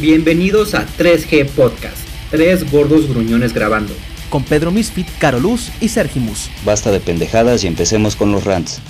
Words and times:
Bienvenidos 0.00 0.74
a 0.74 0.86
3G 0.86 1.48
Podcast, 1.52 2.06
tres 2.30 2.70
gordos 2.70 3.08
gruñones 3.08 3.54
grabando. 3.54 3.94
Con 4.28 4.44
Pedro 4.44 4.70
Misfit, 4.70 5.08
Caroluz 5.18 5.70
y 5.80 5.88
Sergimus. 5.88 6.50
Basta 6.66 6.90
de 6.90 7.00
pendejadas 7.00 7.64
y 7.64 7.66
empecemos 7.66 8.14
con 8.14 8.30
los 8.30 8.44
rants. 8.44 8.82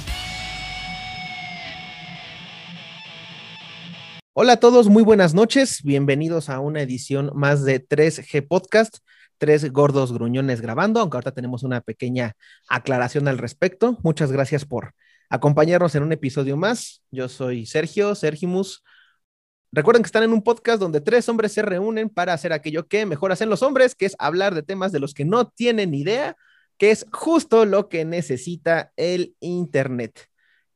Hola 4.32 4.54
a 4.54 4.56
todos, 4.56 4.88
muy 4.88 5.04
buenas 5.04 5.32
noches. 5.32 5.84
Bienvenidos 5.84 6.48
a 6.50 6.58
una 6.58 6.82
edición 6.82 7.30
más 7.36 7.64
de 7.64 7.86
3G 7.86 8.44
Podcast, 8.48 8.96
tres 9.38 9.70
gordos 9.70 10.12
gruñones 10.12 10.60
grabando, 10.60 10.98
aunque 10.98 11.18
ahorita 11.18 11.30
tenemos 11.30 11.62
una 11.62 11.82
pequeña 11.82 12.34
aclaración 12.68 13.28
al 13.28 13.38
respecto. 13.38 13.96
Muchas 14.02 14.32
gracias 14.32 14.64
por 14.64 14.94
acompañarnos 15.30 15.94
en 15.94 16.02
un 16.02 16.10
episodio 16.10 16.56
más. 16.56 17.04
Yo 17.12 17.28
soy 17.28 17.64
Sergio, 17.64 18.16
Sergimus, 18.16 18.82
Recuerden 19.72 20.02
que 20.02 20.06
están 20.06 20.22
en 20.22 20.32
un 20.32 20.42
podcast 20.42 20.80
donde 20.80 21.00
tres 21.00 21.28
hombres 21.28 21.52
se 21.52 21.62
reúnen 21.62 22.08
para 22.08 22.32
hacer 22.32 22.52
aquello 22.52 22.86
que 22.86 23.04
mejor 23.06 23.32
hacen 23.32 23.50
los 23.50 23.62
hombres, 23.62 23.94
que 23.94 24.06
es 24.06 24.16
hablar 24.18 24.54
de 24.54 24.62
temas 24.62 24.92
de 24.92 25.00
los 25.00 25.12
que 25.12 25.24
no 25.24 25.48
tienen 25.48 25.94
idea, 25.94 26.36
que 26.78 26.90
es 26.90 27.06
justo 27.12 27.64
lo 27.64 27.88
que 27.88 28.04
necesita 28.04 28.92
el 28.96 29.34
Internet. 29.40 30.28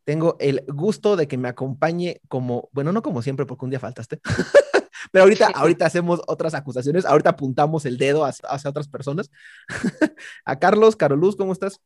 Tengo 0.05 0.37
el 0.41 0.65
gusto 0.67 1.17
de 1.17 1.29
que 1.29 1.39
me 1.39 1.48
acompañe 1.48 2.21
como, 2.29 2.69
bueno, 2.73 2.93
no 2.93 3.03
como 3.03 3.23
siempre, 3.23 3.47
porque 3.47 3.65
un 3.65 3.71
día 3.71 3.81
faltaste, 3.81 4.21
pero 5.12 5.25
ahorita, 5.25 5.48
ahorita 5.55 5.87
hacemos 5.87 6.20
otras 6.27 6.55
acusaciones, 6.55 7.05
ahorita 7.05 7.31
apuntamos 7.31 7.87
el 7.87 7.97
dedo 7.97 8.25
hacia, 8.25 8.48
hacia 8.48 8.70
otras 8.70 8.89
personas. 8.89 9.31
A 10.45 10.59
Carlos, 10.59 10.97
Caroluz, 10.97 11.37
¿cómo 11.37 11.53
estás? 11.53 11.81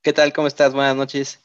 ¿Qué 0.00 0.12
tal? 0.12 0.32
¿Cómo 0.32 0.48
estás? 0.48 0.72
Buenas 0.72 0.96
noches. 0.96 1.40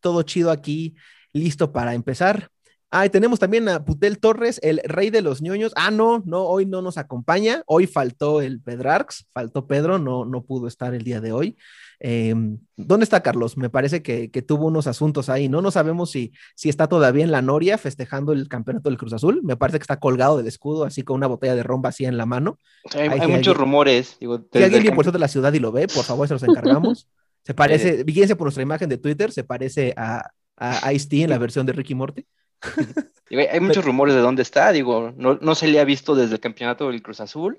Todo 0.00 0.22
chido 0.22 0.50
aquí, 0.50 0.96
listo 1.32 1.72
para 1.72 1.94
empezar. 1.94 2.50
Ah, 2.94 3.06
y 3.06 3.08
tenemos 3.08 3.38
también 3.38 3.70
a 3.70 3.86
Putel 3.86 4.18
Torres, 4.18 4.60
el 4.62 4.78
rey 4.84 5.08
de 5.08 5.22
los 5.22 5.40
ñoños. 5.40 5.72
Ah, 5.76 5.90
no, 5.90 6.22
no, 6.26 6.42
hoy 6.42 6.66
no 6.66 6.82
nos 6.82 6.98
acompaña. 6.98 7.62
Hoy 7.64 7.86
faltó 7.86 8.42
el 8.42 8.60
Pedrarx, 8.60 9.24
faltó 9.32 9.66
Pedro, 9.66 9.98
no, 9.98 10.26
no 10.26 10.44
pudo 10.44 10.66
estar 10.66 10.92
el 10.92 11.02
día 11.02 11.22
de 11.22 11.32
hoy. 11.32 11.56
Em, 12.00 12.58
¿Dónde 12.76 13.04
está 13.04 13.22
Carlos? 13.22 13.56
Me 13.56 13.70
parece 13.70 14.02
que, 14.02 14.28
tuvo 14.46 14.66
unos 14.66 14.86
asuntos 14.86 15.30
ahí, 15.30 15.48
¿no? 15.48 15.62
No 15.62 15.70
sabemos 15.70 16.10
si, 16.10 16.32
si 16.54 16.68
está 16.68 16.86
todavía 16.86 17.24
en 17.24 17.30
la 17.30 17.40
Noria 17.40 17.78
festejando 17.78 18.34
el 18.34 18.46
campeonato 18.48 18.90
del 18.90 18.98
Cruz 18.98 19.14
Azul. 19.14 19.40
Me 19.42 19.56
parece 19.56 19.78
que 19.78 19.84
está 19.84 19.98
colgado 19.98 20.36
del 20.36 20.46
escudo, 20.46 20.84
así 20.84 21.02
con 21.02 21.16
una 21.16 21.28
botella 21.28 21.54
de 21.54 21.62
ron 21.62 21.80
vacía 21.80 22.10
en 22.10 22.18
la 22.18 22.26
mano. 22.26 22.58
Hay, 22.94 23.26
muchos 23.26 23.56
rumores. 23.56 24.18
Digo, 24.20 24.46
si 24.52 24.62
alguien 24.62 24.82
viene 24.82 24.94
por 24.94 25.10
de 25.10 25.18
la 25.18 25.28
ciudad 25.28 25.54
y 25.54 25.60
lo 25.60 25.72
ve, 25.72 25.88
por 25.88 26.04
favor, 26.04 26.28
se 26.28 26.34
los 26.34 26.42
encargamos. 26.42 27.08
se 27.42 27.54
parece, 27.54 28.04
fíjense 28.04 28.36
por 28.36 28.44
nuestra 28.44 28.62
imagen 28.62 28.90
de 28.90 28.98
Twitter, 28.98 29.32
se 29.32 29.44
parece 29.44 29.94
a, 29.96 30.28
a 30.58 30.92
Ice-T 30.92 31.22
en 31.22 31.30
la 31.30 31.38
versión 31.38 31.64
de 31.64 31.72
Ricky 31.72 31.94
Morty. 31.94 32.26
hay 33.50 33.60
muchos 33.60 33.84
rumores 33.84 34.14
de 34.14 34.20
dónde 34.20 34.42
está, 34.42 34.72
digo, 34.72 35.12
no, 35.16 35.54
se 35.54 35.68
le 35.68 35.80
ha 35.80 35.84
visto 35.84 36.14
desde 36.14 36.34
el 36.34 36.40
campeonato 36.40 36.88
del 36.88 37.02
Cruz 37.02 37.20
Azul. 37.20 37.56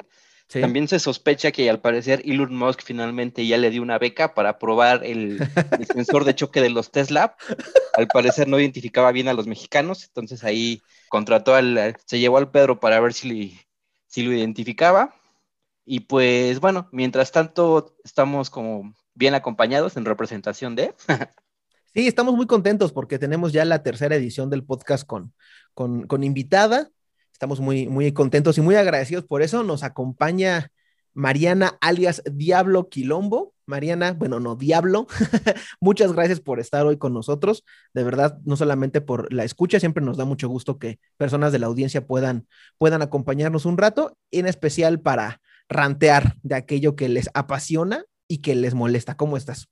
También 0.48 0.88
se 0.88 1.00
sospecha 1.00 1.52
que 1.52 1.68
al 1.68 1.80
parecer 1.80 2.22
Elon 2.26 2.56
Musk 2.56 2.84
finalmente 2.84 3.48
ya 3.48 3.58
le 3.58 3.72
dio 3.72 3.82
una 3.82 3.98
beca 3.98 4.36
para 4.36 4.60
probar 4.60 5.04
el, 5.04 5.40
sensor 5.94 6.26
de 6.26 6.36
choque 6.36 6.62
de 6.62 6.70
los 6.70 6.92
Tesla. 6.92 7.36
Al 7.94 8.08
parecer 8.08 8.48
no 8.48 8.60
identificaba 8.60 9.12
bien 9.12 9.28
a 9.30 9.34
los 9.34 9.48
mexicanos, 9.48 10.04
entonces 10.04 10.44
ahí 10.44 10.82
contrató 11.10 11.56
al, 11.56 11.98
se 12.06 12.20
llevó 12.20 12.38
al 12.38 12.52
Pedro 12.52 12.80
para 12.80 13.00
ver 13.00 13.14
si, 13.14 13.60
si 14.06 14.22
lo 14.22 14.32
identificaba. 14.34 15.16
Y 15.86 16.02
pues 16.02 16.60
bueno, 16.60 16.88
mientras 16.92 17.32
tanto 17.32 17.96
estamos 18.04 18.52
como 18.52 18.94
bien 19.16 19.34
acompañados 19.34 19.98
en 19.98 20.06
representación 20.06 20.76
de... 20.76 20.94
Sí, 21.94 22.08
estamos 22.08 22.36
muy 22.36 22.48
contentos 22.48 22.92
porque 22.92 23.20
tenemos 23.20 23.54
ya 23.54 23.66
la 23.66 23.84
tercera 23.84 24.16
edición 24.16 24.50
del 24.50 24.64
podcast 24.64 25.06
con, 25.06 25.34
con, 25.76 26.24
invitada. 26.24 26.90
Estamos 27.32 27.60
muy, 27.60 27.88
muy 27.88 28.12
contentos 28.14 28.58
y 28.58 28.62
muy 28.62 28.74
agradecidos 28.76 29.26
por 29.26 29.44
eso. 29.44 29.64
Nos 29.64 29.84
acompaña 29.84 30.72
Mariana 31.14 31.78
alias 31.82 32.24
Diablo 32.26 32.90
Quilombo. 32.90 33.54
Mariana, 33.68 34.12
bueno, 34.14 34.40
no, 34.40 34.56
Diablo, 34.56 35.08
muchas 35.80 36.12
gracias 36.12 36.42
por 36.42 36.60
estar 36.60 36.86
hoy 36.86 36.98
con 36.98 37.14
nosotros. 37.14 37.64
De 37.94 38.04
verdad, 38.04 38.40
no 38.44 38.58
solamente 38.58 39.00
por 39.00 39.32
la 39.32 39.44
escucha, 39.44 39.80
siempre 39.80 40.04
nos 40.04 40.18
da 40.18 40.26
mucho 40.26 40.50
gusto 40.50 40.80
que 40.80 41.00
personas 41.16 41.54
de 41.54 41.60
la 41.60 41.68
audiencia 41.68 42.06
puedan, 42.06 42.48
puedan 42.78 43.02
acompañarnos 43.04 43.66
un 43.66 43.78
rato, 43.78 44.18
en 44.32 44.48
especial 44.48 45.00
para 45.00 45.42
rantear 45.70 46.36
de 46.42 46.56
aquello 46.56 46.96
que 46.96 47.08
les 47.08 47.30
apasiona 47.36 48.04
y 48.28 48.40
que 48.40 48.56
les 48.56 48.74
molesta. 48.74 49.16
¿Cómo 49.16 49.38
estás? 49.38 49.70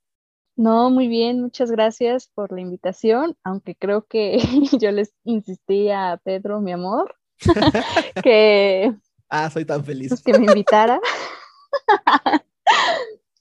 No, 0.61 0.91
muy 0.91 1.07
bien, 1.07 1.41
muchas 1.41 1.72
gracias 1.72 2.29
por 2.35 2.51
la 2.51 2.61
invitación, 2.61 3.35
aunque 3.44 3.73
creo 3.73 4.05
que 4.05 4.38
yo 4.79 4.91
les 4.91 5.11
insistí 5.23 5.89
a 5.89 6.22
Pedro, 6.23 6.61
mi 6.61 6.72
amor, 6.72 7.16
que... 8.23 8.94
Ah, 9.33 9.49
soy 9.49 9.63
tan 9.63 9.83
feliz. 9.83 10.09
Pues, 10.09 10.22
que 10.22 10.38
me 10.38 10.45
invitara. 10.45 10.99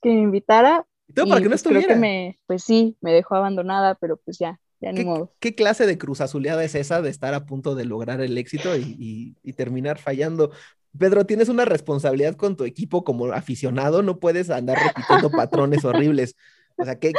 que 0.01 0.09
me 0.09 0.21
invitara. 0.21 0.87
¿Todo 1.13 1.27
para 1.27 1.41
que 1.41 1.47
no 1.47 1.51
pues, 1.51 1.61
estuviera? 1.61 1.85
Creo 1.85 1.97
que 1.97 2.01
me, 2.01 2.39
pues 2.47 2.63
sí, 2.63 2.97
me 3.01 3.13
dejó 3.13 3.35
abandonada, 3.35 3.97
pero 3.97 4.17
pues 4.17 4.39
ya, 4.39 4.61
ya 4.81 4.93
ni 4.93 5.05
modo. 5.05 5.35
¿Qué 5.41 5.57
clase 5.57 5.87
de 5.87 5.99
cruz 5.99 6.21
azuleada 6.21 6.63
es 6.63 6.77
esa 6.77 7.03
de 7.03 7.11
estar 7.11 7.35
a 7.35 7.45
punto 7.45 7.75
de 7.75 7.87
lograr 7.87 8.21
el 8.21 8.39
éxito 8.39 8.77
y, 8.77 9.37
y 9.43 9.53
terminar 9.55 9.99
fallando? 9.99 10.53
Pedro, 10.97 11.27
tienes 11.27 11.49
una 11.49 11.65
responsabilidad 11.65 12.37
con 12.37 12.57
tu 12.57 12.65
equipo 12.65 13.03
como 13.03 13.27
aficionado, 13.27 14.03
no 14.03 14.21
puedes 14.21 14.49
andar 14.49 14.79
repitiendo 14.79 15.31
patrones 15.31 15.85
horribles. 15.85 16.37
O 16.81 16.85
sea, 16.85 16.99
¿qué, 16.99 17.13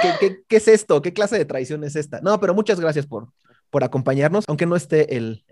es 0.49 0.67
esto? 0.67 1.01
¿Qué 1.01 1.13
clase 1.13 1.37
de 1.37 1.45
traición 1.45 1.83
es 1.83 1.95
esta? 1.95 2.19
No, 2.21 2.39
pero 2.39 2.53
muchas 2.53 2.79
gracias 2.79 3.05
por, 3.05 3.29
por 3.69 3.83
acompañarnos, 3.83 4.45
aunque 4.47 4.65
no 4.65 4.75
esté 4.75 5.17
el, 5.17 5.43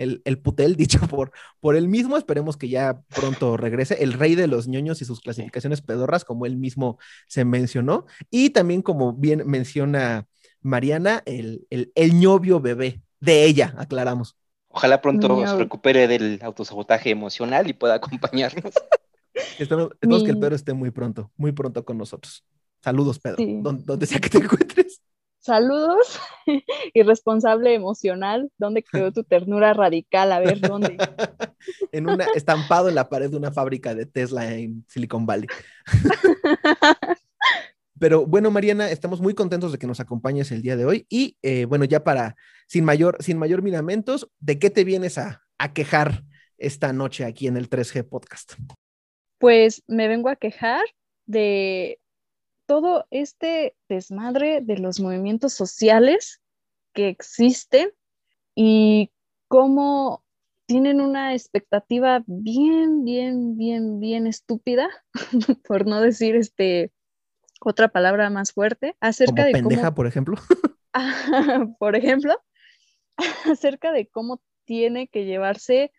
putel 0.43 0.75
dicho 0.77 0.99
por, 1.07 1.31
por 1.59 1.75
él 1.75 1.87
mismo, 1.87 2.17
esperemos 2.17 2.57
que 2.57 2.69
ya 2.69 3.01
pronto 3.15 3.57
regrese, 3.57 4.03
el 4.03 4.13
rey 4.13 4.35
de 4.35 4.47
los 4.47 4.67
ñoños 4.67 5.01
y 5.01 5.05
sus 5.05 5.21
clasificaciones 5.21 5.81
pedorras, 5.81 6.25
como 6.25 6.45
él 6.45 6.57
mismo 6.57 6.99
se 7.27 7.45
mencionó, 7.45 8.05
y 8.29 8.51
también 8.51 8.81
como 8.81 9.13
bien 9.13 9.43
menciona 9.45 10.27
Mariana, 10.61 11.23
el, 11.25 11.65
el, 11.69 12.19
ñovio 12.19 12.59
bebé 12.59 13.01
de 13.19 13.45
ella, 13.45 13.73
aclaramos. 13.77 14.35
Ojalá 14.67 15.01
pronto 15.01 15.47
se 15.47 15.57
recupere 15.57 16.07
del 16.07 16.39
autosabotaje 16.43 17.09
emocional 17.09 17.69
y 17.69 17.73
pueda 17.73 17.95
acompañarnos. 17.95 18.73
esperemos 19.59 20.23
que 20.23 20.31
el 20.31 20.39
Pedro 20.39 20.55
esté 20.55 20.73
muy 20.73 20.91
pronto, 20.91 21.31
muy 21.37 21.51
pronto 21.53 21.83
con 21.85 21.97
nosotros. 21.97 22.43
Saludos, 22.81 23.19
Pedro, 23.19 23.37
donde, 23.61 24.05
sea 24.05 24.19
que 24.19 24.29
te 24.29 24.37
encuentres. 24.37 25.01
Saludos, 25.39 26.19
irresponsable 26.93 27.73
emocional, 27.73 28.51
¿dónde 28.57 28.83
quedó 28.83 29.11
tu 29.11 29.23
ternura 29.23 29.73
radical? 29.73 30.31
A 30.31 30.39
ver, 30.39 30.59
¿dónde? 30.59 30.97
en 31.91 32.09
una, 32.09 32.25
estampado 32.35 32.89
en 32.89 32.95
la 32.95 33.09
pared 33.09 33.29
de 33.29 33.37
una 33.37 33.51
fábrica 33.51 33.95
de 33.95 34.05
Tesla 34.05 34.53
en 34.53 34.85
Silicon 34.87 35.25
Valley. 35.25 35.47
Pero 37.99 38.25
bueno, 38.25 38.51
Mariana, 38.51 38.89
estamos 38.91 39.21
muy 39.21 39.33
contentos 39.33 39.71
de 39.71 39.77
que 39.77 39.87
nos 39.87 39.99
acompañes 39.99 40.51
el 40.51 40.61
día 40.61 40.77
de 40.77 40.85
hoy. 40.85 41.05
Y 41.09 41.37
eh, 41.41 41.65
bueno, 41.65 41.83
ya 41.85 42.03
para, 42.03 42.35
sin 42.67 42.85
mayor, 42.85 43.17
sin 43.19 43.37
mayor 43.37 43.61
miramentos, 43.61 44.29
¿de 44.39 44.59
qué 44.59 44.69
te 44.69 44.83
vienes 44.83 45.17
a, 45.17 45.43
a 45.57 45.73
quejar 45.73 46.23
esta 46.57 46.93
noche 46.93 47.25
aquí 47.25 47.47
en 47.47 47.57
el 47.57 47.69
3G 47.69 48.07
Podcast? 48.07 48.53
Pues 49.37 49.83
me 49.87 50.07
vengo 50.07 50.29
a 50.29 50.35
quejar 50.35 50.83
de 51.25 51.99
todo 52.69 53.07
este 53.09 53.75
desmadre 53.89 54.61
de 54.61 54.77
los 54.77 54.99
movimientos 54.99 55.53
sociales 55.53 56.39
que 56.93 57.07
existen 57.07 57.89
y 58.53 59.11
cómo 59.47 60.23
tienen 60.67 61.01
una 61.01 61.33
expectativa 61.33 62.23
bien, 62.27 63.03
bien, 63.03 63.57
bien, 63.57 63.99
bien 63.99 64.27
estúpida, 64.27 64.87
por 65.67 65.87
no 65.87 65.99
decir 65.99 66.35
este 66.35 66.91
otra 67.59 67.87
palabra 67.87 68.29
más 68.29 68.51
fuerte, 68.51 68.95
acerca 68.99 69.45
de 69.45 69.51
pendeja, 69.51 69.95
por 69.95 70.05
ejemplo. 70.05 70.37
por 71.79 71.95
ejemplo, 71.95 72.39
acerca 73.51 73.91
de 73.91 74.07
cómo 74.09 74.43
tiene 74.65 75.07
que 75.07 75.25
llevarse 75.25 75.91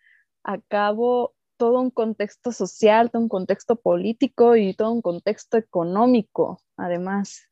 a 0.45 0.57
cabo 0.69 1.35
todo 1.61 1.79
un 1.79 1.91
contexto 1.91 2.51
social, 2.51 3.11
todo 3.11 3.21
un 3.21 3.29
contexto 3.29 3.75
político 3.75 4.55
y 4.55 4.73
todo 4.73 4.91
un 4.91 5.03
contexto 5.03 5.57
económico, 5.57 6.59
además. 6.75 7.43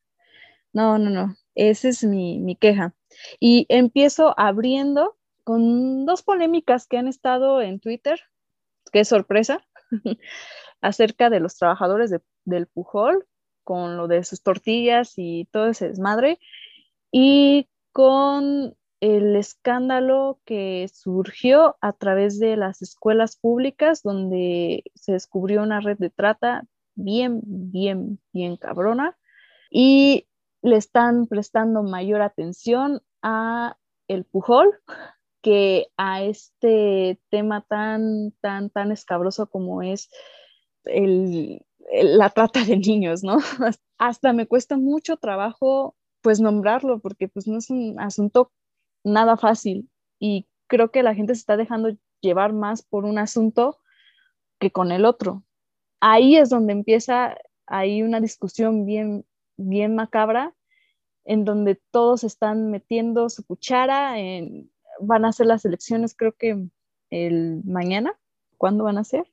No, 0.72 0.98
no, 0.98 1.10
no, 1.10 1.36
esa 1.54 1.90
es 1.90 2.02
mi, 2.02 2.56
queja. 2.56 2.92
Y 3.38 3.66
empiezo 3.68 4.34
abriendo 4.36 5.16
con 5.44 6.06
dos 6.06 6.24
polémicas 6.24 6.88
que 6.88 6.98
han 6.98 7.06
estado 7.06 7.62
en 7.62 7.78
Twitter, 7.78 8.18
qué 8.92 9.04
sorpresa, 9.04 9.64
acerca 10.80 11.30
de 11.30 11.38
los 11.38 11.56
trabajadores 11.56 12.12
del 12.44 12.66
Pujol, 12.66 13.28
con 13.62 13.96
lo 13.96 14.08
de 14.08 14.24
sus 14.24 14.42
tortillas 14.42 15.12
y 15.18 15.46
todo 15.52 15.68
ese 15.68 15.86
desmadre, 15.86 16.40
y 17.12 17.68
con 17.92 18.76
el 19.00 19.34
escándalo 19.36 20.40
que 20.44 20.88
surgió 20.92 21.76
a 21.80 21.92
través 21.94 22.38
de 22.38 22.56
las 22.56 22.82
escuelas 22.82 23.36
públicas 23.36 24.02
donde 24.02 24.84
se 24.94 25.12
descubrió 25.12 25.62
una 25.62 25.80
red 25.80 25.96
de 25.98 26.10
trata 26.10 26.64
bien, 26.94 27.40
bien, 27.42 28.20
bien 28.32 28.56
cabrona 28.56 29.16
y 29.70 30.26
le 30.62 30.76
están 30.76 31.26
prestando 31.26 31.82
mayor 31.82 32.20
atención 32.20 33.00
a 33.22 33.78
el 34.08 34.24
Pujol 34.24 34.78
que 35.40 35.86
a 35.96 36.22
este 36.22 37.18
tema 37.30 37.62
tan, 37.62 38.32
tan, 38.42 38.68
tan 38.68 38.92
escabroso 38.92 39.48
como 39.48 39.82
es 39.82 40.10
el, 40.84 41.64
la 41.90 42.28
trata 42.28 42.64
de 42.64 42.76
niños, 42.76 43.22
¿no? 43.22 43.38
Hasta 43.98 44.32
me 44.34 44.46
cuesta 44.46 44.76
mucho 44.76 45.16
trabajo 45.16 45.96
pues 46.20 46.40
nombrarlo 46.40 47.00
porque 47.00 47.28
pues 47.28 47.46
no 47.46 47.56
es 47.56 47.70
un 47.70 47.98
asunto 47.98 48.52
nada 49.04 49.36
fácil 49.36 49.88
y 50.18 50.46
creo 50.66 50.90
que 50.90 51.02
la 51.02 51.14
gente 51.14 51.34
se 51.34 51.40
está 51.40 51.56
dejando 51.56 51.96
llevar 52.20 52.52
más 52.52 52.82
por 52.82 53.04
un 53.04 53.18
asunto 53.18 53.78
que 54.58 54.70
con 54.70 54.92
el 54.92 55.04
otro. 55.04 55.44
Ahí 56.00 56.36
es 56.36 56.50
donde 56.50 56.72
empieza 56.72 57.36
ahí 57.66 58.02
una 58.02 58.20
discusión 58.20 58.84
bien, 58.84 59.24
bien 59.56 59.94
macabra 59.94 60.54
en 61.24 61.44
donde 61.44 61.80
todos 61.90 62.24
están 62.24 62.70
metiendo 62.70 63.28
su 63.28 63.44
cuchara, 63.44 64.18
en, 64.18 64.70
van 65.00 65.24
a 65.24 65.32
ser 65.32 65.46
las 65.46 65.64
elecciones 65.64 66.14
creo 66.16 66.32
que 66.32 66.68
el 67.10 67.62
mañana, 67.64 68.18
¿cuándo 68.56 68.84
van 68.84 68.98
a 68.98 69.04
ser? 69.04 69.26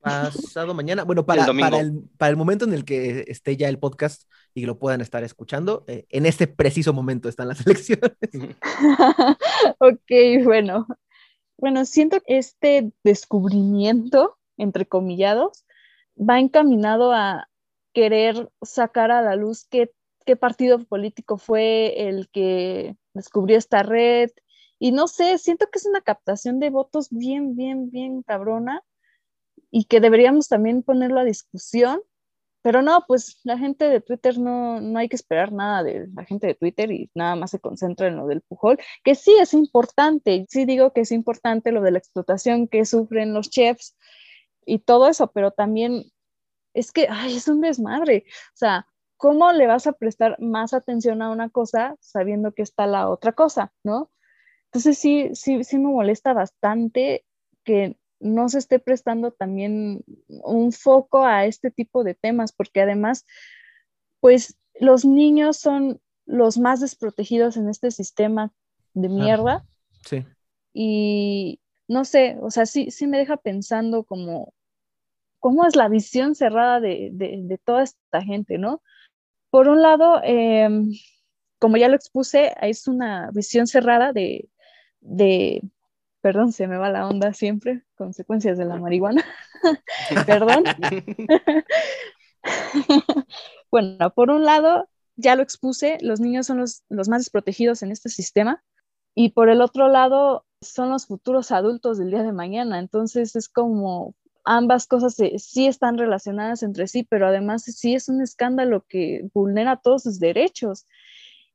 Pasado 0.00 0.74
mañana, 0.74 1.04
bueno, 1.04 1.26
para 1.26 1.44
el, 1.44 1.58
para 1.58 1.80
el, 1.80 2.02
para, 2.16 2.30
el, 2.30 2.36
momento 2.36 2.64
en 2.64 2.72
el 2.72 2.84
que 2.84 3.24
esté 3.26 3.56
ya 3.56 3.68
el 3.68 3.78
podcast 3.78 4.30
y 4.54 4.64
lo 4.64 4.78
puedan 4.78 5.00
estar 5.00 5.24
escuchando, 5.24 5.84
eh, 5.88 6.06
en 6.10 6.24
este 6.24 6.46
preciso 6.46 6.92
momento 6.92 7.28
están 7.28 7.48
las 7.48 7.60
elecciones. 7.66 8.12
ok, 9.78 10.44
bueno. 10.44 10.86
Bueno, 11.56 11.84
siento 11.84 12.20
que 12.24 12.38
este 12.38 12.92
descubrimiento, 13.02 14.38
entre 14.56 14.86
comillados, 14.86 15.64
va 16.16 16.38
encaminado 16.38 17.12
a 17.12 17.48
querer 17.92 18.48
sacar 18.62 19.10
a 19.10 19.22
la 19.22 19.34
luz 19.34 19.66
qué, 19.68 19.92
qué 20.24 20.36
partido 20.36 20.84
político 20.84 21.36
fue 21.36 22.08
el 22.08 22.28
que 22.28 22.96
descubrió 23.14 23.58
esta 23.58 23.82
red. 23.82 24.30
Y 24.78 24.92
no 24.92 25.08
sé, 25.08 25.38
siento 25.38 25.66
que 25.66 25.80
es 25.80 25.86
una 25.86 26.00
captación 26.00 26.60
de 26.60 26.70
votos 26.70 27.08
bien, 27.10 27.56
bien, 27.56 27.90
bien 27.90 28.22
cabrona 28.22 28.84
y 29.70 29.84
que 29.84 30.00
deberíamos 30.00 30.48
también 30.48 30.82
ponerlo 30.82 31.20
a 31.20 31.24
discusión, 31.24 32.00
pero 32.62 32.82
no, 32.82 33.04
pues 33.06 33.40
la 33.44 33.56
gente 33.56 33.88
de 33.88 34.00
Twitter 34.00 34.38
no, 34.38 34.80
no 34.80 34.98
hay 34.98 35.08
que 35.08 35.16
esperar 35.16 35.52
nada 35.52 35.82
de 35.82 36.08
la 36.14 36.24
gente 36.24 36.46
de 36.46 36.54
Twitter 36.54 36.90
y 36.90 37.10
nada 37.14 37.36
más 37.36 37.52
se 37.52 37.60
concentra 37.60 38.08
en 38.08 38.16
lo 38.16 38.26
del 38.26 38.42
Pujol, 38.42 38.78
que 39.04 39.14
sí 39.14 39.34
es 39.40 39.54
importante, 39.54 40.44
sí 40.48 40.64
digo 40.64 40.92
que 40.92 41.02
es 41.02 41.12
importante 41.12 41.72
lo 41.72 41.80
de 41.82 41.92
la 41.92 41.98
explotación 41.98 42.68
que 42.68 42.84
sufren 42.84 43.32
los 43.32 43.48
chefs 43.50 43.96
y 44.66 44.80
todo 44.80 45.08
eso, 45.08 45.30
pero 45.32 45.52
también 45.52 46.04
es 46.74 46.92
que, 46.92 47.08
ay, 47.10 47.36
es 47.36 47.48
un 47.48 47.60
desmadre, 47.60 48.24
o 48.28 48.56
sea, 48.56 48.86
¿cómo 49.16 49.52
le 49.52 49.66
vas 49.66 49.86
a 49.86 49.92
prestar 49.92 50.36
más 50.40 50.74
atención 50.74 51.22
a 51.22 51.30
una 51.30 51.50
cosa 51.50 51.96
sabiendo 52.00 52.52
que 52.52 52.62
está 52.62 52.86
la 52.86 53.08
otra 53.08 53.32
cosa, 53.32 53.72
no? 53.84 54.10
Entonces 54.66 54.98
sí, 54.98 55.30
sí, 55.34 55.64
sí 55.64 55.78
me 55.78 55.88
molesta 55.88 56.34
bastante 56.34 57.24
que 57.64 57.96
no 58.20 58.48
se 58.48 58.58
esté 58.58 58.78
prestando 58.78 59.30
también 59.30 60.04
un 60.28 60.72
foco 60.72 61.24
a 61.24 61.44
este 61.46 61.70
tipo 61.70 62.04
de 62.04 62.14
temas, 62.14 62.52
porque 62.52 62.80
además, 62.80 63.26
pues 64.20 64.58
los 64.80 65.04
niños 65.04 65.58
son 65.58 66.00
los 66.26 66.58
más 66.58 66.80
desprotegidos 66.80 67.56
en 67.56 67.68
este 67.68 67.90
sistema 67.90 68.52
de 68.94 69.08
mierda. 69.08 69.64
Sí. 70.04 70.24
Y 70.72 71.60
no 71.88 72.04
sé, 72.04 72.36
o 72.40 72.50
sea, 72.50 72.66
sí, 72.66 72.90
sí 72.90 73.06
me 73.06 73.18
deja 73.18 73.36
pensando 73.36 74.04
como, 74.04 74.52
cómo 75.38 75.66
es 75.66 75.76
la 75.76 75.88
visión 75.88 76.34
cerrada 76.34 76.80
de, 76.80 77.60
toda 77.64 77.82
esta 77.82 78.22
gente, 78.22 78.58
¿no? 78.58 78.82
Por 79.50 79.68
un 79.68 79.80
lado, 79.80 80.20
em, 80.22 80.92
como 81.58 81.76
ya 81.76 81.88
lo 81.88 81.96
expuse, 81.96 82.54
es 82.60 82.86
una 82.86 83.30
visión 83.32 83.66
cerrada 83.66 84.12
de, 84.12 84.48
de 85.00 85.62
perdón, 86.28 86.52
se 86.52 86.66
me 86.66 86.76
va 86.76 86.90
la 86.90 87.08
onda 87.08 87.32
siempre, 87.32 87.84
consecuencias 87.94 88.58
de 88.58 88.66
la 88.66 88.76
marihuana, 88.76 89.24
perdón. 90.26 90.62
bueno, 93.70 94.10
por 94.12 94.28
un 94.28 94.44
lado, 94.44 94.90
ya 95.16 95.36
lo 95.36 95.42
expuse, 95.42 95.96
los 96.02 96.20
niños 96.20 96.46
son 96.46 96.58
los, 96.58 96.84
más 96.90 97.20
desprotegidos 97.20 97.82
en 97.82 97.92
este 97.92 98.10
sistema 98.10 98.62
y 99.14 99.30
por 99.30 99.48
el 99.48 99.62
otro 99.62 99.88
lado, 99.88 100.44
son 100.60 100.90
los 100.90 101.06
futuros 101.06 101.50
adultos 101.50 101.96
del 101.96 102.10
día 102.10 102.22
de 102.22 102.32
mañana, 102.32 102.78
entonces 102.78 103.34
es 103.34 103.48
como 103.48 104.14
ambas 104.44 104.86
cosas 104.86 105.16
sí 105.16 105.66
están 105.66 105.96
relacionadas 105.96 106.62
entre 106.62 106.88
sí, 106.88 107.04
pero 107.04 107.26
además 107.26 107.62
sí 107.62 107.94
es 107.94 108.10
un 108.10 108.20
escándalo 108.20 108.84
que 108.86 109.30
vulnera 109.32 109.80
todos 109.82 110.02
sus 110.02 110.20
derechos. 110.20 110.86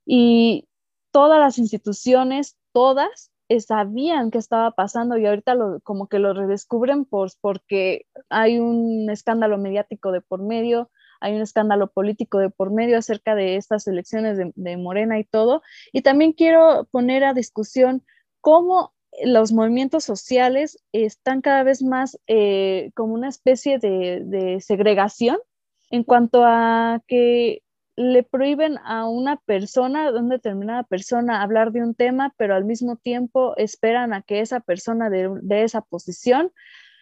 Y 0.03 0.67
todas 1.11 1.39
las 1.39 1.59
instituciones, 1.59 2.57
todas, 2.71 3.32
sabían 3.61 4.31
qué 4.31 4.37
estaba 4.37 4.71
pasando 4.71 5.17
y 5.17 5.25
ahorita 5.25 5.55
lo, 5.55 5.79
como 5.81 6.07
que 6.07 6.19
lo 6.19 6.33
redescubren 6.33 7.05
por, 7.05 7.31
porque 7.41 8.05
hay 8.29 8.59
un 8.59 9.09
escándalo 9.09 9.57
mediático 9.57 10.11
de 10.11 10.21
por 10.21 10.41
medio, 10.41 10.89
hay 11.19 11.35
un 11.35 11.41
escándalo 11.41 11.87
político 11.91 12.37
de 12.39 12.49
por 12.49 12.71
medio 12.71 12.97
acerca 12.97 13.33
de 13.35 13.55
estas 13.55 13.87
elecciones 13.87 14.37
de, 14.37 14.77
Morena 14.77 15.19
y 15.19 15.23
todo. 15.23 15.61
Y 15.91 16.01
también 16.01 16.33
quiero 16.33 16.87
poner 16.91 17.23
a 17.23 17.33
discusión 17.33 18.03
cómo 18.41 18.93
los 19.23 19.53
movimientos 19.53 20.03
sociales 20.03 20.83
están 20.91 21.41
cada 21.41 21.63
vez 21.63 21.81
más 21.81 22.19
eh, 22.27 22.91
como 22.95 23.13
una 23.13 23.29
especie 23.29 23.79
de, 23.79 24.21
de 24.25 24.59
segregación 24.59 25.37
en 25.89 26.03
cuanto 26.03 26.43
a 26.43 27.01
que 27.07 27.62
le 27.95 28.23
prohíben 28.23 28.77
a 28.83 29.07
una 29.07 29.37
persona, 29.37 30.07
a 30.07 30.11
una 30.11 30.35
determinada 30.35 30.83
persona, 30.83 31.41
hablar 31.41 31.71
de 31.71 31.83
un 31.83 31.93
tema, 31.93 32.33
pero 32.37 32.55
al 32.55 32.65
mismo 32.65 32.95
tiempo 32.95 33.55
esperan 33.57 34.13
a 34.13 34.21
que 34.21 34.39
esa 34.39 34.59
persona 34.59 35.09
de, 35.09 35.63
esa 35.63 35.81
posición 35.81 36.51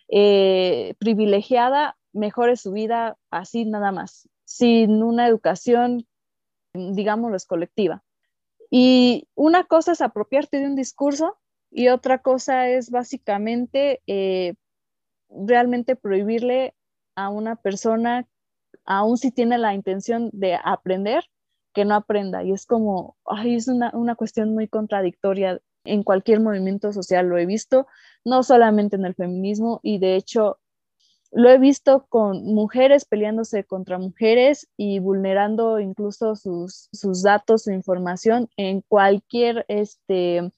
eh, 0.09 0.95
privilegiada 0.99 1.97
mejore 2.11 2.57
su 2.57 2.71
vida 2.73 3.17
así 3.29 3.65
nada 3.65 3.91
más, 3.91 4.27
sin 4.43 5.01
una 5.01 5.27
educación, 5.27 6.07
digámoslo, 6.73 7.37
es 7.37 7.45
colectiva. 7.45 8.03
Y 8.69 9.27
una 9.35 9.65
cosa 9.65 9.93
es 9.93 10.01
apropiarte 10.01 10.59
de 10.59 10.65
un 10.65 10.75
discurso 10.75 11.37
y 11.69 11.87
otra 11.87 12.19
cosa 12.19 12.67
es 12.67 12.89
básicamente 12.89 14.01
eh, 14.07 14.55
realmente 15.29 15.95
prohibirle 15.95 16.73
a 17.15 17.29
una 17.29 17.55
persona 17.55 18.27
aún 18.85 19.17
si 19.17 19.31
tiene 19.31 19.57
la 19.57 19.73
intención 19.73 20.29
de 20.33 20.57
aprender, 20.63 21.25
que 21.73 21.85
no 21.85 21.95
aprenda. 21.95 22.43
Y 22.43 22.51
es 22.51 22.65
como, 22.65 23.17
ay, 23.25 23.55
es 23.55 23.67
una, 23.67 23.91
una 23.93 24.15
cuestión 24.15 24.53
muy 24.53 24.67
contradictoria 24.67 25.61
en 25.85 26.03
cualquier 26.03 26.39
movimiento 26.39 26.91
social. 26.91 27.27
Lo 27.27 27.37
he 27.37 27.45
visto, 27.45 27.87
no 28.25 28.43
solamente 28.43 28.95
en 28.95 29.05
el 29.05 29.15
feminismo, 29.15 29.79
y 29.83 29.99
de 29.99 30.15
hecho 30.15 30.59
lo 31.31 31.49
he 31.49 31.57
visto 31.57 32.05
con 32.09 32.43
mujeres 32.43 33.05
peleándose 33.05 33.63
contra 33.63 33.97
mujeres 33.97 34.67
y 34.75 34.99
vulnerando 34.99 35.79
incluso 35.79 36.35
sus, 36.35 36.89
sus 36.91 37.23
datos, 37.23 37.63
su 37.63 37.71
información 37.71 38.49
en 38.57 38.81
cualquier 38.81 39.65
este, 39.69 40.51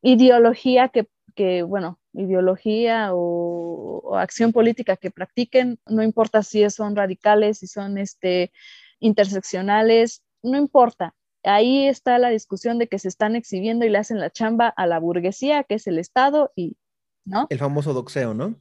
ideología 0.00 0.90
que, 0.90 1.08
que, 1.34 1.64
bueno, 1.64 1.98
ideología 2.12 3.10
o, 3.12 4.16
acción 4.16 4.52
política 4.52 4.96
que 4.96 5.10
practiquen, 5.10 5.78
no 5.86 6.02
importa 6.02 6.42
si 6.42 6.68
son 6.70 6.96
radicales, 6.96 7.58
si 7.58 7.66
son 7.66 7.98
este, 7.98 8.52
interseccionales, 8.98 10.22
no 10.42 10.58
importa. 10.58 11.14
Ahí 11.44 11.86
está 11.86 12.18
la 12.18 12.28
discusión 12.28 12.78
de 12.78 12.88
que 12.88 12.98
se 12.98 13.08
están 13.08 13.36
exhibiendo 13.36 13.84
y 13.84 13.90
le 13.90 13.98
hacen 13.98 14.18
la 14.18 14.30
chamba 14.30 14.68
a 14.68 14.86
la 14.86 14.98
burguesía, 14.98 15.64
que 15.64 15.76
es 15.76 15.86
el 15.86 15.98
Estado, 15.98 16.52
y, 16.56 16.76
¿no? 17.24 17.46
El 17.50 17.58
famoso 17.58 17.94
doxeo, 17.94 18.34
¿no? 18.34 18.56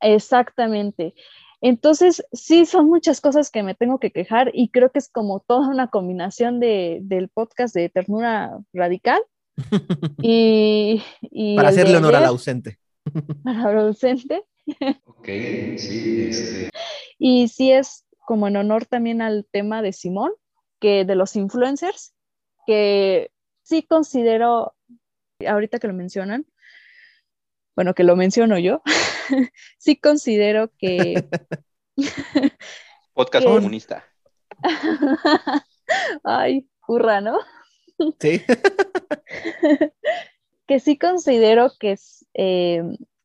Exactamente. 0.00 1.14
Entonces, 1.60 2.24
sí, 2.32 2.66
son 2.66 2.88
muchas 2.88 3.20
cosas 3.20 3.50
que 3.50 3.62
me 3.62 3.74
tengo 3.74 3.98
que 3.98 4.12
quejar 4.12 4.50
y 4.54 4.70
creo 4.70 4.90
que 4.90 5.00
es 5.00 5.08
como 5.08 5.40
toda 5.40 5.68
una 5.68 5.88
combinación 5.88 6.60
de, 6.60 7.00
del 7.02 7.28
podcast 7.28 7.74
de 7.74 7.88
Ternura 7.88 8.58
Radical, 8.72 9.20
y, 10.22 11.02
para 11.56 11.68
hacerle 11.68 11.96
honor 11.96 12.16
al 12.16 12.24
ausente. 12.24 12.78
Para 13.44 13.72
el 13.72 13.78
ausente. 13.78 14.44
Ok, 15.04 15.26
sí, 15.76 16.28
este. 16.28 16.70
Y 17.18 17.48
sí 17.48 17.72
es 17.72 18.04
como 18.26 18.48
en 18.48 18.56
honor 18.56 18.86
también 18.86 19.22
al 19.22 19.46
tema 19.50 19.82
de 19.82 19.92
Simón, 19.92 20.32
que 20.78 21.04
de 21.04 21.14
los 21.14 21.34
influencers, 21.36 22.14
que 22.66 23.30
sí 23.62 23.82
considero, 23.82 24.74
ahorita 25.46 25.78
que 25.78 25.88
lo 25.88 25.94
mencionan, 25.94 26.46
bueno, 27.74 27.94
que 27.94 28.04
lo 28.04 28.16
menciono 28.16 28.58
yo, 28.58 28.82
sí 29.78 29.96
considero 29.96 30.70
que... 30.78 31.28
Podcast 33.14 33.46
comunista. 33.46 34.04
Ay, 36.22 36.68
curra, 36.80 37.20
¿no? 37.20 37.38
Sí. 38.20 38.42
que 40.66 40.80
sí 40.80 40.98
considero 40.98 41.72
que, 41.78 41.98
eh, 42.34 42.82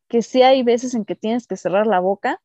que 0.08 0.22
sí 0.22 0.42
hay 0.42 0.62
veces 0.62 0.94
en 0.94 1.04
que 1.04 1.14
tienes 1.14 1.46
que 1.46 1.56
cerrar 1.56 1.86
la 1.86 2.00
boca 2.00 2.40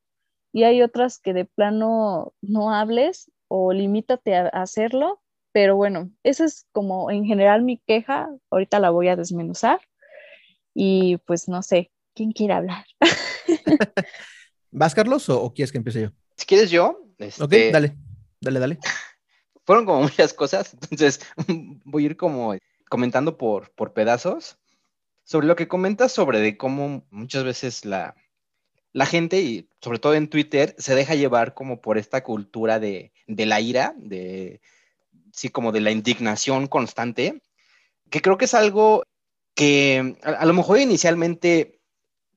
y 0.52 0.64
hay 0.64 0.82
otras 0.82 1.20
que 1.20 1.34
de 1.34 1.46
plano 1.46 2.34
no 2.42 2.74
hables 2.74 3.32
o 3.48 3.74
limítate 3.74 4.36
a, 4.36 4.48
hacerlo, 4.48 5.22
pero 5.52 5.76
bueno, 5.76 6.12
esa 6.24 6.46
es 6.46 6.66
como 6.72 7.12
en 7.12 7.26
general 7.26 7.64
mi 7.64 7.78
queja, 7.78 8.30
ahorita 8.50 8.80
la 8.80 8.90
voy 8.90 9.08
a 9.08 9.16
desmenuzar. 9.16 9.80
Y 10.74 11.18
pues 11.26 11.48
no 11.48 11.64
sé, 11.64 11.92
¿quién 12.14 12.32
quiere 12.32 12.54
hablar? 12.54 12.86
¿Vas, 14.72 14.94
Carlos, 14.94 15.28
o, 15.30 15.52
quieres 15.54 15.72
que 15.72 15.80
empiece 15.80 16.02
yo? 16.02 16.10
Si 16.36 16.46
quieres 16.46 16.70
yo. 16.70 17.02
Este... 17.18 17.44
Ok, 17.44 17.74
dale, 17.74 17.96
dale, 18.40 18.60
dale. 18.60 18.80
Fueron 19.66 19.86
como 19.86 20.02
muchas 20.04 20.34
cosas, 20.34 20.74
entonces 20.74 21.20
voy 21.90 22.04
a 22.04 22.06
ir 22.08 22.18
como 22.18 22.56
comentando 22.90 23.38
por, 23.38 23.72
por 23.72 23.94
pedazos 23.94 24.58
sobre 25.24 25.48
lo 25.48 25.56
que 25.56 25.68
comentas 25.68 26.12
sobre 26.12 26.40
de 26.40 26.58
cómo 26.58 27.06
muchas 27.12 27.44
veces 27.44 27.86
la, 27.86 28.16
la 28.94 29.06
gente, 29.06 29.42
y 29.42 29.70
sobre 29.82 30.00
todo 30.00 30.16
en 30.16 30.28
Twitter, 30.28 30.76
se 30.80 30.96
deja 30.96 31.16
llevar 31.16 31.54
como 31.54 31.82
por 31.82 31.98
esta 31.98 32.24
cultura 32.24 32.80
de, 32.80 33.14
de 33.28 33.46
la 33.46 33.62
ira, 33.62 33.94
de, 33.98 34.62
sí, 35.32 35.50
como 35.50 35.72
de 35.72 35.82
la 35.82 35.92
indignación 35.92 36.68
constante, 36.68 37.42
que 38.10 38.22
creo 38.22 38.38
que 38.38 38.46
es 38.46 38.56
algo 38.56 39.04
que 39.54 40.18
a, 40.24 40.46
lo 40.46 40.54
mejor 40.54 40.80
inicialmente 40.80 41.80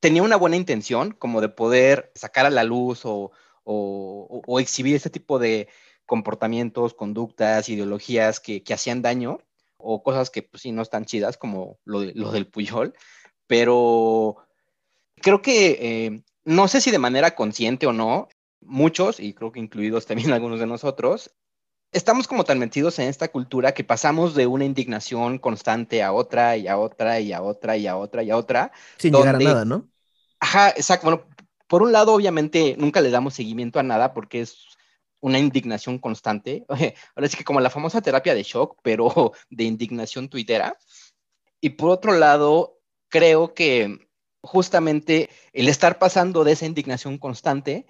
tenía 0.01 0.23
una 0.23 0.37
buena 0.37 0.57
intención, 0.57 1.13
como 1.13 1.41
de 1.41 1.49
poder 1.49 2.13
sacar 2.15 2.45
a 2.45 2.51
la 2.51 2.65
luz 2.65 3.07
o, 3.07 3.31
o, 3.65 4.43
o 4.47 4.61
exhibir 4.61 4.97
este 4.97 5.09
tipo 5.09 5.39
de 5.39 5.69
comportamientos, 6.07 6.95
conductas, 6.95 7.69
ideologías 7.69 8.41
que, 8.41 8.63
que 8.63 8.75
hacían 8.75 9.03
daño, 9.03 9.39
o 9.77 10.03
cosas 10.03 10.31
que 10.31 10.43
pues 10.43 10.63
sí 10.63 10.73
no 10.73 10.83
están 10.83 11.05
chidas, 11.05 11.37
como 11.37 11.79
lo, 11.85 12.03
lo 12.03 12.31
del 12.31 12.47
Puyol, 12.47 12.95
pero 13.47 14.37
creo 15.17 15.43
que 15.43 15.79
eh, 15.81 16.23
no 16.45 16.69
sé 16.69 16.81
si 16.81 16.91
de 16.91 16.99
manera 16.99 17.35
consciente 17.35 17.87
o 17.87 17.93
no, 17.93 18.29
muchos, 18.61 19.21
y 19.21 19.35
creo 19.35 19.53
que 19.53 19.61
incluidos 19.61 20.07
también 20.07 20.33
algunos 20.33 20.61
de 20.61 20.67
nosotros, 20.67 21.35
estamos 21.93 22.27
como 22.27 22.45
tan 22.45 22.59
metidos 22.59 22.99
en 22.99 23.09
esta 23.09 23.29
cultura 23.29 23.73
que 23.73 23.85
pasamos 23.85 24.35
de 24.35 24.47
una 24.47 24.65
indignación 24.65 25.39
constante 25.39 26.03
a 26.03 26.13
otra 26.13 26.57
y 26.57 26.67
a 26.67 26.79
otra 26.79 27.21
y 27.21 27.33
a 27.33 27.43
otra 27.43 27.77
y 27.77 27.87
a 27.87 27.97
otra 27.97 28.23
y 28.23 28.31
a 28.31 28.37
otra. 28.37 28.73
Sin 28.97 29.15
llegar 29.15 29.37
a 29.37 29.39
nada, 29.39 29.65
¿no? 29.65 29.89
Ajá, 30.41 30.71
exacto. 30.71 31.07
Bueno, 31.07 31.25
por 31.69 31.83
un 31.83 31.93
lado, 31.93 32.15
obviamente, 32.15 32.77
nunca 32.79 33.01
le 33.01 33.11
damos 33.11 33.35
seguimiento 33.35 33.79
a 33.79 33.83
nada 33.83 34.15
porque 34.15 34.41
es 34.41 34.67
una 35.23 35.39
indignación 35.39 35.99
constante. 35.99 36.67
Ahora 37.17 37.29
sí 37.29 37.39
que 37.39 37.45
como 37.45 37.61
la 37.61 37.71
famosa 37.71 38.03
terapia 38.03 38.35
de 38.35 38.43
shock, 38.43 38.79
pero 38.83 39.33
de 39.51 39.65
indignación 39.65 40.29
tuitera. 40.29 40.77
Y 41.61 41.71
por 41.71 41.91
otro 41.91 42.13
lado, 42.13 42.81
creo 43.09 43.55
que 43.55 44.09
justamente 44.43 45.31
el 45.53 45.69
estar 45.69 45.99
pasando 45.99 46.45
de 46.45 46.53
esa 46.53 46.67
indignación 46.67 47.17
constante 47.19 47.87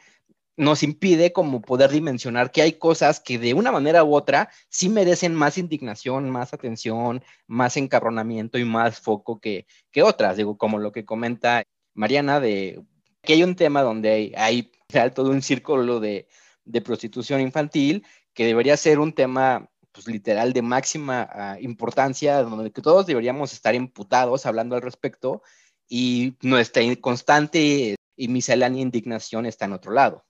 nos 0.58 0.82
impide 0.82 1.32
como 1.32 1.62
poder 1.62 1.90
dimensionar 1.90 2.52
que 2.52 2.60
hay 2.60 2.74
cosas 2.74 3.20
que 3.20 3.38
de 3.38 3.54
una 3.54 3.72
manera 3.72 4.04
u 4.04 4.14
otra 4.14 4.50
sí 4.68 4.90
merecen 4.90 5.34
más 5.34 5.56
indignación, 5.56 6.28
más 6.28 6.52
atención, 6.52 7.24
más 7.46 7.78
encarronamiento 7.78 8.58
y 8.58 8.66
más 8.66 9.00
foco 9.00 9.40
que, 9.40 9.66
que 9.90 10.02
otras. 10.02 10.36
Digo, 10.36 10.58
como 10.58 10.78
lo 10.78 10.92
que 10.92 11.06
comenta 11.06 11.62
Mariana, 11.94 12.38
de 12.38 12.84
que 13.22 13.32
hay 13.32 13.42
un 13.42 13.56
tema 13.56 13.80
donde 13.80 14.10
hay, 14.10 14.34
hay 14.34 14.70
todo 15.14 15.30
un 15.30 15.40
círculo 15.40 16.00
de, 16.00 16.28
de 16.64 16.80
prostitución 16.80 17.40
infantil, 17.40 18.04
que 18.34 18.46
debería 18.46 18.76
ser 18.76 18.98
un 18.98 19.12
tema 19.12 19.68
pues, 19.92 20.06
literal 20.06 20.52
de 20.52 20.62
máxima 20.62 21.28
ah, 21.32 21.56
importancia, 21.60 22.42
donde 22.42 22.70
todos 22.70 23.06
deberíamos 23.06 23.52
estar 23.52 23.74
imputados 23.74 24.46
hablando 24.46 24.74
al 24.74 24.82
respecto 24.82 25.42
y 25.88 26.36
nuestra 26.40 26.82
constante 27.00 27.96
y 28.16 28.28
miscelánea 28.28 28.80
indignación 28.82 29.46
está 29.46 29.66
en 29.66 29.72
otro 29.72 29.92
lado. 29.92 30.24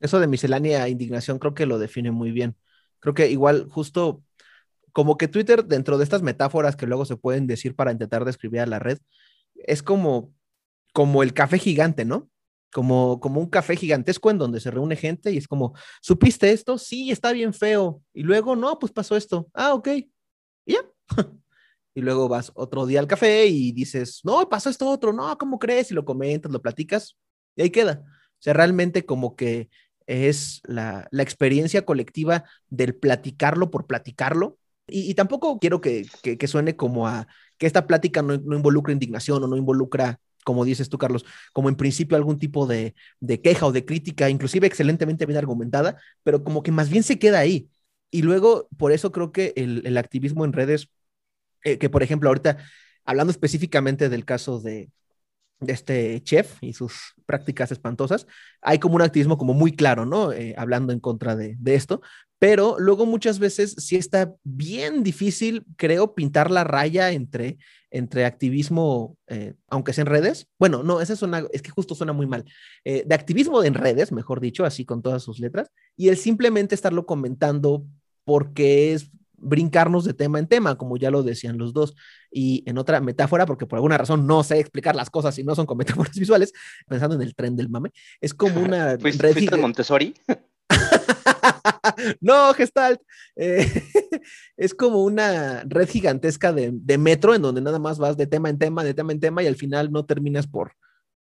Eso 0.00 0.20
de 0.20 0.26
miscelánea 0.26 0.88
indignación 0.88 1.38
creo 1.38 1.54
que 1.54 1.66
lo 1.66 1.78
define 1.78 2.10
muy 2.10 2.30
bien. 2.30 2.56
Creo 3.00 3.14
que 3.14 3.30
igual 3.30 3.68
justo 3.70 4.22
como 4.92 5.18
que 5.18 5.28
Twitter 5.28 5.64
dentro 5.64 5.98
de 5.98 6.04
estas 6.04 6.22
metáforas 6.22 6.76
que 6.76 6.86
luego 6.86 7.04
se 7.04 7.16
pueden 7.16 7.46
decir 7.46 7.76
para 7.76 7.92
intentar 7.92 8.24
describir 8.24 8.60
a 8.60 8.66
la 8.66 8.78
red, 8.78 8.98
es 9.54 9.82
como, 9.82 10.32
como 10.94 11.22
el 11.22 11.34
café 11.34 11.58
gigante, 11.58 12.04
¿no? 12.06 12.30
Como, 12.72 13.20
como 13.20 13.40
un 13.40 13.48
café 13.48 13.76
gigantesco 13.76 14.30
en 14.30 14.38
donde 14.38 14.60
se 14.60 14.70
reúne 14.70 14.96
gente 14.96 15.32
y 15.32 15.38
es 15.38 15.48
como, 15.48 15.74
¿supiste 16.00 16.52
esto? 16.52 16.78
Sí, 16.78 17.10
está 17.10 17.32
bien 17.32 17.54
feo. 17.54 18.02
Y 18.12 18.22
luego, 18.22 18.56
no, 18.56 18.78
pues 18.78 18.92
pasó 18.92 19.16
esto. 19.16 19.48
Ah, 19.54 19.74
ok. 19.74 19.88
Y 20.66 20.72
ya. 20.72 20.80
y 21.94 22.00
luego 22.02 22.28
vas 22.28 22.52
otro 22.54 22.86
día 22.86 23.00
al 23.00 23.06
café 23.06 23.46
y 23.46 23.72
dices, 23.72 24.20
no, 24.24 24.48
pasó 24.48 24.68
esto 24.70 24.88
otro. 24.88 25.12
No, 25.12 25.36
¿cómo 25.38 25.58
crees? 25.58 25.90
Y 25.90 25.94
lo 25.94 26.04
comentas, 26.04 26.52
lo 26.52 26.60
platicas 26.60 27.16
y 27.54 27.62
ahí 27.62 27.70
queda. 27.70 28.04
O 28.04 28.42
sea, 28.42 28.52
realmente 28.52 29.06
como 29.06 29.34
que 29.36 29.70
es 30.06 30.60
la, 30.64 31.08
la 31.10 31.22
experiencia 31.22 31.84
colectiva 31.84 32.44
del 32.68 32.94
platicarlo 32.94 33.70
por 33.70 33.86
platicarlo. 33.86 34.58
Y, 34.88 35.14
tampoco 35.14 35.58
quiero 35.58 35.80
que, 35.80 36.06
que, 36.22 36.46
suene 36.46 36.76
como 36.76 37.08
a 37.08 37.26
que 37.58 37.66
esta 37.66 37.88
plática 37.88 38.22
no, 38.22 38.36
no 38.36 38.56
involucra 38.56 38.92
indignación 38.92 39.42
o 39.42 39.48
no 39.48 39.56
involucra 39.56 40.20
como 40.46 40.64
dices 40.64 40.88
tú, 40.88 40.96
Carlos, 40.96 41.24
como 41.52 41.68
en 41.68 41.74
principio 41.74 42.16
algún 42.16 42.38
tipo 42.38 42.68
de, 42.68 42.94
queja 43.42 43.66
o 43.66 43.72
de 43.72 43.84
crítica, 43.84 44.30
inclusive 44.30 44.66
excelentemente 44.68 45.26
bien 45.26 45.38
argumentada, 45.38 45.96
pero 46.22 46.44
como 46.44 46.62
que 46.62 46.70
más 46.70 46.88
bien 46.88 47.02
se 47.02 47.18
queda 47.18 47.40
ahí. 47.40 47.68
Y 48.12 48.22
luego, 48.22 48.68
por 48.78 48.92
eso 48.92 49.10
creo 49.10 49.32
que 49.32 49.52
el, 49.56 49.96
activismo 49.98 50.44
en 50.44 50.52
redes, 50.52 50.88
eh, 51.64 51.78
que 51.78 51.90
por 51.90 52.04
ejemplo 52.04 52.28
ahorita, 52.28 52.58
hablando 53.04 53.32
específicamente 53.32 54.08
del 54.08 54.24
caso 54.24 54.60
de, 54.60 54.88
de 54.88 55.05
este 55.60 56.22
chef 56.22 56.58
y 56.60 56.72
sus 56.72 57.14
prácticas 57.24 57.72
espantosas, 57.72 58.26
hay 58.60 58.78
como 58.78 58.96
un 58.96 59.02
activismo 59.02 59.38
como 59.38 59.54
muy 59.54 59.72
claro, 59.72 60.04
¿no? 60.04 60.32
Eh, 60.32 60.54
hablando 60.58 60.92
en 60.92 61.00
contra 61.00 61.34
de, 61.34 61.56
de, 61.58 61.74
esto, 61.74 62.02
pero 62.38 62.76
luego 62.78 63.06
muchas 63.06 63.38
veces 63.38 63.74
sí 63.78 63.96
está 63.96 64.34
bien 64.44 65.02
difícil, 65.02 65.64
creo, 65.76 66.14
pintar 66.14 66.50
la 66.50 66.64
raya 66.64 67.10
entre, 67.12 67.56
entre 67.90 68.26
activismo, 68.26 69.16
eh, 69.28 69.54
aunque 69.68 69.92
sea 69.92 70.02
en 70.02 70.08
redes. 70.08 70.46
Bueno, 70.58 70.82
no, 70.82 71.00
esa 71.00 71.16
suena, 71.16 71.44
es 71.52 71.62
que 71.62 71.70
justo 71.70 71.94
suena 71.94 72.12
muy 72.12 72.26
mal. 72.26 72.44
Eh, 72.84 73.04
de 73.06 73.14
activismo 73.14 73.64
en 73.64 73.74
redes, 73.74 74.12
mejor 74.12 74.40
dicho, 74.40 74.64
así 74.64 74.84
con 74.84 75.02
todas 75.02 75.22
sus 75.22 75.38
letras, 75.38 75.70
y 75.96 76.08
el 76.08 76.18
simplemente 76.18 76.74
estarlo 76.74 77.06
comentando 77.06 77.86
porque 78.24 78.92
es 78.92 79.10
brincarnos 79.38 80.04
de 80.04 80.14
tema 80.14 80.38
en 80.38 80.46
tema, 80.46 80.76
como 80.76 80.96
ya 80.96 81.10
lo 81.10 81.22
decían 81.22 81.58
los 81.58 81.72
dos. 81.72 81.94
Y 82.30 82.62
en 82.66 82.78
otra 82.78 83.00
metáfora, 83.00 83.46
porque 83.46 83.66
por 83.66 83.76
alguna 83.76 83.98
razón 83.98 84.26
no 84.26 84.42
sé 84.42 84.58
explicar 84.58 84.96
las 84.96 85.10
cosas 85.10 85.38
y 85.38 85.44
no 85.44 85.54
son 85.54 85.66
con 85.66 85.78
metáforas 85.78 86.14
visuales, 86.18 86.52
pensando 86.86 87.16
en 87.16 87.22
el 87.22 87.34
tren 87.34 87.56
del 87.56 87.68
mame, 87.68 87.90
es 88.20 88.34
como 88.34 88.60
una... 88.60 88.96
¿Fuiste, 89.00 89.32
red 89.32 89.58
Montessori? 89.58 90.14
no, 92.20 92.52
Gestalt. 92.54 93.00
Eh, 93.36 93.82
es 94.56 94.74
como 94.74 95.02
una 95.02 95.62
red 95.64 95.88
gigantesca 95.88 96.52
de, 96.52 96.98
metro 96.98 97.34
en 97.34 97.42
donde 97.42 97.60
nada 97.60 97.78
más 97.78 97.98
vas 97.98 98.16
de 98.16 98.26
tema 98.26 98.48
en 98.48 98.58
tema, 98.58 98.84
de 98.84 98.94
tema 98.94 99.12
en 99.12 99.20
tema 99.20 99.42
y 99.42 99.46
al 99.46 99.56
final 99.56 99.92
no 99.92 100.04
terminas 100.04 100.46
por, 100.46 100.72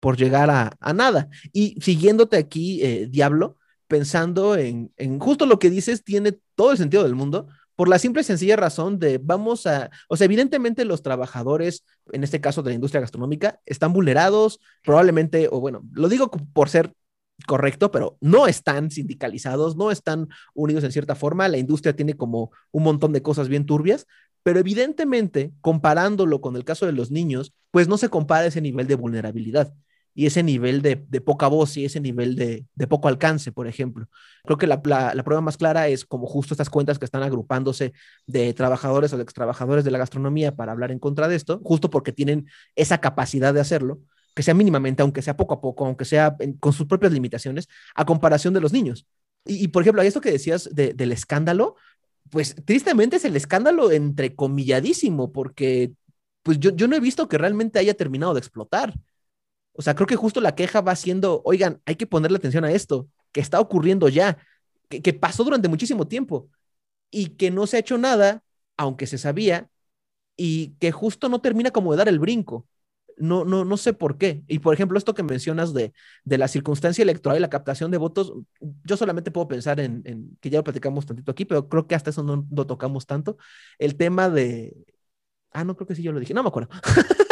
por 0.01 0.17
llegar 0.17 0.51
a, 0.51 0.93
nada. 0.93 1.29
Y 1.53 1.81
siguiéndote 1.81 2.37
aquí, 2.37 2.83
eh, 2.83 3.09
Diablo, 3.11 3.57
pensando 3.89 4.57
en, 4.57 4.93
en, 4.97 5.19
justo 5.19 5.47
lo 5.47 5.59
que 5.59 5.71
dices, 5.71 6.05
tiene 6.05 6.39
todo 6.55 6.73
el 6.73 6.79
sentido 6.79 7.03
del 7.03 7.15
mundo. 7.15 7.49
Por 7.77 7.89
la 7.89 7.99
simple 7.99 8.23
y 8.23 8.25
sencilla 8.25 8.57
razón 8.57 8.99
de 8.99 9.19
vamos 9.19 9.67
a, 9.67 9.91
o 10.09 10.17
sea, 10.17 10.25
evidentemente 10.27 10.85
los 10.85 11.03
trabajadores, 11.03 11.85
en 12.13 12.25
este 12.25 12.41
caso 12.41 12.63
de 12.63 12.71
la 12.71 12.75
industria 12.75 13.01
gastronómica, 13.01 13.61
están 13.67 13.93
vulnerados, 13.93 14.61
probablemente, 14.85 15.49
o 15.51 15.61
bueno, 15.61 15.83
lo 15.93 16.09
digo 16.09 16.31
por 16.31 16.69
ser 16.69 16.93
correcto, 17.47 17.91
pero 17.91 18.19
no 18.21 18.47
están 18.47 18.91
sindicalizados, 18.91 19.77
no 19.77 19.91
están 19.91 20.29
unidos 20.55 20.85
en 20.85 20.93
cierta 20.93 21.15
forma. 21.15 21.49
La 21.49 21.59
industria 21.59 21.97
tiene 21.97 22.15
como 22.15 22.51
un 22.71 22.83
montón 22.83 23.13
de 23.13 23.23
cosas 23.23 23.49
bien 23.49 23.67
turbias, 23.67 24.07
pero 24.43 24.59
evidentemente, 24.59 25.53
comparándolo 25.61 26.41
con 26.41 26.57
el 26.57 26.65
caso 26.65 26.87
de 26.87 26.93
los 26.93 27.11
niños, 27.11 27.55
pues 27.71 27.89
no 27.89 27.97
se 27.97 28.09
compara 28.09 28.47
ese 28.47 28.61
nivel 28.61 28.87
de 28.87 28.97
vulnerabilidad 28.97 29.73
y 30.15 30.27
ese 30.27 30.43
nivel 30.43 30.83
de, 30.83 30.97
poca 31.21 31.47
voz 31.49 31.77
y 31.77 31.85
ese 31.85 32.01
nivel 32.01 32.37
de, 32.37 32.67
poco 32.89 33.09
alcance, 33.09 33.53
por 33.53 33.67
ejemplo. 33.67 34.07
Creo 34.45 34.59
que 34.59 34.67
la, 34.67 34.83
prueba 34.83 35.41
más 35.41 35.57
clara 35.57 35.89
es 35.89 36.05
como 36.05 36.27
justo 36.27 36.55
estas 36.55 36.71
cuentas 36.71 36.99
que 36.99 37.05
están 37.05 37.23
agrupándose 37.23 37.93
de 38.27 38.53
trabajadores 38.55 39.13
o 39.13 39.17
de 39.17 39.23
extrabajadores 39.23 39.85
de 39.85 39.91
la 39.91 39.99
gastronomía 39.99 40.55
para 40.55 40.73
hablar 40.73 40.91
en 40.93 40.99
contra 40.99 41.29
de 41.29 41.37
esto, 41.37 41.61
justo 41.65 41.91
porque 41.91 42.13
tienen 42.13 42.47
esa 42.77 42.99
capacidad 42.99 43.55
de 43.55 43.61
hacerlo 43.61 44.01
que 44.35 44.43
sea 44.43 44.55
mínimamente, 44.55 45.03
aunque 45.03 45.23
sea 45.23 45.37
poco 45.37 45.55
a 45.55 45.61
poco, 45.61 45.87
aunque 45.87 46.05
sea 46.05 46.37
con 46.59 46.73
sus 46.73 46.87
propias 46.87 47.13
limitaciones, 47.13 47.69
a 47.95 48.05
comparación 48.05 48.55
de 48.55 48.61
los 48.61 48.73
niños. 48.73 49.07
Y, 49.45 49.69
por 49.69 49.83
ejemplo, 49.83 50.03
esto 50.03 50.21
que 50.21 50.31
decías 50.31 50.71
del 50.73 51.13
escándalo, 51.13 51.77
pues 52.31 52.55
tristemente 52.65 53.17
es 53.17 53.25
el 53.25 53.37
escándalo 53.37 53.91
entrecomilladísimo, 53.91 55.33
porque 55.33 55.93
pues 56.43 56.59
yo, 56.59 56.71
yo 56.71 56.89
no 56.89 56.97
he 56.97 57.01
visto 57.01 57.29
que 57.29 57.39
realmente 57.39 57.79
haya 57.79 57.95
terminado 57.95 58.35
de 58.35 58.41
explotar. 58.41 58.95
O 59.73 59.83
sea, 59.83 59.95
creo 59.95 60.07
que 60.07 60.17
justo 60.17 60.41
la 60.41 60.55
queja 60.55 60.81
va 60.81 60.97
siendo, 60.97 61.43
oigan, 61.45 61.81
hay 61.87 61.97
que 61.97 62.07
ponerle 62.07 62.39
atención 62.39 62.65
a 62.65 62.73
esto, 62.73 63.09
que 63.33 63.41
está 63.41 63.61
ocurriendo 63.61 64.09
ya, 64.09 64.39
que, 64.89 65.03
que 65.03 65.13
pasó 65.15 65.45
durante 65.45 65.69
muchísimo 65.69 66.07
tiempo 66.07 66.49
y 67.11 67.29
que 67.37 67.51
no 67.51 67.67
se 67.67 67.77
ha 67.77 67.81
hecho 67.81 67.99
nada, 67.99 68.43
aunque 68.77 69.07
se 69.07 69.19
sabía, 69.19 69.71
y 70.37 70.75
que 70.81 70.93
justo 70.93 71.29
no 71.29 71.41
termina 71.41 71.71
como 71.71 71.93
de 71.93 71.99
dar 71.99 72.09
el 72.09 72.19
brinco 72.19 72.67
no, 73.17 73.45
no, 73.45 73.65
no 73.65 73.77
sé 73.77 73.93
por 73.93 74.19
qué. 74.19 74.43
Y 74.49 74.59
por 74.59 74.75
ejemplo, 74.75 74.99
esto 74.99 75.15
que 75.15 75.23
mencionas 75.23 75.73
de, 75.73 75.93
la 76.25 76.49
circunstancia 76.49 77.03
electoral 77.03 77.39
y 77.39 77.41
la 77.41 77.51
captación 77.51 77.91
de 77.91 77.99
votos, 77.99 78.33
yo 78.85 78.97
solamente 78.97 79.31
puedo 79.31 79.49
pensar 79.49 79.81
en, 79.81 80.37
que 80.41 80.51
ya 80.51 80.59
lo 80.59 80.65
platicamos 80.65 81.07
tantito 81.07 81.31
aquí, 81.31 81.45
pero 81.45 81.69
creo 81.69 81.87
que 81.87 81.95
hasta 81.95 82.11
eso 82.11 82.23
no 82.23 82.47
lo 82.51 82.67
tocamos 82.67 83.07
tanto. 83.07 83.37
El 83.79 83.97
tema 83.97 84.29
de. 84.31 84.75
Ah, 85.53 85.65
no, 85.65 85.77
creo 85.77 85.87
que 85.87 85.95
sí 85.95 86.03
yo 86.03 86.13
lo 86.13 86.21
dije, 86.21 86.35
no 86.35 86.43
me 86.43 86.49
acuerdo. 86.49 86.71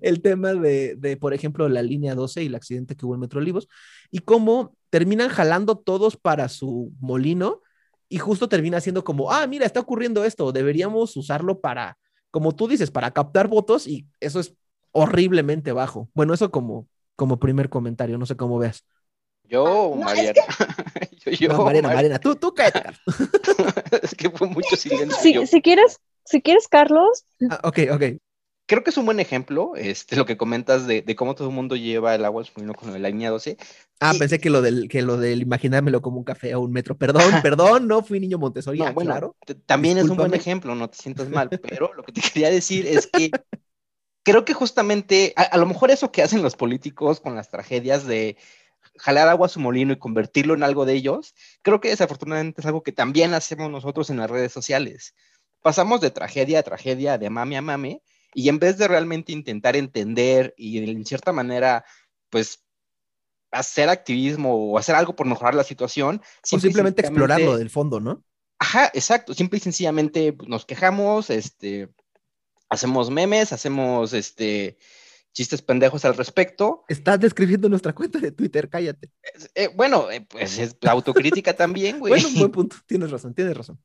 el 0.00 0.22
tema 0.22 0.54
de, 0.54 0.96
de, 0.96 1.16
por 1.16 1.34
ejemplo, 1.34 1.68
la 1.68 1.82
línea 1.82 2.14
12 2.14 2.42
y 2.42 2.46
el 2.46 2.54
accidente 2.54 2.96
que 2.96 3.06
hubo 3.06 3.14
en 3.14 3.20
Metro 3.20 3.40
Olivos, 3.40 3.68
y 4.10 4.20
cómo 4.20 4.74
terminan 4.90 5.28
jalando 5.28 5.76
todos 5.76 6.16
para 6.16 6.48
su 6.48 6.92
molino 7.00 7.60
y 8.08 8.18
justo 8.18 8.48
termina 8.48 8.80
siendo 8.80 9.04
como, 9.04 9.32
ah, 9.32 9.46
mira, 9.46 9.64
está 9.64 9.80
ocurriendo 9.80 10.24
esto, 10.24 10.50
deberíamos 10.50 11.16
usarlo 11.16 11.60
para, 11.60 11.96
como 12.30 12.54
tú 12.54 12.66
dices, 12.66 12.90
para 12.90 13.12
captar 13.12 13.46
votos 13.46 13.86
y 13.86 14.06
eso 14.18 14.40
es 14.40 14.54
horriblemente 14.90 15.70
bajo. 15.70 16.08
Bueno, 16.12 16.34
eso 16.34 16.50
como, 16.50 16.88
como 17.14 17.38
primer 17.38 17.70
comentario, 17.70 18.18
no 18.18 18.26
sé 18.26 18.36
cómo 18.36 18.58
veas. 18.58 18.84
Yo, 19.44 19.94
Mariana. 19.96 20.32
yo, 21.38 21.64
Mariana, 21.64 21.88
Mariana, 21.88 22.18
tú, 22.18 22.34
tú 22.34 22.52
cállate. 22.52 22.90
es 24.02 24.14
que 24.16 24.28
fue 24.30 24.48
mucho 24.48 24.74
silencio. 24.76 25.42
Si, 25.42 25.46
si 25.46 25.62
quieres, 25.62 26.00
si 26.24 26.42
quieres, 26.42 26.66
Carlos. 26.66 27.24
Ah, 27.48 27.60
ok, 27.62 27.78
ok 27.92 28.02
creo 28.70 28.84
que 28.84 28.90
es 28.90 28.96
un 28.98 29.04
buen 29.04 29.18
ejemplo, 29.18 29.72
este, 29.74 30.14
lo 30.14 30.24
que 30.24 30.36
comentas 30.36 30.86
de, 30.86 31.02
cómo 31.16 31.34
todo 31.34 31.48
el 31.48 31.54
mundo 31.54 31.74
lleva 31.74 32.14
el 32.14 32.24
agua 32.24 32.44
submarino 32.44 32.72
con 32.72 32.92
la 33.02 33.08
línea 33.08 33.28
12. 33.28 33.56
Ah, 33.98 34.12
pensé 34.16 34.38
que 34.38 34.48
lo 34.48 34.62
del, 34.62 34.88
que 34.88 35.02
lo 35.02 35.16
del 35.16 35.42
imaginármelo 35.42 36.00
como 36.00 36.18
un 36.18 36.24
café 36.24 36.54
o 36.54 36.60
un 36.60 36.70
metro. 36.70 36.96
Perdón, 36.96 37.24
perdón, 37.42 37.88
no 37.88 38.04
fui 38.04 38.20
niño 38.20 38.38
Montessori. 38.38 38.78
No, 38.78 38.86
ah, 38.86 38.92
bueno, 38.92 39.10
claro. 39.10 39.36
También 39.66 39.98
es 39.98 40.04
un 40.04 40.16
buen 40.16 40.34
ejemplo, 40.34 40.76
no 40.76 40.88
te 40.88 40.96
sientas 40.96 41.28
mal, 41.28 41.50
pero 41.68 41.92
lo 41.94 42.04
que 42.04 42.12
te 42.12 42.20
quería 42.20 42.48
decir 42.48 42.86
es 42.86 43.08
que 43.08 43.32
creo 44.22 44.44
que 44.44 44.54
justamente, 44.54 45.32
a, 45.34 45.58
lo 45.58 45.66
mejor 45.66 45.90
eso 45.90 46.12
que 46.12 46.22
hacen 46.22 46.40
los 46.40 46.54
políticos 46.54 47.18
con 47.18 47.34
las 47.34 47.50
tragedias 47.50 48.06
de 48.06 48.36
jalar 48.98 49.26
agua 49.26 49.46
a 49.46 49.50
su 49.50 49.58
molino 49.58 49.94
y 49.94 49.98
convertirlo 49.98 50.54
en 50.54 50.62
algo 50.62 50.86
de 50.86 50.92
ellos, 50.92 51.34
creo 51.62 51.80
que 51.80 51.88
desafortunadamente 51.88 52.60
es 52.60 52.66
algo 52.68 52.84
que 52.84 52.92
también 52.92 53.34
hacemos 53.34 53.68
nosotros 53.68 54.10
en 54.10 54.18
las 54.18 54.30
redes 54.30 54.52
sociales. 54.52 55.16
Pasamos 55.60 56.00
de 56.00 56.12
tragedia 56.12 56.60
a 56.60 56.62
tragedia, 56.62 57.18
de 57.18 57.30
mame 57.30 57.56
a 57.56 57.62
mame, 57.62 58.02
y 58.34 58.48
en 58.48 58.58
vez 58.58 58.78
de 58.78 58.88
realmente 58.88 59.32
intentar 59.32 59.76
entender 59.76 60.54
y 60.56 60.78
en 60.78 61.04
cierta 61.04 61.32
manera, 61.32 61.84
pues, 62.28 62.64
hacer 63.50 63.88
activismo 63.88 64.54
o 64.54 64.78
hacer 64.78 64.94
algo 64.94 65.16
por 65.16 65.26
mejorar 65.26 65.54
la 65.54 65.64
situación. 65.64 66.22
O 66.52 66.58
simplemente 66.58 67.02
explorarlo 67.02 67.56
del 67.56 67.70
fondo, 67.70 68.00
¿no? 68.00 68.24
Ajá, 68.58 68.90
exacto. 68.94 69.34
Simple 69.34 69.58
y 69.58 69.60
sencillamente 69.60 70.36
nos 70.46 70.66
quejamos, 70.66 71.30
este, 71.30 71.88
hacemos 72.68 73.10
memes, 73.10 73.52
hacemos 73.52 74.12
este, 74.12 74.78
chistes 75.32 75.62
pendejos 75.62 76.04
al 76.04 76.16
respecto. 76.16 76.84
Estás 76.88 77.20
describiendo 77.20 77.68
nuestra 77.68 77.94
cuenta 77.94 78.18
de 78.18 78.32
Twitter, 78.32 78.68
cállate. 78.68 79.10
Eh, 79.54 79.68
bueno, 79.74 80.10
eh, 80.10 80.26
pues 80.28 80.58
es 80.58 80.76
la 80.80 80.92
autocrítica 80.92 81.54
también, 81.54 81.98
güey. 81.98 82.12
Bueno, 82.22 82.28
buen 82.38 82.52
punto, 82.52 82.76
tienes 82.86 83.10
razón, 83.10 83.34
tienes 83.34 83.56
razón. 83.56 83.80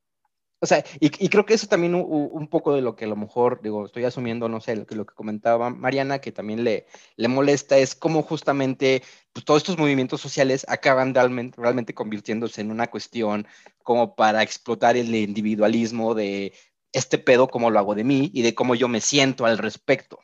O 0.66 0.68
sea, 0.68 0.84
y, 1.00 1.30
creo 1.30 1.46
que 1.46 1.54
eso 1.54 1.68
también 1.68 1.94
un, 1.94 2.48
poco 2.48 2.74
de 2.74 2.82
lo 2.82 2.96
que 2.96 3.06
a 3.06 3.08
lo 3.08 3.16
mejor, 3.16 3.62
digo, 3.62 3.86
estoy 3.86 4.04
asumiendo, 4.04 4.50
no 4.50 4.60
sé, 4.60 4.76
lo 4.76 4.88
que, 4.88 4.96
lo 4.96 5.06
que 5.06 5.14
comentaba 5.14 5.70
Mariana, 5.70 6.18
que 6.18 6.32
también 6.32 6.64
le, 6.64 6.88
le 7.18 7.28
molesta, 7.28 7.78
es 7.78 7.94
cómo 7.94 8.24
justamente 8.24 9.04
pues, 9.32 9.46
todos 9.46 9.62
estos 9.62 9.78
movimientos 9.78 10.22
sociales 10.22 10.66
acaban 10.68 11.14
realmente, 11.14 11.62
realmente 11.62 11.94
convirtiéndose 11.94 12.62
en 12.62 12.72
una 12.72 12.88
cuestión 12.88 13.46
como 13.84 14.16
para 14.16 14.42
explotar 14.42 14.98
el 14.98 15.14
individualismo 15.14 16.16
de 16.16 16.54
este 16.92 17.20
pedo, 17.20 17.48
como 17.48 17.70
lo 17.70 17.78
hago 17.78 17.94
de 17.94 18.04
mí 18.04 18.32
y 18.34 18.42
de 18.42 18.56
cómo 18.56 18.74
yo 18.74 18.88
me 18.88 19.02
siento 19.02 19.46
al 19.46 19.60
respecto. 19.60 20.18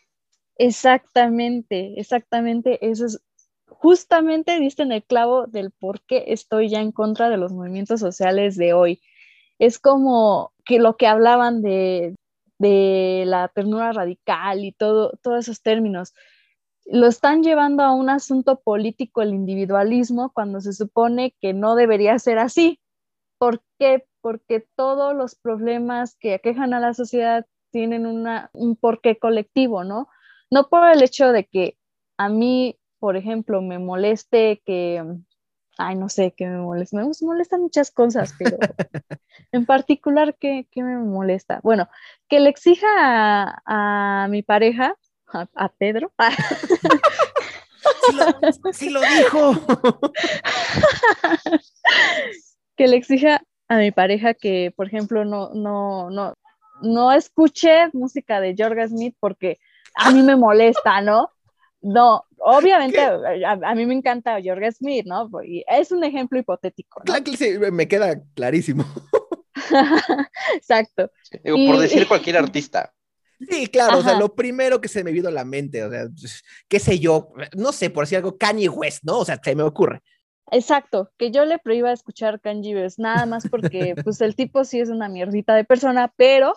Exactamente, 0.58 2.00
exactamente, 2.00 2.84
eso 2.90 3.06
es 3.06 3.22
justamente 3.68 4.60
diste 4.60 4.82
en 4.82 4.92
el 4.92 5.04
clavo 5.04 5.46
del 5.46 5.70
por 5.70 6.02
qué 6.02 6.24
estoy 6.30 6.70
ya 6.70 6.82
en 6.82 6.92
contra 6.92 7.30
de 7.30 7.38
los 7.38 7.52
movimientos 7.52 8.00
sociales 8.00 8.58
de 8.58 8.74
hoy 8.74 9.02
es 9.62 9.78
como 9.78 10.54
que 10.66 10.80
lo 10.80 10.98
que 10.98 11.06
hablaban 11.06 11.62
de, 11.62 12.16
la 12.58 13.48
ternura 13.48 13.92
radical 13.92 14.66
y 14.66 14.72
todo, 14.72 15.12
todos 15.22 15.48
esos 15.48 15.62
términos, 15.62 16.16
lo 16.86 17.06
están 17.06 17.44
llevando 17.44 17.84
a 17.84 17.94
un 17.94 18.10
asunto 18.10 18.60
político, 18.60 19.22
el 19.22 19.36
individualismo, 19.36 20.32
cuando 20.34 20.62
se 20.62 20.74
supone 20.74 21.36
que 21.40 21.54
no 21.54 21.76
debería 21.76 22.18
ser 22.18 22.40
así. 22.40 22.80
¿Por 23.38 23.62
qué? 23.78 24.08
Porque 24.22 24.66
todos 24.76 25.16
los 25.16 25.36
problemas 25.36 26.16
que 26.20 26.34
aquejan 26.34 26.74
a 26.74 26.80
la 26.80 26.96
sociedad 26.96 27.46
tienen 27.72 28.08
una, 28.08 28.50
un 28.54 28.76
porqué 28.76 29.20
colectivo, 29.20 29.84
¿no? 29.84 30.08
No 30.50 30.70
por 30.70 30.90
el 30.90 31.04
hecho 31.04 31.32
de 31.32 31.46
que 31.46 31.78
a 32.18 32.30
mí, 32.30 32.80
por 32.98 33.16
ejemplo, 33.16 33.62
me 33.62 33.78
moleste 33.78 34.60
que 34.66 35.04
ay, 35.78 35.96
no 35.96 36.10
sé, 36.10 36.34
qué 36.36 36.48
me 36.48 36.58
molesta. 36.58 36.98
Me 36.98 37.10
molestan 37.22 37.62
muchas 37.62 37.92
cosas, 37.92 38.34
pero 38.38 38.58
en 39.52 39.66
particular, 39.66 40.36
¿qué, 40.40 40.68
me 40.76 40.98
molesta? 40.98 41.60
Bueno, 41.64 41.90
que 42.28 42.40
le 42.40 42.50
exija 42.50 43.62
a, 43.66 44.28
mi 44.30 44.44
pareja, 44.44 44.96
a, 45.28 45.70
Pedro. 45.70 46.12
sí, 48.74 48.90
lo, 48.90 49.02
dijo. 49.02 49.54
que 52.76 52.88
le 52.88 52.98
exija 52.98 53.42
a 53.68 53.78
mi 53.78 53.92
pareja 53.92 54.34
que, 54.34 54.74
por 54.76 54.88
ejemplo, 54.88 55.26
no, 55.26 55.54
no, 55.54 56.10
no, 56.10 56.36
no 56.82 57.12
escuche 57.12 57.90
música 57.94 58.42
de 58.42 58.56
George 58.56 58.90
Smith 58.90 59.16
porque 59.20 59.60
a 59.96 60.12
mí 60.12 60.22
me 60.22 60.36
molesta, 60.36 61.02
¿no? 61.02 61.30
No, 61.82 62.26
obviamente 62.38 63.02
a, 63.02 63.76
mí 63.76 63.86
me 63.86 63.96
encanta 63.96 64.40
George 64.42 64.72
Smith, 64.72 65.06
¿no? 65.06 65.30
Y 65.44 65.64
es 65.68 65.92
un 65.92 66.04
ejemplo 66.04 66.38
hipotético. 66.38 67.02
Claro 67.06 67.24
que 67.24 67.36
sí, 67.36 67.58
me 67.72 67.88
queda 67.88 68.22
clarísimo. 68.36 68.86
Exacto. 70.56 71.12
por 71.44 71.80
decir 71.80 72.08
cualquier 72.08 72.38
artista. 72.38 72.94
Sí, 73.50 73.66
claro, 73.68 73.98
o 73.98 74.04
sea, 74.04 74.20
lo 74.20 74.36
primero 74.36 74.80
que 74.80 74.88
se 74.88 75.04
me 75.04 75.12
vino 75.12 75.30
a 75.30 75.32
la 75.32 75.44
mente, 75.44 75.84
o 75.84 75.90
sea, 75.90 76.08
pues, 76.08 76.44
qué 76.68 76.80
sé 76.80 77.00
yo, 77.00 77.34
no 77.58 77.72
sé, 77.72 77.90
por 77.90 78.04
decir 78.04 78.18
algo, 78.18 78.38
Kanye 78.38 78.70
West, 78.70 79.04
¿no? 79.04 79.18
O 79.18 79.26
sea, 79.26 79.40
se 79.44 79.56
me 79.56 79.64
ocurre. 79.64 80.02
Exacto, 80.52 81.12
que 81.18 81.32
yo 81.32 81.46
le 81.46 81.58
prohíba 81.58 81.92
escuchar 81.92 82.40
Kanye 82.40 82.76
West, 82.76 83.00
nada 83.00 83.26
más 83.26 83.48
porque, 83.50 83.96
pues, 84.04 84.22
el 84.22 84.36
tipo 84.36 84.64
sí 84.64 84.80
es 84.80 84.90
una 84.90 85.10
mierdita 85.10 85.56
de 85.56 85.64
persona, 85.64 86.14
pero 86.16 86.54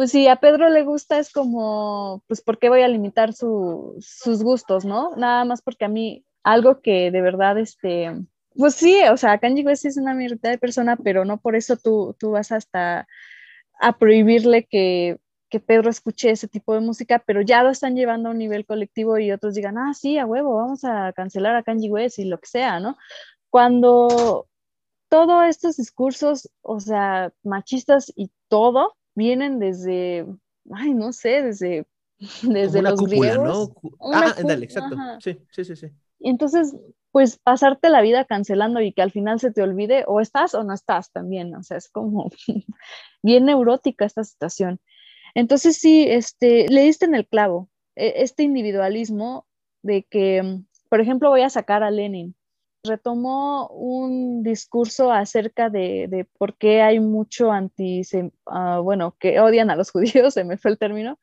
pues 0.00 0.12
si 0.12 0.28
a 0.28 0.36
Pedro 0.36 0.70
le 0.70 0.82
gusta 0.82 1.18
es 1.18 1.30
como, 1.30 2.24
pues 2.26 2.40
¿por 2.40 2.58
qué 2.58 2.70
voy 2.70 2.80
a 2.80 2.88
limitar 2.88 3.34
sus 3.34 4.42
gustos, 4.42 4.86
no? 4.86 5.14
Nada 5.16 5.44
más 5.44 5.60
porque 5.60 5.84
a 5.84 5.88
mí 5.88 6.24
algo 6.42 6.80
que 6.80 7.10
de 7.10 7.20
verdad, 7.20 7.58
este, 7.58 8.10
pues 8.56 8.76
sí, 8.76 8.96
o 9.12 9.18
sea, 9.18 9.36
Kanye 9.36 9.62
West 9.62 9.84
es 9.84 9.98
una 9.98 10.14
mierda 10.14 10.48
de 10.48 10.56
persona, 10.56 10.96
pero 10.96 11.26
no 11.26 11.38
por 11.38 11.54
eso 11.54 11.76
tú, 11.76 12.16
tú 12.18 12.30
vas 12.30 12.50
hasta 12.50 13.06
a 13.78 13.98
prohibirle 13.98 14.64
que, 14.64 15.18
que 15.50 15.60
Pedro 15.60 15.90
escuche 15.90 16.30
ese 16.30 16.48
tipo 16.48 16.72
de 16.72 16.80
música, 16.80 17.22
pero 17.26 17.42
ya 17.42 17.62
lo 17.62 17.68
están 17.68 17.94
llevando 17.94 18.30
a 18.30 18.32
un 18.32 18.38
nivel 18.38 18.64
colectivo 18.64 19.18
y 19.18 19.30
otros 19.32 19.54
digan, 19.54 19.76
ah, 19.76 19.92
sí, 19.92 20.16
a 20.16 20.24
huevo, 20.24 20.56
vamos 20.56 20.82
a 20.82 21.12
cancelar 21.12 21.56
a 21.56 21.62
Kanye 21.62 21.90
West 21.90 22.18
y 22.18 22.24
lo 22.24 22.38
que 22.40 22.46
sea, 22.46 22.80
¿no? 22.80 22.96
Cuando 23.50 24.48
todos 25.10 25.44
estos 25.46 25.76
discursos, 25.76 26.48
o 26.62 26.80
sea, 26.80 27.34
machistas 27.42 28.10
y 28.16 28.30
todo, 28.48 28.96
vienen 29.20 29.58
desde, 29.58 30.26
ay, 30.72 30.94
no 30.94 31.12
sé, 31.12 31.42
desde, 31.42 31.86
desde 32.42 32.80
una 32.80 32.90
los 32.90 33.00
cúpula, 33.00 33.34
griegos. 33.34 33.70
¿no? 33.82 34.12
Ah, 34.14 34.34
dale, 34.42 34.64
exacto. 34.64 34.96
Sí, 35.20 35.38
sí, 35.50 35.64
sí, 35.64 35.76
sí. 35.76 35.86
Y 36.18 36.30
entonces, 36.30 36.74
pues 37.12 37.38
pasarte 37.38 37.90
la 37.90 38.00
vida 38.00 38.24
cancelando 38.24 38.80
y 38.80 38.92
que 38.94 39.02
al 39.02 39.10
final 39.10 39.38
se 39.40 39.52
te 39.52 39.62
olvide, 39.62 40.04
o 40.06 40.20
estás 40.20 40.54
o 40.54 40.64
no 40.64 40.72
estás 40.72 41.12
también, 41.12 41.54
o 41.54 41.62
sea, 41.62 41.76
es 41.76 41.90
como 41.90 42.30
bien 43.22 43.44
neurótica 43.44 44.06
esta 44.06 44.24
situación. 44.24 44.80
Entonces, 45.34 45.76
sí, 45.76 46.06
este, 46.08 46.66
le 46.68 46.82
diste 46.82 47.04
en 47.04 47.14
el 47.14 47.26
clavo, 47.26 47.68
e, 47.94 48.22
este 48.22 48.42
individualismo 48.42 49.46
de 49.82 50.04
que, 50.04 50.62
por 50.88 51.00
ejemplo, 51.00 51.28
voy 51.28 51.42
a 51.42 51.50
sacar 51.50 51.82
a 51.82 51.90
Lenin 51.90 52.34
retomó 52.84 53.68
un 53.68 54.42
discurso 54.42 55.12
acerca 55.12 55.70
de, 55.70 56.26
por 56.38 56.56
qué 56.56 56.82
hay 56.82 57.00
mucho 57.00 57.52
anti, 57.52 58.02
uh, 58.46 58.82
bueno, 58.82 59.16
que 59.18 59.40
odian 59.40 59.70
a 59.70 59.76
los 59.76 59.90
judíos, 59.92 60.34
se 60.34 60.44
me 60.44 60.56
fue 60.56 60.72
el 60.72 60.78
término, 60.78 61.18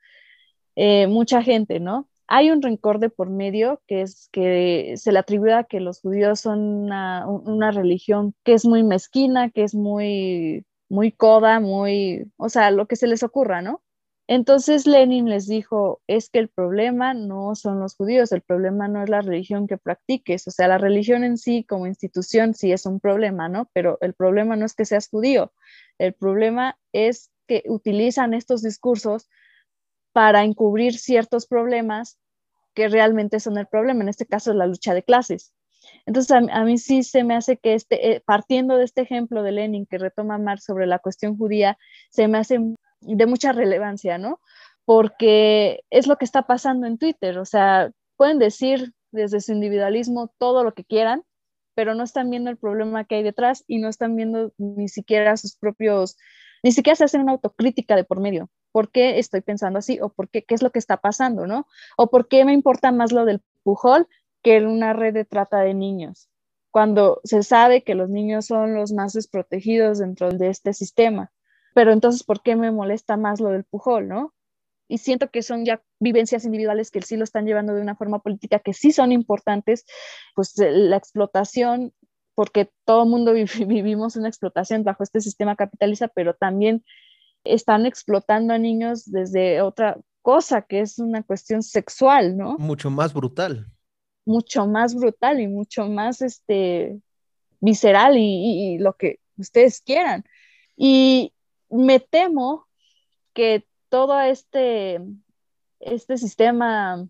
eh, 0.76 1.08
mucha 1.08 1.41
gente, 1.41 1.80
¿no? 1.80 2.10
Hay 2.28 2.52
un 2.52 2.62
rencor 2.62 3.00
de 3.00 3.10
por 3.10 3.30
medio 3.30 3.82
que 3.88 4.02
es 4.02 4.30
que 4.32 4.96
se 4.98 5.12
le 5.13 5.20
atribuye 5.20 5.54
a 5.54 5.63
que 5.63 5.80
los 5.80 6.02
judíos 6.02 6.41
son 6.41 6.60
una, 6.60 7.26
una 7.28 7.72
religión 7.72 8.36
que 8.43 8.54
es 8.54 8.65
muy 8.65 8.84
mezquina, 8.84 9.50
que 9.50 9.63
es 9.63 9.74
muy, 9.74 10.65
muy 10.89 11.12
coda, 11.12 11.60
muy, 11.62 12.32
o 12.38 12.50
sea, 12.50 12.72
lo 12.72 12.88
que 12.88 12.98
se 12.98 13.08
les 13.08 13.24
ocurra, 13.24 13.62
¿no? 13.62 13.82
Entonces 14.28 14.86
Lenin 14.86 15.30
les 15.30 15.48
dijo, 15.48 16.02
es 16.06 16.30
que 16.30 16.40
el 16.40 16.50
problema 16.50 17.13
no 17.13 17.56
son 17.56 17.80
los 17.80 17.96
judíos, 17.96 18.34
el 18.34 18.42
problema 18.42 18.90
no 18.90 19.02
es 19.02 19.10
la 19.10 19.22
religión 19.22 19.68
que 19.68 19.78
practiques, 19.78 20.48
o 20.48 20.52
sea, 20.52 20.68
la 20.68 20.78
religión 20.78 21.24
en 21.24 21.38
sí 21.38 21.63
como 21.63 21.88
institución 21.88 22.54
sí 22.54 22.74
es 22.74 22.86
un 22.86 23.00
problema, 23.00 23.48
¿no? 23.48 23.70
Pero 23.74 23.98
el 24.02 24.13
problema 24.13 24.58
no 24.58 24.66
es 24.66 24.74
que 24.74 24.84
seas 24.84 25.08
judío, 25.08 25.54
el 25.98 26.13
problema 26.13 26.78
es 26.92 27.32
que 27.48 27.63
utilizan 27.68 28.34
estos 28.34 28.62
discursos 28.62 29.30
para 30.12 30.44
encubrir 30.44 30.98
ciertos 30.98 31.48
problemas 31.48 32.20
que 32.74 32.90
realmente 32.90 33.40
son 33.40 33.58
el 33.58 33.68
problema, 33.68 34.02
en 34.02 34.10
este 34.10 34.26
caso 34.26 34.54
la 34.54 34.68
lucha 34.68 34.94
de 34.94 35.04
clases. 35.04 35.54
Entonces, 36.06 36.32
a, 36.32 36.63
mí 36.63 36.78
sí 36.78 37.04
se 37.04 37.24
me 37.24 37.36
hace 37.36 37.58
que 37.58 37.74
este, 37.74 38.12
eh, 38.12 38.24
partiendo 38.26 38.78
de 38.78 38.84
este 38.84 39.02
ejemplo 39.02 39.42
de 39.42 39.54
Lenin 39.54 39.86
que 39.86 39.98
retoma 39.98 40.38
Marx 40.38 40.66
sobre 40.66 40.86
la 40.86 41.00
cuestión 41.00 41.38
judía, 41.38 41.78
se 42.10 42.28
me 42.28 42.38
hace 42.38 42.60
de 43.02 43.26
mucha 43.26 43.52
relevancia, 43.52 44.18
¿no? 44.18 44.40
porque 44.88 45.84
es 45.90 46.08
lo 46.08 46.16
que 46.16 46.24
está 46.24 46.44
pasando 46.44 46.88
en 46.88 46.98
Twitter. 46.98 47.40
O 47.40 47.46
sea, 47.46 47.92
pueden 48.16 48.40
decir 48.40 48.94
desde 49.12 49.42
su 49.42 49.52
individualismo 49.52 50.34
todo 50.38 50.64
lo 50.64 50.74
que 50.74 50.86
quieran, 50.86 51.24
pero 51.76 51.94
no 51.94 52.06
están 52.06 52.30
viendo 52.30 52.50
el 52.50 52.56
problema 52.56 53.04
que 53.04 53.16
hay 53.16 53.24
detrás 53.24 53.66
y 53.68 53.80
no 53.80 53.90
están 53.90 54.16
viendo 54.16 54.54
ni 54.58 54.88
siquiera 54.88 55.36
sus 55.36 55.58
propios, 55.58 56.16
ni 56.64 56.72
siquiera 56.72 56.96
se 56.96 57.04
hacen 57.04 57.20
una 57.24 57.34
autocrítica 57.34 57.98
de 57.98 58.06
por 58.06 58.22
medio. 58.22 58.50
¿Por 58.72 58.90
qué 58.90 59.20
estoy 59.20 59.42
pensando 59.42 59.78
así? 59.80 60.00
¿O 60.00 60.08
por 60.08 60.30
qué, 60.30 60.46
qué 60.46 60.56
es 60.56 60.62
lo 60.62 60.72
que 60.72 60.80
está 60.80 60.96
pasando? 60.96 61.48
¿No? 61.48 61.68
¿O 61.98 62.10
por 62.10 62.30
qué 62.30 62.46
me 62.46 62.54
importa 62.54 62.94
más 62.94 63.12
lo 63.12 63.26
del 63.26 63.42
pujol 63.64 64.08
que 64.42 64.66
una 64.66 64.94
red 64.94 65.14
de 65.14 65.26
trata 65.26 65.60
de 65.60 65.74
niños? 65.74 66.30
Cuando 66.72 67.20
se 67.26 67.44
sabe 67.44 67.84
que 67.84 67.94
los 67.94 68.10
niños 68.10 68.46
son 68.46 68.74
los 68.74 68.94
más 68.94 69.12
desprotegidos 69.12 70.00
dentro 70.00 70.32
de 70.32 70.48
este 70.48 70.72
sistema. 70.72 71.34
Pero 71.78 71.94
entonces, 71.94 72.24
¿por 72.24 72.42
qué 72.42 72.56
me 72.56 72.72
molesta 72.72 73.18
más 73.18 73.40
lo 73.40 73.50
del 73.50 73.63
pujol? 73.63 74.08
¿No? 74.08 74.34
y 74.88 74.98
siento 75.00 75.30
que 75.30 75.42
son 75.42 75.66
ya 75.66 75.82
vivencias 76.00 76.46
individuales 76.46 76.92
que 76.92 77.02
sí 77.02 77.18
lo 77.18 77.24
están 77.24 77.46
llevando 77.46 77.74
de 77.74 77.82
una 77.82 77.96
forma 77.96 78.20
política 78.20 78.60
que 78.60 78.74
sí 78.74 78.92
son 78.92 79.12
importantes, 79.12 79.86
pues 80.34 80.58
eh, 80.60 80.72
la 80.72 80.98
explotación, 80.98 81.94
porque 82.36 82.72
todo 82.86 83.04
el 83.04 83.10
mundo 83.10 83.34
vivimos 83.68 84.16
una 84.16 84.30
explotación 84.30 84.84
bajo 84.84 85.04
este 85.04 85.22
sistema 85.22 85.56
capitalista, 85.56 86.08
pero 86.08 86.34
también 86.34 86.84
están 87.44 87.86
explotando 87.86 88.54
a 88.54 88.58
niños 88.58 89.12
desde 89.12 89.62
otra 89.62 89.98
cosa, 90.22 90.62
que 90.62 90.82
es 90.82 91.00
una 91.00 91.24
cuestión 91.24 91.63
sexual, 91.63 92.38
¿no? 92.38 92.58
Mucho 92.58 92.90
más 92.90 93.13
brutal. 93.13 93.68
Mucho 94.26 94.68
más 94.68 94.96
brutal 94.96 95.40
y 95.40 95.48
mucho 95.48 95.88
más 95.88 96.22
este, 96.22 97.00
visceral 97.60 98.18
y, 98.18 98.76
y 98.76 98.78
lo 98.80 98.94
que 98.94 99.20
ustedes 99.38 99.82
quieran. 99.82 100.26
Y 100.76 101.34
me 101.69 101.99
temo 101.99 102.67
que 103.34 103.67
todo 103.89 104.19
este, 104.21 104.99
este 105.80 106.17
sistema 106.17 107.08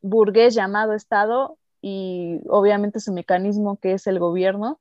burgués 0.00 0.54
llamado 0.54 0.94
Estado 0.94 1.58
y 1.80 2.40
obviamente 2.48 3.00
su 3.00 3.12
mecanismo 3.12 3.78
que 3.78 3.92
es 3.92 4.06
el 4.06 4.18
gobierno, 4.18 4.80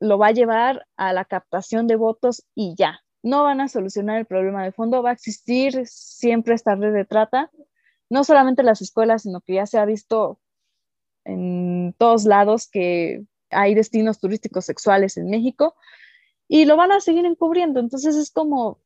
lo 0.00 0.18
va 0.18 0.28
a 0.28 0.32
llevar 0.32 0.86
a 0.96 1.12
la 1.12 1.24
captación 1.24 1.86
de 1.86 1.96
votos 1.96 2.44
y 2.54 2.74
ya. 2.76 3.00
No 3.22 3.42
van 3.42 3.60
a 3.60 3.68
solucionar 3.68 4.18
el 4.18 4.26
problema 4.26 4.62
de 4.62 4.72
fondo, 4.72 5.02
va 5.02 5.10
a 5.10 5.14
existir 5.14 5.86
siempre 5.86 6.54
esta 6.54 6.74
red 6.76 6.92
de 6.92 7.04
trata, 7.04 7.50
no 8.08 8.22
solamente 8.22 8.62
en 8.62 8.66
las 8.66 8.82
escuelas, 8.82 9.22
sino 9.22 9.40
que 9.40 9.54
ya 9.54 9.66
se 9.66 9.78
ha 9.78 9.84
visto 9.84 10.38
en 11.24 11.94
todos 11.98 12.24
lados 12.24 12.68
que 12.68 13.24
hay 13.50 13.74
destinos 13.74 14.20
turísticos 14.20 14.64
sexuales 14.64 15.16
en 15.16 15.28
México 15.28 15.74
y 16.48 16.64
lo 16.64 16.76
van 16.76 16.92
a 16.92 17.00
seguir 17.00 17.26
encubriendo. 17.26 17.80
Entonces 17.80 18.16
es 18.16 18.30
como, 18.30 18.80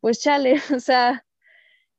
pues 0.00 0.20
chale, 0.20 0.54
o 0.74 0.80
sea, 0.80 1.24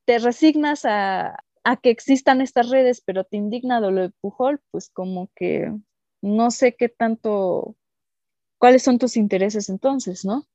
te 0.04 0.18
resignas 0.18 0.84
a, 0.84 1.42
que 1.82 1.90
existan 1.90 2.40
estas 2.40 2.70
redes, 2.70 3.02
pero 3.04 3.24
te 3.24 3.36
indigna 3.36 3.80
lo 3.80 3.92
de 3.92 4.10
Pujol, 4.20 4.60
pues 4.70 4.88
como 4.88 5.30
que 5.34 5.72
no 6.22 6.50
sé 6.52 6.76
qué 6.76 6.88
tanto, 6.88 7.76
cuáles 8.58 8.84
son 8.84 8.98
tus 8.98 9.16
intereses 9.16 9.68
entonces, 9.68 10.24
¿no? 10.24 10.46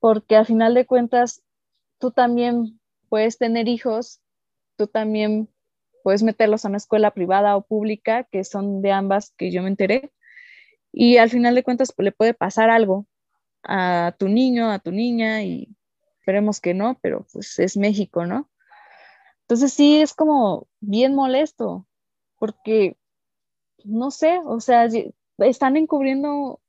Porque 0.00 0.36
al 0.36 0.44
final 0.44 0.74
de 0.74 0.86
cuentas, 0.86 1.42
tú 1.98 2.10
también 2.10 2.78
puedes 3.08 3.38
tener 3.38 3.68
hijos, 3.68 4.20
tú 4.76 4.86
también 4.86 5.48
puedes 6.02 6.22
meterlos 6.22 6.64
a 6.64 6.68
una 6.68 6.76
escuela 6.76 7.12
privada 7.12 7.56
o 7.56 7.62
pública, 7.66 8.24
que 8.24 8.44
son 8.44 8.82
de 8.82 8.92
ambas 8.92 9.32
que 9.38 9.50
yo 9.50 9.62
me 9.62 9.68
enteré, 9.68 10.12
y 10.92 11.16
al 11.16 11.30
final 11.30 11.54
de 11.54 11.64
cuentas 11.64 11.92
pues, 11.96 12.04
le 12.04 12.12
puede 12.12 12.34
pasar 12.34 12.68
algo 12.68 13.06
a 13.64 14.14
tu 14.18 14.28
niño, 14.28 14.70
a 14.70 14.78
tu 14.78 14.92
niña, 14.92 15.42
y 15.42 15.74
esperemos 16.18 16.60
que 16.60 16.74
no, 16.74 16.98
pero 17.00 17.26
pues 17.32 17.58
es 17.58 17.76
México, 17.76 18.26
¿no? 18.26 18.50
Entonces 19.42 19.72
sí 19.72 20.00
es 20.00 20.14
como 20.14 20.68
bien 20.80 21.14
molesto, 21.14 21.86
porque 22.38 22.96
no 23.84 24.10
sé, 24.10 24.40
o 24.44 24.60
sea, 24.60 24.88
están 25.38 25.76
encubriendo 25.76 26.60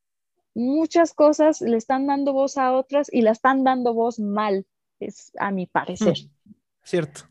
muchas 0.54 1.14
cosas, 1.14 1.62
le 1.62 1.78
están 1.78 2.08
dando 2.08 2.34
voz 2.34 2.58
a 2.58 2.74
otras 2.74 3.08
y 3.12 3.22
la 3.22 3.32
están 3.32 3.64
dando 3.64 3.94
voz 3.94 4.20
mal, 4.20 4.66
es 5.00 5.32
a 5.38 5.52
mi 5.52 5.68
parecer. 5.68 6.18
Mm, 6.18 6.54
cierto, 6.84 7.22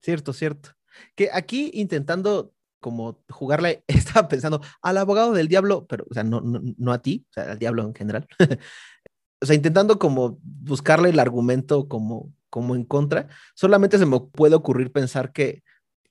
cierto, 0.00 0.32
cierto. 0.32 0.70
Que 1.14 1.30
aquí 1.32 1.70
intentando 1.74 2.52
como 2.80 3.22
jugarle, 3.28 3.84
estaba 3.88 4.28
pensando 4.28 4.60
al 4.82 4.98
abogado 4.98 5.32
del 5.32 5.48
diablo, 5.48 5.86
pero, 5.86 6.06
o 6.10 6.14
sea, 6.14 6.24
no, 6.24 6.40
no, 6.40 6.60
no 6.76 6.92
a 6.92 7.02
ti, 7.02 7.26
o 7.30 7.32
sea, 7.32 7.52
al 7.52 7.58
diablo 7.58 7.82
en 7.84 7.94
general. 7.94 8.26
o 9.42 9.46
sea, 9.46 9.54
intentando 9.54 9.98
como 9.98 10.38
buscarle 10.42 11.10
el 11.10 11.18
argumento 11.18 11.88
como 11.88 12.32
como 12.50 12.74
en 12.74 12.84
contra, 12.84 13.28
solamente 13.54 13.96
se 13.96 14.04
me 14.04 14.20
puede 14.20 14.54
ocurrir 14.56 14.92
pensar 14.92 15.32
que, 15.32 15.62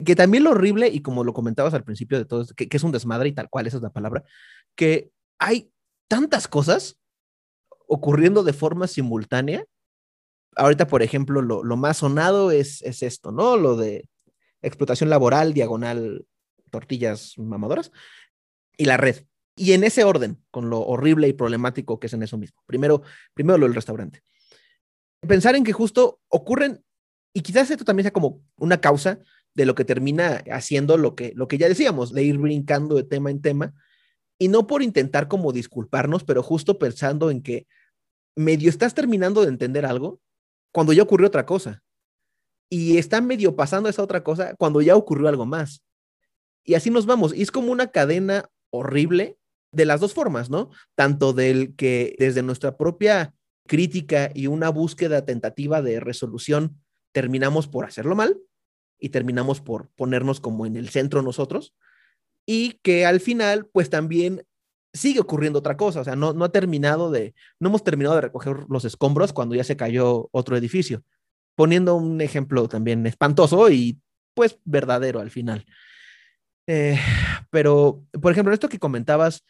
que 0.03 0.15
también 0.15 0.45
lo 0.45 0.51
horrible, 0.51 0.88
y 0.88 1.01
como 1.01 1.23
lo 1.23 1.34
comentabas 1.34 1.73
al 1.73 1.84
principio 1.84 2.17
de 2.17 2.25
todo, 2.25 2.45
que, 2.55 2.67
es 2.71 2.84
un 2.84 2.93
desmadre 2.93 3.29
y 3.29 3.34
tal 3.34 3.49
cual, 3.49 3.67
esa 3.67 3.77
es 3.77 3.84
la 3.84 3.91
palabra, 3.91 4.23
que 4.75 5.12
hay 5.38 5.71
tantas 6.08 6.47
cosas 6.47 6.97
ocurriendo 7.88 8.43
de 8.43 8.53
forma 8.53 8.88
simultánea. 8.88 9.65
Ahorita, 10.55 10.88
por 10.88 11.03
ejemplo, 11.03 11.41
lo, 11.41 11.63
lo 11.63 11.77
más 11.77 11.97
sonado 11.97 12.51
es, 12.51 12.82
es 12.82 13.03
esto, 13.03 13.32
¿no? 13.32 13.58
Lo 13.58 13.75
de 13.75 14.08
explotación 14.62 15.10
laboral, 15.10 15.53
diagonal, 15.53 16.25
tortillas 16.69 17.34
mamadoras, 17.38 17.91
y 18.77 18.86
la 18.86 18.97
red. 18.97 19.25
Y 19.55 19.73
en 19.73 19.84
ese 19.84 20.03
orden, 20.03 20.41
con 20.51 20.69
lo 20.69 20.79
horrible 20.82 21.27
y 21.27 21.34
problemático 21.34 21.99
que 21.99 22.08
es 22.08 22.13
en 22.13 22.23
eso 22.23 22.38
mismo. 22.38 22.62
Primero, 22.65 23.01
primero 23.34 23.58
lo 23.58 23.65
del 23.65 23.75
restaurante 23.75 24.23
pensar 25.27 25.55
en 25.55 25.63
que 25.63 25.73
justo 25.73 26.19
ocurren, 26.29 26.84
y 27.34 27.41
quizás 27.41 27.69
esto 27.71 27.86
también 27.86 28.05
sea 28.05 28.13
como 28.13 28.41
una 28.58 28.82
causa 28.82 29.19
de 29.53 29.65
lo 29.65 29.75
que 29.75 29.86
termina 29.86 30.43
haciendo 30.51 30.97
lo 30.97 31.15
que, 31.15 31.34
lo 31.36 31.47
que 31.47 31.58
ya 31.58 31.67
decíamos, 31.67 32.13
de 32.13 32.23
ir 32.23 32.38
brincando 32.38 32.95
de 32.95 33.03
tema 33.03 33.32
en 33.32 33.41
tema, 33.41 33.73
y 34.39 34.47
no 34.47 34.67
por 34.67 34.82
intentar 34.82 35.27
como 35.27 35.51
disculparnos, 35.51 36.23
pero 36.23 36.41
justo 36.43 36.79
pensando 36.79 37.29
en 37.29 37.41
que 37.41 37.67
medio 38.36 38.69
estás 38.69 38.93
terminando 38.93 39.41
de 39.41 39.49
entender 39.49 39.86
algo 39.86 40.21
cuando 40.71 40.93
ya 40.93 41.03
ocurrió 41.03 41.27
otra 41.27 41.45
cosa. 41.45 41.84
Y 42.71 42.97
está 42.97 43.19
medio 43.19 43.55
pasando 43.55 43.89
esa 43.89 44.03
otra 44.03 44.23
cosa 44.23 44.55
cuando 44.55 44.82
ya 44.82 44.95
ocurrió 44.95 45.27
algo 45.27 45.45
más. 45.45 45.84
Y 46.69 46.75
así 46.75 46.91
nos 46.91 47.08
vamos. 47.08 47.36
Y 47.36 47.41
es 47.41 47.49
como 47.49 47.71
una 47.71 47.88
cadena 47.88 48.47
horrible 48.69 49.39
de 49.71 49.86
las 49.86 49.99
dos 49.99 50.13
formas, 50.13 50.51
¿no? 50.51 50.69
Tanto 50.93 51.34
del 51.34 51.75
que 51.75 52.15
desde 52.19 52.43
nuestra 52.43 52.77
propia 52.77 53.34
crítica 53.67 54.29
y 54.36 54.45
una 54.45 54.69
búsqueda 54.69 55.25
tentativa 55.25 55.82
de 55.82 55.99
resolución, 55.99 56.79
terminamos 57.12 57.67
por 57.67 57.86
hacerlo 57.86 58.15
mal 58.15 58.39
y 58.99 59.10
terminamos 59.10 59.62
por 59.62 59.89
ponernos 59.95 60.39
como 60.39 60.67
en 60.67 60.75
el 60.75 60.89
centro 60.89 61.23
nosotros 61.23 61.73
y 62.45 62.73
que 62.84 63.08
al 63.08 63.19
final 63.19 63.65
pues 63.65 63.89
también 63.89 64.45
sigue 64.93 65.21
ocurriendo 65.21 65.58
otra 65.58 65.75
cosa, 65.75 66.01
o 66.01 66.03
sea, 66.03 66.15
no, 66.15 66.34
no 66.34 66.45
ha 66.45 66.51
terminado 66.51 67.10
de, 67.10 67.34
no 67.60 67.69
hemos 67.69 67.84
terminado 67.84 68.13
de 68.13 68.21
recoger 68.21 68.65
los 68.69 68.86
escombros 68.86 69.34
cuando 69.34 69.55
ya 69.55 69.63
se 69.63 69.75
cayó 69.75 70.29
otro 70.32 70.55
edificio, 70.55 71.01
poniendo 71.55 71.95
un 71.95 72.21
ejemplo 72.21 72.67
también 72.67 73.08
espantoso 73.08 73.71
y 73.71 73.99
pues 74.36 74.60
verdadero 74.65 75.19
al 75.19 75.32
final. 75.32 75.65
Eh, 76.71 76.99
pero, 77.49 78.05
por 78.21 78.32
ejemplo, 78.32 78.53
esto 78.53 78.69
que 78.69 78.77
comentabas 78.77 79.43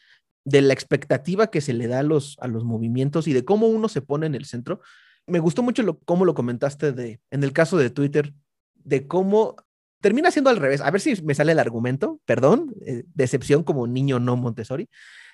de 0.46 0.62
la 0.62 0.74
expectativa 0.74 1.48
que 1.48 1.60
se 1.60 1.74
le 1.74 1.88
da 1.88 2.00
a 2.00 2.04
los, 2.04 2.38
a 2.40 2.48
los 2.48 2.64
movimientos 2.64 3.28
y 3.28 3.34
de 3.34 3.44
cómo 3.44 3.68
uno 3.68 3.90
se 3.90 4.02
pone 4.02 4.26
en 4.26 4.36
el 4.36 4.46
centro. 4.46 4.80
Me 5.28 5.40
gustó 5.40 5.62
mucho 5.62 6.00
cómo 6.06 6.24
lo 6.24 6.34
comentaste 6.34 6.94
de, 6.94 7.20
en 7.30 7.44
el 7.44 7.52
caso 7.52 7.78
de 7.78 7.90
Twitter, 7.90 8.34
de 8.74 9.06
cómo 9.06 9.58
termina 10.00 10.32
siendo 10.32 10.50
al 10.50 10.56
revés. 10.56 10.80
A 10.80 10.92
ver 10.92 11.02
si 11.02 11.22
me 11.22 11.36
sale 11.36 11.52
el 11.52 11.60
argumento, 11.60 12.22
perdón, 12.24 12.74
eh, 12.86 13.04
decepción 13.14 13.64
como 13.64 13.86
niño 13.86 14.20
no 14.20 14.38
Montessori. 14.38 14.88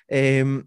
Em, 0.08 0.66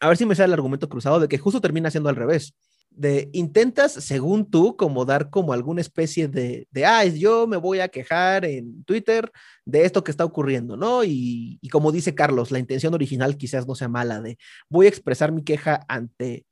a 0.00 0.08
ver 0.08 0.16
si 0.16 0.24
me 0.24 0.34
sale 0.34 0.46
el 0.46 0.54
argumento 0.54 0.88
cruzado 0.88 1.20
de 1.20 1.28
que 1.28 1.36
justo 1.36 1.60
termina 1.60 1.90
siendo 1.90 2.08
al 2.08 2.16
revés 2.16 2.54
de 3.00 3.30
intentas, 3.32 3.92
según 3.92 4.50
tú, 4.50 4.76
como 4.76 5.06
dar 5.06 5.30
como 5.30 5.54
alguna 5.54 5.80
especie 5.80 6.28
de, 6.28 6.68
de, 6.70 6.84
ah, 6.84 7.02
yo 7.06 7.46
me 7.46 7.56
voy 7.56 7.80
a 7.80 7.88
quejar 7.88 8.44
en 8.44 8.84
Twitter 8.84 9.32
de 9.64 9.86
esto 9.86 10.04
que 10.04 10.10
está 10.10 10.26
ocurriendo, 10.26 10.76
¿no? 10.76 11.02
Y, 11.02 11.58
y, 11.62 11.70
como 11.70 11.92
dice 11.92 12.14
Carlos, 12.14 12.50
la 12.50 12.58
intención 12.58 12.92
original 12.92 13.38
quizás 13.38 13.66
no 13.66 13.74
sea 13.74 13.88
mala, 13.88 14.20
de 14.20 14.36
voy 14.68 14.84
a 14.84 14.90
expresar 14.90 15.32
mi 15.32 15.42
queja 15.42 15.80
ante 15.88 16.44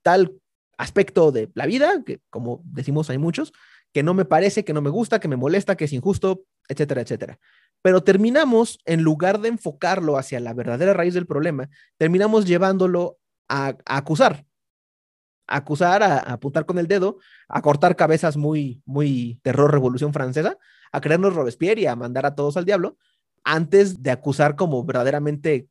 tal 0.00 0.32
aspecto 0.78 1.32
de 1.32 1.50
la 1.52 1.66
vida, 1.66 2.02
que 2.02 2.20
como 2.30 2.62
decimos 2.64 3.10
hay 3.10 3.18
muchos, 3.18 3.52
que 3.92 4.02
no 4.02 4.14
me 4.14 4.24
parece, 4.24 4.64
que 4.64 4.72
no 4.72 4.80
me 4.80 4.88
gusta, 4.88 5.20
que 5.20 5.28
me 5.28 5.36
molesta, 5.36 5.76
que 5.76 5.84
es 5.84 5.92
injusto, 5.92 6.44
etcétera, 6.66 7.02
etcétera. 7.02 7.38
Pero 7.82 8.02
terminamos, 8.02 8.78
en 8.86 9.02
lugar 9.02 9.42
de 9.42 9.50
enfocarlo 9.50 10.16
hacia 10.16 10.40
la 10.40 10.54
verdadera 10.54 10.94
raíz 10.94 11.12
del 11.12 11.26
problema, 11.26 11.68
terminamos 11.98 12.46
llevándolo 12.46 13.18
a, 13.50 13.76
a 13.84 13.96
acusar, 13.98 14.46
acusar, 15.50 16.02
a, 16.02 16.18
apuntar 16.18 16.64
con 16.64 16.78
el 16.78 16.86
dedo, 16.86 17.18
a 17.48 17.60
cortar 17.60 17.96
cabezas 17.96 18.36
muy, 18.36 18.82
muy 18.86 19.38
terror 19.42 19.70
revolución 19.70 20.12
francesa, 20.12 20.56
a 20.92 21.00
creernos 21.00 21.34
Robespierre 21.34 21.82
y 21.82 21.86
a 21.86 21.96
mandar 21.96 22.24
a 22.24 22.34
todos 22.34 22.56
al 22.56 22.64
diablo, 22.64 22.96
antes 23.44 24.02
de 24.02 24.10
acusar 24.10 24.56
como 24.56 24.84
verdaderamente 24.84 25.68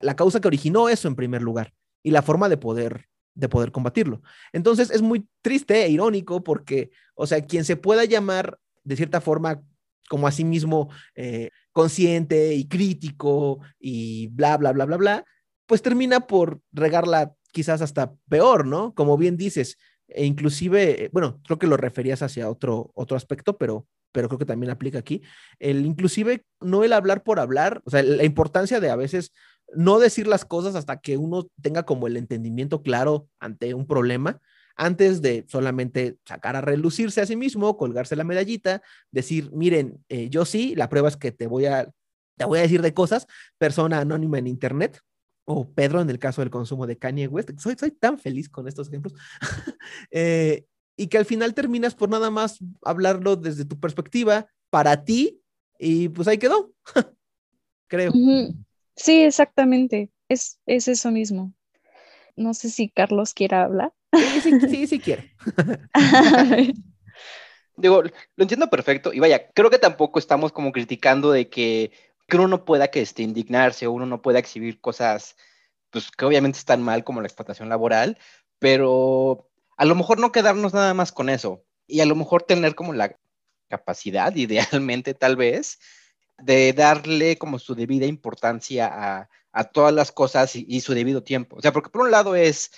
la 0.00 0.16
causa 0.16 0.40
que 0.40 0.48
originó 0.48 0.88
eso 0.88 1.08
en 1.08 1.14
primer 1.14 1.42
lugar 1.42 1.72
y 2.02 2.10
la 2.10 2.22
forma 2.22 2.48
de 2.48 2.56
poder 2.56 3.08
de 3.34 3.48
poder 3.48 3.72
combatirlo. 3.72 4.22
Entonces 4.52 4.90
es 4.90 5.02
muy 5.02 5.26
triste 5.42 5.84
e 5.84 5.88
irónico 5.88 6.44
porque, 6.44 6.90
o 7.14 7.26
sea, 7.26 7.44
quien 7.44 7.64
se 7.64 7.76
pueda 7.76 8.04
llamar 8.04 8.58
de 8.84 8.96
cierta 8.96 9.20
forma 9.20 9.60
como 10.08 10.26
a 10.26 10.32
sí 10.32 10.44
mismo 10.44 10.90
eh, 11.14 11.50
consciente 11.72 12.54
y 12.54 12.68
crítico 12.68 13.60
y 13.78 14.28
bla, 14.28 14.56
bla, 14.56 14.72
bla, 14.72 14.84
bla, 14.84 14.96
bla, 14.96 15.24
pues 15.66 15.82
termina 15.82 16.20
por 16.20 16.60
regarla 16.72 17.34
quizás 17.54 17.80
hasta 17.80 18.14
peor, 18.28 18.66
¿no? 18.66 18.92
Como 18.94 19.16
bien 19.16 19.38
dices, 19.38 19.78
e 20.08 20.26
inclusive, 20.26 21.08
bueno, 21.12 21.40
creo 21.46 21.58
que 21.58 21.68
lo 21.68 21.78
referías 21.78 22.20
hacia 22.20 22.50
otro, 22.50 22.90
otro 22.94 23.16
aspecto, 23.16 23.56
pero, 23.56 23.86
pero 24.12 24.28
creo 24.28 24.38
que 24.38 24.44
también 24.44 24.70
aplica 24.70 24.98
aquí, 24.98 25.22
el 25.58 25.86
inclusive 25.86 26.44
no 26.60 26.84
el 26.84 26.92
hablar 26.92 27.22
por 27.22 27.40
hablar, 27.40 27.80
o 27.86 27.90
sea, 27.90 28.02
la 28.02 28.24
importancia 28.24 28.80
de 28.80 28.90
a 28.90 28.96
veces 28.96 29.32
no 29.74 29.98
decir 29.98 30.26
las 30.26 30.44
cosas 30.44 30.74
hasta 30.74 31.00
que 31.00 31.16
uno 31.16 31.46
tenga 31.62 31.84
como 31.84 32.06
el 32.06 32.16
entendimiento 32.16 32.82
claro 32.82 33.28
ante 33.38 33.72
un 33.72 33.86
problema, 33.86 34.40
antes 34.76 35.22
de 35.22 35.44
solamente 35.48 36.18
sacar 36.26 36.56
a 36.56 36.60
relucirse 36.60 37.20
a 37.20 37.26
sí 37.26 37.36
mismo, 37.36 37.76
colgarse 37.76 38.16
la 38.16 38.24
medallita, 38.24 38.82
decir, 39.12 39.50
miren, 39.52 40.04
eh, 40.08 40.28
yo 40.28 40.44
sí, 40.44 40.74
la 40.74 40.88
prueba 40.88 41.08
es 41.08 41.16
que 41.16 41.30
te 41.30 41.46
voy 41.46 41.66
a, 41.66 41.88
te 42.36 42.44
voy 42.44 42.58
a 42.58 42.62
decir 42.62 42.82
de 42.82 42.92
cosas, 42.92 43.26
persona 43.58 44.00
anónima 44.00 44.38
en 44.38 44.48
internet, 44.48 45.00
o 45.44 45.68
Pedro 45.68 46.00
en 46.00 46.10
el 46.10 46.18
caso 46.18 46.40
del 46.40 46.50
consumo 46.50 46.86
de 46.86 46.98
Kanye 46.98 47.28
West, 47.28 47.50
soy, 47.58 47.76
soy 47.78 47.90
tan 47.90 48.18
feliz 48.18 48.48
con 48.48 48.68
estos 48.68 48.88
ejemplos, 48.88 49.14
eh, 50.10 50.64
y 50.96 51.08
que 51.08 51.18
al 51.18 51.24
final 51.24 51.54
terminas 51.54 51.94
por 51.94 52.08
nada 52.08 52.30
más 52.30 52.58
hablarlo 52.82 53.36
desde 53.36 53.64
tu 53.64 53.78
perspectiva, 53.78 54.46
para 54.70 55.04
ti, 55.04 55.40
y 55.78 56.08
pues 56.08 56.28
ahí 56.28 56.38
quedó, 56.38 56.72
creo. 57.88 58.12
Sí, 58.96 59.22
exactamente, 59.22 60.10
es, 60.28 60.60
es 60.66 60.88
eso 60.88 61.10
mismo. 61.10 61.52
No 62.36 62.54
sé 62.54 62.70
si 62.70 62.88
Carlos 62.88 63.34
quiera 63.34 63.64
hablar. 63.64 63.92
Sí, 64.12 64.40
sí, 64.40 64.60
sí, 64.68 64.86
sí 64.86 65.00
quiere. 65.00 65.34
Digo, 67.76 68.02
lo 68.02 68.42
entiendo 68.42 68.70
perfecto 68.70 69.12
y 69.12 69.18
vaya, 69.18 69.50
creo 69.52 69.70
que 69.70 69.78
tampoco 69.78 70.18
estamos 70.18 70.52
como 70.52 70.70
criticando 70.70 71.32
de 71.32 71.48
que, 71.48 71.90
que 72.26 72.36
uno 72.36 72.48
no 72.48 72.64
pueda 72.64 72.88
que 72.88 73.00
este, 73.00 73.22
indignarse 73.22 73.88
uno 73.88 74.06
no 74.06 74.22
pueda 74.22 74.38
exhibir 74.38 74.80
cosas 74.80 75.36
pues 75.90 76.10
que 76.10 76.24
obviamente 76.24 76.58
están 76.58 76.82
mal 76.82 77.04
como 77.04 77.20
la 77.20 77.28
explotación 77.28 77.68
laboral, 77.68 78.18
pero 78.58 79.48
a 79.76 79.84
lo 79.84 79.94
mejor 79.94 80.18
no 80.18 80.32
quedarnos 80.32 80.74
nada 80.74 80.92
más 80.92 81.12
con 81.12 81.28
eso 81.28 81.64
y 81.86 82.00
a 82.00 82.06
lo 82.06 82.16
mejor 82.16 82.42
tener 82.42 82.74
como 82.74 82.92
la 82.92 83.16
capacidad, 83.68 84.34
idealmente 84.36 85.14
tal 85.14 85.36
vez, 85.36 85.78
de 86.38 86.72
darle 86.72 87.38
como 87.38 87.60
su 87.60 87.76
debida 87.76 88.06
importancia 88.06 88.88
a, 88.92 89.30
a 89.52 89.64
todas 89.64 89.94
las 89.94 90.10
cosas 90.10 90.56
y, 90.56 90.66
y, 90.68 90.80
su 90.80 90.94
debido 90.94 91.22
tiempo. 91.22 91.56
O 91.56 91.60
sea, 91.60 91.72
porque 91.72 91.90
por 91.90 92.02
un 92.02 92.10
lado 92.10 92.34
es, 92.34 92.72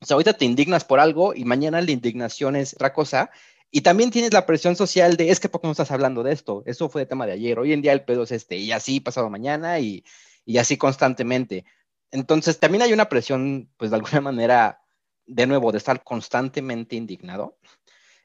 o 0.00 0.04
sea, 0.04 0.14
ahorita 0.16 0.34
te 0.34 0.44
indignas 0.44 0.84
por 0.84 1.00
algo 1.00 1.34
y 1.34 1.46
mañana 1.46 1.80
la 1.80 1.90
indignación 1.90 2.54
es 2.56 2.74
otra 2.74 2.92
cosa. 2.92 3.30
Y 3.74 3.80
también 3.80 4.10
tienes 4.10 4.34
la 4.34 4.44
presión 4.44 4.76
social 4.76 5.16
de, 5.16 5.30
es 5.30 5.40
que 5.40 5.48
¿por 5.48 5.62
qué 5.62 5.66
no 5.66 5.72
estás 5.72 5.90
hablando 5.90 6.22
de 6.22 6.32
esto? 6.32 6.62
Eso 6.66 6.90
fue 6.90 7.02
el 7.02 7.08
tema 7.08 7.24
de 7.24 7.32
ayer. 7.32 7.58
Hoy 7.58 7.72
en 7.72 7.80
día 7.80 7.94
el 7.94 8.04
pedo 8.04 8.24
es 8.24 8.30
este, 8.30 8.56
y 8.56 8.70
así 8.70 9.00
pasado 9.00 9.30
mañana 9.30 9.80
y, 9.80 10.04
y 10.44 10.58
así 10.58 10.76
constantemente. 10.76 11.64
Entonces 12.10 12.60
también 12.60 12.82
hay 12.82 12.92
una 12.92 13.08
presión, 13.08 13.70
pues 13.78 13.90
de 13.90 13.96
alguna 13.96 14.20
manera, 14.20 14.82
de 15.26 15.46
nuevo, 15.46 15.72
de 15.72 15.78
estar 15.78 16.04
constantemente 16.04 16.96
indignado. 16.96 17.56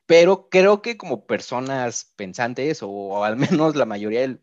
Pero 0.06 0.50
creo 0.50 0.82
que 0.82 0.98
como 0.98 1.26
personas 1.26 2.12
pensantes, 2.18 2.84
o, 2.84 2.90
o 2.90 3.24
al 3.24 3.38
menos 3.38 3.78
la 3.78 3.86
mayoría 3.86 4.22
del, 4.22 4.42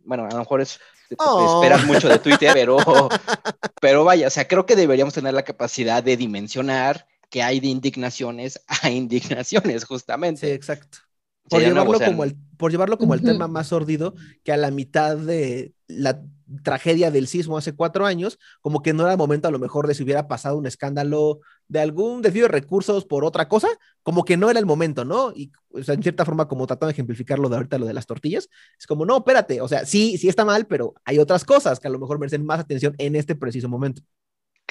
bueno, 0.00 0.24
a 0.26 0.30
lo 0.32 0.38
mejor 0.38 0.60
es 0.60 0.80
oh. 1.18 1.62
esperas 1.62 1.86
mucho 1.86 2.08
de 2.08 2.18
Twitter, 2.18 2.50
pero, 2.54 2.78
pero 3.80 4.02
vaya, 4.02 4.26
o 4.26 4.30
sea, 4.30 4.48
creo 4.48 4.66
que 4.66 4.74
deberíamos 4.74 5.14
tener 5.14 5.32
la 5.32 5.44
capacidad 5.44 6.02
de 6.02 6.16
dimensionar 6.16 7.06
que 7.30 7.42
hay 7.42 7.60
de 7.60 7.68
indignaciones 7.68 8.60
a 8.82 8.90
indignaciones, 8.90 9.84
justamente. 9.84 10.46
Sí, 10.46 10.52
exacto. 10.52 10.98
Por, 11.48 11.62
llevarlo, 11.62 11.98
como 11.98 12.22
el, 12.22 12.36
por 12.56 12.70
llevarlo 12.70 12.98
como 12.98 13.14
el 13.14 13.22
tema 13.22 13.48
más 13.48 13.68
sórdido, 13.68 14.14
que 14.44 14.52
a 14.52 14.56
la 14.56 14.70
mitad 14.70 15.16
de 15.16 15.72
la 15.88 16.22
tragedia 16.62 17.10
del 17.10 17.26
sismo 17.26 17.56
hace 17.56 17.74
cuatro 17.74 18.06
años, 18.06 18.38
como 18.60 18.82
que 18.82 18.92
no 18.92 19.02
era 19.02 19.12
el 19.12 19.18
momento 19.18 19.48
a 19.48 19.50
lo 19.50 19.58
mejor 19.58 19.86
de 19.88 19.94
si 19.94 20.02
hubiera 20.02 20.28
pasado 20.28 20.56
un 20.56 20.66
escándalo 20.66 21.40
de 21.68 21.80
algún 21.80 22.22
desvío 22.22 22.44
de 22.44 22.48
recursos 22.48 23.04
por 23.04 23.24
otra 23.24 23.48
cosa, 23.48 23.68
como 24.02 24.24
que 24.24 24.36
no 24.36 24.50
era 24.50 24.58
el 24.58 24.66
momento, 24.66 25.04
¿no? 25.04 25.32
Y 25.34 25.50
o 25.72 25.82
sea, 25.82 25.94
en 25.94 26.02
cierta 26.02 26.24
forma, 26.24 26.48
como 26.48 26.66
tratando 26.66 26.86
de 26.86 26.92
ejemplificar 26.92 27.38
lo 27.38 27.48
de 27.48 27.56
ahorita, 27.56 27.78
lo 27.78 27.86
de 27.86 27.94
las 27.94 28.06
tortillas, 28.06 28.48
es 28.78 28.86
como, 28.86 29.04
no, 29.04 29.18
espérate, 29.18 29.60
o 29.60 29.68
sea, 29.68 29.86
sí, 29.86 30.18
sí 30.18 30.28
está 30.28 30.44
mal, 30.44 30.66
pero 30.66 30.94
hay 31.04 31.18
otras 31.18 31.44
cosas 31.44 31.80
que 31.80 31.88
a 31.88 31.90
lo 31.90 31.98
mejor 31.98 32.18
merecen 32.18 32.44
más 32.44 32.60
atención 32.60 32.94
en 32.98 33.16
este 33.16 33.34
preciso 33.34 33.68
momento. 33.68 34.02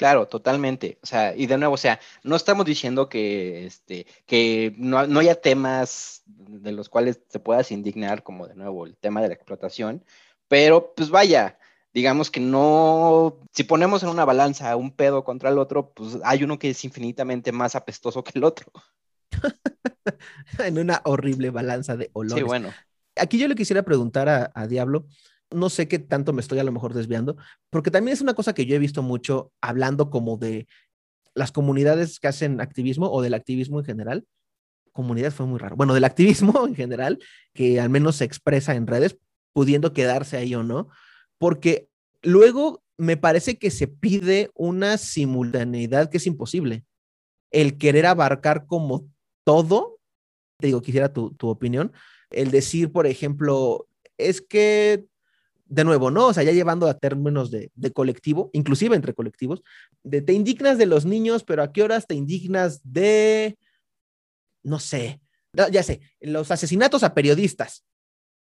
Claro, 0.00 0.26
totalmente. 0.26 0.98
O 1.02 1.06
sea, 1.06 1.36
y 1.36 1.44
de 1.44 1.58
nuevo, 1.58 1.74
o 1.74 1.76
sea, 1.76 2.00
no 2.22 2.34
estamos 2.34 2.64
diciendo 2.64 3.10
que, 3.10 3.66
este, 3.66 4.06
que 4.24 4.72
no, 4.78 5.06
no 5.06 5.20
haya 5.20 5.38
temas 5.38 6.22
de 6.24 6.72
los 6.72 6.88
cuales 6.88 7.20
te 7.28 7.38
puedas 7.38 7.70
indignar, 7.70 8.22
como 8.22 8.48
de 8.48 8.54
nuevo 8.54 8.86
el 8.86 8.96
tema 8.96 9.20
de 9.20 9.28
la 9.28 9.34
explotación, 9.34 10.02
pero 10.48 10.94
pues 10.96 11.10
vaya, 11.10 11.58
digamos 11.92 12.30
que 12.30 12.40
no, 12.40 13.40
si 13.52 13.64
ponemos 13.64 14.02
en 14.02 14.08
una 14.08 14.24
balanza 14.24 14.74
un 14.74 14.90
pedo 14.90 15.22
contra 15.22 15.50
el 15.50 15.58
otro, 15.58 15.92
pues 15.92 16.16
hay 16.24 16.44
uno 16.44 16.58
que 16.58 16.70
es 16.70 16.82
infinitamente 16.82 17.52
más 17.52 17.74
apestoso 17.74 18.24
que 18.24 18.38
el 18.38 18.44
otro. 18.44 18.72
en 20.60 20.78
una 20.78 21.02
horrible 21.04 21.50
balanza 21.50 21.98
de 21.98 22.08
olores. 22.14 22.42
Sí, 22.42 22.48
bueno. 22.48 22.72
Aquí 23.16 23.38
yo 23.38 23.48
le 23.48 23.54
quisiera 23.54 23.82
preguntar 23.82 24.30
a, 24.30 24.50
a, 24.54 24.66
Diablo, 24.66 25.04
no 25.50 25.70
sé 25.70 25.88
qué 25.88 25.98
tanto 25.98 26.32
me 26.32 26.40
estoy 26.40 26.58
a 26.58 26.64
lo 26.64 26.72
mejor 26.72 26.94
desviando, 26.94 27.36
porque 27.70 27.90
también 27.90 28.14
es 28.14 28.20
una 28.20 28.34
cosa 28.34 28.54
que 28.54 28.66
yo 28.66 28.76
he 28.76 28.78
visto 28.78 29.02
mucho 29.02 29.52
hablando 29.60 30.10
como 30.10 30.36
de 30.36 30.66
las 31.34 31.52
comunidades 31.52 32.20
que 32.20 32.28
hacen 32.28 32.60
activismo 32.60 33.10
o 33.10 33.22
del 33.22 33.34
activismo 33.34 33.78
en 33.78 33.84
general. 33.84 34.26
Comunidad 34.92 35.32
fue 35.32 35.46
muy 35.46 35.58
raro. 35.58 35.76
Bueno, 35.76 35.94
del 35.94 36.04
activismo 36.04 36.64
en 36.66 36.74
general, 36.74 37.18
que 37.54 37.80
al 37.80 37.90
menos 37.90 38.16
se 38.16 38.24
expresa 38.24 38.74
en 38.74 38.86
redes, 38.86 39.16
pudiendo 39.52 39.92
quedarse 39.92 40.36
ahí 40.36 40.54
o 40.54 40.62
no 40.62 40.88
porque 41.40 41.88
luego 42.22 42.84
me 42.98 43.16
parece 43.16 43.58
que 43.58 43.70
se 43.70 43.88
pide 43.88 44.50
una 44.54 44.98
simultaneidad 44.98 46.10
que 46.10 46.18
es 46.18 46.26
imposible. 46.26 46.84
El 47.50 47.78
querer 47.78 48.04
abarcar 48.04 48.66
como 48.66 49.08
todo, 49.42 49.98
te 50.58 50.66
digo, 50.66 50.82
quisiera 50.82 51.14
tu, 51.14 51.32
tu 51.32 51.48
opinión, 51.48 51.92
el 52.28 52.50
decir, 52.50 52.92
por 52.92 53.06
ejemplo, 53.06 53.88
es 54.18 54.42
que, 54.42 55.06
de 55.70 55.84
nuevo, 55.84 56.10
¿no? 56.10 56.26
O 56.26 56.32
sea, 56.34 56.42
ya 56.42 56.50
llevando 56.50 56.88
a 56.88 56.98
términos 56.98 57.50
de, 57.52 57.70
colectivo, 57.94 58.50
inclusive 58.52 58.96
entre 58.96 59.14
colectivos, 59.14 59.62
de 60.02 60.20
te 60.20 60.32
indignas 60.32 60.78
de 60.78 60.86
los 60.86 61.06
niños, 61.06 61.44
pero 61.44 61.62
¿a 61.62 61.72
qué 61.72 61.84
horas 61.84 62.08
te 62.08 62.16
indignas 62.16 62.80
de, 62.82 63.56
no 64.64 64.80
sé, 64.80 65.20
ya 65.52 65.82
sé, 65.84 66.00
los 66.20 66.50
asesinatos 66.50 67.04
a 67.04 67.14
periodistas? 67.14 67.84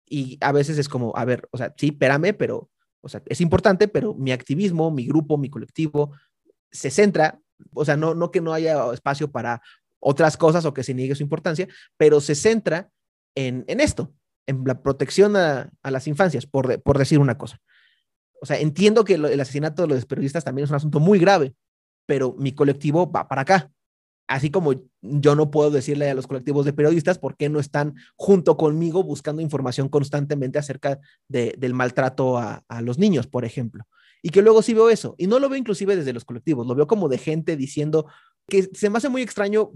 Y 0.08 0.38
a 0.40 0.52
veces 0.52 0.78
es 0.78 0.88
como, 0.88 1.12
a 1.16 1.24
ver, 1.24 1.48
o 1.50 1.58
sea, 1.58 1.74
sí, 1.76 1.88
espérame, 1.88 2.32
pero, 2.32 2.70
o 3.00 3.08
sea, 3.08 3.20
es 3.26 3.40
importante, 3.40 3.88
pero 3.88 4.14
mi 4.14 4.30
activismo, 4.30 4.92
mi 4.92 5.04
grupo, 5.04 5.36
mi 5.36 5.50
colectivo, 5.50 6.12
se 6.70 6.90
centra, 6.90 7.40
o 7.74 7.84
sea, 7.84 7.96
no, 7.96 8.14
no 8.14 8.30
que 8.30 8.40
no 8.40 8.52
haya 8.52 8.92
espacio 8.92 9.32
para 9.32 9.60
otras 9.98 10.36
cosas 10.36 10.64
o 10.64 10.72
que 10.72 10.84
se 10.84 10.94
niegue 10.94 11.16
su 11.16 11.24
importancia, 11.24 11.66
pero 11.96 12.20
se 12.20 12.36
centra 12.36 12.88
en, 13.34 13.64
en 13.66 13.80
esto, 13.80 14.14
en 14.46 14.62
la 14.64 14.82
protección 14.82 15.36
a, 15.36 15.70
a 15.82 15.90
las 15.90 16.06
infancias, 16.06 16.46
por, 16.46 16.68
de, 16.68 16.78
por 16.78 16.98
decir 16.98 17.18
una 17.18 17.38
cosa. 17.38 17.58
O 18.42 18.46
sea, 18.46 18.58
entiendo 18.58 19.04
que 19.04 19.14
el 19.14 19.40
asesinato 19.40 19.82
de 19.82 19.88
los 19.88 20.06
periodistas 20.06 20.44
también 20.44 20.64
es 20.64 20.70
un 20.70 20.76
asunto 20.76 20.98
muy 20.98 21.18
grave, 21.18 21.54
pero 22.06 22.34
mi 22.38 22.52
colectivo 22.52 23.10
va 23.10 23.28
para 23.28 23.42
acá 23.42 23.70
así 24.30 24.48
como 24.50 24.72
yo 25.02 25.34
no 25.34 25.50
puedo 25.50 25.72
decirle 25.72 26.08
a 26.08 26.14
los 26.14 26.28
colectivos 26.28 26.64
de 26.64 26.72
periodistas 26.72 27.18
por 27.18 27.36
qué 27.36 27.48
no 27.48 27.58
están 27.58 27.96
junto 28.14 28.56
conmigo 28.56 29.02
buscando 29.02 29.42
información 29.42 29.88
constantemente 29.88 30.56
acerca 30.56 31.00
de, 31.26 31.52
del 31.58 31.74
maltrato 31.74 32.38
a, 32.38 32.62
a, 32.68 32.80
los 32.80 32.96
niños, 32.96 33.26
por 33.26 33.44
ejemplo. 33.44 33.84
Y 34.22 34.30
que 34.30 34.40
luego 34.40 34.62
sí 34.62 34.72
veo 34.72 34.88
eso. 34.88 35.16
Y 35.18 35.26
no 35.26 35.40
lo 35.40 35.48
veo 35.48 35.58
inclusive 35.58 35.96
desde 35.96 36.12
los 36.12 36.24
colectivos, 36.24 36.64
lo 36.64 36.76
veo 36.76 36.86
como 36.86 37.08
de 37.08 37.18
gente 37.18 37.56
diciendo 37.56 38.06
que 38.46 38.70
se 38.72 38.88
me 38.88 38.98
hace 38.98 39.08
muy 39.08 39.22
extraño 39.22 39.72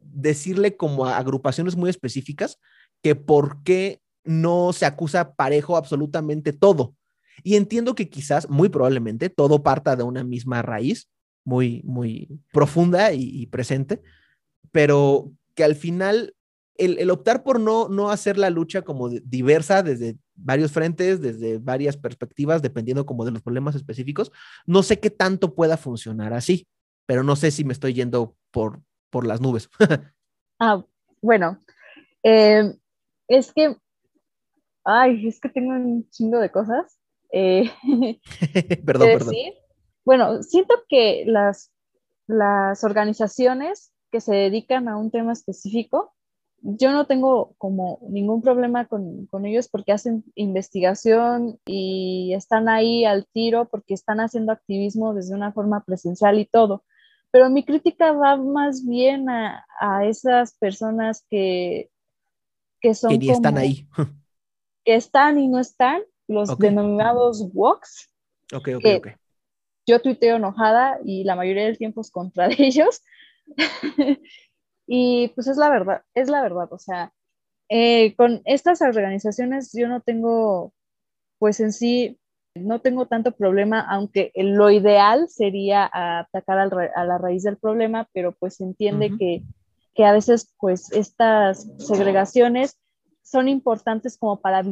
decirle 0.00 0.76
como 0.76 1.06
a 1.06 1.16
agrupaciones 1.16 1.76
muy 1.76 1.88
específicas 1.88 2.58
que 3.02 3.14
por 3.14 3.62
qué 3.62 4.00
no 4.24 4.72
se 4.72 4.86
acusa 4.86 5.34
parejo 5.34 5.76
absolutamente 5.76 6.52
todo. 6.52 6.94
Y 7.42 7.56
entiendo 7.56 7.94
que 7.94 8.08
quizás, 8.08 8.48
muy 8.48 8.68
probablemente, 8.68 9.28
todo 9.28 9.62
parta 9.62 9.96
de 9.96 10.04
una 10.04 10.22
misma 10.22 10.62
raíz, 10.62 11.08
muy, 11.44 11.82
muy 11.84 12.28
profunda 12.52 13.12
y, 13.12 13.46
presente, 13.46 14.00
pero 14.70 15.32
que 15.54 15.64
al 15.64 15.74
final 15.74 16.34
el, 16.76 16.98
el, 16.98 17.10
optar 17.10 17.42
por 17.42 17.58
no, 17.58 17.88
no 17.88 18.10
hacer 18.10 18.38
la 18.38 18.48
lucha 18.48 18.82
como 18.82 19.08
diversa 19.08 19.82
desde 19.82 20.16
varios 20.34 20.72
frentes, 20.72 21.20
desde 21.20 21.58
varias 21.58 21.96
perspectivas, 21.96 22.62
dependiendo 22.62 23.06
como 23.06 23.24
de 23.24 23.32
los 23.32 23.42
problemas 23.42 23.74
específicos, 23.74 24.30
no 24.66 24.82
sé 24.82 25.00
qué 25.00 25.10
tanto 25.10 25.54
pueda 25.54 25.76
funcionar 25.76 26.32
así, 26.32 26.68
pero 27.06 27.22
no 27.24 27.34
sé 27.36 27.50
si 27.50 27.64
me 27.64 27.72
estoy 27.72 27.92
yendo 27.94 28.36
por, 28.52 28.80
por 29.10 29.26
las 29.26 29.40
nubes. 29.40 29.68
ah, 30.60 30.84
bueno, 31.20 31.58
eh, 32.22 32.72
es 33.28 33.52
que, 33.52 33.76
ay, 34.84 35.26
es 35.28 35.40
que 35.40 35.48
tengo 35.48 35.72
un 35.72 36.08
chingo 36.10 36.38
de 36.38 36.50
cosas. 36.50 36.98
Eh, 37.32 37.70
perdón, 38.86 39.08
perdón 39.08 39.34
bueno, 40.04 40.42
siento 40.42 40.74
que 40.88 41.24
las 41.26 41.72
las 42.26 42.84
organizaciones 42.84 43.92
que 44.10 44.20
se 44.20 44.34
dedican 44.34 44.88
a 44.88 44.96
un 44.96 45.10
tema 45.10 45.32
específico, 45.32 46.14
yo 46.60 46.92
no 46.92 47.06
tengo 47.06 47.54
como 47.58 47.98
ningún 48.08 48.40
problema 48.40 48.86
con, 48.86 49.26
con, 49.26 49.46
ellos 49.46 49.68
porque 49.68 49.92
hacen 49.92 50.24
investigación 50.36 51.58
y 51.66 52.32
están 52.34 52.68
ahí 52.68 53.04
al 53.04 53.26
tiro 53.32 53.68
porque 53.68 53.94
están 53.94 54.20
haciendo 54.20 54.52
activismo 54.52 55.12
desde 55.12 55.34
una 55.34 55.52
forma 55.52 55.84
presencial 55.84 56.38
y 56.38 56.46
todo. 56.46 56.84
Pero 57.32 57.50
mi 57.50 57.64
crítica 57.64 58.12
va 58.12 58.36
más 58.36 58.86
bien 58.86 59.28
a, 59.28 59.64
a 59.80 60.04
esas 60.06 60.56
personas 60.58 61.26
que, 61.28 61.90
que 62.82 62.94
son... 62.94 63.18
Que 63.18 63.30
están 63.30 63.56
ahí. 63.56 63.88
Que 64.84 64.96
están 64.96 65.38
y 65.38 65.46
no 65.46 65.60
están, 65.60 66.02
los 66.26 66.58
denominados 66.58 67.48
walks. 67.52 68.12
Ok, 68.52 68.68
ok, 68.74 68.84
ok. 68.98 69.08
Yo 69.86 70.02
tuiteo 70.02 70.38
enojada 70.38 70.98
y 71.04 71.22
la 71.22 71.36
mayoría 71.36 71.66
del 71.66 71.78
tiempo 71.78 72.00
es 72.00 72.10
contra 72.10 72.48
ellos. 72.58 73.00
y 74.88 75.28
pues 75.36 75.46
es 75.46 75.56
la 75.56 75.70
verdad, 75.70 76.02
es 76.14 76.28
la 76.28 76.42
verdad. 76.42 76.66
O 76.72 76.78
sea, 76.78 77.12
eh, 77.68 78.16
con 78.16 78.42
estas 78.44 78.82
organizaciones 78.82 79.70
yo 79.72 79.86
no 79.86 80.00
tengo, 80.00 80.74
pues 81.38 81.60
en 81.60 81.72
sí, 81.72 82.18
no 82.54 82.80
tengo 82.80 83.06
tanto 83.06 83.32
problema, 83.32 83.86
aunque 83.88 84.32
lo 84.34 84.68
ideal 84.70 85.28
sería 85.28 85.88
atacar 85.92 86.58
a 86.58 87.04
la 87.04 87.18
raíz 87.18 87.44
del 87.44 87.56
problema, 87.56 88.08
pero 88.12 88.32
pues 88.32 88.56
se 88.56 88.64
entiende 88.64 89.12
que, 89.16 89.42
que, 89.94 90.04
a 90.04 90.12
veces 90.12 90.52
pues 90.58 90.90
estas 90.92 91.68
segregaciones 91.78 92.78
son 93.22 93.48
importantes 93.48 94.18
como 94.18 94.40
para 94.40 94.62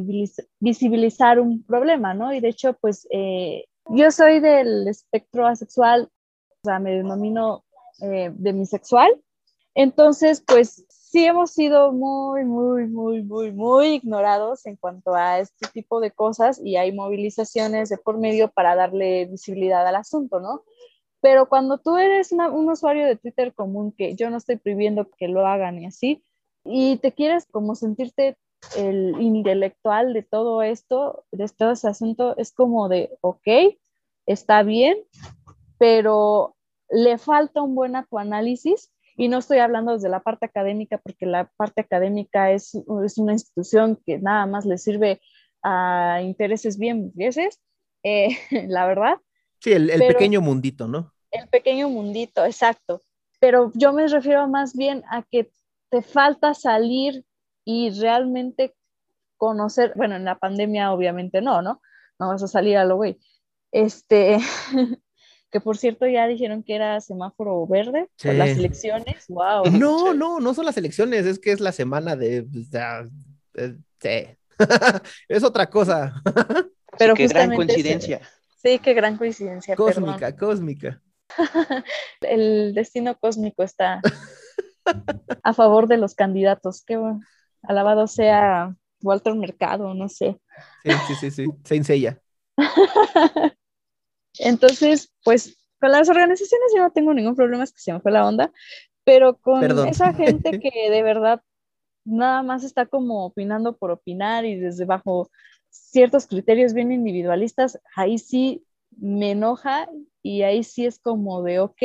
visibilizar 0.59 1.39
un 1.39 1.63
problema, 1.63 2.13
¿no? 2.13 2.33
Y 2.33 2.39
de 2.39 2.49
hecho 2.49 2.73
pues 2.73 3.07
eh, 3.11 3.65
yo 3.89 4.11
soy 4.11 4.39
del 4.39 4.87
espectro 4.87 5.47
asexual, 5.47 6.09
o 6.63 6.67
sea, 6.67 6.79
me 6.79 6.91
denomino 6.91 7.63
eh, 8.01 8.31
demisexual, 8.33 9.09
entonces 9.73 10.43
pues 10.45 10.85
sí 10.89 11.25
hemos 11.25 11.51
sido 11.51 11.91
muy, 11.91 12.45
muy, 12.45 12.87
muy, 12.87 13.21
muy, 13.21 13.51
muy 13.51 13.87
ignorados 13.95 14.65
en 14.65 14.77
cuanto 14.77 15.13
a 15.13 15.39
este 15.39 15.67
tipo 15.67 15.99
de 15.99 16.11
cosas 16.11 16.61
y 16.63 16.77
hay 16.77 16.93
movilizaciones 16.93 17.89
de 17.89 17.97
por 17.97 18.17
medio 18.17 18.49
para 18.49 18.75
darle 18.75 19.25
visibilidad 19.25 19.85
al 19.85 19.95
asunto, 19.95 20.39
¿no? 20.39 20.63
Pero 21.21 21.47
cuando 21.47 21.77
tú 21.77 21.97
eres 21.97 22.31
un 22.31 22.69
usuario 22.69 23.05
de 23.05 23.15
Twitter 23.15 23.53
común, 23.53 23.93
que 23.95 24.15
yo 24.15 24.29
no 24.29 24.37
estoy 24.37 24.57
prohibiendo 24.57 25.09
que 25.17 25.27
lo 25.27 25.45
hagan 25.45 25.79
y 25.79 25.85
así, 25.85 26.23
y 26.65 26.97
te 26.97 27.11
quieres 27.11 27.45
como 27.45 27.75
sentirte 27.75 28.37
el 28.75 29.19
intelectual 29.19 30.13
de 30.13 30.23
todo 30.23 30.61
esto, 30.61 31.25
de 31.31 31.47
todo 31.49 31.71
ese 31.71 31.87
asunto, 31.87 32.35
es 32.37 32.51
como 32.51 32.89
de, 32.89 33.17
ok, 33.21 33.47
está 34.25 34.63
bien, 34.63 34.97
pero 35.77 36.55
le 36.89 37.17
falta 37.17 37.61
un 37.61 37.75
buen 37.75 37.95
análisis 37.95 38.91
y 39.15 39.27
no 39.27 39.39
estoy 39.39 39.59
hablando 39.59 39.93
desde 39.93 40.09
la 40.09 40.21
parte 40.21 40.45
académica, 40.45 40.97
porque 40.97 41.25
la 41.25 41.51
parte 41.57 41.81
académica 41.81 42.51
es, 42.51 42.75
es 43.05 43.17
una 43.17 43.33
institución 43.33 43.99
que 44.05 44.19
nada 44.19 44.45
más 44.45 44.65
le 44.65 44.77
sirve 44.77 45.21
a 45.63 46.21
intereses 46.23 46.77
bien 46.77 47.13
eh, 48.03 48.29
la 48.67 48.85
verdad. 48.87 49.17
Sí, 49.61 49.71
el, 49.71 49.89
el 49.89 49.99
pequeño 49.99 50.41
mundito, 50.41 50.87
¿no? 50.87 51.13
El 51.29 51.47
pequeño 51.47 51.87
mundito, 51.89 52.43
exacto. 52.45 53.01
Pero 53.39 53.71
yo 53.75 53.93
me 53.93 54.07
refiero 54.07 54.47
más 54.47 54.75
bien 54.75 55.03
a 55.09 55.23
que 55.23 55.51
te 55.89 56.01
falta 56.01 56.53
salir 56.53 57.23
y 57.63 57.91
realmente 57.91 58.75
conocer, 59.37 59.93
bueno, 59.95 60.15
en 60.15 60.25
la 60.25 60.37
pandemia 60.37 60.91
obviamente 60.91 61.41
no, 61.41 61.61
¿no? 61.61 61.81
No 62.19 62.27
vas 62.27 62.43
a 62.43 62.47
salir 62.47 62.77
a 62.77 62.85
lo 62.85 62.97
güey. 62.97 63.19
Este, 63.71 64.37
que 65.51 65.59
por 65.59 65.77
cierto 65.77 66.07
ya 66.07 66.27
dijeron 66.27 66.63
que 66.63 66.75
era 66.75 67.01
semáforo 67.01 67.65
verde 67.67 68.09
por 68.21 68.33
las 68.33 68.49
elecciones. 68.49 69.25
Wow. 69.27 69.65
No, 69.71 70.13
no, 70.13 70.39
no 70.39 70.53
son 70.53 70.65
las 70.65 70.77
elecciones, 70.77 71.25
es 71.25 71.39
que 71.39 71.51
es 71.51 71.59
la 71.59 71.71
semana 71.71 72.15
de. 72.15 72.45
sí. 73.99 74.37
es 75.27 75.43
otra 75.43 75.69
cosa. 75.69 76.13
Pero 76.97 77.15
qué 77.15 77.27
gran 77.27 77.55
coincidencia. 77.55 78.21
Sí, 78.61 78.79
qué 78.79 78.93
gran 78.93 79.17
coincidencia. 79.17 79.75
Cósmica, 79.75 80.35
cósmica. 80.35 81.01
El 82.21 82.73
destino 82.73 83.17
cósmico 83.17 83.63
está 83.63 84.01
a 85.43 85.53
favor 85.53 85.87
de 85.87 85.97
los 85.97 86.15
candidatos. 86.15 86.83
Qué 86.85 86.97
bueno. 86.97 87.21
Alabado 87.63 88.07
sea 88.07 88.75
Walter 89.01 89.35
Mercado, 89.35 89.93
no 89.93 90.09
sé. 90.09 90.39
Sí, 90.83 90.91
sí, 91.07 91.15
sí, 91.15 91.31
sí. 91.31 91.45
Se 91.63 91.75
ensella. 91.75 92.21
Entonces, 94.39 95.13
pues 95.23 95.57
con 95.79 95.91
las 95.91 96.09
organizaciones 96.09 96.71
yo 96.75 96.83
no 96.83 96.91
tengo 96.91 97.13
ningún 97.13 97.35
problema, 97.35 97.63
es 97.63 97.73
que 97.73 97.81
se 97.81 97.91
me 97.91 97.99
fue 97.99 98.11
la 98.11 98.27
onda, 98.27 98.51
pero 99.03 99.37
con 99.37 99.63
esa 99.87 100.13
gente 100.13 100.51
que 100.59 100.89
de 100.89 101.03
verdad 101.03 101.41
nada 102.05 102.43
más 102.43 102.63
está 102.63 102.85
como 102.85 103.25
opinando 103.25 103.75
por 103.75 103.91
opinar 103.91 104.45
y 104.45 104.55
desde 104.55 104.85
bajo 104.85 105.29
ciertos 105.71 106.27
criterios 106.27 106.73
bien 106.73 106.91
individualistas, 106.91 107.79
ahí 107.95 108.19
sí 108.19 108.63
me 108.97 109.31
enoja 109.31 109.89
y 110.21 110.43
ahí 110.43 110.63
sí 110.63 110.85
es 110.85 110.99
como 110.99 111.41
de 111.41 111.59
ok. 111.59 111.81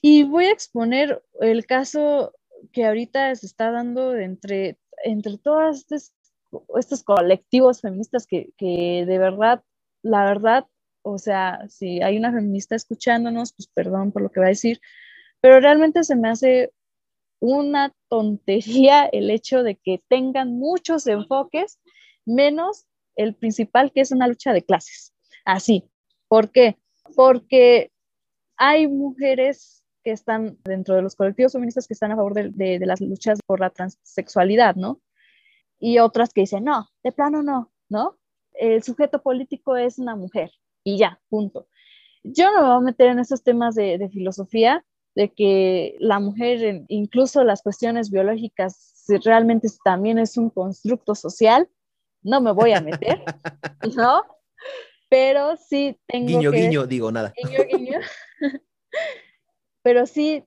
Y 0.00 0.22
voy 0.22 0.46
a 0.46 0.52
exponer 0.52 1.22
el 1.40 1.66
caso 1.66 2.32
que 2.72 2.86
ahorita 2.86 3.34
se 3.34 3.46
está 3.46 3.70
dando 3.70 4.16
entre, 4.16 4.78
entre 5.04 5.36
todos 5.38 5.78
estos, 5.78 6.14
estos 6.78 7.02
colectivos 7.02 7.80
feministas 7.80 8.26
que, 8.26 8.50
que 8.56 9.04
de 9.06 9.18
verdad, 9.18 9.62
la 10.02 10.24
verdad, 10.24 10.66
o 11.02 11.18
sea, 11.18 11.68
si 11.68 12.00
hay 12.00 12.16
una 12.16 12.32
feminista 12.32 12.76
escuchándonos, 12.76 13.52
pues 13.52 13.68
perdón 13.68 14.12
por 14.12 14.22
lo 14.22 14.30
que 14.30 14.40
va 14.40 14.46
a 14.46 14.50
decir, 14.50 14.80
pero 15.40 15.60
realmente 15.60 16.04
se 16.04 16.16
me 16.16 16.28
hace 16.28 16.72
una 17.40 17.94
tontería 18.08 19.06
el 19.06 19.30
hecho 19.30 19.62
de 19.62 19.76
que 19.76 20.02
tengan 20.08 20.58
muchos 20.58 21.06
enfoques, 21.06 21.78
menos 22.24 22.86
el 23.16 23.34
principal, 23.34 23.92
que 23.92 24.00
es 24.00 24.12
una 24.12 24.28
lucha 24.28 24.52
de 24.52 24.62
clases. 24.62 25.14
Así. 25.44 25.84
¿Por 26.28 26.50
qué? 26.50 26.78
Porque 27.16 27.90
hay 28.56 28.86
mujeres 28.86 29.84
que 30.04 30.12
están 30.12 30.58
dentro 30.64 30.94
de 30.94 31.02
los 31.02 31.16
colectivos 31.16 31.52
feministas 31.52 31.86
que 31.86 31.94
están 31.94 32.12
a 32.12 32.16
favor 32.16 32.34
de, 32.34 32.50
de, 32.50 32.78
de 32.78 32.86
las 32.86 33.00
luchas 33.00 33.40
por 33.46 33.60
la 33.60 33.70
transexualidad, 33.70 34.76
¿no? 34.76 35.00
Y 35.78 35.98
otras 35.98 36.32
que 36.32 36.42
dicen, 36.42 36.64
no, 36.64 36.88
de 37.02 37.12
plano 37.12 37.42
no, 37.42 37.72
¿no? 37.88 38.18
El 38.52 38.82
sujeto 38.82 39.22
político 39.22 39.76
es 39.76 39.98
una 39.98 40.16
mujer 40.16 40.50
y 40.84 40.98
ya, 40.98 41.20
punto. 41.28 41.68
Yo 42.22 42.50
no 42.52 42.60
me 42.60 42.68
voy 42.68 42.76
a 42.76 42.80
meter 42.80 43.08
en 43.08 43.18
esos 43.18 43.42
temas 43.42 43.74
de, 43.74 44.08
filosofía, 44.12 44.84
de 45.14 45.32
que 45.32 45.96
la 45.98 46.20
mujer, 46.20 46.84
incluso 46.88 47.44
las 47.44 47.62
cuestiones 47.62 48.10
biológicas, 48.10 49.04
realmente 49.24 49.68
también 49.84 50.18
es 50.18 50.36
un 50.36 50.50
constructo 50.50 51.14
social, 51.14 51.68
no 52.22 52.40
me 52.40 52.52
voy 52.52 52.72
a 52.72 52.80
meter, 52.80 53.22
¿no? 53.96 54.22
Pero 55.08 55.56
sí 55.56 55.98
tengo 56.06 56.26
guiño, 56.28 56.50
Guiño, 56.52 56.86
digo 56.86 57.10
nada. 57.10 57.32
Guiño, 57.36 57.64
guiño. 57.64 57.98
Pero 59.82 60.06
sí 60.06 60.44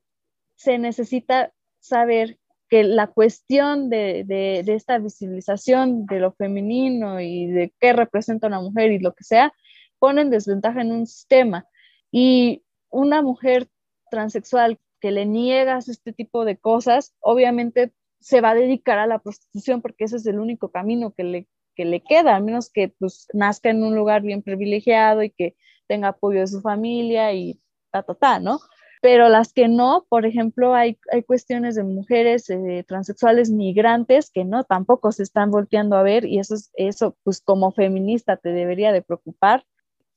se 0.56 0.78
necesita 0.78 1.52
saber 1.80 2.38
que 2.68 2.82
la 2.82 3.08
cuestión 3.08 3.90
de, 3.90 4.24
de, 4.24 4.62
de, 4.64 4.74
esta 4.74 4.98
visibilización 4.98 6.06
de 6.06 6.20
lo 6.20 6.32
femenino 6.32 7.20
y 7.20 7.46
de 7.46 7.74
qué 7.78 7.92
representa 7.92 8.46
una 8.46 8.60
mujer 8.60 8.92
y 8.92 8.98
lo 8.98 9.12
que 9.12 9.24
sea, 9.24 9.52
pone 9.98 10.22
en 10.22 10.30
desventaja 10.30 10.80
en 10.80 10.92
un 10.92 11.06
sistema. 11.06 11.66
Y 12.10 12.64
una 12.90 13.22
mujer 13.22 13.68
transexual 14.10 14.78
que 15.00 15.10
le 15.10 15.26
niegas 15.26 15.88
este 15.88 16.12
tipo 16.14 16.46
de 16.46 16.56
cosas, 16.56 17.14
obviamente 17.20 17.92
se 18.20 18.40
va 18.40 18.50
a 18.50 18.54
dedicar 18.54 18.98
a 18.98 19.06
la 19.06 19.18
prostitución 19.18 19.82
porque 19.82 20.04
ese 20.04 20.16
es 20.16 20.26
el 20.26 20.38
único 20.38 20.70
camino 20.70 21.12
que 21.12 21.24
le, 21.24 21.48
que 21.74 21.84
le 21.84 22.02
queda, 22.02 22.36
a 22.36 22.40
menos 22.40 22.70
que 22.70 22.88
pues, 22.98 23.26
nazca 23.32 23.70
en 23.70 23.82
un 23.82 23.94
lugar 23.94 24.22
bien 24.22 24.42
privilegiado 24.42 25.22
y 25.22 25.30
que 25.30 25.56
tenga 25.86 26.08
apoyo 26.08 26.40
de 26.40 26.46
su 26.46 26.60
familia 26.60 27.32
y 27.32 27.58
ta, 27.90 28.02
ta, 28.02 28.14
ta, 28.14 28.38
¿no? 28.40 28.60
Pero 29.02 29.28
las 29.28 29.52
que 29.52 29.68
no, 29.68 30.06
por 30.08 30.24
ejemplo, 30.24 30.74
hay, 30.74 30.98
hay 31.12 31.22
cuestiones 31.22 31.74
de 31.74 31.84
mujeres 31.84 32.48
eh, 32.48 32.84
transexuales 32.88 33.50
migrantes 33.50 34.30
que 34.30 34.46
no, 34.46 34.64
tampoco 34.64 35.12
se 35.12 35.22
están 35.22 35.50
volteando 35.50 35.96
a 35.96 36.02
ver 36.02 36.24
y 36.24 36.38
eso, 36.38 36.54
eso, 36.72 37.14
pues 37.22 37.42
como 37.42 37.70
feminista 37.72 38.38
te 38.38 38.48
debería 38.48 38.92
de 38.92 39.02
preocupar 39.02 39.66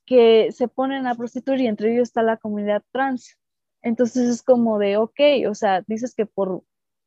que 0.06 0.52
se 0.52 0.68
ponen 0.68 1.06
a 1.06 1.14
prostituir 1.16 1.60
y 1.60 1.66
entre 1.66 1.92
ellos 1.92 2.08
está 2.08 2.22
la 2.22 2.38
comunidad 2.38 2.82
trans. 2.90 3.36
Entonces 3.82 4.26
es 4.26 4.42
como 4.42 4.78
de, 4.78 4.96
ok, 4.96 5.20
o 5.50 5.54
sea, 5.54 5.84
dices 5.86 6.14
que 6.14 6.24
por, 6.24 6.62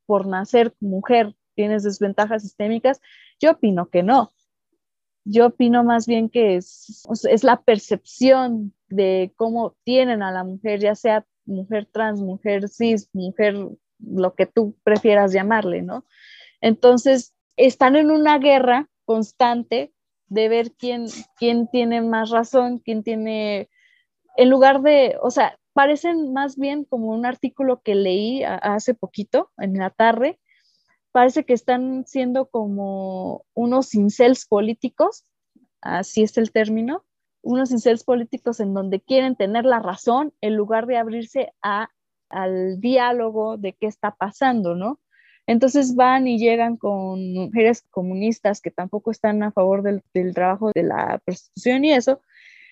por 0.06 0.28
nacer 0.28 0.76
mujer 0.80 1.36
tienes 1.56 1.82
desventajas 1.82 2.44
sistémicas. 2.44 3.02
Yo 3.40 3.52
opino 3.52 3.90
que 3.90 4.04
no. 4.04 4.30
Yo 5.24 5.48
opino 5.48 5.84
más 5.84 6.08
bien 6.08 6.30
que 6.30 6.56
es, 6.56 7.04
es 7.30 7.44
la 7.44 7.62
percepción 7.62 8.74
de 8.90 9.32
cómo 9.36 9.76
tienen 9.84 10.24
a 10.24 10.32
la 10.32 10.44
mujer, 10.44 10.80
ya 10.80 10.96
sea 10.96 11.26
mujer 11.46 11.88
trans, 11.92 12.22
mujer 12.22 12.68
cis, 12.70 13.10
mujer, 13.14 13.56
lo 14.00 14.34
que 14.36 14.46
tú 14.46 14.76
prefieras 14.84 15.34
llamarle, 15.34 15.82
¿no? 15.82 16.06
Entonces, 16.62 17.34
están 17.56 17.96
en 17.96 18.12
una 18.12 18.40
guerra 18.40 18.90
constante 19.06 19.94
de 20.28 20.50
ver 20.50 20.72
quién, 20.72 21.08
quién 21.38 21.68
tiene 21.68 22.02
más 22.02 22.30
razón, 22.30 22.80
quién 22.80 23.04
tiene, 23.04 23.70
en 24.38 24.50
lugar 24.50 24.82
de, 24.82 25.18
o 25.22 25.30
sea, 25.30 25.58
parecen 25.74 26.34
más 26.34 26.58
bien 26.58 26.86
como 26.86 27.08
un 27.08 27.26
artículo 27.26 27.82
que 27.82 27.96
leí 27.96 28.44
hace 28.44 28.94
poquito, 28.94 29.52
en 29.58 29.74
la 29.76 29.90
tarde, 29.90 30.40
parece 31.12 31.44
que 31.44 31.54
están 31.54 32.06
siendo 32.08 32.48
como 32.48 33.46
unos 33.54 33.94
incels 33.96 34.46
políticos, 34.46 35.26
así 35.82 36.24
es 36.24 36.38
el 36.38 36.52
término, 36.52 37.04
unos 37.42 37.72
incels 37.72 38.04
políticos 38.04 38.60
en 38.60 38.74
donde 38.74 39.02
quieren 39.02 39.36
tener 39.36 39.66
la 39.66 39.80
razón 39.80 40.34
en 40.42 40.56
lugar 40.56 40.86
de 40.86 40.98
abrirse 40.98 41.54
a, 41.62 41.90
al 42.30 42.80
diálogo 42.80 43.58
de 43.58 43.74
qué 43.74 43.88
está 43.88 44.16
pasando, 44.16 44.76
¿no? 44.76 45.00
Entonces 45.48 45.96
van 45.96 46.28
y 46.28 46.38
llegan 46.38 46.78
con 46.78 47.34
mujeres 47.34 47.84
comunistas 47.90 48.62
que 48.62 48.72
tampoco 48.72 49.12
están 49.12 49.44
a 49.44 49.52
favor 49.52 49.82
del, 49.82 50.04
trabajo 50.34 50.72
de 50.74 50.84
la 50.84 51.20
prostitución 51.26 51.84
y 51.84 51.94
eso. 51.94 52.22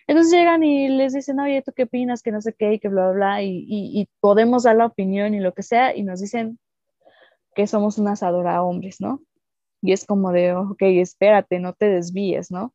Entonces 0.07 0.31
llegan 0.31 0.63
y 0.63 0.87
les 0.89 1.13
dicen, 1.13 1.39
oye, 1.39 1.61
¿tú 1.61 1.71
qué 1.75 1.83
opinas? 1.83 2.23
Que 2.23 2.31
no 2.31 2.41
sé 2.41 2.53
qué, 2.53 2.73
y 2.73 2.79
que 2.79 2.89
bla, 2.89 3.09
bla, 3.09 3.13
bla, 3.13 3.43
y, 3.43 3.65
y, 3.67 4.07
podemos 4.19 4.63
dar 4.63 4.75
la 4.75 4.87
opinión 4.87 5.33
y 5.35 5.39
lo 5.39 5.53
que 5.53 5.61
sea, 5.61 5.95
y 5.95 6.03
nos 6.03 6.19
dicen 6.19 6.57
que 7.55 7.67
somos 7.67 7.97
unas 7.97 8.23
adora 8.23 8.63
hombres, 8.63 9.01
¿no? 9.01 9.21
Y 9.81 9.93
es 9.93 10.05
como 10.05 10.31
de, 10.31 10.53
ok, 10.53 10.81
espérate, 10.81 11.59
no 11.59 11.73
te 11.73 11.87
desvíes, 11.87 12.51
¿no? 12.51 12.73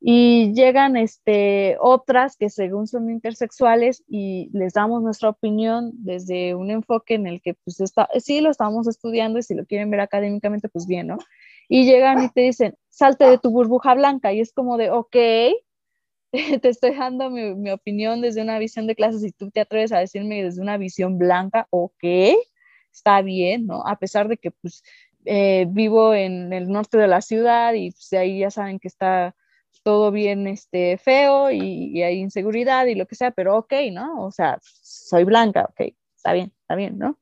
y 0.00 0.52
llegan 0.54 0.96
este, 0.96 1.76
otras 1.80 2.36
que 2.36 2.50
según 2.50 2.86
son 2.86 3.10
intersexuales 3.10 4.04
y 4.06 4.48
les 4.52 4.74
damos 4.74 5.02
nuestra 5.02 5.30
opinión 5.30 5.90
desde 5.94 6.54
un 6.54 6.70
enfoque 6.70 7.14
en 7.14 7.26
el 7.26 7.42
que 7.42 7.54
pues 7.54 7.80
está, 7.80 8.08
sí 8.20 8.40
lo 8.40 8.50
estamos 8.50 8.86
estudiando 8.86 9.38
y 9.38 9.42
si 9.42 9.54
lo 9.54 9.66
quieren 9.66 9.90
ver 9.90 10.00
académicamente 10.00 10.68
pues 10.68 10.86
bien, 10.86 11.08
¿no? 11.08 11.18
Y 11.68 11.84
llegan 11.84 12.22
y 12.22 12.30
te 12.30 12.42
dicen, 12.42 12.76
salte 12.88 13.24
de 13.24 13.38
tu 13.38 13.50
burbuja 13.50 13.94
blanca 13.94 14.32
y 14.32 14.40
es 14.40 14.52
como 14.52 14.76
de, 14.76 14.90
ok, 14.90 15.16
te 16.62 16.68
estoy 16.68 16.94
dando 16.94 17.28
mi, 17.30 17.54
mi 17.56 17.70
opinión 17.70 18.20
desde 18.20 18.42
una 18.42 18.58
visión 18.60 18.86
de 18.86 18.94
clases 18.94 19.24
y 19.24 19.32
tú 19.32 19.50
te 19.50 19.60
atreves 19.60 19.92
a 19.92 19.98
decirme 19.98 20.44
desde 20.44 20.62
una 20.62 20.76
visión 20.78 21.18
blanca, 21.18 21.66
ok, 21.70 22.04
está 22.92 23.22
bien, 23.22 23.66
¿no? 23.66 23.86
A 23.86 23.98
pesar 23.98 24.28
de 24.28 24.36
que 24.36 24.50
pues 24.50 24.82
eh, 25.24 25.66
vivo 25.68 26.14
en 26.14 26.52
el 26.52 26.68
norte 26.68 26.98
de 26.98 27.08
la 27.08 27.20
ciudad 27.20 27.74
y 27.74 27.90
pues 27.90 28.12
ahí 28.12 28.40
ya 28.40 28.50
saben 28.50 28.78
que 28.78 28.88
está 28.88 29.34
todo 29.82 30.10
bien 30.10 30.46
este, 30.46 30.98
feo 30.98 31.50
y, 31.50 32.02
hay 32.02 32.18
inseguridad 32.18 32.86
y 32.86 32.94
lo 32.94 33.06
que 33.06 33.14
sea, 33.14 33.30
pero 33.30 33.56
ok, 33.56 33.72
¿no? 33.92 34.24
O 34.24 34.30
sea, 34.30 34.58
soy 34.62 35.24
blanca, 35.24 35.66
ok, 35.70 35.94
está 36.16 36.32
bien, 36.32 36.52
está 36.60 36.74
bien, 36.74 36.98
¿no? 36.98 37.18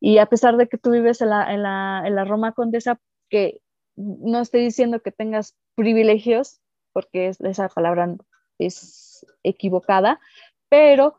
Y 0.00 0.18
a 0.18 0.26
pesar 0.26 0.56
de 0.56 0.68
que 0.68 0.78
tú 0.78 0.90
vives 0.90 1.20
en 1.20 1.30
la, 1.30 1.52
en 1.52 1.62
la, 1.62 2.02
en 2.04 2.14
la 2.14 2.24
Roma 2.24 2.52
Condesa, 2.52 3.00
que 3.28 3.60
no 3.96 4.40
estoy 4.40 4.62
diciendo 4.62 5.00
que 5.00 5.12
tengas 5.12 5.56
privilegios, 5.74 6.60
porque 6.92 7.28
esa 7.28 7.68
palabra 7.68 8.14
es 8.58 9.26
equivocada, 9.42 10.20
pero 10.68 11.18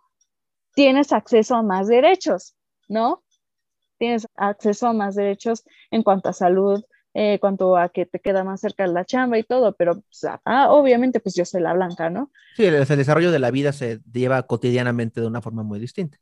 tienes 0.75 1.13
acceso 1.13 1.55
a 1.55 1.63
más 1.63 1.87
derechos, 1.87 2.55
¿no? 2.87 3.22
Tienes 4.03 4.27
acceso 4.35 4.87
a 4.87 4.91
más 4.91 5.15
derechos 5.15 5.63
en 5.89 6.03
cuanto 6.03 6.27
a 6.27 6.33
salud, 6.33 6.83
eh, 7.13 7.37
cuanto 7.39 7.77
a 7.77 7.87
que 7.87 8.05
te 8.05 8.19
queda 8.19 8.43
más 8.43 8.59
cerca 8.59 8.85
la 8.85 9.05
chamba 9.05 9.37
y 9.37 9.43
todo, 9.43 9.73
pero 9.77 9.93
pues, 9.93 10.25
ah, 10.43 10.73
obviamente 10.73 11.21
pues 11.21 11.35
yo 11.35 11.45
soy 11.45 11.61
la 11.61 11.71
blanca, 11.71 12.09
¿no? 12.09 12.29
Sí, 12.57 12.65
el, 12.65 12.85
desarrollo 12.85 13.31
de 13.31 13.39
la 13.39 13.49
vida 13.49 13.71
se 13.71 14.01
lleva 14.11 14.43
cotidianamente 14.43 15.21
de 15.21 15.27
una 15.27 15.41
forma 15.41 15.63
muy 15.63 15.79
distinta. 15.79 16.17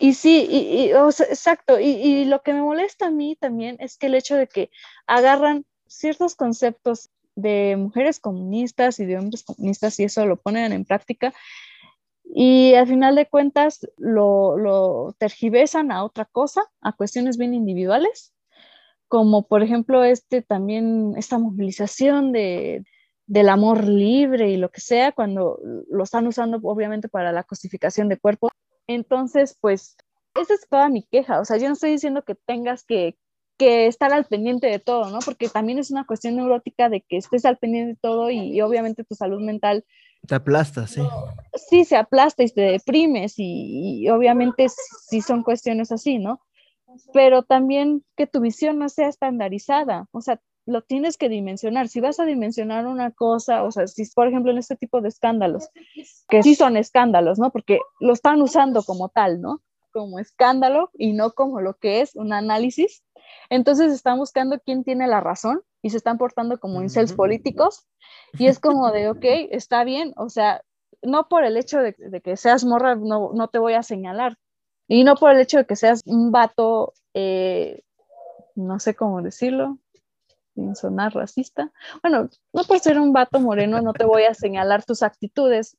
Y 0.00 0.14
sí, 0.14 0.48
y, 0.50 0.90
exacto, 0.90 1.78
y, 1.78 1.90
y, 1.90 2.24
lo 2.24 2.42
que 2.42 2.54
me 2.54 2.60
molesta 2.60 3.06
a 3.06 3.10
mí 3.12 3.36
también 3.38 3.76
es 3.78 3.96
que 3.96 4.06
el 4.06 4.16
hecho 4.16 4.34
de 4.34 4.48
que 4.48 4.70
agarran 5.06 5.64
ciertos 5.86 6.34
conceptos 6.34 7.08
de 7.36 7.76
mujeres 7.78 8.18
comunistas 8.18 8.98
y 8.98 9.04
de 9.04 9.16
hombres 9.16 9.44
comunistas 9.44 10.00
y 10.00 10.04
eso 10.04 10.26
lo 10.26 10.38
ponen 10.38 10.72
en 10.72 10.84
práctica 10.84 11.32
y 12.34 12.74
al 12.74 12.86
final 12.86 13.14
de 13.14 13.28
cuentas 13.28 13.86
lo, 13.98 14.56
lo 14.56 15.14
tergiversan 15.18 15.92
a 15.92 16.04
otra 16.04 16.24
cosa, 16.24 16.62
a 16.80 16.92
cuestiones 16.92 17.36
bien 17.36 17.54
individuales 17.54 18.32
como 19.12 19.46
por 19.46 19.62
ejemplo 19.62 20.04
este 20.04 20.40
también, 20.40 21.12
esta 21.18 21.36
movilización 21.36 22.32
de, 22.32 22.82
del 23.26 23.50
amor 23.50 23.86
libre 23.86 24.50
y 24.50 24.56
lo 24.56 24.70
que 24.70 24.80
sea, 24.80 25.12
cuando 25.12 25.58
lo 25.90 26.02
están 26.02 26.26
usando 26.26 26.58
obviamente 26.62 27.10
para 27.10 27.30
la 27.30 27.44
cosificación 27.44 28.08
de 28.08 28.18
cuerpo. 28.18 28.48
Entonces, 28.86 29.54
pues, 29.60 29.98
esa 30.34 30.54
es 30.54 30.66
toda 30.66 30.88
mi 30.88 31.02
queja. 31.02 31.40
O 31.40 31.44
sea, 31.44 31.58
yo 31.58 31.66
no 31.66 31.74
estoy 31.74 31.90
diciendo 31.90 32.22
que 32.24 32.34
tengas 32.34 32.84
que, 32.84 33.18
que 33.58 33.86
estar 33.86 34.14
al 34.14 34.24
pendiente 34.24 34.68
de 34.68 34.78
todo, 34.78 35.10
¿no? 35.10 35.18
Porque 35.22 35.50
también 35.50 35.78
es 35.78 35.90
una 35.90 36.06
cuestión 36.06 36.36
neurótica 36.36 36.88
de 36.88 37.02
que 37.02 37.18
estés 37.18 37.44
al 37.44 37.58
pendiente 37.58 37.92
de 37.92 37.98
todo 38.00 38.30
y, 38.30 38.58
obviamente 38.62 39.04
tu 39.04 39.14
salud 39.14 39.42
mental. 39.42 39.84
Te 40.26 40.34
aplasta, 40.34 40.86
sí. 40.86 41.02
Sí, 41.68 41.84
se 41.84 41.96
aplasta 41.96 42.42
y 42.42 42.48
te 42.48 42.60
deprimes 42.60 43.34
y, 43.38 44.02
y 44.04 44.08
obviamente 44.08 44.66
sí 45.08 45.20
son 45.20 45.42
cuestiones 45.42 45.90
así, 45.92 46.18
¿no? 46.18 46.40
pero 47.12 47.42
también 47.42 48.04
que 48.16 48.26
tu 48.26 48.40
visión 48.40 48.78
no 48.78 48.88
sea 48.88 49.08
estandarizada, 49.08 50.06
o 50.12 50.20
sea, 50.20 50.40
lo 50.64 50.82
tienes 50.82 51.16
que 51.16 51.28
dimensionar. 51.28 51.88
Si 51.88 52.00
vas 52.00 52.20
a 52.20 52.24
dimensionar 52.24 52.86
una 52.86 53.10
cosa, 53.10 53.64
o 53.64 53.72
sea, 53.72 53.86
si 53.86 54.04
por 54.14 54.28
ejemplo 54.28 54.52
en 54.52 54.58
este 54.58 54.76
tipo 54.76 55.00
de 55.00 55.08
escándalos, 55.08 55.68
que 56.28 56.42
sí 56.42 56.54
son 56.54 56.76
escándalos, 56.76 57.38
¿no? 57.38 57.50
Porque 57.50 57.80
lo 57.98 58.12
están 58.12 58.40
usando 58.42 58.82
como 58.84 59.08
tal, 59.08 59.40
¿no? 59.40 59.60
Como 59.92 60.18
escándalo 60.18 60.90
y 60.94 61.12
no 61.12 61.32
como 61.32 61.60
lo 61.60 61.74
que 61.74 62.00
es 62.00 62.16
un 62.16 62.32
análisis. 62.32 63.02
Entonces 63.50 63.92
están 63.92 64.18
buscando 64.18 64.58
quién 64.64 64.84
tiene 64.84 65.06
la 65.06 65.20
razón 65.20 65.62
y 65.82 65.90
se 65.90 65.96
están 65.96 66.18
portando 66.18 66.58
como 66.58 66.82
incels 66.82 67.12
políticos 67.12 67.86
y 68.38 68.46
es 68.46 68.58
como 68.58 68.90
de, 68.90 69.10
ok, 69.10 69.24
está 69.50 69.84
bien, 69.84 70.12
o 70.16 70.28
sea, 70.28 70.62
no 71.02 71.28
por 71.28 71.44
el 71.44 71.56
hecho 71.56 71.78
de, 71.80 71.94
que 72.22 72.36
seas 72.36 72.64
morra, 72.64 72.94
no, 72.94 73.32
no 73.34 73.48
te 73.48 73.58
voy 73.58 73.74
a 73.74 73.82
señalar, 73.82 74.38
y 74.88 75.04
no 75.04 75.16
por 75.16 75.32
el 75.32 75.40
hecho 75.40 75.58
de 75.58 75.66
que 75.66 75.76
seas 75.76 76.02
un 76.06 76.30
vato, 76.30 76.94
eh, 77.14 77.82
no 78.54 78.78
sé 78.78 78.94
cómo 78.94 79.22
decirlo, 79.22 79.78
sin 80.54 80.76
sonar 80.76 81.14
racista. 81.14 81.72
Bueno, 82.02 82.28
no 82.52 82.64
por 82.64 82.78
ser 82.78 82.98
un 82.98 83.12
vato 83.12 83.40
moreno 83.40 83.80
no 83.80 83.92
te 83.92 84.04
voy 84.04 84.24
a 84.24 84.34
señalar 84.34 84.84
tus 84.84 85.02
actitudes 85.02 85.76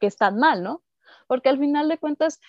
que 0.00 0.06
están 0.06 0.38
mal, 0.38 0.62
¿no? 0.62 0.82
Porque 1.26 1.48
al 1.48 1.58
final 1.58 1.88
de 1.88 1.98
cuentas, 1.98 2.40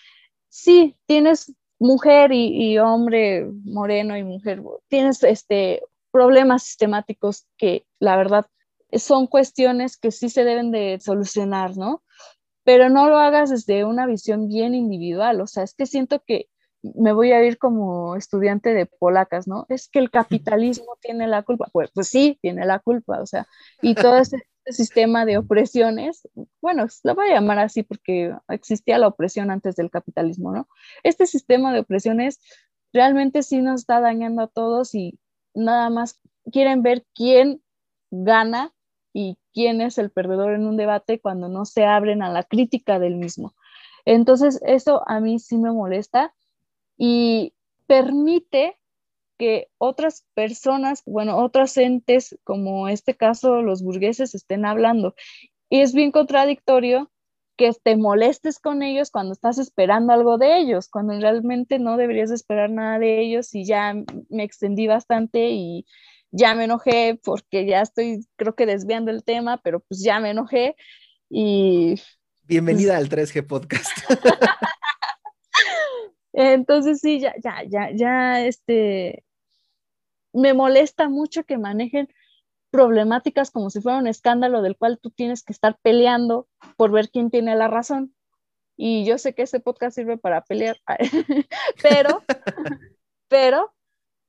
sí, 0.54 0.96
tienes 1.08 1.52
mujer 1.80 2.32
y, 2.32 2.78
hombre 2.78 3.50
moreno 3.66 4.16
y 4.16 4.24
mujer, 4.24 4.62
tienes 4.88 5.24
este, 5.24 5.82
problemas 6.12 6.64
sistemáticos 6.64 7.48
que 7.58 7.86
la 8.00 8.16
verdad 8.16 8.46
son 8.92 9.26
cuestiones 9.26 9.98
que 9.98 10.12
sí 10.12 10.30
se 10.30 10.44
deben 10.44 10.72
de 10.72 11.00
solucionar, 11.02 11.76
¿no? 11.76 12.04
pero 12.64 12.90
no 12.90 13.10
lo 13.10 13.18
hagas 13.18 13.50
desde 13.50 13.84
una 13.84 14.06
visión 14.06 14.48
bien 14.48 14.76
individual, 14.76 15.42
o 15.42 15.48
sea, 15.48 15.64
es 15.64 15.74
que 15.74 15.86
siento 15.86 16.24
que 16.26 16.48
me 16.84 17.14
voy 17.14 17.32
a 17.32 17.44
ir 17.44 17.58
como 17.58 18.16
estudiante 18.16 18.74
de 18.74 18.86
polacas, 18.86 19.48
¿no? 19.48 19.66
Es 19.70 19.88
que 19.88 20.00
el 20.00 20.12
capitalismo 20.12 20.98
tiene 21.02 21.28
la 21.28 21.44
culpa, 21.44 21.70
pues, 21.72 21.90
pues 21.94 22.10
sí, 22.10 22.38
tiene 22.42 22.66
la 22.66 22.80
culpa, 22.80 23.22
o 23.22 23.26
sea, 23.26 23.48
y 23.82 23.96
todo 23.96 24.18
ese, 24.18 24.38
sistema 24.66 25.26
de 25.26 25.38
opresiones, 25.38 26.26
bueno, 26.62 26.86
lo 27.04 27.16
voy 27.16 27.28
a 27.28 27.34
llamar 27.34 27.60
así 27.60 27.84
porque 27.84 28.34
existía 28.48 28.98
la 28.98 29.10
opresión 29.10 29.52
antes 29.52 29.76
del 29.76 29.90
capitalismo, 29.90 30.54
¿no? 30.54 30.70
Este 31.04 31.26
sistema 31.26 31.74
de 31.74 31.82
opresiones 31.82 32.40
realmente 32.94 33.44
sí 33.44 33.62
nos 33.62 33.82
está 33.82 34.00
dañando 34.00 34.42
a 34.44 34.48
todos 34.48 34.96
y 34.96 35.20
nada 35.54 35.90
más 35.90 36.18
quieren 36.50 36.82
ver 36.82 37.06
quién 37.14 37.62
gana 38.10 38.72
y 39.12 39.38
quién 39.54 39.82
es 39.82 39.98
el 39.98 40.12
perdedor 40.12 40.54
en 40.54 40.66
un 40.66 40.78
debate 40.78 41.20
cuando 41.20 41.50
no 41.50 41.66
se 41.66 41.84
abren 41.84 42.24
a 42.24 42.32
la 42.32 42.44
crítica 42.44 43.00
del 43.00 43.18
mismo. 43.18 43.54
Entonces, 44.06 44.62
eso 44.66 45.04
a 45.10 45.20
mí 45.20 45.40
sí 45.40 45.58
me 45.58 45.74
molesta 45.74 46.34
y 46.98 47.54
permite 47.88 48.78
que 49.38 49.68
otras 49.78 50.26
personas, 50.34 51.04
bueno, 51.06 51.38
otros 51.38 51.76
entes, 51.78 52.38
como 52.44 52.88
este 52.88 53.16
caso 53.16 53.62
los 53.62 53.84
burgueses, 53.84 54.36
estén 54.36 54.66
hablando. 54.66 55.16
Y 55.70 55.82
es 55.82 55.94
bien 55.94 56.12
contradictorio 56.12 57.12
que 57.58 57.72
te 57.84 57.98
molestes 57.98 58.60
con 58.60 58.82
ellos 58.82 59.12
cuando 59.12 59.34
estás 59.34 59.58
esperando 59.58 60.14
algo 60.14 60.38
de 60.38 60.58
ellos, 60.58 60.90
cuando 60.90 61.20
realmente 61.20 61.80
no 61.80 61.98
deberías 61.98 62.32
esperar 62.32 62.70
nada 62.70 63.00
de 63.00 63.22
ellos 63.22 63.54
y 63.54 63.66
ya 63.66 63.96
me 64.30 64.44
extendí 64.44 64.88
bastante 64.88 65.50
y, 65.52 65.86
ya 66.34 66.56
me 66.56 66.66
enojé 66.66 67.20
porque 67.24 67.66
ya 67.66 67.82
estoy, 67.82 68.26
creo 68.36 68.56
que 68.56 68.66
desviando 68.66 69.12
el 69.12 69.24
tema, 69.24 69.62
pero 69.64 69.80
pues 69.82 70.04
ya 70.04 70.20
me 70.20 70.32
enojé 70.32 70.76
y... 71.30 71.96
Bienvenida 72.42 72.98
al 72.98 73.08
3G 73.08 73.48
Podcast. 73.48 73.92
Entonces 76.34 77.00
sí, 77.00 77.20
ya, 77.20 77.34
ya, 77.42 77.64
ya, 77.64 77.92
ya, 77.92 78.46
este, 78.46 79.24
me 80.34 80.54
molesta 80.54 81.10
mucho 81.10 81.44
que 81.44 81.58
manejen 81.58 82.10
problemáticas 82.72 83.52
como 83.52 83.70
si 83.70 83.82
fuera 83.82 84.00
un 84.00 84.08
escándalo 84.08 84.64
del 84.64 84.76
cual 84.76 85.00
tú 85.00 85.12
tienes 85.12 85.44
que 85.44 85.54
estar 85.54 85.78
peleando 85.84 86.48
por 86.76 86.92
ver 86.92 87.10
quién 87.10 87.30
tiene 87.30 87.56
la 87.56 87.68
razón. 87.68 88.16
Y 88.76 89.06
yo 89.06 89.20
sé 89.20 89.36
que 89.36 89.44
este 89.44 89.60
podcast 89.60 89.96
sirve 89.96 90.18
para 90.18 90.44
pelear, 90.44 90.78
pero, 91.84 92.24
pero 93.28 93.72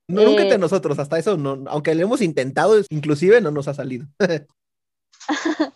no, 0.07 0.23
nunca 0.23 0.43
entre 0.43 0.57
eh, 0.57 0.59
nosotros, 0.59 0.99
hasta 0.99 1.19
eso, 1.19 1.39
no, 1.39 1.65
aunque 1.69 1.95
lo 1.95 2.03
hemos 2.03 2.21
intentado, 2.21 2.79
inclusive 2.91 3.41
no 3.41 3.51
nos 3.51 3.69
ha 3.69 3.75
salido. 3.75 4.07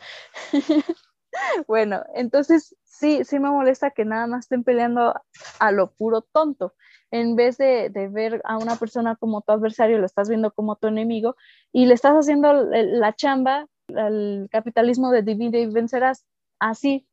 bueno, 1.67 2.05
entonces 2.15 2.77
sí, 2.99 3.25
sí 3.25 3.39
me 3.39 3.51
molesta 3.51 3.91
que 3.91 4.05
nada 4.05 4.27
más 4.27 4.47
estén 4.47 4.65
peleando 4.65 5.15
a 5.59 5.73
lo 5.73 5.93
puro 5.93 6.23
tonto. 6.23 6.75
En 7.11 7.37
vez 7.37 7.57
de, 7.57 7.91
ver 8.11 8.43
a 8.45 8.59
una 8.59 8.77
persona 8.77 9.17
como 9.17 9.41
tu 9.43 9.53
adversario, 9.53 9.99
lo 9.99 10.07
estás 10.07 10.29
viendo 10.29 10.53
como 10.53 10.77
tu 10.77 10.89
enemigo 10.89 11.37
y 11.73 11.87
le 11.87 11.95
estás 11.95 12.15
haciendo 12.15 12.53
la 12.53 13.15
chamba 13.15 13.67
al 13.95 14.49
capitalismo 14.51 15.11
de 15.11 15.23
divide 15.23 15.61
y 15.61 15.67
vencerás 15.67 16.27
así. 16.59 17.07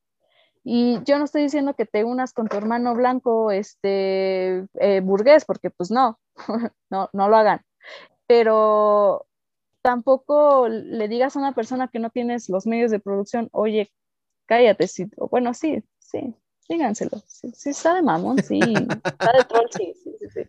Y 0.64 1.00
yo 1.04 1.20
no 1.20 1.26
estoy 1.26 1.44
diciendo 1.44 1.76
que 1.76 1.86
te 1.86 2.04
unas 2.04 2.34
con 2.34 2.48
tu 2.48 2.58
hermano 2.58 2.96
blanco, 2.96 3.52
este, 3.52 4.66
eh, 4.80 5.02
burgués, 5.02 5.46
porque 5.46 5.70
pues 5.70 5.92
no, 5.92 6.20
no, 6.90 7.10
no 7.14 7.30
lo 7.30 7.38
hagan. 7.38 7.62
Pero 8.28 9.28
tampoco 9.84 10.68
le 10.68 11.08
digas 11.08 11.36
a 11.36 11.40
una 11.40 11.54
persona 11.54 11.88
que 11.88 12.00
no 12.00 12.10
tienes 12.10 12.50
los 12.50 12.66
medios 12.66 12.90
de 12.90 13.00
producción, 13.00 13.50
oye, 13.52 13.92
cállate, 14.46 14.88
sí, 14.88 15.08
bueno, 15.32 15.54
sí, 15.54 15.84
sí, 16.00 16.34
díganselo, 16.70 17.22
sí, 17.26 17.52
sí, 17.54 17.70
está 17.70 17.96
de 17.96 18.02
mamón, 18.02 18.42
sí, 18.42 18.60
está 18.60 19.32
de 19.38 19.44
troll, 19.48 19.68
sí, 19.76 19.94
sí, 20.04 20.16
sí, 20.20 20.28
sí, 20.30 20.42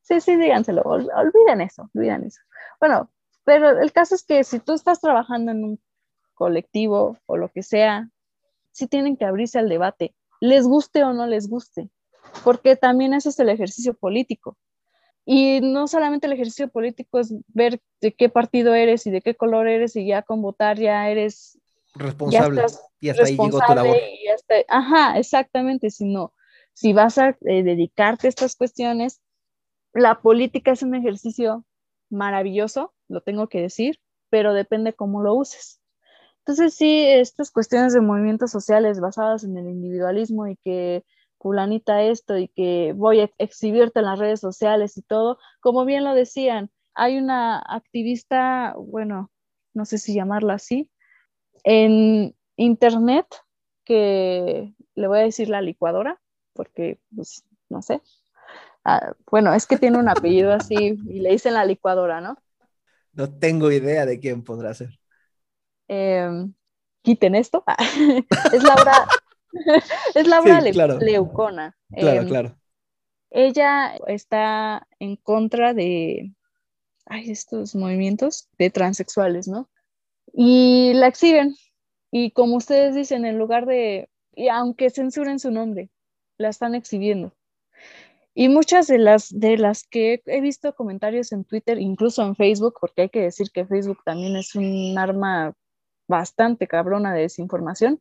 sí, 0.00 0.20
sí, 0.20 0.36
díganselo, 0.36 0.82
olviden 0.82 1.60
eso, 1.60 1.90
olviden 1.94 2.24
eso. 2.24 2.40
Bueno, 2.80 3.10
pero 3.44 3.80
el 3.80 3.92
caso 3.92 4.14
es 4.14 4.24
que 4.24 4.44
si 4.44 4.60
tú 4.60 4.74
estás 4.74 5.00
trabajando 5.00 5.52
en 5.52 5.64
un 5.64 5.80
colectivo 6.34 7.18
o 7.26 7.36
lo 7.36 7.50
que 7.50 7.62
sea, 7.62 8.08
sí 8.72 8.86
tienen 8.86 9.16
que 9.16 9.24
abrirse 9.24 9.58
al 9.58 9.68
debate, 9.68 10.14
les 10.40 10.66
guste 10.66 11.04
o 11.04 11.12
no 11.12 11.26
les 11.26 11.48
guste, 11.48 11.90
porque 12.44 12.76
también 12.76 13.14
eso 13.14 13.28
es 13.28 13.38
el 13.38 13.48
ejercicio 13.48 13.94
político. 13.94 14.56
Y 15.26 15.60
no 15.60 15.86
solamente 15.86 16.26
el 16.26 16.32
ejercicio 16.32 16.68
político 16.68 17.20
es 17.20 17.34
ver 17.48 17.80
de 18.00 18.12
qué 18.12 18.28
partido 18.28 18.74
eres 18.74 19.06
y 19.06 19.10
de 19.10 19.20
qué 19.20 19.34
color 19.34 19.68
eres 19.68 19.94
y 19.94 20.06
ya 20.06 20.22
con 20.22 20.40
votar 20.42 20.78
ya 20.78 21.08
eres 21.08 21.59
responsable. 21.94 22.62
y 23.00 23.08
hasta 23.08 23.24
ahí 23.24 23.36
llegó 23.36 23.60
tu 23.60 23.74
labor. 23.74 23.96
ajá, 24.68 25.18
exactamente, 25.18 25.90
sino 25.90 26.32
si 26.72 26.92
vas 26.92 27.18
a 27.18 27.36
eh, 27.42 27.62
dedicarte 27.62 28.26
a 28.26 28.30
estas 28.30 28.56
cuestiones, 28.56 29.20
la 29.92 30.20
política 30.20 30.72
es 30.72 30.82
un 30.82 30.94
ejercicio 30.94 31.64
maravilloso, 32.10 32.94
lo 33.08 33.20
tengo 33.20 33.48
que 33.48 33.60
decir, 33.60 34.00
pero 34.28 34.54
depende 34.54 34.94
cómo 34.94 35.22
lo 35.22 35.34
uses. 35.34 35.80
Entonces, 36.38 36.74
sí, 36.74 37.06
estas 37.06 37.50
cuestiones 37.50 37.92
de 37.92 38.00
movimientos 38.00 38.50
sociales 38.50 39.00
basadas 39.00 39.44
en 39.44 39.56
el 39.56 39.68
individualismo 39.68 40.46
y 40.46 40.56
que 40.56 41.04
fulanita 41.38 42.02
esto 42.02 42.38
y 42.38 42.48
que 42.48 42.92
voy 42.94 43.20
a 43.20 43.30
exhibirte 43.38 44.00
en 44.00 44.06
las 44.06 44.18
redes 44.18 44.40
sociales 44.40 44.96
y 44.96 45.02
todo, 45.02 45.38
como 45.60 45.84
bien 45.84 46.04
lo 46.04 46.14
decían, 46.14 46.70
hay 46.94 47.18
una 47.18 47.58
activista, 47.58 48.74
bueno, 48.76 49.30
no 49.74 49.84
sé 49.84 49.98
si 49.98 50.14
llamarla 50.14 50.54
así, 50.54 50.90
en 51.64 52.34
internet 52.56 53.26
que 53.84 54.72
le 54.94 55.08
voy 55.08 55.18
a 55.18 55.22
decir 55.22 55.48
la 55.48 55.62
licuadora, 55.62 56.20
porque 56.52 56.98
pues 57.14 57.44
no 57.68 57.82
sé. 57.82 58.00
Ah, 58.84 59.14
bueno, 59.30 59.52
es 59.54 59.66
que 59.66 59.78
tiene 59.78 59.98
un 59.98 60.08
apellido 60.08 60.52
así 60.52 60.98
y 61.08 61.20
le 61.20 61.30
dicen 61.30 61.54
la 61.54 61.64
licuadora, 61.64 62.20
¿no? 62.20 62.36
No 63.12 63.32
tengo 63.32 63.70
idea 63.70 64.06
de 64.06 64.20
quién 64.20 64.42
podrá 64.42 64.72
ser. 64.74 64.98
Em, 65.88 66.54
quiten 67.02 67.34
esto. 67.34 67.64
es 68.52 68.62
Laura, 68.62 69.08
es 70.14 70.26
Laura 70.26 70.60
Leucona. 71.00 71.76
Claro, 71.90 72.22
em, 72.22 72.28
claro. 72.28 72.56
Ella 73.30 73.96
está 74.06 74.86
en 74.98 75.16
contra 75.16 75.72
de 75.74 76.32
estos 77.24 77.74
movimientos 77.74 78.48
de 78.58 78.70
transexuales, 78.70 79.48
¿no? 79.48 79.68
Y 80.32 80.92
la 80.94 81.08
exhiben. 81.08 81.54
Y 82.10 82.32
como 82.32 82.56
ustedes 82.56 82.94
dicen, 82.94 83.24
en 83.24 83.38
lugar 83.38 83.66
de, 83.66 84.08
y 84.34 84.48
aunque 84.48 84.90
censuren 84.90 85.38
su 85.38 85.50
nombre, 85.50 85.90
la 86.38 86.48
están 86.48 86.74
exhibiendo. 86.74 87.34
Y 88.34 88.48
muchas 88.48 88.86
de 88.86 88.98
las, 88.98 89.28
de 89.28 89.58
las 89.58 89.84
que 89.84 90.22
he 90.26 90.40
visto 90.40 90.74
comentarios 90.74 91.32
en 91.32 91.44
Twitter, 91.44 91.78
incluso 91.78 92.22
en 92.22 92.36
Facebook, 92.36 92.74
porque 92.80 93.02
hay 93.02 93.08
que 93.10 93.22
decir 93.22 93.48
que 93.52 93.66
Facebook 93.66 93.98
también 94.04 94.36
es 94.36 94.54
un 94.54 94.96
arma 94.98 95.52
bastante 96.08 96.66
cabrona 96.66 97.12
de 97.12 97.22
desinformación, 97.22 98.00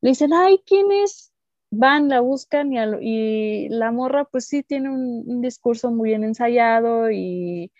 le 0.00 0.10
dicen, 0.10 0.32
ay, 0.32 0.60
¿quién 0.66 0.90
es? 0.92 1.32
Van, 1.70 2.08
la 2.08 2.20
buscan 2.20 2.72
y, 3.00 3.68
la 3.70 3.92
morra 3.92 4.24
pues 4.26 4.46
sí 4.46 4.62
tiene 4.62 4.90
un, 4.90 5.24
un 5.26 5.40
discurso 5.40 5.90
muy 5.90 6.10
bien 6.10 6.22
ensayado 6.24 7.10
y, 7.10 7.72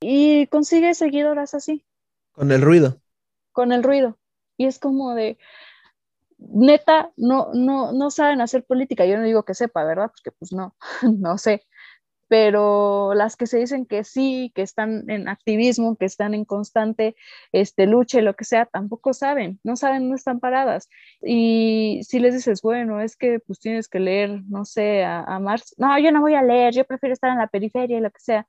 y 0.00 0.46
consigue 0.48 0.94
seguidoras 0.94 1.54
así. 1.54 1.84
Con 2.32 2.52
el 2.52 2.60
ruido 2.60 3.00
con 3.58 3.72
el 3.72 3.82
ruido. 3.82 4.16
Y 4.56 4.66
es 4.66 4.78
como 4.78 5.16
de, 5.16 5.36
neta, 6.38 7.10
no, 7.16 7.48
no, 7.54 7.90
no 7.92 8.10
saben 8.12 8.40
hacer 8.40 8.64
política. 8.64 9.04
Yo 9.04 9.18
no 9.18 9.24
digo 9.24 9.44
que 9.44 9.54
sepa, 9.54 9.82
¿verdad? 9.82 10.12
Porque 10.14 10.30
pues 10.30 10.52
no, 10.52 10.76
no 11.02 11.38
sé. 11.38 11.66
Pero 12.28 13.14
las 13.14 13.34
que 13.36 13.48
se 13.48 13.58
dicen 13.58 13.84
que 13.84 14.04
sí, 14.04 14.52
que 14.54 14.62
están 14.62 15.10
en 15.10 15.28
activismo, 15.28 15.96
que 15.96 16.04
están 16.04 16.34
en 16.34 16.44
constante 16.44 17.16
este, 17.50 17.86
lucha 17.88 18.20
y 18.20 18.22
lo 18.22 18.36
que 18.36 18.44
sea, 18.44 18.66
tampoco 18.66 19.12
saben, 19.12 19.58
no 19.64 19.74
saben, 19.74 20.08
no 20.08 20.14
están 20.14 20.38
paradas. 20.38 20.88
Y 21.20 22.00
si 22.04 22.20
les 22.20 22.34
dices, 22.34 22.62
bueno, 22.62 23.00
es 23.00 23.16
que 23.16 23.40
pues 23.40 23.58
tienes 23.58 23.88
que 23.88 23.98
leer, 23.98 24.42
no 24.48 24.64
sé, 24.66 25.02
a, 25.04 25.22
a 25.24 25.40
Marx, 25.40 25.74
no, 25.78 25.98
yo 25.98 26.12
no 26.12 26.20
voy 26.20 26.34
a 26.34 26.42
leer, 26.42 26.74
yo 26.74 26.84
prefiero 26.84 27.14
estar 27.14 27.32
en 27.32 27.38
la 27.38 27.48
periferia 27.48 27.98
y 27.98 28.00
lo 28.02 28.10
que 28.12 28.20
sea. 28.20 28.46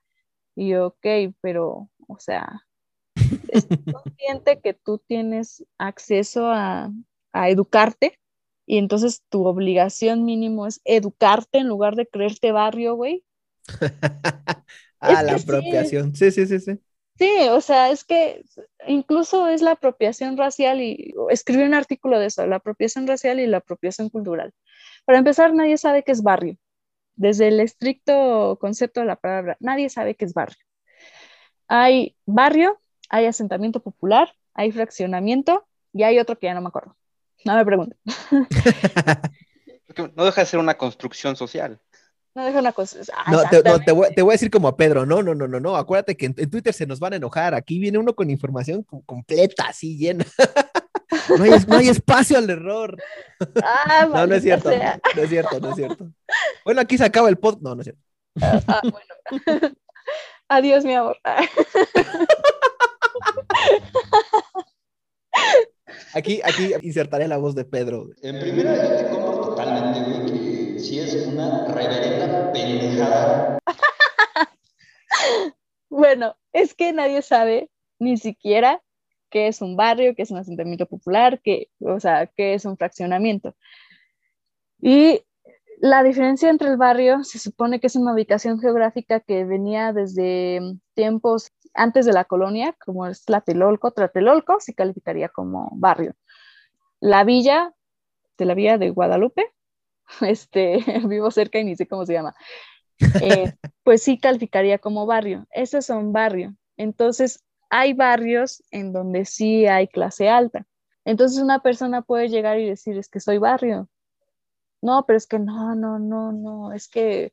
Y 0.56 0.76
ok, 0.76 1.34
pero, 1.42 1.90
o 2.08 2.20
sea, 2.20 2.62
es 3.50 3.68
consciente 3.92 4.60
que 4.62 4.74
tú 4.74 5.00
tienes 5.00 5.66
acceso 5.78 6.48
a, 6.48 6.92
educarte 7.32 8.20
y 8.66 8.80
entonces 8.80 9.24
tu 9.30 9.46
obligación 9.46 10.26
mínimo 10.26 10.66
es 10.66 10.82
educarte 10.84 11.60
en 11.60 11.68
lugar 11.68 11.96
de 11.96 12.08
creerte 12.08 12.52
barrio, 12.52 12.96
güey. 12.96 13.24
ah, 15.00 15.24
la 15.24 15.36
apropiación. 15.36 16.16
Sí. 16.16 16.32
sí, 16.32 16.48
sí, 16.48 16.60
sí, 16.60 16.80
sí. 17.20 17.50
o 17.52 17.62
sea, 17.62 17.92
es 17.92 18.04
que 18.04 18.44
incluso 18.88 19.48
es 19.48 19.62
la 19.62 19.72
apropiación 19.72 20.38
racial 20.38 20.82
y 20.82 21.14
escribí 21.30 21.64
un 21.64 21.76
artículo 21.76 22.20
de 22.20 22.26
eso, 22.26 22.46
la 22.48 22.58
apropiación 22.58 23.08
racial 23.08 23.40
y 23.40 23.48
la 23.48 23.58
apropiación 23.58 24.10
cultural. 24.10 24.52
Para 25.06 25.20
empezar, 25.20 25.54
nadie 25.54 25.78
sabe 25.78 26.04
qué 26.04 26.12
es 26.12 26.24
barrio. 26.24 26.58
Desde 27.16 27.48
el 27.50 27.60
estricto 27.60 28.58
concepto 28.60 29.02
de 29.02 29.06
la 29.06 29.18
palabra, 29.18 29.56
nadie 29.60 29.90
sabe 29.90 30.16
qué 30.16 30.26
es 30.26 30.34
barrio. 30.34 30.64
Hay 31.68 32.16
barrio 32.26 32.80
hay 33.10 33.26
asentamiento 33.26 33.82
popular, 33.82 34.34
hay 34.54 34.72
fraccionamiento 34.72 35.66
y 35.94 36.04
hay 36.04 36.20
otro 36.20 36.38
que 36.38 36.48
ya 36.48 36.54
no 36.54 36.62
me 36.62 36.68
acuerdo. 36.68 36.96
No 37.46 37.56
me 37.56 37.66
pregunten. 37.66 37.98
no 40.16 40.26
deja 40.26 40.42
de 40.42 40.48
ser 40.48 40.60
una 40.60 40.78
construcción 40.78 41.36
social. 41.36 41.80
No 42.36 42.46
deja 42.46 42.60
una 42.60 42.72
construcción. 42.72 43.18
no, 43.32 43.80
te, 43.80 43.92
voy, 43.92 44.08
a 44.08 44.34
decir 44.34 44.52
como 44.52 44.68
a 44.68 44.78
Pedro, 44.78 45.06
no, 45.06 45.24
no, 45.24 45.34
no, 45.34 45.48
no, 45.48 45.60
no, 45.60 45.76
acuérdate 45.76 46.16
que 46.16 46.28
en, 46.28 46.50
Twitter 46.50 46.74
se 46.74 46.86
nos 46.86 47.00
van 47.00 47.14
a 47.14 47.16
enojar, 47.16 47.56
aquí 47.56 47.80
viene 47.80 47.98
uno 47.98 48.14
con 48.14 48.30
información 48.30 48.84
completa, 48.84 49.66
así 49.70 49.98
llena. 49.98 50.26
no, 51.68 51.76
hay, 51.76 51.90
espacio 51.90 52.38
al 52.38 52.50
error. 52.50 53.02
Ah, 53.64 54.08
no, 54.12 54.28
no 54.28 54.36
es 54.36 54.44
cierto, 54.44 54.70
no 54.70 55.24
es 55.24 55.30
cierto, 55.30 55.60
no 55.60 55.70
es 55.70 55.76
cierto. 55.76 56.12
Bueno, 56.64 56.82
aquí 56.82 56.98
se 56.98 57.06
acaba 57.06 57.30
el 57.30 57.38
pod, 57.38 57.60
no, 57.62 57.74
no 57.74 57.82
es 57.82 57.86
cierto. 57.86 58.02
Ah, 58.42 58.62
ah 58.68 58.82
bueno. 58.84 59.74
Adiós, 60.50 60.84
mi 60.84 60.94
amor. 60.94 61.18
Aquí, 66.14 66.42
aquí 66.44 66.74
insertaré 66.82 67.28
la 67.28 67.38
voz 67.38 67.56
de 67.56 67.66
Pedro. 67.66 68.10
En 68.22 68.40
primera, 68.40 68.76
yo 68.76 68.96
te 68.98 69.10
compro 69.10 69.42
totalmente, 69.42 70.00
güey, 70.10 70.26
que 70.26 70.80
si 70.80 71.00
es 71.00 71.28
una 71.28 71.68
reverenda 71.68 72.52
pendejada. 72.52 73.60
bueno, 75.90 76.36
es 76.54 76.74
que 76.74 76.94
nadie 76.94 77.22
sabe 77.22 77.70
ni 78.00 78.18
siquiera 78.18 78.82
qué 79.30 79.48
es 79.48 79.62
un 79.62 79.76
barrio, 79.76 80.16
qué 80.16 80.24
es 80.24 80.32
un 80.32 80.38
asentamiento 80.38 80.88
popular, 80.88 81.40
qué, 81.44 81.70
o 81.80 82.00
sea, 82.00 82.28
qué 82.28 82.56
es 82.56 82.66
un 82.66 82.78
fraccionamiento. 82.78 83.56
Y 84.82 85.22
la 85.82 86.04
diferencia 86.04 86.50
entre 86.50 86.70
el 86.70 86.78
barrio 86.78 87.24
se 87.24 87.40
supone 87.40 87.80
que 87.80 87.88
es 87.88 87.96
una 87.96 88.14
ubicación 88.14 88.60
geográfica 88.60 89.20
que 89.20 89.46
venía 89.46 89.94
desde 89.94 90.60
tiempos 90.94 91.52
antes 91.80 92.06
de 92.06 92.14
la 92.14 92.26
colonia, 92.26 92.76
como 92.86 93.08
es 93.08 93.24
Tlatelolco, 93.24 93.92
Tlatelolco 93.92 94.60
se 94.60 94.74
calificaría 94.74 95.30
como 95.30 95.70
barrio. 95.74 96.14
La 97.00 97.24
villa 97.24 97.74
de 98.38 98.46
la 98.46 98.54
villa 98.54 98.78
de 98.78 98.90
Guadalupe, 98.90 99.54
este, 100.22 100.84
vivo 101.08 101.32
cerca 101.32 101.60
y 101.60 101.64
ni 101.64 101.76
sé 101.76 101.88
cómo 101.88 102.06
se 102.06 102.14
llama, 102.14 102.36
eh, 103.22 103.54
pues 103.84 104.04
sí 104.04 104.20
calificaría 104.20 104.80
como 104.80 105.06
barrio. 105.06 105.48
Esos 105.52 105.86
son 105.86 106.12
barrio. 106.12 106.56
Entonces, 106.78 107.44
hay 107.70 107.94
barrios 107.94 108.64
en 108.72 108.92
donde 108.94 109.26
sí 109.26 109.66
hay 109.66 109.88
clase 109.88 110.30
alta. 110.30 110.66
Entonces, 111.06 111.42
una 111.42 111.60
persona 111.60 112.02
puede 112.02 112.28
llegar 112.30 112.60
y 112.60 112.68
decir, 112.68 112.98
es 112.98 113.10
que 113.10 113.20
soy 113.20 113.38
barrio, 113.38 113.90
no, 114.82 115.06
pero 115.06 115.18
es 115.18 115.28
que 115.28 115.40
no, 115.40 115.76
no, 115.76 116.00
no, 116.00 116.32
no, 116.32 116.74
es 116.74 116.88
que 116.88 117.32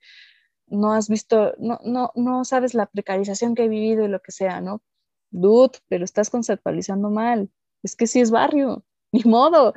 no 0.68 0.92
has 0.92 1.08
visto, 1.08 1.54
no, 1.58 1.78
no, 1.84 2.12
no 2.14 2.44
sabes 2.44 2.74
la 2.74 2.86
precarización 2.86 3.54
que 3.54 3.64
he 3.64 3.68
vivido 3.68 4.04
y 4.04 4.08
lo 4.08 4.20
que 4.20 4.32
sea, 4.32 4.60
¿no? 4.60 4.82
Dude, 5.30 5.78
pero 5.88 6.04
estás 6.04 6.30
conceptualizando 6.30 7.10
mal. 7.10 7.50
Es 7.82 7.96
que 7.96 8.06
sí 8.06 8.20
es 8.20 8.30
barrio, 8.30 8.84
ni 9.12 9.22
modo. 9.24 9.74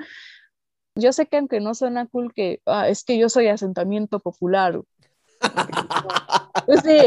Yo 0.96 1.14
sé 1.14 1.28
que 1.28 1.38
aunque 1.38 1.60
no 1.60 1.76
suena 1.76 2.08
cool 2.08 2.34
que 2.34 2.62
ah, 2.66 2.90
es 2.90 3.04
que 3.04 3.18
yo 3.18 3.30
soy 3.30 3.48
asentamiento 3.48 4.20
popular. 4.20 4.82
Sí, 6.84 7.00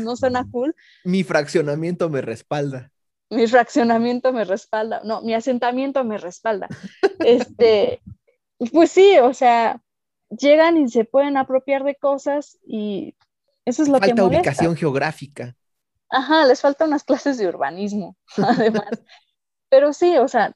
no 0.00 0.16
suena 0.16 0.46
cool. 0.50 0.74
Mi 1.04 1.24
fraccionamiento 1.24 2.08
me 2.08 2.22
respalda. 2.22 2.90
Mi 3.28 3.46
fraccionamiento 3.46 4.32
me 4.32 4.44
respalda. 4.44 5.02
No, 5.04 5.20
mi 5.20 5.34
asentamiento 5.34 6.04
me 6.04 6.16
respalda. 6.16 6.68
Este, 7.18 8.00
pues 8.72 8.90
sí, 8.90 9.18
o 9.18 9.34
sea, 9.34 9.82
llegan 10.36 10.76
y 10.76 10.88
se 10.88 11.04
pueden 11.04 11.36
apropiar 11.36 11.84
de 11.84 11.94
cosas 11.96 12.58
y 12.66 13.14
eso 13.64 13.82
es 13.82 13.88
lo 13.88 14.00
que 14.00 14.08
Falta 14.08 14.24
ubicación 14.24 14.76
geográfica. 14.76 15.56
Ajá, 16.08 16.44
les 16.44 16.60
falta 16.60 16.84
unas 16.84 17.04
clases 17.04 17.38
de 17.38 17.48
urbanismo, 17.48 18.16
además. 18.36 19.02
Pero 19.68 19.92
sí, 19.92 20.16
o 20.18 20.28
sea, 20.28 20.54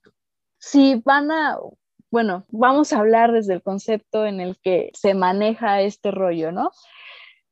si 0.58 1.02
van 1.04 1.30
a, 1.30 1.58
bueno, 2.10 2.44
vamos 2.50 2.92
a 2.92 2.98
hablar 2.98 3.32
desde 3.32 3.54
el 3.54 3.62
concepto 3.62 4.26
en 4.26 4.40
el 4.40 4.58
que 4.58 4.90
se 4.94 5.14
maneja 5.14 5.80
este 5.80 6.10
rollo, 6.10 6.52
¿no? 6.52 6.70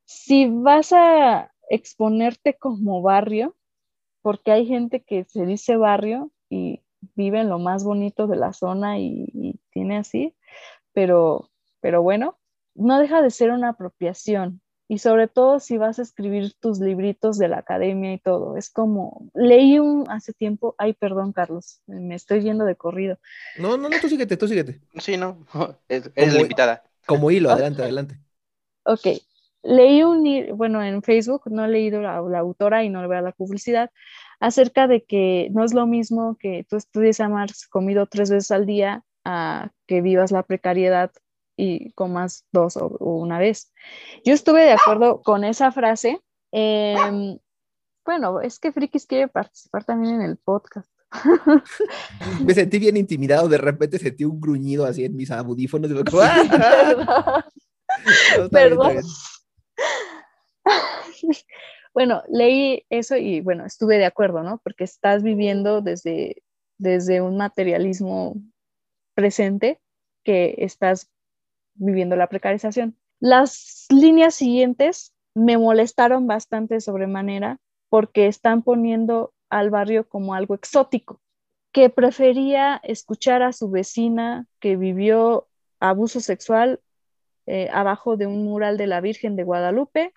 Si 0.04 0.48
vas 0.48 0.92
a 0.92 1.52
exponerte 1.68 2.54
como 2.54 3.02
barrio, 3.02 3.56
porque 4.22 4.52
hay 4.52 4.66
gente 4.66 5.02
que 5.02 5.24
se 5.24 5.46
dice 5.46 5.76
barrio 5.76 6.30
y 6.48 6.82
vive 7.14 7.40
en 7.40 7.48
lo 7.48 7.58
más 7.58 7.82
bonito 7.82 8.26
de 8.26 8.36
la 8.36 8.52
zona 8.52 8.98
y, 8.98 9.26
y 9.32 9.60
tiene 9.70 9.96
así, 9.96 10.36
pero, 10.92 11.50
pero 11.86 12.02
bueno, 12.02 12.36
no 12.74 12.98
deja 12.98 13.22
de 13.22 13.30
ser 13.30 13.52
una 13.52 13.68
apropiación, 13.68 14.60
y 14.88 14.98
sobre 14.98 15.28
todo 15.28 15.60
si 15.60 15.78
vas 15.78 16.00
a 16.00 16.02
escribir 16.02 16.52
tus 16.58 16.80
libritos 16.80 17.38
de 17.38 17.46
la 17.46 17.58
academia 17.58 18.12
y 18.12 18.18
todo. 18.18 18.56
Es 18.56 18.70
como, 18.70 19.30
leí 19.34 19.78
un 19.78 20.04
hace 20.10 20.32
tiempo, 20.32 20.74
ay, 20.78 20.94
perdón, 20.94 21.32
Carlos, 21.32 21.82
me 21.86 22.16
estoy 22.16 22.40
yendo 22.40 22.64
de 22.64 22.74
corrido. 22.74 23.20
No, 23.56 23.76
no, 23.76 23.88
no, 23.88 24.00
tú 24.00 24.08
síguete, 24.08 24.36
tú 24.36 24.48
síguete. 24.48 24.80
Sí, 24.96 25.16
no, 25.16 25.46
es, 25.88 26.10
es 26.16 26.34
la 26.34 26.40
invitada. 26.40 26.82
Como 27.06 27.30
hilo, 27.30 27.52
adelante, 27.52 27.82
adelante. 27.82 28.18
Ok, 28.84 29.06
leí 29.62 30.02
un, 30.02 30.56
bueno, 30.56 30.82
en 30.82 31.04
Facebook, 31.04 31.42
no 31.52 31.66
he 31.66 31.68
leído 31.68 32.02
la, 32.02 32.20
la 32.20 32.40
autora 32.40 32.82
y 32.82 32.88
no 32.88 33.00
le 33.00 33.06
voy 33.06 33.16
a 33.18 33.22
la 33.22 33.30
publicidad, 33.30 33.92
acerca 34.40 34.88
de 34.88 35.04
que 35.04 35.50
no 35.52 35.62
es 35.62 35.72
lo 35.72 35.86
mismo 35.86 36.36
que 36.36 36.66
tú 36.68 36.74
estudies 36.74 37.20
a 37.20 37.28
Marx 37.28 37.68
comido 37.68 38.06
tres 38.06 38.28
veces 38.28 38.50
al 38.50 38.66
día 38.66 39.04
a 39.24 39.70
que 39.86 40.00
vivas 40.00 40.32
la 40.32 40.42
precariedad 40.42 41.12
y 41.56 41.92
comas 41.92 42.44
dos 42.52 42.76
o, 42.76 42.88
una 42.98 43.38
vez. 43.38 43.72
Yo 44.24 44.34
estuve 44.34 44.62
de 44.62 44.72
acuerdo 44.72 45.22
con 45.22 45.44
esa 45.44 45.72
frase. 45.72 46.20
Em, 46.52 47.38
bueno, 48.04 48.40
es 48.40 48.58
que 48.58 48.72
Frikis 48.72 49.06
quiere 49.06 49.28
participar 49.28 49.84
también 49.84 50.16
en 50.16 50.22
el 50.22 50.36
podcast. 50.36 50.90
Me 52.44 52.54
sentí 52.54 52.78
bien 52.78 52.96
intimidado, 52.96 53.48
de 53.48 53.58
repente 53.58 53.98
sentí 53.98 54.24
un 54.24 54.40
gruñido 54.40 54.86
así 54.86 55.04
en 55.04 55.16
mis 55.16 55.30
audífonos. 55.30 55.90
Perdón. 58.50 58.96
bueno, 61.94 62.22
leí 62.28 62.84
eso 62.90 63.16
y 63.16 63.40
bueno, 63.40 63.64
estuve 63.64 63.98
de 63.98 64.04
acuerdo, 64.04 64.42
¿no? 64.42 64.60
Porque 64.62 64.84
estás 64.84 65.22
viviendo 65.22 65.80
desde, 65.80 66.42
desde 66.78 67.20
un 67.20 67.36
materialismo 67.36 68.36
presente 69.14 69.80
que 70.24 70.54
estás 70.58 71.10
viviendo 71.76 72.16
la 72.16 72.28
precarización. 72.28 72.96
Las 73.20 73.86
líneas 73.90 74.34
siguientes 74.34 75.14
me 75.34 75.58
molestaron 75.58 76.26
bastante 76.26 76.80
sobremanera 76.80 77.58
porque 77.88 78.26
están 78.26 78.62
poniendo 78.62 79.32
al 79.48 79.70
barrio 79.70 80.08
como 80.08 80.34
algo 80.34 80.54
exótico, 80.54 81.20
que 81.72 81.90
prefería 81.90 82.80
escuchar 82.82 83.42
a 83.42 83.52
su 83.52 83.70
vecina 83.70 84.46
que 84.60 84.76
vivió 84.76 85.46
abuso 85.78 86.20
sexual 86.20 86.80
eh, 87.46 87.68
abajo 87.72 88.16
de 88.16 88.26
un 88.26 88.44
mural 88.44 88.76
de 88.76 88.86
la 88.86 89.00
Virgen 89.00 89.36
de 89.36 89.44
Guadalupe 89.44 90.12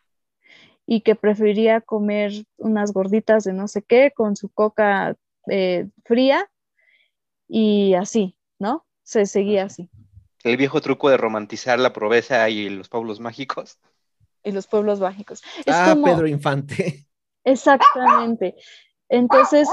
y 0.85 1.01
que 1.01 1.15
prefería 1.15 1.81
comer 1.81 2.31
unas 2.57 2.91
gorditas 2.91 3.43
de 3.43 3.53
no 3.53 3.67
sé 3.67 3.83
qué 3.83 4.11
con 4.15 4.35
su 4.35 4.49
coca 4.49 5.15
eh, 5.47 5.87
fría 6.05 6.49
y 7.47 7.93
así, 7.93 8.35
¿no? 8.57 8.85
Se 9.03 9.25
seguía 9.25 9.65
así 9.65 9.89
el 10.43 10.57
viejo 10.57 10.81
truco 10.81 11.09
de 11.09 11.17
romantizar 11.17 11.79
la 11.79 11.93
pobreza 11.93 12.49
y 12.49 12.69
los 12.69 12.89
pueblos 12.89 13.19
mágicos. 13.19 13.79
Y 14.43 14.51
los 14.51 14.67
pueblos 14.67 14.99
mágicos. 14.99 15.41
ah, 15.67 15.95
Pedro 16.03 16.27
Infante. 16.27 17.05
Exactamente. 17.43 18.55
Entonces, 19.09 19.67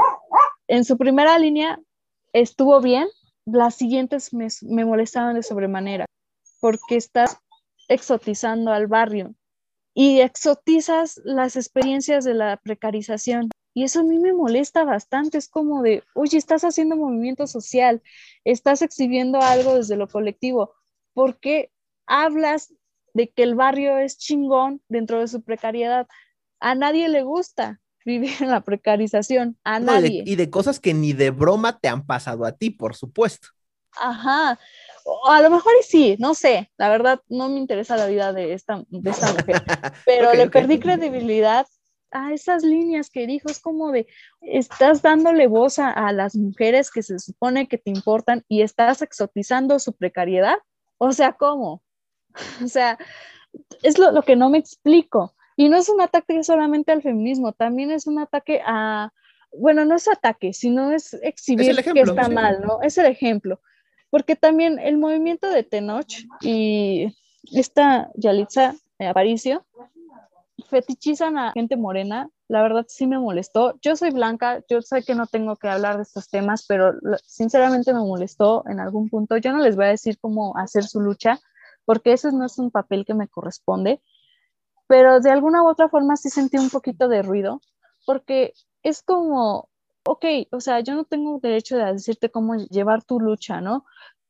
en 0.66 0.84
su 0.84 0.96
primera 0.96 1.38
línea 1.38 1.78
estuvo 2.32 2.80
bien, 2.80 3.08
las 3.44 3.76
siguientes 3.76 4.34
me, 4.34 4.48
me 4.62 4.84
molestaban 4.84 5.36
de 5.36 5.42
sobremanera, 5.42 6.06
porque 6.60 6.96
estás 6.96 7.38
exotizando 7.88 8.72
al 8.72 8.86
barrio 8.86 9.34
y 9.94 10.20
exotizas 10.20 11.20
las 11.24 11.56
experiencias 11.56 12.24
de 12.24 12.34
la 12.34 12.56
precarización. 12.58 13.48
Y 13.76 13.84
eso 13.84 14.00
a 14.00 14.04
mí 14.04 14.18
me 14.18 14.32
molesta 14.32 14.84
bastante, 14.84 15.36
es 15.36 15.48
como 15.48 15.82
de, 15.82 16.02
oye, 16.14 16.38
estás 16.38 16.64
haciendo 16.64 16.96
movimiento 16.96 17.46
social, 17.46 18.02
estás 18.42 18.80
exhibiendo 18.80 19.42
algo 19.42 19.74
desde 19.74 19.96
lo 19.96 20.08
colectivo, 20.08 20.72
¿por 21.12 21.38
qué 21.38 21.70
hablas 22.06 22.72
de 23.12 23.28
que 23.28 23.42
el 23.42 23.54
barrio 23.54 23.98
es 23.98 24.16
chingón 24.16 24.80
dentro 24.88 25.20
de 25.20 25.28
su 25.28 25.42
precariedad? 25.42 26.08
A 26.58 26.74
nadie 26.74 27.10
le 27.10 27.22
gusta 27.22 27.82
vivir 28.06 28.30
en 28.40 28.48
la 28.48 28.62
precarización, 28.62 29.58
a 29.62 29.78
nadie. 29.78 30.22
y 30.24 30.36
de 30.36 30.48
cosas 30.48 30.80
que 30.80 30.94
ni 30.94 31.12
de 31.12 31.28
broma 31.28 31.78
te 31.78 31.88
han 31.88 32.06
pasado 32.06 32.46
a 32.46 32.52
ti, 32.52 32.70
por 32.70 32.96
supuesto. 32.96 33.48
Ajá, 33.98 34.58
o 35.04 35.28
a 35.28 35.42
lo 35.42 35.50
mejor 35.50 35.74
sí, 35.82 36.16
no 36.18 36.32
sé, 36.32 36.70
la 36.78 36.88
verdad 36.88 37.20
no 37.28 37.50
me 37.50 37.58
interesa 37.58 37.98
la 37.98 38.06
vida 38.06 38.32
de 38.32 38.54
esta, 38.54 38.82
de 38.88 39.10
esta 39.10 39.30
mujer, 39.34 39.62
pero 40.06 40.32
le 40.32 40.48
perdí 40.48 40.78
credibilidad 40.78 41.66
a 42.16 42.32
esas 42.32 42.62
líneas 42.62 43.10
que 43.10 43.26
dijo, 43.26 43.48
es 43.50 43.60
como 43.60 43.92
de, 43.92 44.06
estás 44.40 45.02
dándole 45.02 45.46
voz 45.46 45.78
a, 45.78 46.12
las 46.12 46.34
mujeres 46.34 46.90
que 46.90 47.02
se 47.02 47.18
supone 47.18 47.68
que 47.68 47.78
te 47.78 47.90
importan 47.90 48.44
y 48.48 48.62
estás 48.62 49.02
exotizando 49.02 49.78
su 49.78 49.92
precariedad. 49.92 50.56
O 50.98 51.12
sea, 51.12 51.32
¿cómo? 51.32 51.82
O 52.64 52.68
sea, 52.68 52.98
es 53.82 53.98
lo, 53.98 54.22
que 54.22 54.36
no 54.36 54.50
me 54.50 54.58
explico. 54.58 55.34
Y 55.56 55.68
no 55.68 55.76
es 55.76 55.88
un 55.88 56.00
ataque 56.00 56.42
solamente 56.42 56.92
al 56.92 57.02
feminismo, 57.02 57.52
también 57.52 57.90
es 57.90 58.06
un 58.06 58.18
ataque 58.18 58.60
a, 58.64 59.10
bueno, 59.52 59.84
no 59.84 59.94
es 59.94 60.06
ataque, 60.06 60.52
sino 60.52 60.92
es 60.92 61.14
exhibir 61.22 61.82
que 61.82 62.00
está 62.00 62.28
mal, 62.28 62.60
¿no? 62.60 62.82
Es 62.82 62.98
el 62.98 63.06
ejemplo. 63.06 63.60
Porque 64.10 64.36
también 64.36 64.78
el 64.78 64.98
movimiento 64.98 65.48
de 65.50 65.62
Tenoch 65.62 66.12
y 66.42 67.14
esta 67.52 68.10
Yalitza 68.14 68.74
Aparicio 68.98 69.66
fetichizan 70.68 71.38
a 71.38 71.52
gente 71.52 71.76
morena, 71.76 72.30
la 72.48 72.62
verdad 72.62 72.84
sí 72.88 73.06
me 73.06 73.18
molestó. 73.18 73.78
Yo 73.82 73.96
soy 73.96 74.10
blanca, 74.10 74.62
yo 74.68 74.82
sé 74.82 75.02
que 75.02 75.14
no 75.14 75.26
tengo 75.26 75.56
que 75.56 75.68
hablar 75.68 75.96
de 75.96 76.02
estos 76.02 76.28
temas, 76.28 76.64
pero 76.66 76.92
sinceramente 77.24 77.92
me 77.92 78.00
molestó 78.00 78.64
en 78.68 78.80
algún 78.80 79.08
punto. 79.08 79.36
Yo 79.36 79.52
no 79.52 79.58
les 79.62 79.76
voy 79.76 79.86
a 79.86 79.88
decir 79.88 80.18
cómo 80.20 80.56
hacer 80.56 80.84
su 80.84 81.00
lucha, 81.00 81.40
porque 81.84 82.12
ese 82.12 82.32
no 82.32 82.46
es 82.46 82.58
un 82.58 82.70
papel 82.70 83.04
que 83.04 83.14
me 83.14 83.28
corresponde, 83.28 84.00
pero 84.86 85.20
de 85.20 85.30
alguna 85.30 85.62
u 85.62 85.68
otra 85.68 85.88
forma 85.88 86.16
sí 86.16 86.30
sentí 86.30 86.58
un 86.58 86.70
poquito 86.70 87.08
de 87.08 87.22
ruido, 87.22 87.60
porque 88.04 88.52
es 88.82 89.02
como, 89.02 89.68
ok, 90.04 90.24
o 90.52 90.60
sea, 90.60 90.80
yo 90.80 90.94
no 90.94 91.04
tengo 91.04 91.40
derecho 91.40 91.76
de 91.76 91.92
decirte 91.92 92.30
cómo 92.30 92.54
llevar 92.56 93.02
tu 93.04 93.20
lucha, 93.20 93.60
¿no? 93.60 93.84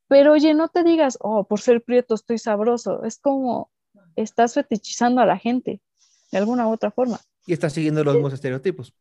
Pero 0.07 0.33
oye, 0.33 0.53
no 0.53 0.69
te 0.69 0.83
digas, 0.83 1.17
oh, 1.21 1.43
por 1.43 1.59
ser 1.59 1.83
prieto 1.83 2.15
estoy 2.15 2.37
sabroso. 2.37 3.03
Es 3.03 3.19
como, 3.19 3.71
estás 4.15 4.53
fetichizando 4.53 5.21
a 5.21 5.25
la 5.25 5.37
gente 5.37 5.81
de 6.31 6.37
alguna 6.37 6.67
u 6.67 6.71
otra 6.71 6.91
forma. 6.91 7.19
Y 7.45 7.53
está 7.53 7.69
siguiendo 7.69 8.03
los 8.03 8.15
mismos 8.15 8.33
estereotipos. 8.33 8.93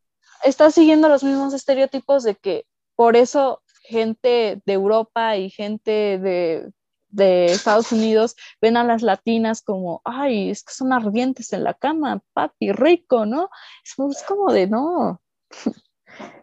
Está 0.45 0.71
siguiendo 0.71 1.09
los 1.09 1.25
mismos 1.25 1.55
estereotipos 1.55 2.23
de 2.23 2.37
que 2.37 2.67
por 2.95 3.17
eso 3.17 3.63
gente 3.83 4.63
de 4.65 4.73
Europa 4.73 5.37
y 5.37 5.51
gente 5.51 6.19
de, 6.19 6.71
de 7.09 7.47
Estados 7.47 7.93
Unidos 7.93 8.37
ven 8.61 8.77
a 8.77 8.85
las 8.85 9.03
latinas 9.03 9.63
como, 9.63 10.03
ay, 10.05 10.51
es 10.51 10.63
que 10.63 10.73
son 10.73 10.93
ardientes 10.93 11.53
en 11.53 11.65
la 11.65 11.75
cama, 11.75 12.23
papi, 12.33 12.73
rico, 12.73 13.27
¿no? 13.27 13.49
Es, 13.85 14.23
como 14.25 14.53
de, 14.53 14.67
no. 14.67 15.21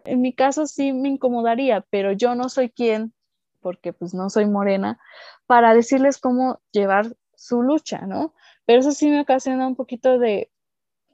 en 0.05 0.21
mi 0.21 0.33
caso 0.33 0.67
sí 0.67 0.93
me 0.93 1.09
incomodaría, 1.09 1.85
pero 1.89 2.11
yo 2.11 2.35
no 2.35 2.49
soy 2.49 2.69
quien, 2.69 3.13
porque 3.61 3.93
pues 3.93 4.13
no 4.13 4.29
soy 4.29 4.45
morena, 4.45 4.99
para 5.45 5.73
decirles 5.73 6.17
cómo 6.19 6.61
llevar 6.71 7.15
su 7.35 7.61
lucha, 7.61 8.05
¿no? 8.07 8.33
Pero 8.65 8.79
eso 8.79 8.91
sí 8.91 9.09
me 9.09 9.21
ocasiona 9.21 9.67
un 9.67 9.75
poquito 9.75 10.19
de, 10.19 10.51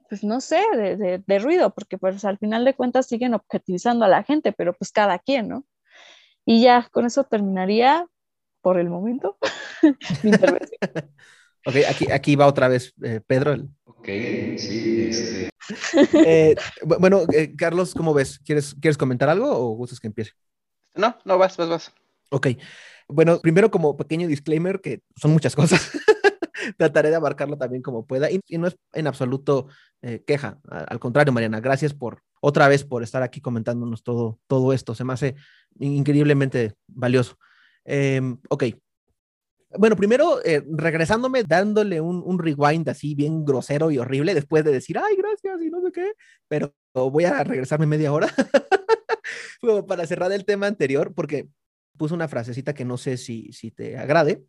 pues 0.10 0.24
no 0.24 0.42
sé, 0.42 0.62
de, 0.76 1.40
ruido, 1.40 1.74
porque 1.74 1.98
pues 1.98 2.26
al 2.26 2.38
final 2.38 2.66
de 2.66 2.74
cuentas 2.74 3.08
siguen 3.08 3.34
objetivizando 3.34 4.06
a 4.06 4.10
la 4.10 4.24
gente, 4.24 4.52
pero 4.52 4.74
pues 4.74 4.92
cada 4.92 5.20
quien, 5.20 5.48
¿no? 5.48 5.66
Y 6.46 6.62
ya 6.62 6.90
con 6.92 7.06
eso 7.06 7.24
terminaría 7.24 8.08
por 8.62 8.80
el 8.80 8.90
momento 8.90 9.38
mi 10.24 10.32
intervención. 10.32 10.80
ok, 11.66 11.76
aquí, 11.88 12.12
aquí 12.12 12.36
va 12.36 12.48
otra 12.48 12.68
vez 12.68 12.94
eh, 13.04 13.22
Pedro. 13.26 13.56
Ok, 13.86 14.06
sí, 14.58 15.10
este. 15.10 15.50
Eh, 16.26 16.56
bueno, 16.84 17.22
eh, 17.32 17.56
Carlos, 17.56 17.94
¿cómo 17.94 18.12
ves? 18.16 18.40
¿Quieres, 18.40 18.74
¿Quieres 18.82 18.98
comentar 18.98 19.30
algo 19.30 19.52
o 19.52 19.76
gustas 19.76 20.00
que 20.00 20.08
empiece? 20.08 20.32
No, 20.96 21.16
no, 21.26 21.38
vas, 21.38 21.56
vas, 21.58 21.70
vas. 21.70 21.94
Ok. 22.32 22.48
Bueno, 23.08 23.40
primero 23.40 23.70
como 23.70 23.96
pequeño 23.96 24.28
disclaimer, 24.28 24.82
que 24.82 25.02
son 25.16 25.32
muchas 25.32 25.56
cosas. 25.56 25.92
Trataré 26.78 27.10
de 27.10 27.16
abarcarlo 27.16 27.58
también 27.58 27.82
como 27.82 28.06
pueda 28.06 28.30
y, 28.32 28.40
no 28.58 28.68
es 28.68 28.78
en 28.94 29.08
absoluto 29.08 29.68
eh, 30.02 30.24
queja. 30.26 30.60
Al 30.70 31.00
contrario, 31.00 31.34
Mariana, 31.34 31.60
gracias 31.60 31.94
por 31.94 32.24
otra 32.42 32.68
vez 32.68 32.84
por 32.84 33.04
estar 33.04 33.24
aquí 33.24 33.42
comentándonos 33.42 34.04
todo, 34.04 34.40
todo 34.48 34.74
esto. 34.74 34.96
Se 34.96 35.04
me 35.04 35.14
hace 35.14 35.36
increíblemente 35.80 36.76
valioso. 36.88 37.38
Em, 37.86 38.38
ok. 38.50 38.66
Bueno, 39.78 39.96
primero, 39.96 40.44
eh, 40.44 40.64
regresándome, 40.68 41.44
dándole 41.44 42.02
un, 42.02 42.24
un, 42.26 42.40
rewind 42.40 42.90
así 42.90 43.14
bien 43.14 43.46
grosero 43.46 43.92
y 43.92 44.00
horrible 44.00 44.34
después 44.34 44.64
de 44.64 44.72
decir, 44.72 44.98
ay, 44.98 45.16
gracias 45.16 45.62
y 45.62 45.70
no 45.70 45.80
sé 45.82 45.92
qué, 45.92 46.14
pero 46.48 46.74
voy 46.94 47.26
a 47.26 47.44
regresarme 47.44 47.86
media 47.86 48.12
hora 48.12 48.34
para 49.88 50.08
cerrar 50.08 50.32
el 50.32 50.46
tema 50.46 50.66
anterior, 50.66 51.14
porque 51.14 51.50
puse 51.98 52.16
una 52.16 52.28
frasecita 52.28 52.74
que 52.74 52.86
no 52.86 52.98
sé 52.98 53.18
si, 53.18 53.52
si 53.54 53.70
te 53.70 53.98
agrade, 53.98 54.44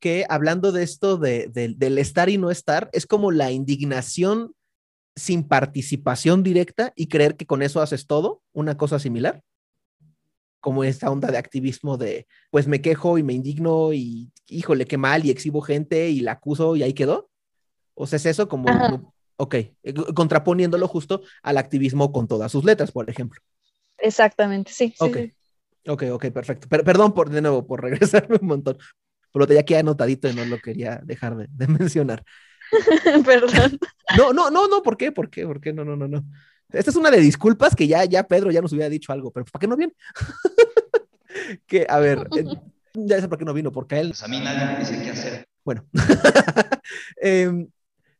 que 0.00 0.26
hablando 0.28 0.72
de 0.72 0.82
esto 0.82 1.16
de, 1.16 1.48
del 1.48 1.98
estar 1.98 2.28
y 2.28 2.38
no 2.38 2.50
estar, 2.50 2.88
es 2.92 3.06
como 3.06 3.30
la 3.30 3.50
indignación 3.52 4.54
sin 5.14 5.46
participación 5.46 6.42
directa 6.42 6.92
y 6.96 7.08
creer 7.08 7.36
que 7.36 7.46
con 7.46 7.62
eso 7.62 7.80
haces 7.80 8.06
todo, 8.06 8.42
una 8.52 8.76
cosa 8.76 8.98
similar 8.98 9.42
como 10.60 10.84
esta 10.84 11.10
onda 11.10 11.30
de 11.30 11.38
activismo 11.38 11.96
de, 11.96 12.26
pues 12.50 12.66
me 12.66 12.80
quejo 12.80 13.18
y 13.18 13.22
me 13.22 13.32
indigno 13.32 13.92
y 13.92 14.30
híjole, 14.46 14.84
qué 14.84 14.98
mal 14.98 15.24
y 15.24 15.30
exhibo 15.30 15.62
gente 15.62 16.10
y 16.10 16.20
la 16.20 16.32
acuso 16.32 16.76
y 16.76 16.82
ahí 16.82 16.92
quedó. 16.92 17.30
O 17.94 18.06
sea, 18.06 18.18
es 18.18 18.26
eso 18.26 18.48
como, 18.48 19.14
ok, 19.36 19.54
eh, 19.54 19.94
contraponiéndolo 20.14 20.86
justo 20.86 21.22
al 21.42 21.58
activismo 21.58 22.12
con 22.12 22.28
todas 22.28 22.52
sus 22.52 22.64
letras, 22.64 22.92
por 22.92 23.08
ejemplo. 23.08 23.40
Exactamente, 23.98 24.72
sí. 24.72 24.94
Ok, 25.00 25.16
ok, 25.86 26.04
ok, 26.12 26.26
perfecto. 26.26 26.68
perdón 26.68 27.12
por, 27.12 27.30
de 27.30 27.40
nuevo, 27.40 27.66
por 27.66 27.82
regresarme 27.82 28.38
un 28.40 28.46
montón, 28.46 28.78
pero 29.32 29.46
te 29.46 29.54
ya 29.54 29.62
queda 29.64 29.80
anotadito 29.80 30.28
y 30.28 30.34
no 30.34 30.44
lo 30.44 30.58
quería 30.58 31.00
dejar 31.04 31.36
de, 31.36 31.46
de 31.50 31.66
mencionar. 31.68 32.24
perdón. 33.24 33.78
No, 34.16 34.32
no, 34.32 34.50
no, 34.50 34.68
no, 34.68 34.82
¿por 34.82 34.96
qué? 34.96 35.12
¿Por 35.12 35.30
qué? 35.30 35.46
¿Por 35.46 35.60
qué? 35.60 35.72
No, 35.72 35.84
no, 35.84 35.96
no, 35.96 36.08
no. 36.08 36.24
Esta 36.72 36.90
es 36.90 36.96
una 36.96 37.10
de 37.10 37.20
disculpas 37.20 37.74
que 37.74 37.86
ya, 37.86 38.04
ya 38.04 38.24
Pedro 38.24 38.50
ya 38.50 38.60
nos 38.60 38.72
hubiera 38.72 38.88
dicho 38.88 39.12
algo, 39.12 39.32
pero 39.32 39.44
¿para 39.46 39.60
qué 39.60 39.66
no 39.66 39.76
viene? 39.76 39.94
que, 41.66 41.86
a 41.88 41.98
ver, 41.98 42.28
eh, 42.36 42.44
ya 42.94 43.20
sé 43.20 43.28
por 43.28 43.38
qué 43.38 43.44
no 43.44 43.54
vino, 43.54 43.72
porque 43.72 43.96
a 43.96 44.00
él... 44.00 44.08
Pues 44.08 44.22
a 44.22 44.28
mí 44.28 44.40
nadie 44.40 44.66
me 44.66 44.78
dice 44.78 45.02
qué 45.02 45.10
hacer. 45.10 45.44
Bueno, 45.64 45.84
em, 47.16 47.68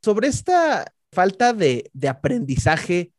sobre 0.02 0.28
esta 0.28 0.92
falta 1.12 1.52
de, 1.52 1.90
de, 1.92 2.08
aprendizaje 2.08 3.12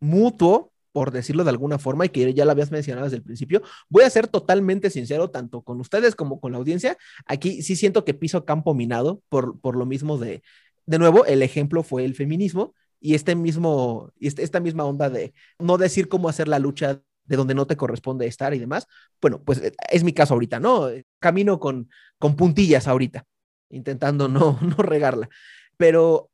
mutuo, 0.00 0.72
por 0.94 1.10
decirlo 1.10 1.42
de 1.42 1.50
alguna 1.50 1.80
forma, 1.80 2.06
y 2.06 2.10
que 2.10 2.32
ya 2.34 2.44
lo 2.44 2.52
habías 2.52 2.70
mencionado 2.70 3.06
desde 3.06 3.16
el 3.16 3.24
principio, 3.24 3.62
voy 3.88 4.04
a 4.04 4.10
ser 4.10 4.28
totalmente 4.28 4.90
sincero, 4.90 5.28
tanto 5.28 5.62
con 5.62 5.80
ustedes 5.80 6.14
como 6.14 6.38
con 6.38 6.52
la 6.52 6.58
audiencia. 6.58 6.96
Aquí 7.26 7.62
sí 7.62 7.74
siento 7.74 8.04
que 8.04 8.14
piso 8.14 8.44
campo 8.44 8.74
minado 8.74 9.20
por, 9.28 9.58
por 9.60 9.74
lo 9.74 9.86
mismo 9.86 10.18
de, 10.18 10.44
de 10.86 10.98
nuevo, 11.00 11.26
el 11.26 11.42
ejemplo 11.42 11.82
fue 11.82 12.04
el 12.04 12.14
feminismo 12.14 12.76
y 13.00 13.16
este 13.16 13.34
mismo, 13.34 14.12
este, 14.20 14.44
esta 14.44 14.60
misma 14.60 14.84
onda 14.84 15.10
de 15.10 15.34
no 15.58 15.78
decir 15.78 16.08
cómo 16.08 16.28
hacer 16.28 16.46
la 16.46 16.60
lucha 16.60 17.02
de 17.24 17.36
donde 17.36 17.56
no 17.56 17.66
te 17.66 17.76
corresponde 17.76 18.28
estar 18.28 18.54
y 18.54 18.60
demás, 18.60 18.86
bueno, 19.20 19.42
pues 19.42 19.58
eh, 19.62 19.72
es 19.90 20.04
mi 20.04 20.12
caso 20.12 20.34
ahorita, 20.34 20.60
¿no? 20.60 20.90
Camino 21.18 21.58
con, 21.58 21.90
con 22.20 22.36
puntillas 22.36 22.86
ahorita, 22.86 23.26
intentando 23.68 24.28
no, 24.28 24.60
no 24.62 24.76
regarla. 24.76 25.28
Pero 25.76 26.30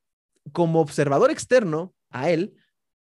como 0.53 0.81
observador 0.81 1.31
externo 1.31 1.95
a 2.11 2.29
él, 2.29 2.53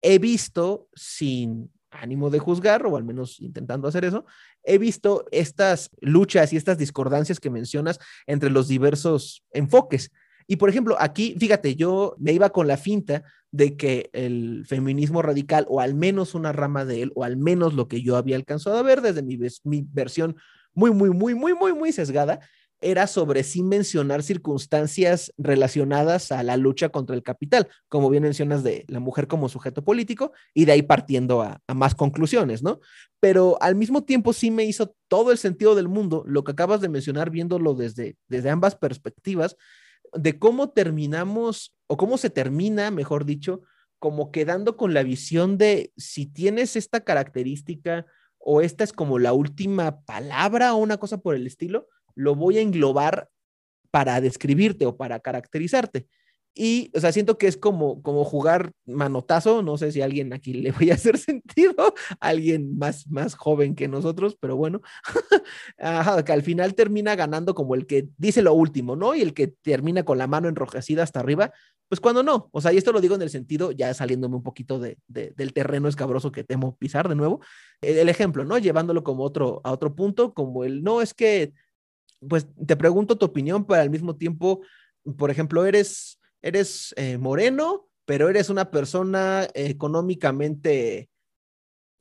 he 0.04 0.18
visto 0.18 0.88
sin 0.94 1.72
ánimo 1.90 2.28
de 2.28 2.38
juzgar, 2.38 2.84
o 2.86 2.96
al 2.96 3.04
menos 3.04 3.40
intentando 3.40 3.88
hacer 3.88 4.04
eso, 4.04 4.26
he 4.62 4.76
visto 4.76 5.24
estas 5.32 5.90
luchas 6.00 6.52
y 6.52 6.56
estas 6.56 6.76
discordancias 6.76 7.40
que 7.40 7.50
mencionas 7.50 7.98
entre 8.26 8.50
los 8.50 8.68
diversos 8.68 9.44
enfoques. 9.52 10.12
Y 10.46 10.56
por 10.56 10.68
ejemplo, 10.68 10.96
aquí, 11.00 11.36
fíjate, 11.38 11.74
yo 11.74 12.16
me 12.18 12.32
iba 12.32 12.50
con 12.50 12.66
la 12.66 12.76
finta 12.76 13.22
de 13.50 13.78
que 13.78 14.10
el 14.12 14.64
feminismo 14.66 15.22
radical, 15.22 15.64
o 15.70 15.80
al 15.80 15.94
menos 15.94 16.34
una 16.34 16.52
rama 16.52 16.84
de 16.84 17.02
él, 17.02 17.12
o 17.14 17.24
al 17.24 17.38
menos 17.38 17.72
lo 17.72 17.88
que 17.88 18.02
yo 18.02 18.16
había 18.16 18.36
alcanzado 18.36 18.76
a 18.76 18.82
ver 18.82 19.00
desde 19.00 19.22
mi, 19.22 19.38
mi 19.62 19.86
versión 19.90 20.36
muy, 20.74 20.90
muy, 20.90 21.10
muy, 21.10 21.34
muy, 21.34 21.54
muy, 21.54 21.72
muy 21.72 21.92
sesgada, 21.92 22.40
era 22.80 23.06
sobre 23.06 23.42
sí 23.44 23.62
mencionar 23.62 24.22
circunstancias 24.22 25.32
relacionadas 25.38 26.32
a 26.32 26.42
la 26.42 26.56
lucha 26.56 26.90
contra 26.90 27.16
el 27.16 27.22
capital, 27.22 27.68
como 27.88 28.10
bien 28.10 28.22
mencionas 28.22 28.62
de 28.62 28.84
la 28.88 29.00
mujer 29.00 29.26
como 29.26 29.48
sujeto 29.48 29.84
político, 29.84 30.32
y 30.52 30.64
de 30.64 30.72
ahí 30.72 30.82
partiendo 30.82 31.42
a, 31.42 31.60
a, 31.66 31.74
más 31.74 31.94
conclusiones, 31.94 32.62
¿no? 32.62 32.80
Pero 33.20 33.56
al 33.62 33.74
mismo 33.74 34.04
tiempo 34.04 34.32
sí 34.32 34.50
me 34.50 34.64
hizo 34.64 34.94
todo 35.08 35.32
el 35.32 35.38
sentido 35.38 35.74
del 35.74 35.88
mundo 35.88 36.24
lo 36.26 36.44
que 36.44 36.52
acabas 36.52 36.80
de 36.80 36.88
mencionar 36.88 37.30
viéndolo 37.30 37.74
desde, 37.74 38.16
desde 38.28 38.50
ambas 38.50 38.76
perspectivas, 38.76 39.56
de 40.12 40.38
cómo 40.38 40.70
terminamos, 40.70 41.74
o 41.86 41.96
cómo 41.96 42.18
se 42.18 42.30
termina, 42.30 42.90
mejor 42.90 43.24
dicho, 43.24 43.62
como 43.98 44.30
quedando 44.30 44.76
con 44.76 44.92
la 44.92 45.02
visión 45.02 45.56
de 45.56 45.92
si 45.96 46.26
tienes 46.26 46.76
esta 46.76 47.00
característica 47.00 48.06
o 48.38 48.60
esta 48.60 48.84
es 48.84 48.92
como 48.92 49.18
la 49.18 49.32
última 49.32 50.02
palabra 50.02 50.74
o 50.74 50.76
una 50.76 50.98
cosa 50.98 51.18
por 51.18 51.34
el 51.34 51.46
estilo, 51.46 51.88
lo 52.14 52.34
voy 52.34 52.58
a 52.58 52.62
englobar 52.62 53.28
para 53.90 54.20
describirte 54.20 54.86
o 54.86 54.96
para 54.96 55.20
caracterizarte. 55.20 56.06
Y, 56.56 56.92
o 56.94 57.00
sea, 57.00 57.10
siento 57.10 57.36
que 57.36 57.48
es 57.48 57.56
como, 57.56 58.00
como 58.00 58.24
jugar 58.24 58.70
manotazo, 58.86 59.62
no 59.62 59.76
sé 59.76 59.90
si 59.90 60.02
a 60.02 60.04
alguien 60.04 60.32
aquí 60.32 60.52
le 60.52 60.70
voy 60.70 60.92
a 60.92 60.94
hacer 60.94 61.18
sentido, 61.18 61.74
alguien 62.20 62.78
más, 62.78 63.08
más 63.08 63.34
joven 63.34 63.74
que 63.74 63.88
nosotros, 63.88 64.36
pero 64.38 64.56
bueno, 64.56 64.80
que 66.24 66.32
al 66.32 66.42
final 66.42 66.74
termina 66.76 67.16
ganando 67.16 67.54
como 67.56 67.74
el 67.74 67.86
que 67.86 68.08
dice 68.18 68.40
lo 68.40 68.54
último, 68.54 68.94
¿no? 68.94 69.16
Y 69.16 69.22
el 69.22 69.34
que 69.34 69.48
termina 69.48 70.04
con 70.04 70.16
la 70.16 70.28
mano 70.28 70.48
enrojecida 70.48 71.02
hasta 71.02 71.18
arriba, 71.18 71.52
pues 71.88 72.00
cuando 72.00 72.22
no, 72.22 72.48
o 72.52 72.60
sea, 72.60 72.72
y 72.72 72.76
esto 72.76 72.92
lo 72.92 73.00
digo 73.00 73.16
en 73.16 73.22
el 73.22 73.30
sentido, 73.30 73.72
ya 73.72 73.92
saliéndome 73.92 74.36
un 74.36 74.42
poquito 74.44 74.78
de, 74.78 74.96
del 75.08 75.52
terreno 75.52 75.88
escabroso 75.88 76.30
que 76.30 76.44
temo 76.44 76.76
pisar 76.76 77.08
de 77.08 77.16
nuevo, 77.16 77.40
el 77.82 78.08
ejemplo, 78.08 78.44
¿no? 78.44 78.58
Llevándolo 78.58 79.02
como 79.02 79.24
otro, 79.24 79.60
a 79.64 79.72
otro 79.72 79.94
punto, 79.96 80.34
como 80.34 80.64
el, 80.64 80.84
no, 80.84 81.02
es 81.02 81.14
que, 81.14 81.52
pues 82.28 82.46
te 82.66 82.76
pregunto 82.76 83.16
tu 83.16 83.26
opinión, 83.26 83.66
pero 83.66 83.82
al 83.82 83.90
mismo 83.90 84.16
tiempo, 84.16 84.62
por 85.16 85.30
ejemplo, 85.30 85.64
eres 85.64 86.18
eres 86.44 86.94
eh, 86.98 87.16
moreno, 87.16 87.88
pero 88.04 88.28
eres 88.28 88.50
una 88.50 88.70
persona 88.70 89.48
económicamente, 89.54 91.08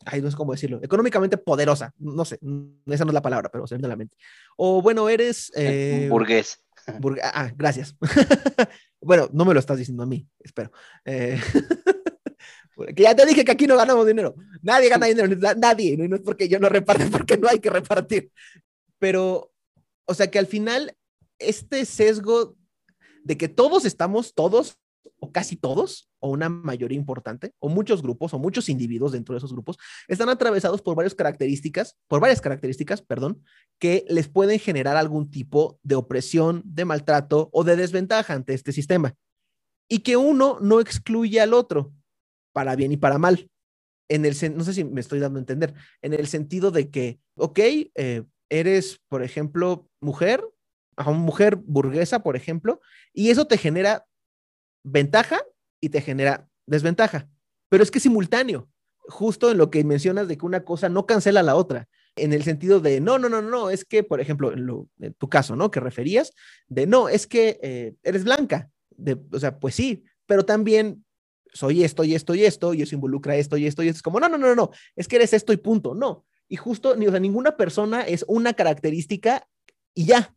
ay, 0.06 0.22
no 0.22 0.30
sé 0.30 0.36
cómo 0.36 0.52
decirlo, 0.52 0.82
económicamente 0.84 1.38
poderosa, 1.38 1.94
no 1.98 2.26
sé, 2.26 2.40
esa 2.88 3.06
no 3.06 3.12
es 3.12 3.14
la 3.14 3.22
palabra, 3.22 3.50
pero 3.50 3.66
se 3.66 3.76
me 3.76 3.78
viene 3.78 3.88
a 3.88 3.90
la 3.90 3.96
mente. 3.96 4.18
O 4.58 4.82
bueno, 4.82 5.08
eres... 5.08 5.50
Eh, 5.56 6.08
burgués. 6.10 6.62
ah, 6.88 7.32
ah 7.34 7.52
gracias. 7.56 7.96
bueno, 9.02 9.30
no 9.32 9.46
me 9.46 9.54
lo 9.54 9.62
estás 9.62 9.78
diciendo 9.78 10.04
a 10.04 10.08
mí, 10.08 10.28
espero. 10.44 10.74
Eh, 11.06 11.40
que 12.96 13.04
ya 13.04 13.16
te 13.16 13.26
dije 13.26 13.46
que 13.46 13.52
aquí 13.52 13.66
no 13.66 13.78
ganamos 13.78 14.06
dinero. 14.06 14.36
Nadie 14.62 14.90
gana 14.90 15.06
dinero, 15.06 15.34
nadie. 15.58 15.96
No 15.98 16.18
es 16.18 16.22
porque 16.22 16.50
yo 16.50 16.60
no 16.60 16.68
reparte, 16.68 17.06
porque 17.12 17.38
no 17.38 17.48
hay 17.48 17.60
que 17.60 17.70
repartir. 17.70 18.30
Pero, 19.00 19.53
o 20.06 20.14
sea 20.14 20.30
que 20.30 20.40
al 20.40 20.48
final, 20.48 20.96
este 21.40 21.86
sesgo 21.86 22.56
de 23.24 23.38
que 23.38 23.48
todos 23.48 23.86
estamos, 23.86 24.34
todos 24.34 24.78
o 25.20 25.32
casi 25.32 25.56
todos, 25.56 26.10
o 26.20 26.30
una 26.30 26.50
mayoría 26.50 26.98
importante, 26.98 27.54
o 27.60 27.70
muchos 27.70 28.02
grupos, 28.02 28.34
o 28.34 28.40
muchos 28.40 28.68
individuos 28.68 29.14
dentro 29.14 29.34
de 29.34 29.38
esos 29.38 29.54
grupos, 29.54 29.78
están 30.10 30.28
atravesados 30.28 30.82
por 30.82 30.96
varias 30.96 31.16
características, 31.16 31.98
por 32.10 32.20
varias 32.20 32.42
características, 32.42 33.02
perdón, 33.02 33.42
que 33.80 34.06
les 34.10 34.28
pueden 34.28 34.60
generar 34.60 34.98
algún 34.98 35.32
tipo 35.32 35.80
de 35.82 35.96
opresión, 35.96 36.62
de 36.66 36.84
maltrato 36.84 37.50
o 37.54 37.64
de 37.64 37.78
desventaja 37.78 38.34
ante 38.34 38.54
este 38.54 38.74
sistema. 38.74 39.16
Y 39.90 40.00
que 40.00 40.18
uno 40.18 40.58
no 40.62 40.82
excluye 40.82 41.40
al 41.40 41.54
otro, 41.54 41.94
para 42.54 42.76
bien 42.76 42.92
y 42.92 42.98
para 42.98 43.18
mal. 43.18 43.50
En 44.10 44.26
el, 44.26 44.36
no 44.58 44.64
sé 44.66 44.74
si 44.74 44.84
me 44.84 45.00
estoy 45.00 45.20
dando 45.20 45.40
a 45.40 45.42
entender, 45.42 45.74
en 46.02 46.14
el 46.14 46.28
sentido 46.28 46.72
de 46.72 46.90
que, 46.90 47.20
ok, 47.36 47.60
eh, 47.60 48.24
eres, 48.50 49.02
por 49.08 49.24
ejemplo, 49.24 49.90
mujer, 50.00 50.44
a 50.96 51.10
una 51.10 51.20
mujer 51.20 51.56
burguesa, 51.56 52.24
por 52.24 52.36
ejemplo, 52.36 52.82
y 53.14 53.30
eso 53.30 53.46
te 53.48 53.58
genera 53.58 54.06
ventaja 54.84 55.42
y 55.82 55.90
te 55.90 56.02
genera 56.02 56.48
desventaja. 56.66 57.28
Pero 57.70 57.84
es 57.84 57.92
que 57.92 57.98
es 57.98 58.04
simultáneo, 58.04 58.70
justo 59.00 59.52
en 59.52 59.58
lo 59.58 59.70
que 59.70 59.84
mencionas 59.84 60.28
de 60.28 60.38
que 60.38 60.46
una 60.46 60.64
cosa 60.64 60.90
no 60.90 61.06
cancela 61.06 61.44
la 61.44 61.56
otra, 61.56 61.88
en 62.16 62.34
el 62.34 62.44
sentido 62.44 62.80
de, 62.80 63.02
no, 63.02 63.18
no, 63.18 63.28
no, 63.30 63.42
no, 63.42 63.70
es 63.70 63.86
que, 63.86 64.04
por 64.04 64.22
ejemplo, 64.22 64.54
en, 64.54 65.14
tu 65.16 65.30
caso, 65.30 65.56
¿no? 65.56 65.72
Que 65.72 65.80
referías, 65.80 66.34
de, 66.68 66.86
no, 66.86 67.10
es 67.10 67.26
que 67.26 67.60
eh, 67.64 67.96
eres 68.04 68.24
blanca, 68.24 68.70
de, 68.92 69.18
o 69.32 69.40
sea, 69.40 69.60
pues 69.60 69.76
sí, 69.76 70.04
pero 70.28 70.46
también 70.46 71.04
soy 71.54 71.84
esto 71.84 72.04
y 72.04 72.16
esto 72.16 72.36
y 72.36 72.46
esto, 72.46 72.74
y 72.74 72.82
eso 72.82 72.96
involucra 72.96 73.36
esto 73.36 73.58
y 73.58 73.66
esto 73.66 73.84
y 73.84 73.88
esto. 73.88 73.98
Es 73.98 74.04
como, 74.04 74.20
no, 74.20 74.30
no, 74.30 74.38
no, 74.38 74.56
no, 74.56 74.72
es 74.96 75.08
que 75.08 75.16
eres 75.16 75.34
esto 75.34 75.54
y 75.54 75.58
punto, 75.58 75.96
no. 75.96 76.26
Y 76.48 76.56
justo, 76.56 76.96
ni, 76.96 77.08
o 77.08 77.12
sea, 77.12 77.20
ninguna 77.20 77.58
persona 77.58 78.02
es 78.02 78.26
una 78.28 78.54
característica 78.54 79.48
y 79.94 80.06
ya 80.06 80.36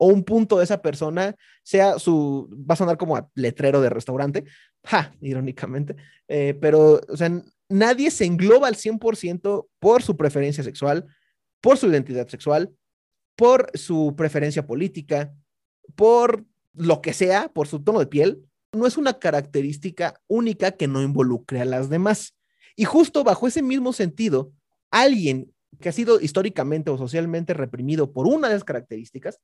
o 0.00 0.06
un 0.06 0.24
punto 0.24 0.58
de 0.58 0.64
esa 0.64 0.80
persona 0.80 1.36
sea 1.62 1.98
su, 1.98 2.48
va 2.50 2.72
a 2.72 2.76
sonar 2.76 2.96
como 2.96 3.16
a 3.16 3.28
letrero 3.34 3.82
de 3.82 3.90
restaurante, 3.90 4.44
ja, 4.82 5.14
irónicamente, 5.20 5.94
eh, 6.26 6.56
pero, 6.58 7.00
o 7.06 7.16
sea, 7.16 7.30
nadie 7.68 8.10
se 8.10 8.24
engloba 8.24 8.66
al 8.66 8.76
100% 8.76 9.68
por 9.78 10.02
su 10.02 10.16
preferencia 10.16 10.64
sexual, 10.64 11.06
por 11.60 11.76
su 11.76 11.88
identidad 11.88 12.28
sexual, 12.28 12.72
por 13.36 13.70
su 13.74 14.14
preferencia 14.16 14.66
política, 14.66 15.34
por 15.94 16.46
lo 16.72 17.02
que 17.02 17.12
sea, 17.12 17.52
por 17.52 17.68
su 17.68 17.82
tono 17.82 17.98
de 17.98 18.06
piel, 18.06 18.42
no 18.72 18.86
es 18.86 18.96
una 18.96 19.18
característica 19.18 20.20
única 20.28 20.72
que 20.72 20.88
no 20.88 21.02
involucre 21.02 21.60
a 21.60 21.64
las 21.66 21.90
demás. 21.90 22.34
Y 22.74 22.84
justo 22.84 23.22
bajo 23.22 23.46
ese 23.46 23.62
mismo 23.62 23.92
sentido, 23.92 24.52
alguien 24.90 25.52
que 25.80 25.88
ha 25.88 25.92
sido 25.92 26.20
históricamente 26.20 26.90
o 26.90 26.98
socialmente 26.98 27.54
reprimido 27.54 28.12
por 28.12 28.26
una 28.26 28.48
de 28.48 28.54
las 28.54 28.64
características, 28.64 29.40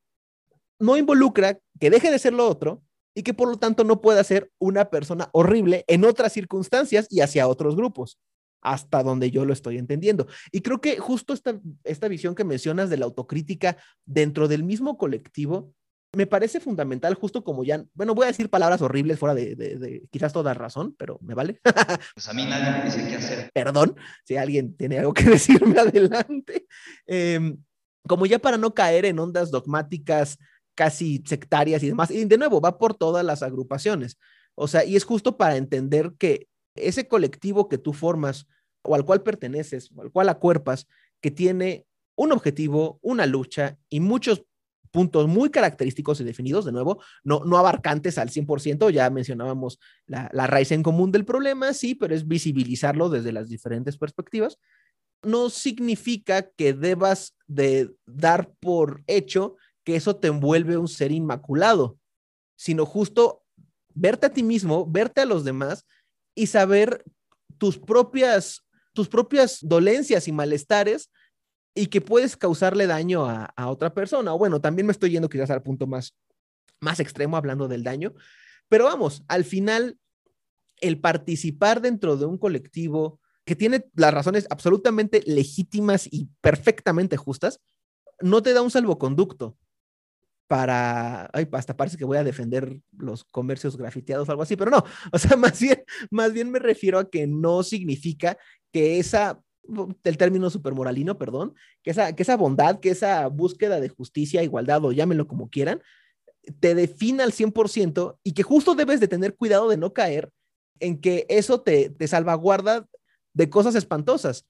no 0.78 0.96
involucra 0.96 1.58
que 1.80 1.90
deje 1.90 2.10
de 2.10 2.18
ser 2.18 2.34
lo 2.34 2.48
otro 2.48 2.82
y 3.14 3.22
que 3.22 3.32
por 3.32 3.48
lo 3.48 3.56
tanto 3.56 3.84
no 3.84 4.00
pueda 4.00 4.22
ser 4.24 4.50
una 4.58 4.90
persona 4.90 5.30
horrible 5.32 5.84
en 5.88 6.04
otras 6.04 6.32
circunstancias 6.32 7.06
y 7.08 7.20
hacia 7.20 7.48
otros 7.48 7.74
grupos, 7.74 8.18
hasta 8.60 9.02
donde 9.02 9.30
yo 9.30 9.46
lo 9.46 9.54
estoy 9.54 9.78
entendiendo. 9.78 10.26
Y 10.52 10.60
creo 10.60 10.82
que 10.82 10.98
justo 10.98 11.32
esta, 11.32 11.58
esta 11.84 12.08
visión 12.08 12.34
que 12.34 12.44
mencionas 12.44 12.90
de 12.90 12.98
la 12.98 13.06
autocrítica 13.06 13.78
dentro 14.04 14.48
del 14.48 14.64
mismo 14.64 14.98
colectivo 14.98 15.72
me 16.16 16.26
parece 16.26 16.60
fundamental, 16.60 17.14
justo 17.14 17.44
como 17.44 17.62
ya, 17.62 17.84
bueno, 17.92 18.14
voy 18.14 18.24
a 18.24 18.28
decir 18.28 18.48
palabras 18.48 18.80
horribles 18.80 19.18
fuera 19.18 19.34
de, 19.34 20.02
quizás 20.10 20.32
toda 20.32 20.54
razón, 20.54 20.94
pero 20.98 21.18
me 21.20 21.34
vale. 21.34 21.60
Pues 22.14 22.28
a 22.28 22.32
mí 22.32 22.46
nadie 22.46 22.78
me 22.78 22.84
dice 22.86 23.06
qué 23.06 23.16
hacer. 23.16 23.50
Perdón, 23.52 23.96
si 24.24 24.36
alguien 24.36 24.74
tiene 24.76 24.98
algo 24.98 25.12
que 25.12 25.24
decirme 25.30 25.78
adelante. 25.78 26.66
Em, 27.06 27.58
como 28.08 28.24
ya 28.24 28.38
para 28.38 28.56
no 28.56 28.72
caer 28.72 29.04
en 29.04 29.18
ondas 29.18 29.50
dogmáticas 29.50 30.38
casi 30.74 31.22
sectarias 31.26 31.82
y 31.82 31.88
demás, 31.88 32.10
y 32.10 32.24
de 32.24 32.38
nuevo, 32.38 32.62
va 32.62 32.78
por 32.78 32.94
todas 32.94 33.24
las 33.24 33.42
agrupaciones. 33.42 34.18
O 34.54 34.68
sea, 34.68 34.84
y 34.86 34.96
es 34.96 35.04
justo 35.04 35.36
para 35.36 35.56
entender 35.56 36.14
que 36.18 36.48
ese 36.74 37.08
colectivo 37.08 37.68
que 37.68 37.76
tú 37.76 37.92
formas 37.92 38.46
o 38.82 38.94
al 38.94 39.04
cual 39.04 39.22
perteneces 39.22 39.90
o 39.94 40.00
al 40.00 40.10
cual 40.10 40.30
acuerpas, 40.30 40.86
que 41.20 41.30
tiene 41.30 41.86
un 42.14 42.32
objetivo, 42.32 42.98
una 43.02 43.26
lucha 43.26 43.76
y 43.90 44.00
muchos 44.00 44.46
puntos 44.96 45.28
muy 45.28 45.50
característicos 45.50 46.22
y 46.22 46.24
definidos, 46.24 46.64
de 46.64 46.72
nuevo, 46.72 47.02
no, 47.22 47.44
no 47.44 47.58
abarcantes 47.58 48.16
al 48.16 48.30
100%, 48.30 48.88
ya 48.88 49.10
mencionábamos 49.10 49.78
la, 50.06 50.30
la 50.32 50.46
raíz 50.46 50.72
en 50.72 50.82
común 50.82 51.12
del 51.12 51.26
problema, 51.26 51.74
sí, 51.74 51.94
pero 51.94 52.14
es 52.14 52.26
visibilizarlo 52.26 53.10
desde 53.10 53.30
las 53.30 53.50
diferentes 53.50 53.98
perspectivas. 53.98 54.58
No 55.22 55.50
significa 55.50 56.48
que 56.48 56.72
debas 56.72 57.36
de 57.46 57.94
dar 58.06 58.54
por 58.58 59.02
hecho 59.06 59.56
que 59.84 59.96
eso 59.96 60.16
te 60.16 60.28
envuelve 60.28 60.78
un 60.78 60.88
ser 60.88 61.12
inmaculado, 61.12 61.98
sino 62.56 62.86
justo 62.86 63.42
verte 63.92 64.28
a 64.28 64.32
ti 64.32 64.42
mismo, 64.42 64.86
verte 64.86 65.20
a 65.20 65.26
los 65.26 65.44
demás 65.44 65.84
y 66.34 66.46
saber 66.46 67.04
tus 67.58 67.76
propias, 67.76 68.64
tus 68.94 69.08
propias 69.08 69.58
dolencias 69.60 70.26
y 70.26 70.32
malestares 70.32 71.10
y 71.76 71.86
que 71.88 72.00
puedes 72.00 72.36
causarle 72.36 72.86
daño 72.86 73.26
a, 73.28 73.52
otra 73.68 73.92
persona. 73.92 74.34
O 74.34 74.38
bueno, 74.38 74.60
también 74.60 74.86
me 74.86 74.92
estoy 74.92 75.10
yendo 75.10 75.28
quizás 75.28 75.50
al 75.50 75.62
punto 75.62 75.86
más, 75.86 76.16
más 76.80 76.98
extremo 76.98 77.36
hablando 77.36 77.68
del 77.68 77.84
daño, 77.84 78.14
pero 78.68 78.84
vamos, 78.86 79.22
al 79.28 79.44
final, 79.44 79.98
el 80.80 80.98
participar 81.00 81.80
dentro 81.80 82.16
de 82.16 82.24
un 82.24 82.38
colectivo 82.38 83.20
que 83.44 83.54
tiene 83.54 83.84
las 83.94 84.12
razones 84.12 84.46
absolutamente 84.50 85.22
legítimas 85.26 86.08
y 86.10 86.30
perfectamente 86.40 87.16
justas, 87.16 87.60
no 88.20 88.42
te 88.42 88.54
da 88.54 88.62
un 88.62 88.70
salvoconducto 88.70 89.56
para, 90.48 91.28
ay, 91.32 91.46
hasta 91.52 91.76
parece 91.76 91.96
que 91.96 92.04
voy 92.04 92.16
a 92.16 92.24
defender 92.24 92.80
los 92.96 93.24
comercios 93.24 93.76
grafiteados 93.76 94.28
o 94.28 94.32
algo 94.32 94.42
así, 94.42 94.56
pero 94.56 94.70
no, 94.70 94.82
o 95.12 95.18
sea, 95.18 95.36
más 95.36 95.60
bien, 95.60 95.84
más 96.10 96.32
bien 96.32 96.50
me 96.50 96.58
refiero 96.58 96.98
a 96.98 97.10
que 97.10 97.26
no 97.26 97.62
significa 97.62 98.38
que 98.72 98.98
esa 98.98 99.40
el 100.04 100.16
término 100.16 100.50
supermoralino, 100.50 101.18
perdón, 101.18 101.54
que 101.82 101.90
esa, 101.90 102.14
que 102.14 102.22
esa 102.22 102.36
bondad, 102.36 102.80
que 102.80 102.90
esa 102.90 103.26
búsqueda 103.28 103.80
de 103.80 103.88
justicia, 103.88 104.42
igualdad 104.42 104.84
o 104.84 104.92
llámenlo 104.92 105.26
como 105.26 105.50
quieran, 105.50 105.82
te 106.60 106.74
defina 106.74 107.24
al 107.24 107.32
100% 107.32 108.18
y 108.22 108.32
que 108.32 108.42
justo 108.42 108.74
debes 108.74 109.00
de 109.00 109.08
tener 109.08 109.34
cuidado 109.34 109.68
de 109.68 109.76
no 109.76 109.92
caer 109.92 110.30
en 110.80 111.00
que 111.00 111.26
eso 111.28 111.60
te, 111.60 111.90
te 111.90 112.06
salvaguarda 112.06 112.86
de 113.32 113.50
cosas 113.50 113.74
espantosas, 113.74 114.46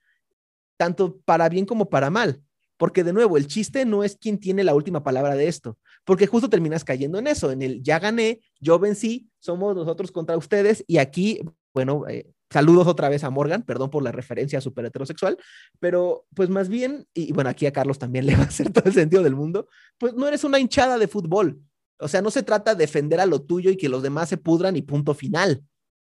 tanto 0.76 1.18
para 1.24 1.48
bien 1.48 1.66
como 1.66 1.88
para 1.88 2.10
mal. 2.10 2.42
Porque 2.76 3.04
de 3.04 3.12
nuevo, 3.12 3.38
el 3.38 3.46
chiste 3.46 3.86
no 3.86 4.04
es 4.04 4.16
quien 4.16 4.38
tiene 4.38 4.62
la 4.62 4.74
última 4.74 5.02
palabra 5.02 5.34
de 5.34 5.48
esto, 5.48 5.78
porque 6.04 6.26
justo 6.26 6.50
terminas 6.50 6.84
cayendo 6.84 7.18
en 7.18 7.26
eso, 7.26 7.50
en 7.50 7.62
el 7.62 7.82
ya 7.82 7.98
gané, 7.98 8.40
yo 8.60 8.78
vencí, 8.78 9.30
somos 9.38 9.74
nosotros 9.74 10.12
contra 10.12 10.36
ustedes 10.36 10.84
y 10.86 10.98
aquí, 10.98 11.40
bueno, 11.72 12.06
eh, 12.06 12.30
Saludos 12.50 12.86
otra 12.86 13.08
vez 13.08 13.24
a 13.24 13.30
Morgan, 13.30 13.62
perdón 13.62 13.90
por 13.90 14.02
la 14.02 14.12
referencia 14.12 14.60
súper 14.60 14.86
heterosexual, 14.86 15.36
pero 15.80 16.26
pues 16.34 16.48
más 16.48 16.68
bien, 16.68 17.06
y 17.12 17.32
bueno, 17.32 17.50
aquí 17.50 17.66
a 17.66 17.72
Carlos 17.72 17.98
también 17.98 18.26
le 18.26 18.36
va 18.36 18.44
a 18.44 18.46
hacer 18.46 18.72
todo 18.72 18.84
el 18.84 18.94
sentido 18.94 19.22
del 19.22 19.34
mundo, 19.34 19.68
pues 19.98 20.14
no 20.14 20.28
eres 20.28 20.44
una 20.44 20.60
hinchada 20.60 20.98
de 20.98 21.08
fútbol. 21.08 21.60
O 21.98 22.08
sea, 22.08 22.20
no 22.22 22.30
se 22.30 22.42
trata 22.42 22.74
de 22.74 22.84
defender 22.84 23.20
a 23.20 23.26
lo 23.26 23.42
tuyo 23.42 23.70
y 23.70 23.76
que 23.76 23.88
los 23.88 24.02
demás 24.02 24.28
se 24.28 24.36
pudran 24.36 24.76
y 24.76 24.82
punto 24.82 25.14
final. 25.14 25.64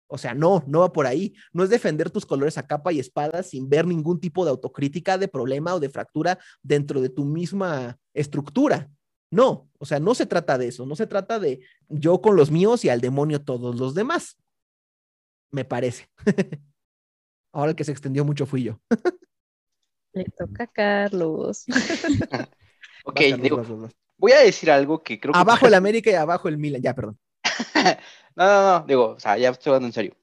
O 0.07 0.17
sea, 0.17 0.33
no, 0.33 0.63
no 0.65 0.79
va 0.79 0.93
por 0.93 1.05
ahí. 1.05 1.33
No 1.51 1.63
es 1.63 1.69
defender 1.69 2.09
tus 2.09 2.25
colores 2.25 2.57
a 2.57 2.65
capa 2.65 2.93
y 2.93 2.99
espada 2.99 3.43
sin 3.43 3.67
ver 3.67 3.85
ningún 3.85 4.19
tipo 4.19 4.45
de 4.45 4.51
autocrítica, 4.51 5.17
de 5.17 5.27
problema 5.27 5.75
o 5.75 5.79
de 5.79 5.89
fractura 5.89 6.39
dentro 6.61 7.01
de 7.01 7.09
tu 7.09 7.25
misma 7.25 7.97
estructura. 8.13 8.89
No, 9.29 9.67
o 9.77 9.85
sea, 9.85 9.99
no 9.99 10.15
se 10.15 10.25
trata 10.25 10.57
de 10.57 10.67
eso. 10.67 10.85
No 10.85 10.95
se 10.95 11.07
trata 11.07 11.37
de 11.39 11.61
yo 11.89 12.21
con 12.21 12.37
los 12.37 12.49
míos 12.49 12.85
y 12.85 12.89
al 12.89 13.01
demonio 13.01 13.41
todos 13.41 13.77
los 13.77 13.93
demás 13.93 14.37
me 15.53 15.63
parece. 15.63 16.09
Ahora 17.53 17.69
el 17.69 17.75
que 17.75 17.83
se 17.83 17.91
extendió 17.91 18.25
mucho 18.25 18.45
fui 18.45 18.63
yo. 18.63 18.79
Le 20.13 20.25
toca 20.25 20.63
a 20.63 20.67
Carlos. 20.67 21.65
ok, 23.05 23.21
voy 24.17 24.31
a 24.31 24.39
decir 24.39 24.71
algo 24.71 25.01
que 25.01 25.19
creo 25.19 25.31
que... 25.31 25.39
Abajo 25.39 25.67
el 25.67 25.75
América 25.75 26.09
y 26.09 26.15
abajo 26.15 26.49
el 26.49 26.57
Milan, 26.57 26.81
ya, 26.81 26.93
perdón. 26.93 27.19
no, 28.35 28.45
no, 28.45 28.79
no, 28.79 28.85
digo, 28.85 29.09
o 29.09 29.19
sea, 29.19 29.37
ya 29.37 29.49
estoy 29.49 29.69
hablando 29.69 29.87
en 29.87 29.93
serio. 29.93 30.17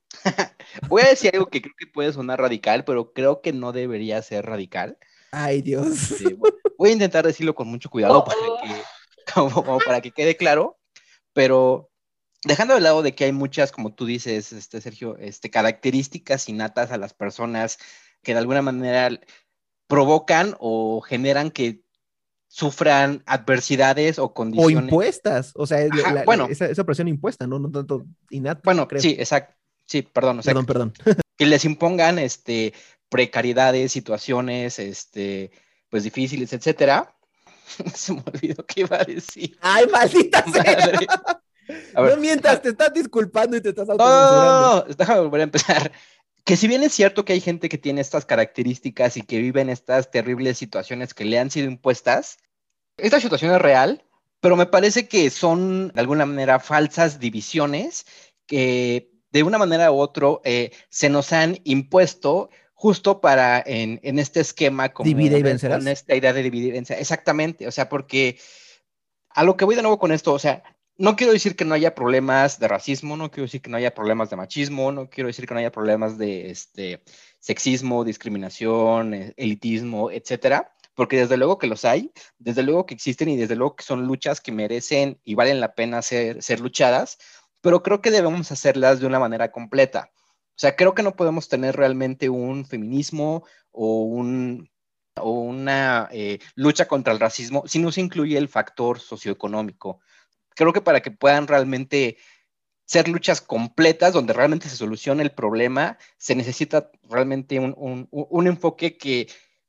voy 0.89 1.03
a 1.03 1.11
decir 1.11 1.31
algo 1.33 1.47
que 1.47 1.63
creo 1.63 1.75
que 1.79 1.87
puede 1.87 2.13
sonar 2.13 2.41
radical, 2.41 2.85
pero 2.85 3.13
creo 3.13 3.41
que 3.41 3.53
no 3.53 3.73
debería 3.73 4.21
ser 4.23 4.47
radical. 4.47 4.99
Ay, 5.31 5.63
Dios. 5.63 6.17
voy 6.77 6.91
a 6.91 6.93
intentar 6.95 7.25
decirlo 7.25 7.55
con 7.55 7.69
mucho 7.69 7.89
cuidado 7.89 8.25
para 8.25 8.39
que, 8.63 9.33
como 9.33 9.79
para 9.79 10.01
que 10.01 10.11
quede 10.11 10.37
claro, 10.37 10.77
pero 11.33 11.90
dejando 12.45 12.75
de 12.75 12.81
lado 12.81 13.03
de 13.03 13.15
que 13.15 13.25
hay 13.25 13.33
muchas, 13.33 13.73
como 13.73 13.93
tú 13.93 14.07
dices, 14.07 14.53
este, 14.53 14.81
Sergio, 14.81 15.17
este, 15.19 15.51
características 15.51 16.49
innatas 16.49 16.91
a 16.91 16.99
las 16.99 17.15
personas 17.15 17.79
que 18.23 18.33
de 18.33 18.39
alguna 18.39 18.63
manera 18.63 19.11
provocan 19.87 20.57
o 20.59 21.01
generan 21.01 21.51
que 21.51 21.83
sufran 22.49 23.23
adversidades 23.27 24.19
o 24.19 24.35
condiciones. 24.35 24.77
O 24.77 24.81
impuestas, 24.81 25.53
o 25.55 25.67
sea, 25.67 25.87
bueno, 26.25 26.47
esa, 26.51 26.67
esa, 26.67 26.85
presión 26.85 27.09
impuesta, 27.09 27.47
¿no? 27.47 27.59
No 27.59 27.71
tanto 27.71 28.07
innata. 28.31 28.61
Bueno, 28.65 28.89
sí, 28.99 29.17
exacto. 29.19 29.55
Sí, 29.87 30.03
perdón. 30.03 30.41
perdón, 30.45 30.67
perdón. 30.67 30.93
Que 31.37 31.47
les 31.47 31.65
impongan 31.65 32.19
este, 32.19 32.75
precariedades, 33.09 33.93
situaciones, 33.93 34.79
este, 34.79 35.51
pues 35.89 36.05
difíciles, 36.05 36.53
etcétera. 36.53 37.15
Se 37.95 38.13
me 38.13 38.23
olvidó 38.27 38.65
qué 38.67 38.83
iba 38.83 38.97
a 39.01 39.05
decir. 39.05 39.57
¡Ay, 39.61 39.87
maldita 39.87 40.45
sea! 40.53 41.43
no 41.95 42.17
mientras, 42.17 42.63
te 42.63 42.71
estás 42.71 42.93
disculpando 42.93 43.57
y 43.57 43.61
te 43.61 43.71
estás 43.71 43.89
autocensurando. 43.89 44.87
No, 44.89 44.95
déjame 44.95 45.21
volver 45.21 45.41
a 45.41 45.45
empezar. 45.45 45.93
Que 46.43 46.57
si 46.57 46.67
bien 46.69 46.83
es 46.83 46.95
cierto 46.95 47.27
que 47.27 47.35
hay 47.35 47.41
gente 47.41 47.69
que 47.69 47.77
tiene 47.77 48.01
estas 48.01 48.25
características 48.25 49.19
y 49.19 49.23
que 49.23 49.39
vive 49.39 49.61
en 49.61 49.69
estas 49.69 50.11
terribles 50.11 50.57
situaciones 50.57 51.13
que 51.13 51.27
le 51.27 51.39
han 51.39 51.51
sido 51.51 51.67
impuestas, 51.67 52.39
esta 52.97 53.21
situación 53.21 53.55
es 53.55 53.61
real, 53.61 54.05
pero 54.41 54.57
me 54.57 54.67
parece 54.67 55.07
que 55.07 55.29
son 55.29 55.89
de 55.89 56.01
alguna 56.01 56.25
manera 56.25 56.59
falsas 56.59 57.21
divisiones 57.21 58.07
que 58.47 59.13
de 59.31 59.43
una 59.43 59.59
manera 59.59 59.93
u 59.93 59.99
otra 59.99 60.29
eh, 60.45 60.73
se 60.89 61.09
nos 61.09 61.33
han 61.33 61.59
impuesto 61.65 62.51
justo 62.75 63.21
para 63.21 63.63
en, 63.65 64.01
en 64.03 64.19
este 64.19 64.41
esquema 64.41 64.89
como 64.89 65.07
divide 65.07 65.39
y 65.39 65.43
vencerás. 65.43 65.79
Con 65.79 65.89
esta 65.89 66.15
idea 66.15 66.33
de 66.33 66.43
dividir. 66.43 66.75
Exactamente, 66.75 67.69
o 67.69 67.71
sea, 67.71 67.89
porque 67.89 68.39
a 69.29 69.45
lo 69.45 69.57
que 69.57 69.67
voy 69.67 69.77
de 69.77 69.83
nuevo 69.83 69.99
con 69.99 70.13
esto, 70.13 70.33
o 70.33 70.39
sea, 70.39 70.63
no 71.01 71.17
quiero 71.17 71.33
decir 71.33 71.57
que 71.57 71.65
no 71.65 71.75
haya 71.75 71.95
problemas 71.95 72.59
de 72.61 72.69
racismo, 72.69 73.17
no 73.17 73.31
quiero 73.31 73.47
decir 73.47 73.63
que 73.63 73.71
no 73.71 73.79
haya 73.79 73.95
problemas 73.95 74.29
de 74.29 74.37
machismo, 74.37 74.93
no 74.93 75.09
quiero 75.09 75.29
decir 75.29 75.47
que 75.47 75.55
no 75.55 75.61
haya 75.61 75.73
problemas 75.73 76.19
de 76.19 76.51
este, 76.51 77.03
sexismo, 77.39 78.05
discriminación, 78.05 79.15
eh, 79.15 79.35
elitismo, 79.39 80.11
etcétera, 80.11 80.75
porque 80.95 81.17
desde 81.17 81.39
luego 81.39 81.57
que 81.57 81.69
los 81.69 81.87
hay, 81.87 82.13
desde 82.39 82.63
luego 82.63 82.85
que 82.85 82.93
existen 82.93 83.31
y 83.31 83.39
desde 83.39 83.57
luego 83.57 83.77
que 83.77 83.85
son 83.85 84.07
luchas 84.07 84.43
que 84.43 84.53
merecen 84.53 85.19
y 85.25 85.35
valen 85.37 85.59
la 85.59 85.75
pena 85.75 86.03
ser, 86.03 86.43
ser 86.43 86.61
luchadas, 86.61 87.17
pero 87.63 87.83
creo 87.83 88.03
que 88.03 88.11
debemos 88.11 88.53
hacerlas 88.53 89.01
de 89.01 89.07
una 89.07 89.19
manera 89.19 89.51
completa. 89.53 90.11
O 90.51 90.61
sea, 90.61 90.77
creo 90.77 90.95
que 90.95 91.03
no 91.03 91.17
podemos 91.17 91.49
tener 91.49 91.77
realmente 91.77 92.29
un 92.29 92.67
feminismo 92.67 93.45
o, 93.71 94.03
un, 94.03 94.69
o 95.17 95.31
una 95.31 96.11
eh, 96.13 96.41
lucha 96.57 96.87
contra 96.87 97.15
el 97.15 97.21
racismo 97.21 97.65
si 97.67 97.79
no 97.79 97.91
se 97.91 98.03
incluye 98.03 98.37
el 98.37 98.49
factor 98.49 99.01
socioeconómico 99.01 100.01
creo 100.55 100.73
que 100.73 100.81
para 100.81 101.01
que 101.01 101.11
puedan 101.11 101.47
realmente 101.47 102.17
ser 102.91 103.09
luchas 103.09 103.41
completas 103.41 104.13
donde 104.13 104.33
realmente 104.33 104.69
se 104.69 104.77
solucione 104.77 105.23
el 105.23 105.31
problema, 105.31 105.97
se 106.19 106.35
necesita 106.35 106.91
realmente 107.09 107.61
un, 107.61 108.47
enfoque 108.49 108.97
que 108.97 109.29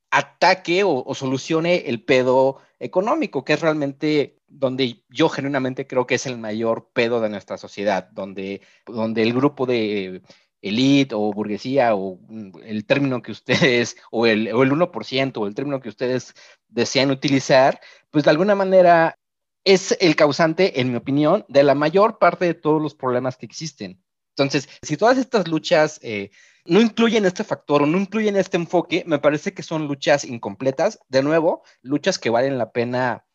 ataque 0.10 0.84
o, 0.84 1.14
solucione 1.14 1.88
el 1.88 2.04
pedo 2.04 2.58
económico, 2.80 3.46
que 3.46 3.54
es 3.54 3.62
realmente 3.62 4.38
donde 4.48 5.04
yo 5.10 5.30
genuinamente 5.30 5.86
creo 5.86 6.08
que 6.08 6.16
es 6.16 6.26
el 6.26 6.40
mayor 6.40 6.90
pedo 6.94 7.22
de 7.22 7.30
nuestra 7.30 7.58
sociedad, 7.60 8.10
donde, 8.12 8.62
donde 8.88 9.22
el 9.22 9.34
grupo 9.34 9.68
de 9.68 10.24
elite 10.64 11.14
o 11.14 11.32
burguesía 11.32 11.94
o 11.94 12.20
el 12.64 12.86
término 12.88 13.22
que 13.22 13.34
ustedes, 13.34 13.98
o 14.12 14.26
el, 14.26 14.52
o 14.52 14.64
el 14.64 14.72
1% 14.72 15.38
o 15.38 15.46
el 15.46 15.54
término 15.54 15.80
que 15.80 15.90
ustedes 15.90 16.34
desean 16.70 17.12
utilizar, 17.12 17.80
pues 18.10 18.24
de 18.24 18.32
alguna 18.32 18.56
manera 18.56 19.16
es 19.64 19.96
el 20.00 20.16
causante, 20.16 20.80
en 20.82 20.92
mi 20.92 20.98
opinión, 20.98 21.46
de 21.48 21.64
la 21.64 21.76
mayor 21.76 22.18
parte 22.18 22.46
de 22.46 22.54
todos 22.54 22.82
los 22.82 22.96
problemas 22.96 23.38
que 23.38 23.46
existen. 23.46 24.04
Entonces, 24.36 24.70
si 24.82 24.98
todas 24.98 25.18
estas 25.18 25.48
luchas 25.48 26.00
eh, 26.02 26.32
no 26.66 26.82
incluyen 26.82 27.26
este 27.26 27.44
factor 27.44 27.84
o 27.84 27.86
no 27.86 27.98
incluyen 27.98 28.36
este 28.36 28.58
enfoque, 28.58 29.04
me 29.06 29.20
parece 29.20 29.54
que 29.54 29.64
son 29.64 29.88
luchas 29.88 30.24
incompletas. 30.24 31.00
De 31.10 31.22
nuevo, 31.22 31.64
luchas 31.82 32.18
que 32.18 32.30
valen 32.30 32.58
la 32.58 32.72
pena 32.72 33.26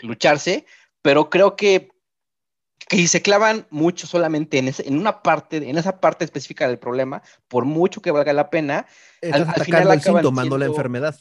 lucharse, 0.00 0.64
pero 1.02 1.28
creo 1.28 1.56
que, 1.56 1.90
que 2.88 2.96
si 2.96 3.08
se 3.08 3.20
clavan 3.20 3.66
mucho 3.70 4.06
solamente 4.06 4.58
en, 4.58 4.72
en 4.78 4.98
una 4.98 5.22
parte, 5.22 5.56
en 5.56 5.76
esa 5.76 6.00
parte 6.00 6.24
específica 6.24 6.68
del 6.68 6.78
problema, 6.78 7.22
por 7.48 7.64
mucho 7.64 8.00
que 8.00 8.12
valga 8.12 8.32
la 8.32 8.48
pena, 8.48 8.86
al, 9.32 9.52
final 9.64 9.90
acaban 9.90 10.22
tomando 10.22 10.56
la 10.56 10.66
enfermedad. 10.66 11.18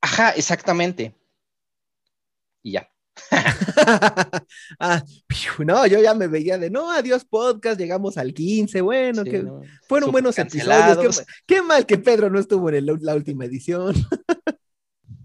Ajá, 0.00 0.30
exactamente. 0.30 1.14
Y 2.62 2.72
ya. 2.72 2.90
ah, 4.80 5.02
no, 5.58 5.86
yo 5.86 6.00
ya 6.00 6.14
me 6.14 6.28
veía 6.28 6.58
de 6.58 6.70
no, 6.70 6.90
adiós 6.90 7.24
podcast, 7.24 7.78
llegamos 7.78 8.18
al 8.18 8.34
15, 8.34 8.80
bueno, 8.80 9.24
que 9.24 9.44
fueron 9.88 10.12
buenos 10.12 10.38
episodios. 10.38 11.24
Qué, 11.46 11.62
mal 11.62 11.86
que 11.86 11.98
Pedro 11.98 12.30
no 12.30 12.38
estuvo 12.38 12.70
en 12.70 12.86
la 13.00 13.14
última 13.14 13.44
edición. 13.44 13.94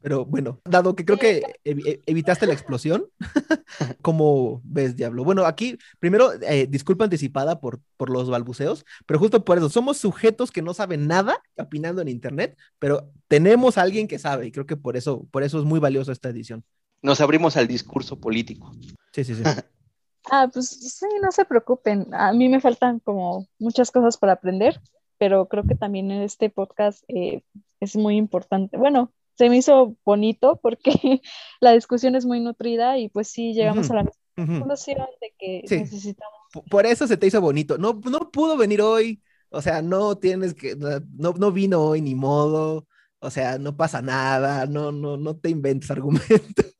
Pero 0.02 0.26
bueno, 0.26 0.60
dado 0.66 0.96
que 0.96 1.06
creo 1.06 1.20
que 1.20 1.44
e, 1.64 2.02
evitaste 2.08 2.48
la 2.48 2.54
explosión, 2.54 3.06
¿cómo 4.02 4.62
ves, 4.64 4.96
Diablo? 4.96 5.24
Bueno, 5.24 5.46
aquí, 5.46 5.78
primero, 6.00 6.32
eh, 6.42 6.66
disculpa 6.68 7.04
anticipada 7.04 7.60
por, 7.60 7.82
por 7.98 8.10
los 8.10 8.28
balbuceos, 8.28 8.84
pero 9.06 9.20
justo 9.20 9.46
por 9.46 9.60
eso, 9.60 9.70
somos 9.70 9.98
sujetos 9.98 10.50
que 10.52 10.64
no 10.64 10.74
saben 10.74 11.08
nada 11.08 11.38
opinando 11.56 12.02
en 12.02 12.08
Internet, 12.08 12.58
pero 12.80 13.12
tenemos 13.28 13.78
a 13.78 13.84
alguien 13.84 14.08
que 14.08 14.18
sabe, 14.18 14.48
y 14.48 14.52
creo 14.52 14.66
que 14.66 14.76
por 14.76 14.98
eso, 14.98 15.28
por 15.30 15.44
eso 15.44 15.60
es 15.60 15.66
muy 15.66 15.80
valioso 15.80 16.12
esta 16.12 16.30
edición 16.30 16.64
nos 17.02 17.22
abrimos 17.22 17.58
al 17.58 17.68
discurso 17.68 18.20
político. 18.20 18.72
Sí, 19.12 19.24
sí, 19.24 19.36
sí. 19.36 19.44
ah, 20.32 20.50
pues 20.52 20.70
sí, 20.70 21.06
no 21.22 21.32
se 21.32 21.46
preocupen. 21.46 22.08
A 22.14 22.34
mí 22.34 22.50
me 22.50 22.62
faltan 22.62 23.00
como 23.00 23.48
muchas 23.60 23.92
cosas 23.92 24.18
para 24.18 24.34
aprender, 24.34 24.80
pero 25.18 25.48
creo 25.48 25.64
que 25.64 25.76
también 25.76 26.12
en 26.12 26.22
este 26.22 26.50
podcast 26.50 27.04
eh, 27.08 27.44
es 27.80 27.96
muy 27.96 28.18
importante. 28.18 28.78
Bueno, 28.78 29.12
se 29.38 29.50
me 29.50 29.58
hizo 29.58 29.96
bonito 30.06 30.60
porque 30.62 30.92
la 31.60 31.74
discusión 31.74 32.16
es 32.16 32.26
muy 32.26 32.40
nutrida 32.40 32.98
y 32.98 33.10
pues 33.10 33.28
sí 33.28 33.54
llegamos 33.54 33.90
a 33.90 33.96
la 33.96 34.12
conclusión 34.36 35.08
de 35.20 35.34
que 35.38 35.64
necesitamos. 35.70 36.40
Por 36.70 36.86
eso 36.86 37.08
se 37.08 37.18
te 37.18 37.28
hizo 37.28 37.42
bonito. 37.42 37.78
No, 37.78 38.00
no 38.10 38.32
pudo 38.32 38.58
venir 38.58 38.82
hoy. 38.82 39.22
O 39.50 39.62
sea, 39.62 39.82
no 39.82 40.18
tienes 40.18 40.54
que, 40.54 40.76
no, 40.76 41.34
no 41.34 41.52
vino 41.52 41.82
hoy 41.82 42.02
ni 42.02 42.16
modo. 42.16 42.88
O 43.20 43.30
sea, 43.30 43.60
no 43.60 43.76
pasa 43.78 44.02
nada, 44.02 44.66
no, 44.66 44.92
no, 44.92 45.18
no 45.18 45.36
te 45.36 45.50
inventes 45.50 45.92
argumentos. 45.92 46.76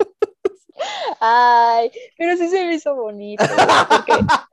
Ay, 1.24 1.92
pero 2.18 2.36
sí 2.36 2.50
se 2.50 2.66
me 2.66 2.74
hizo 2.74 2.96
bonito. 2.96 3.44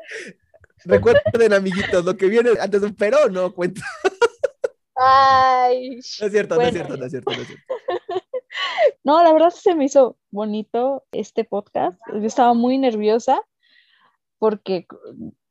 Recuerden, 0.84 1.54
amiguitos, 1.54 2.04
lo 2.04 2.14
que 2.14 2.26
viene 2.26 2.50
antes 2.60 2.82
de 2.82 2.88
un 2.88 2.94
pero 2.94 3.30
no 3.30 3.54
cuenta. 3.54 3.80
Ay. 4.94 5.96
No 6.20 6.26
es 6.26 6.32
cierto, 6.32 6.56
no 6.56 6.62
es 6.62 6.72
cierto, 6.72 6.96
no 6.98 7.04
es 7.06 7.10
cierto, 7.10 7.30
no 7.30 7.40
es 7.40 7.46
cierto. 7.46 7.64
No, 9.04 9.22
la 9.22 9.32
verdad 9.32 9.50
se 9.50 9.74
me 9.74 9.84
hizo 9.84 10.18
bonito 10.30 11.04
este 11.12 11.44
podcast. 11.44 11.98
Yo 12.12 12.26
estaba 12.26 12.52
muy 12.52 12.76
nerviosa 12.76 13.40
porque 14.38 14.86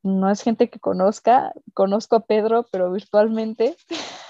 no 0.03 0.29
es 0.29 0.41
gente 0.41 0.69
que 0.69 0.79
conozca. 0.79 1.53
Conozco 1.73 2.17
a 2.17 2.25
Pedro, 2.25 2.67
pero 2.71 2.91
virtualmente. 2.91 3.75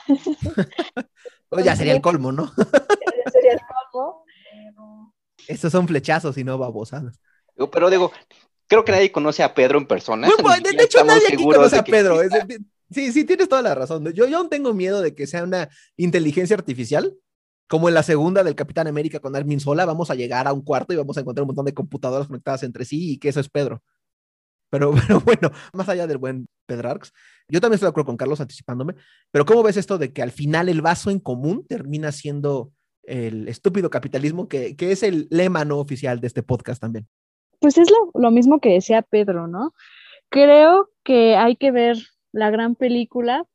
Pues 1.50 1.64
ya 1.64 1.78
sería 1.78 1.94
el 1.94 2.02
colmo, 2.02 2.34
¿no? 2.34 2.52
ya 2.58 3.32
sería 3.32 3.54
el 3.54 3.62
colmo. 3.94 4.26
Estos 5.48 5.72
son 5.72 5.88
flechazos 5.88 6.38
y 6.38 6.44
no 6.44 6.58
babosadas. 6.58 7.20
Pero 7.72 7.90
digo, 7.90 8.12
creo 8.68 8.86
que 8.86 8.92
nadie 8.92 9.12
conoce 9.12 9.44
a 9.44 9.54
Pedro 9.54 9.78
en 9.78 9.88
persona. 9.88 10.28
de, 10.28 10.84
hecho, 10.84 11.04
nadie 11.04 11.28
aquí 11.28 11.44
conoce 11.44 11.78
a 11.78 11.84
Pedro. 11.84 12.20
sí, 12.92 13.12
sí, 13.12 13.24
tienes 13.24 13.50
toda 13.50 13.62
la 13.62 13.76
razón. 13.76 14.06
Yo, 14.14 14.28
yo 14.28 14.38
aún 14.38 14.50
tengo 14.50 14.74
miedo 14.74 15.02
de 15.02 15.16
que 15.16 15.28
sea 15.28 15.44
una 15.44 15.70
inteligencia 15.96 16.56
artificial, 16.56 17.16
como 17.68 17.90
en 17.90 17.96
la 17.96 18.04
segunda 18.04 18.44
del 18.44 18.56
Capitán 18.56 18.88
América 18.88 19.20
con 19.20 19.36
Armin 19.36 19.60
Sola, 19.60 19.86
vamos 19.86 20.10
a 20.10 20.16
llegar 20.16 20.48
a 20.48 20.54
un 20.54 20.62
cuarto 20.62 20.94
y 20.94 20.98
vamos 20.98 21.18
a 21.18 21.22
encontrar 21.22 21.44
un 21.44 21.48
montón 21.48 21.66
de 21.66 21.74
computadoras 21.74 22.28
conectadas 22.28 22.64
entre 22.64 22.86
sí 22.86 23.14
y 23.14 23.18
que 23.18 23.30
eso 23.30 23.40
es 23.40 23.50
Pedro. 23.50 23.84
Pero, 24.70 24.92
pero 25.08 25.22
bueno, 25.22 25.52
más 25.74 25.90
allá 25.90 26.08
del 26.08 26.18
buen 26.18 26.48
Pedrarx, 26.66 27.12
yo 27.50 27.62
también 27.62 27.76
estoy 27.76 27.88
de 27.88 27.92
acuerdo 27.92 28.08
con 28.08 28.18
Carlos 28.18 28.42
anticipándome, 28.42 28.96
pero 29.32 29.46
¿cómo 29.46 29.64
ves 29.64 29.78
esto 29.78 29.98
de 29.98 30.14
que 30.14 30.22
al 30.22 30.32
final 30.32 30.70
el 30.70 30.82
vaso 30.82 31.10
en 31.10 31.20
común 31.20 31.66
termina 31.68 32.12
siendo 32.12 32.72
el 33.08 33.48
estúpido 33.48 33.90
capitalismo, 33.90 34.48
que, 34.48 34.76
es 34.78 35.02
el 35.02 35.28
lema 35.32 35.66
no 35.66 35.80
oficial 35.80 36.20
de 36.20 36.28
este 36.28 36.44
podcast 36.44 36.82
también. 36.82 37.08
Pues 37.60 37.78
es 37.78 37.90
lo, 38.14 38.32
mismo 38.32 38.60
que 38.60 38.74
decía 38.74 39.02
Pedro, 39.02 39.48
¿no? 39.48 39.74
Creo 40.30 40.92
que 41.04 41.36
hay 41.36 41.56
que 41.56 41.72
ver 41.72 41.98
la 42.32 42.52
gran 42.52 42.76
película 42.76 43.46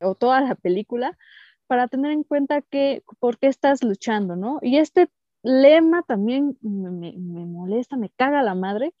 o 0.00 0.14
toda 0.14 0.40
la 0.42 0.54
película 0.54 1.18
para 1.66 1.88
tener 1.88 2.12
en 2.12 2.22
cuenta 2.22 2.60
que 2.60 3.02
por 3.18 3.38
qué 3.38 3.48
estás 3.48 3.82
luchando, 3.82 4.36
¿no? 4.36 4.58
Y 4.62 4.76
este 4.76 5.08
lema 5.42 6.02
también 6.02 6.58
me, 6.60 7.12
molesta, 7.16 7.96
me 7.96 8.10
caga 8.10 8.42
la 8.42 8.54
madre, 8.54 8.94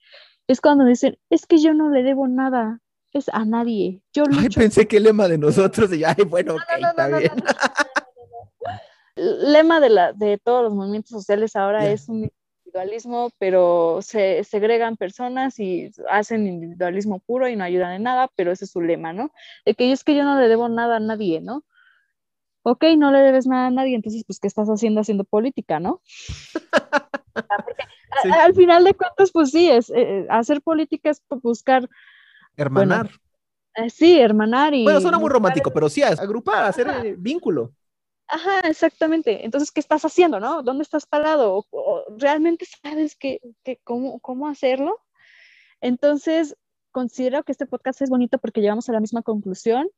es 0.48 0.60
cuando 0.60 0.84
dicen, 0.84 1.18
es 1.30 1.46
que 1.46 1.58
yo 1.58 1.74
no 1.74 1.90
le 1.90 2.02
debo 2.02 2.26
nada, 2.26 2.80
es 3.12 3.28
a 3.28 3.44
nadie. 3.44 4.02
Yo 4.12 4.24
Ay, 4.36 4.48
pensé 4.48 4.88
que 4.88 4.96
el 4.96 5.04
lema 5.04 5.28
de 5.28 5.38
nosotros, 5.38 5.92
y 5.92 6.02
ay, 6.02 6.24
bueno, 6.26 6.56
está 6.56 7.08
bien 7.18 7.32
lema 9.16 9.80
de, 9.80 9.90
la, 9.90 10.12
de 10.12 10.38
todos 10.38 10.64
los 10.64 10.74
movimientos 10.74 11.10
sociales 11.10 11.56
ahora 11.56 11.88
es 11.88 12.08
un 12.08 12.30
individualismo, 12.62 13.30
pero 13.38 13.98
se 14.00 14.44
segregan 14.44 14.96
personas 14.96 15.58
y 15.58 15.90
hacen 16.08 16.46
individualismo 16.46 17.20
puro 17.20 17.48
y 17.48 17.56
no 17.56 17.64
ayudan 17.64 17.92
en 17.92 18.02
nada, 18.04 18.30
pero 18.36 18.52
ese 18.52 18.64
es 18.64 18.70
su 18.70 18.80
lema, 18.80 19.12
¿no? 19.12 19.32
De 19.66 19.74
que 19.74 19.92
es 19.92 20.04
que 20.04 20.14
yo 20.14 20.24
no 20.24 20.40
le 20.40 20.48
debo 20.48 20.68
nada 20.68 20.96
a 20.96 21.00
nadie, 21.00 21.40
¿no? 21.40 21.64
Ok, 22.64 22.84
no 22.96 23.10
le 23.10 23.18
debes 23.20 23.46
nada 23.46 23.66
a 23.66 23.70
nadie, 23.70 23.96
entonces, 23.96 24.24
pues, 24.24 24.38
¿qué 24.38 24.46
estás 24.46 24.68
haciendo 24.68 25.00
haciendo 25.00 25.24
política, 25.24 25.80
no? 25.80 26.00
Ah, 28.24 28.44
al 28.44 28.54
final 28.54 28.84
de 28.84 28.92
cuentas, 28.92 29.30
pues 29.32 29.50
sí, 29.50 29.70
es, 29.70 29.90
eh, 29.90 30.26
hacer 30.28 30.60
política 30.60 31.08
es 31.10 31.22
buscar... 31.42 31.88
Hermanar. 32.58 33.10
Eh, 33.74 33.88
sí, 33.88 34.20
hermanar 34.20 34.74
y... 34.74 34.84
Bueno, 34.84 35.00
suena 35.00 35.18
muy 35.18 35.30
romántico, 35.30 35.70
pero 35.72 35.88
sí, 35.88 36.02
agrupar, 36.02 36.64
hacer 36.64 36.88
eh, 36.88 37.14
vínculo. 37.16 37.72
Ajá, 38.32 38.60
exactamente. 38.60 39.44
Entonces, 39.44 39.70
¿qué 39.70 39.80
estás 39.80 40.04
haciendo, 40.06 40.40
no? 40.40 40.62
¿Dónde 40.62 40.82
estás 40.84 41.04
parado? 41.06 41.66
¿O, 41.70 42.04
realmente 42.18 42.64
sabes 42.82 43.14
que, 43.14 43.40
cómo, 43.84 44.20
cómo 44.20 44.48
hacerlo? 44.48 44.98
Entonces, 45.82 46.56
considero 46.92 47.42
que 47.44 47.52
este 47.52 47.66
podcast 47.66 48.00
es 48.00 48.08
bonito 48.08 48.38
porque 48.38 48.62
llegamos 48.62 48.88
a 48.88 48.92
la 48.94 49.00
misma 49.00 49.22
conclusión 49.22 49.90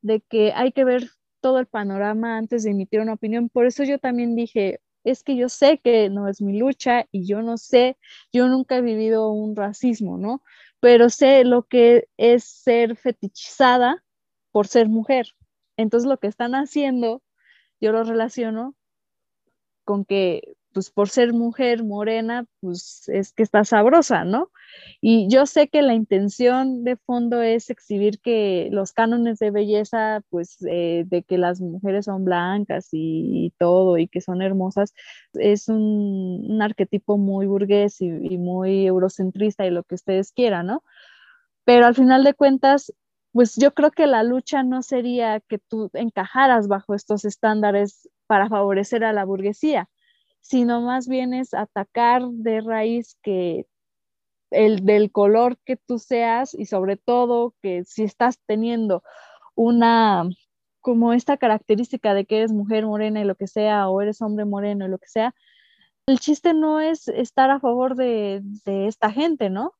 de 0.00 0.20
que 0.20 0.52
hay 0.54 0.70
que 0.70 0.84
ver 0.84 1.10
todo 1.40 1.58
el 1.58 1.66
panorama 1.66 2.38
antes 2.38 2.62
de 2.62 2.70
emitir 2.70 3.00
una 3.00 3.14
opinión. 3.14 3.48
Por 3.48 3.66
eso 3.66 3.82
yo 3.82 3.98
también 3.98 4.36
dije, 4.36 4.80
es 5.02 5.24
que 5.24 5.36
yo 5.36 5.48
sé 5.48 5.78
que 5.78 6.08
no 6.08 6.28
es 6.28 6.40
mi 6.40 6.58
lucha 6.58 7.06
y 7.10 7.26
yo 7.26 7.42
no 7.42 7.58
sé, 7.58 7.96
yo 8.32 8.46
nunca 8.46 8.76
he 8.76 8.82
vivido 8.82 9.30
un 9.32 9.56
racismo, 9.56 10.18
¿no? 10.18 10.44
Pero 10.78 11.10
sé 11.10 11.44
lo 11.44 11.64
que 11.64 12.08
es 12.16 12.44
ser 12.44 12.96
fetichizada 12.96 14.04
por 14.52 14.68
ser 14.68 14.88
mujer. 14.88 15.34
Entonces 15.76 16.08
lo 16.08 16.18
que 16.18 16.28
están 16.28 16.54
haciendo 16.54 17.22
yo 17.82 17.92
lo 17.92 18.04
relaciono 18.04 18.76
con 19.84 20.04
que, 20.04 20.54
pues 20.72 20.90
por 20.90 21.08
ser 21.08 21.32
mujer 21.34 21.82
morena, 21.84 22.46
pues 22.60 23.08
es 23.08 23.32
que 23.32 23.42
está 23.42 23.64
sabrosa, 23.64 24.24
¿no? 24.24 24.50
Y 25.00 25.28
yo 25.28 25.46
sé 25.46 25.68
que 25.68 25.82
la 25.82 25.92
intención 25.92 26.84
de 26.84 26.96
fondo 26.96 27.42
es 27.42 27.70
exhibir 27.70 28.20
que 28.20 28.68
los 28.70 28.92
cánones 28.92 29.38
de 29.40 29.50
belleza, 29.50 30.22
pues 30.30 30.58
eh, 30.70 31.04
de 31.06 31.24
que 31.24 31.38
las 31.38 31.60
mujeres 31.60 32.04
son 32.06 32.24
blancas 32.24 32.88
y, 32.92 33.52
todo 33.58 33.98
y 33.98 34.06
que 34.06 34.20
son 34.20 34.42
hermosas, 34.42 34.94
es 35.34 35.68
un, 35.68 36.60
arquetipo 36.62 37.18
muy 37.18 37.46
burgués 37.46 38.00
y, 38.00 38.06
y 38.06 38.38
muy 38.38 38.86
eurocentrista 38.86 39.66
y 39.66 39.70
lo 39.70 39.82
que 39.82 39.96
ustedes 39.96 40.32
quieran, 40.32 40.66
¿no? 40.68 40.84
Pero 41.64 41.86
al 41.86 41.94
final 41.94 42.24
de 42.24 42.34
cuentas, 42.34 42.92
pues 43.32 43.56
yo 43.56 43.74
creo 43.74 43.90
que 43.90 44.06
la 44.06 44.22
lucha 44.22 44.62
no 44.62 44.82
sería 44.82 45.40
que 45.40 45.58
tú 45.58 45.90
encajaras 45.94 46.68
bajo 46.68 46.94
estos 46.94 47.24
estándares 47.24 48.08
para 48.26 48.48
favorecer 48.48 49.04
a 49.04 49.12
la 49.12 49.24
burguesía, 49.24 49.88
sino 50.40 50.82
más 50.82 51.08
bien 51.08 51.34
es 51.34 51.54
atacar 51.54 52.22
de 52.28 52.60
raíz 52.60 53.16
que 53.22 53.66
el 54.50 54.84
del 54.84 55.10
color 55.12 55.58
que 55.64 55.76
tú 55.76 55.98
seas 55.98 56.54
y 56.54 56.66
sobre 56.66 56.96
todo 56.96 57.54
que 57.62 57.84
si 57.84 58.04
estás 58.04 58.38
teniendo 58.46 59.02
una 59.54 60.28
como 60.82 61.12
esta 61.12 61.36
característica 61.38 62.12
de 62.12 62.26
que 62.26 62.38
eres 62.38 62.52
mujer 62.52 62.86
morena 62.86 63.20
y 63.20 63.24
lo 63.24 63.36
que 63.36 63.46
sea, 63.46 63.88
o 63.88 64.02
eres 64.02 64.20
hombre 64.20 64.44
moreno 64.44 64.84
y 64.84 64.88
lo 64.88 64.98
que 64.98 65.08
sea, 65.08 65.34
el 66.06 66.18
chiste 66.18 66.54
no 66.54 66.80
es 66.80 67.08
estar 67.08 67.50
a 67.50 67.60
favor 67.60 67.94
de, 67.94 68.42
esta 68.64 69.10
gente, 69.10 69.48
¿no? 69.48 69.74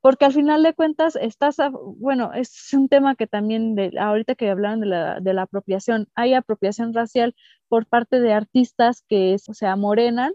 Porque 0.00 0.24
al 0.24 0.32
final 0.32 0.62
de 0.62 0.74
cuentas 0.74 1.16
estás, 1.16 1.56
bueno, 1.98 2.32
es 2.32 2.72
un 2.72 2.88
tema 2.88 3.14
que 3.16 3.26
también, 3.26 3.74
de, 3.74 3.92
ahorita 3.98 4.34
que 4.34 4.50
hablaron 4.50 4.80
de 4.80 4.86
la, 4.86 5.20
de 5.20 5.34
la, 5.34 5.42
apropiación, 5.42 6.08
hay 6.14 6.34
apropiación 6.34 6.94
racial 6.94 7.34
por 7.68 7.86
parte 7.86 8.20
de 8.20 8.32
artistas 8.32 9.04
que 9.08 9.36
se 9.38 9.66
amorenan 9.66 10.32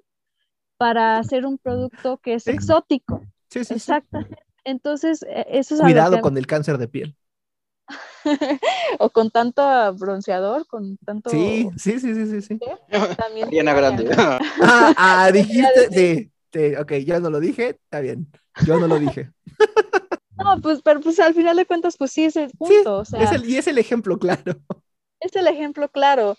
para 0.77 1.17
hacer 1.17 1.45
un 1.45 1.57
producto 1.57 2.17
que 2.17 2.35
es 2.35 2.47
exótico. 2.47 3.21
Sí, 3.49 3.63
sí. 3.63 3.73
Exacto. 3.73 4.19
Entonces, 4.63 5.23
e, 5.23 5.45
eso 5.49 5.75
es 5.75 5.81
Cuidado 5.81 6.21
con 6.21 6.37
el 6.37 6.45
cáncer 6.45 6.77
de 6.77 6.87
piel. 6.87 7.15
o 8.99 9.09
con 9.09 9.29
tanto 9.29 9.63
bronceador, 9.95 10.67
con 10.67 10.97
tanto... 10.97 11.29
Sí, 11.29 11.69
sí, 11.77 11.99
sí, 11.99 12.13
sí, 12.13 12.41
sí. 12.41 12.59
También 13.17 13.65
Grande. 13.65 14.09
ah, 14.17 14.93
ah, 14.97 15.31
dijiste, 15.31 15.89
sí, 15.91 16.31
sí, 16.55 16.75
ok, 16.75 16.93
ya 17.05 17.19
no 17.19 17.29
lo 17.29 17.39
dije, 17.39 17.79
está 17.83 17.99
bien. 17.99 18.27
Yo 18.65 18.79
no 18.79 18.87
lo 18.87 18.99
dije. 18.99 19.31
No, 20.37 20.59
pues, 20.61 20.81
pero 20.83 20.99
pues 20.99 21.17
al 21.21 21.33
final 21.33 21.55
de 21.55 21.65
cuentas, 21.65 21.95
pues 21.97 22.11
sí 22.11 22.25
es 22.25 22.35
el 22.35 22.51
punto. 22.51 22.97
o 22.97 23.05
sea, 23.05 23.23
es 23.23 23.31
el, 23.31 23.49
y 23.49 23.55
es 23.57 23.67
el 23.67 23.77
ejemplo 23.77 24.19
claro. 24.19 24.55
Es 25.21 25.35
el 25.35 25.47
ejemplo 25.47 25.89
claro. 25.89 26.35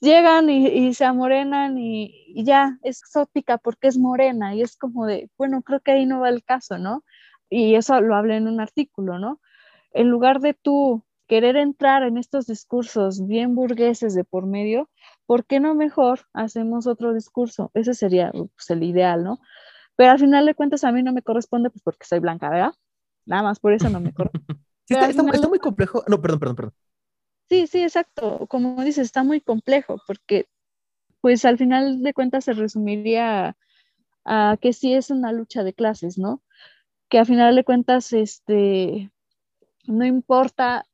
Llegan 0.00 0.50
y, 0.50 0.92
se 0.92 1.04
amorenan 1.04 1.78
y, 1.78 2.12
y, 2.26 2.44
ya, 2.44 2.78
es 2.82 2.98
exótica 2.98 3.56
porque 3.56 3.88
es 3.88 3.96
morena 3.96 4.54
y 4.54 4.62
es 4.62 4.76
como 4.76 5.06
de, 5.06 5.30
bueno, 5.38 5.62
creo 5.62 5.80
que 5.80 5.92
ahí 5.92 6.04
no 6.04 6.20
va 6.20 6.28
el 6.28 6.44
caso, 6.44 6.78
¿no? 6.78 7.04
Y 7.48 7.76
eso 7.76 8.00
lo 8.00 8.16
hablé 8.16 8.36
en 8.36 8.48
un 8.48 8.60
artículo, 8.60 9.18
¿no? 9.18 9.40
En 9.92 10.08
lugar 10.08 10.40
de 10.40 10.54
tú 10.54 11.04
querer 11.28 11.56
entrar 11.56 12.02
en 12.02 12.16
estos 12.16 12.46
discursos 12.46 13.26
bien 13.26 13.54
burgueses 13.54 14.14
de 14.14 14.24
por 14.24 14.46
medio, 14.46 14.88
¿por 15.28 15.44
qué 15.44 15.60
no 15.60 15.74
mejor 15.74 16.20
hacemos 16.32 16.86
otro 16.86 17.12
discurso? 17.12 17.70
Ese 17.74 17.92
sería 17.92 18.32
pues, 18.32 18.70
el 18.70 18.82
ideal, 18.82 19.22
¿no? 19.22 19.40
Pero 19.94 20.12
al 20.12 20.18
final 20.18 20.46
de 20.46 20.54
cuentas 20.54 20.84
a 20.84 20.90
mí 20.90 21.02
no 21.02 21.12
me 21.12 21.20
corresponde 21.20 21.68
pues 21.68 21.82
porque 21.82 22.06
soy 22.06 22.18
blanca, 22.18 22.48
¿verdad? 22.48 22.72
Nada 23.26 23.42
más 23.42 23.60
por 23.60 23.74
eso 23.74 23.90
no 23.90 24.00
me 24.00 24.14
corresponde. 24.14 24.46
sí, 24.86 24.94
está, 24.94 25.48
muy 25.48 25.58
complejo. 25.58 26.02
No, 26.08 26.18
perdón, 26.22 26.40
perdón, 26.40 26.56
perdón. 26.56 26.74
Sí, 27.50 27.66
sí, 27.66 27.82
exacto. 27.82 28.46
Como 28.46 28.82
dices, 28.82 29.04
está 29.04 29.22
muy 29.22 29.42
complejo 29.42 30.00
porque 30.06 30.48
pues 31.20 31.44
al 31.44 31.58
final 31.58 32.02
de 32.02 32.14
cuentas 32.14 32.46
se 32.46 32.54
resumiría 32.54 33.54
a, 34.24 34.56
que 34.62 34.72
sí 34.72 34.94
es 34.94 35.10
una 35.10 35.32
lucha 35.32 35.62
de 35.62 35.74
clases, 35.74 36.16
¿no? 36.16 36.42
Que 37.10 37.18
al 37.18 37.26
final 37.26 37.54
de 37.54 37.64
cuentas, 37.64 38.14
este, 38.14 39.10
no 39.86 40.06
importa 40.06 40.86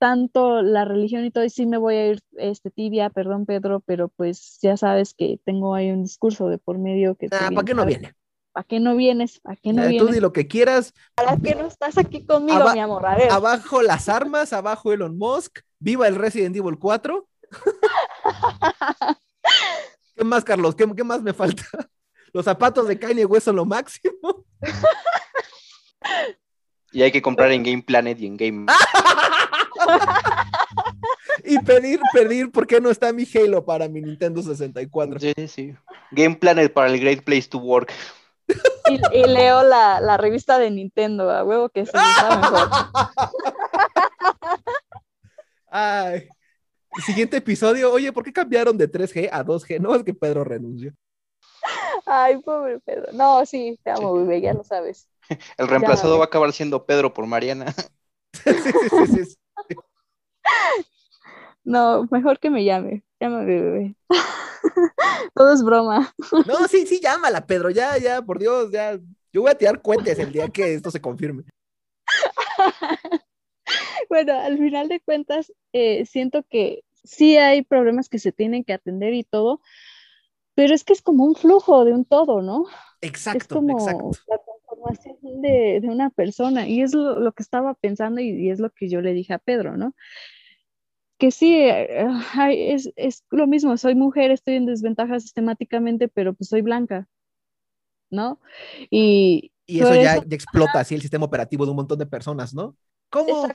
tanto 0.00 0.62
la 0.62 0.86
religión 0.86 1.26
y 1.26 1.30
todo, 1.30 1.44
y 1.44 1.50
sí 1.50 1.66
me 1.66 1.76
voy 1.76 1.94
a 1.94 2.06
ir 2.06 2.20
este, 2.38 2.70
tibia, 2.70 3.10
perdón 3.10 3.44
Pedro, 3.44 3.80
pero 3.80 4.08
pues 4.08 4.58
ya 4.62 4.78
sabes 4.78 5.12
que 5.12 5.38
tengo 5.44 5.74
ahí 5.74 5.90
un 5.90 6.02
discurso 6.02 6.48
de 6.48 6.56
por 6.56 6.78
medio 6.78 7.16
que... 7.16 7.28
Ah, 7.30 7.50
¿para 7.54 7.66
qué 7.66 7.74
no 7.74 7.84
viene? 7.84 8.14
¿Para 8.52 8.64
qué 8.64 8.80
no 8.80 8.96
vienes? 8.96 9.40
¿Para 9.40 9.56
qué 9.56 9.74
no 9.74 9.82
vienes? 9.82 10.08
Tú 10.08 10.12
di 10.12 10.18
lo 10.18 10.32
que 10.32 10.48
quieras. 10.48 10.94
¿Para 11.14 11.36
qué 11.36 11.54
no 11.54 11.66
estás 11.66 11.98
aquí 11.98 12.24
conmigo, 12.24 12.72
mi 12.72 12.80
amor? 12.80 13.04
A 13.04 13.14
ver. 13.14 13.30
Abajo 13.30 13.82
las 13.82 14.08
armas, 14.08 14.54
abajo 14.54 14.90
Elon 14.90 15.18
Musk, 15.18 15.60
viva 15.78 16.08
el 16.08 16.16
Resident 16.16 16.56
Evil 16.56 16.78
4. 16.78 17.28
¿Qué 20.16 20.24
más, 20.24 20.44
Carlos? 20.44 20.74
¿Qué, 20.74 20.90
¿Qué, 20.96 21.04
más 21.04 21.22
me 21.22 21.34
falta? 21.34 21.62
Los 22.32 22.46
zapatos 22.46 22.88
de 22.88 22.98
Kanye 22.98 23.26
West 23.26 23.44
son 23.44 23.56
lo 23.56 23.66
máximo. 23.66 24.46
Y 26.92 27.02
hay 27.02 27.12
que 27.12 27.22
comprar 27.22 27.52
en 27.52 27.62
Game 27.62 27.82
Planet 27.82 28.18
y 28.18 28.26
en 28.26 28.36
Game. 28.38 28.66
y 31.44 31.58
pedir, 31.60 32.00
pedir, 32.12 32.50
¿por 32.50 32.66
qué 32.66 32.80
no 32.80 32.90
está 32.90 33.12
mi 33.12 33.24
Halo 33.32 33.64
para 33.64 33.88
mi 33.88 34.00
Nintendo 34.00 34.42
64? 34.42 35.20
Sí, 35.20 35.32
sí. 35.48 35.74
Game 36.10 36.36
Planet 36.36 36.72
para 36.72 36.90
el 36.90 37.00
Great 37.00 37.22
Place 37.22 37.48
to 37.48 37.58
Work. 37.58 37.92
Y, 39.12 39.24
leo 39.26 39.62
la, 39.62 40.16
revista 40.16 40.58
de 40.58 40.70
Nintendo, 40.70 41.30
a 41.30 41.44
huevo 41.44 41.68
que 41.68 41.86
se 41.86 41.96
está 41.96 42.36
mejor. 42.36 42.68
Ay. 45.70 46.28
Siguiente 47.06 47.36
episodio, 47.36 47.92
oye, 47.92 48.12
¿por 48.12 48.24
qué 48.24 48.32
cambiaron 48.32 48.76
de 48.76 48.90
3G 48.90 49.28
a 49.30 49.44
2G? 49.44 49.78
No 49.78 49.94
es 49.94 50.02
que 50.02 50.12
Pedro 50.12 50.42
renunció. 50.42 50.92
Ay, 52.04 52.38
pobre 52.38 52.80
Pedro. 52.80 53.12
No, 53.12 53.46
sí, 53.46 53.78
te 53.84 53.90
amo, 53.90 54.14
bebé, 54.14 54.40
ya 54.40 54.54
lo 54.54 54.64
sabes. 54.64 55.08
El 55.56 55.68
reemplazado 55.68 56.18
va 56.18 56.24
a 56.24 56.26
acabar 56.26 56.52
siendo 56.52 56.84
Pedro 56.84 57.14
por 57.14 57.26
Mariana. 57.26 57.72
sí, 58.32 58.52
sí, 58.52 59.24
sí, 59.24 59.36
No, 61.64 62.08
mejor 62.10 62.38
que 62.38 62.50
me 62.50 62.64
llame. 62.64 63.04
Llámame, 63.20 63.60
bebé. 63.60 63.94
Todo 65.34 65.52
es 65.52 65.62
broma. 65.62 66.14
No, 66.46 66.66
sí, 66.68 66.86
sí, 66.86 67.00
llámala, 67.02 67.46
Pedro. 67.46 67.70
Ya, 67.70 67.98
ya, 67.98 68.22
por 68.22 68.38
Dios, 68.38 68.70
ya. 68.72 68.98
Yo 69.32 69.42
voy 69.42 69.50
a 69.50 69.58
tirar 69.58 69.80
cuentas 69.82 70.18
el 70.18 70.32
día 70.32 70.48
que 70.48 70.74
esto 70.74 70.90
se 70.90 71.00
confirme. 71.00 71.44
Bueno, 74.08 74.36
al 74.36 74.58
final 74.58 74.88
de 74.88 74.98
cuentas, 75.00 75.52
eh, 75.72 76.04
siento 76.04 76.42
que 76.42 76.82
sí 77.04 77.36
hay 77.36 77.62
problemas 77.62 78.08
que 78.08 78.18
se 78.18 78.32
tienen 78.32 78.64
que 78.64 78.72
atender 78.72 79.14
y 79.14 79.22
todo, 79.22 79.60
pero 80.54 80.74
es 80.74 80.82
que 80.82 80.92
es 80.92 81.00
como 81.00 81.24
un 81.24 81.36
flujo 81.36 81.84
de 81.84 81.92
un 81.92 82.04
todo, 82.04 82.42
¿no? 82.42 82.66
Exacto. 83.00 83.38
Es 83.38 83.46
como 83.46 83.78
la 83.78 84.38
transformación 84.38 85.42
de, 85.42 85.80
una 85.84 86.10
persona 86.10 86.66
y 86.66 86.82
es 86.82 86.92
lo, 86.92 87.32
que 87.32 87.42
estaba 87.42 87.74
pensando 87.74 88.20
y, 88.20 88.50
es 88.50 88.58
lo 88.58 88.70
que 88.70 88.88
yo 88.88 89.00
le 89.00 89.12
dije 89.12 89.32
a 89.32 89.38
Pedro, 89.38 89.76
¿no? 89.76 89.94
Que 91.20 91.30
sí, 91.30 91.54
eh, 91.54 92.08
es, 92.48 92.90
es, 92.96 93.24
lo 93.30 93.46
mismo, 93.46 93.76
soy 93.76 93.94
mujer, 93.94 94.30
estoy 94.30 94.54
en 94.54 94.64
desventaja 94.64 95.20
sistemáticamente, 95.20 96.08
pero 96.08 96.32
pues 96.32 96.48
soy 96.48 96.62
blanca, 96.62 97.06
¿no? 98.08 98.40
Y, 98.88 99.52
y 99.66 99.80
eso 99.80 99.94
ya, 99.94 100.16
ya 100.24 100.34
explota 100.34 100.80
así 100.80 100.94
el 100.94 101.02
sistema 101.02 101.26
operativo 101.26 101.66
de 101.66 101.72
un 101.72 101.76
montón 101.76 101.98
de 101.98 102.06
personas, 102.06 102.54
¿no? 102.54 102.74
¿Cómo, 103.10 103.48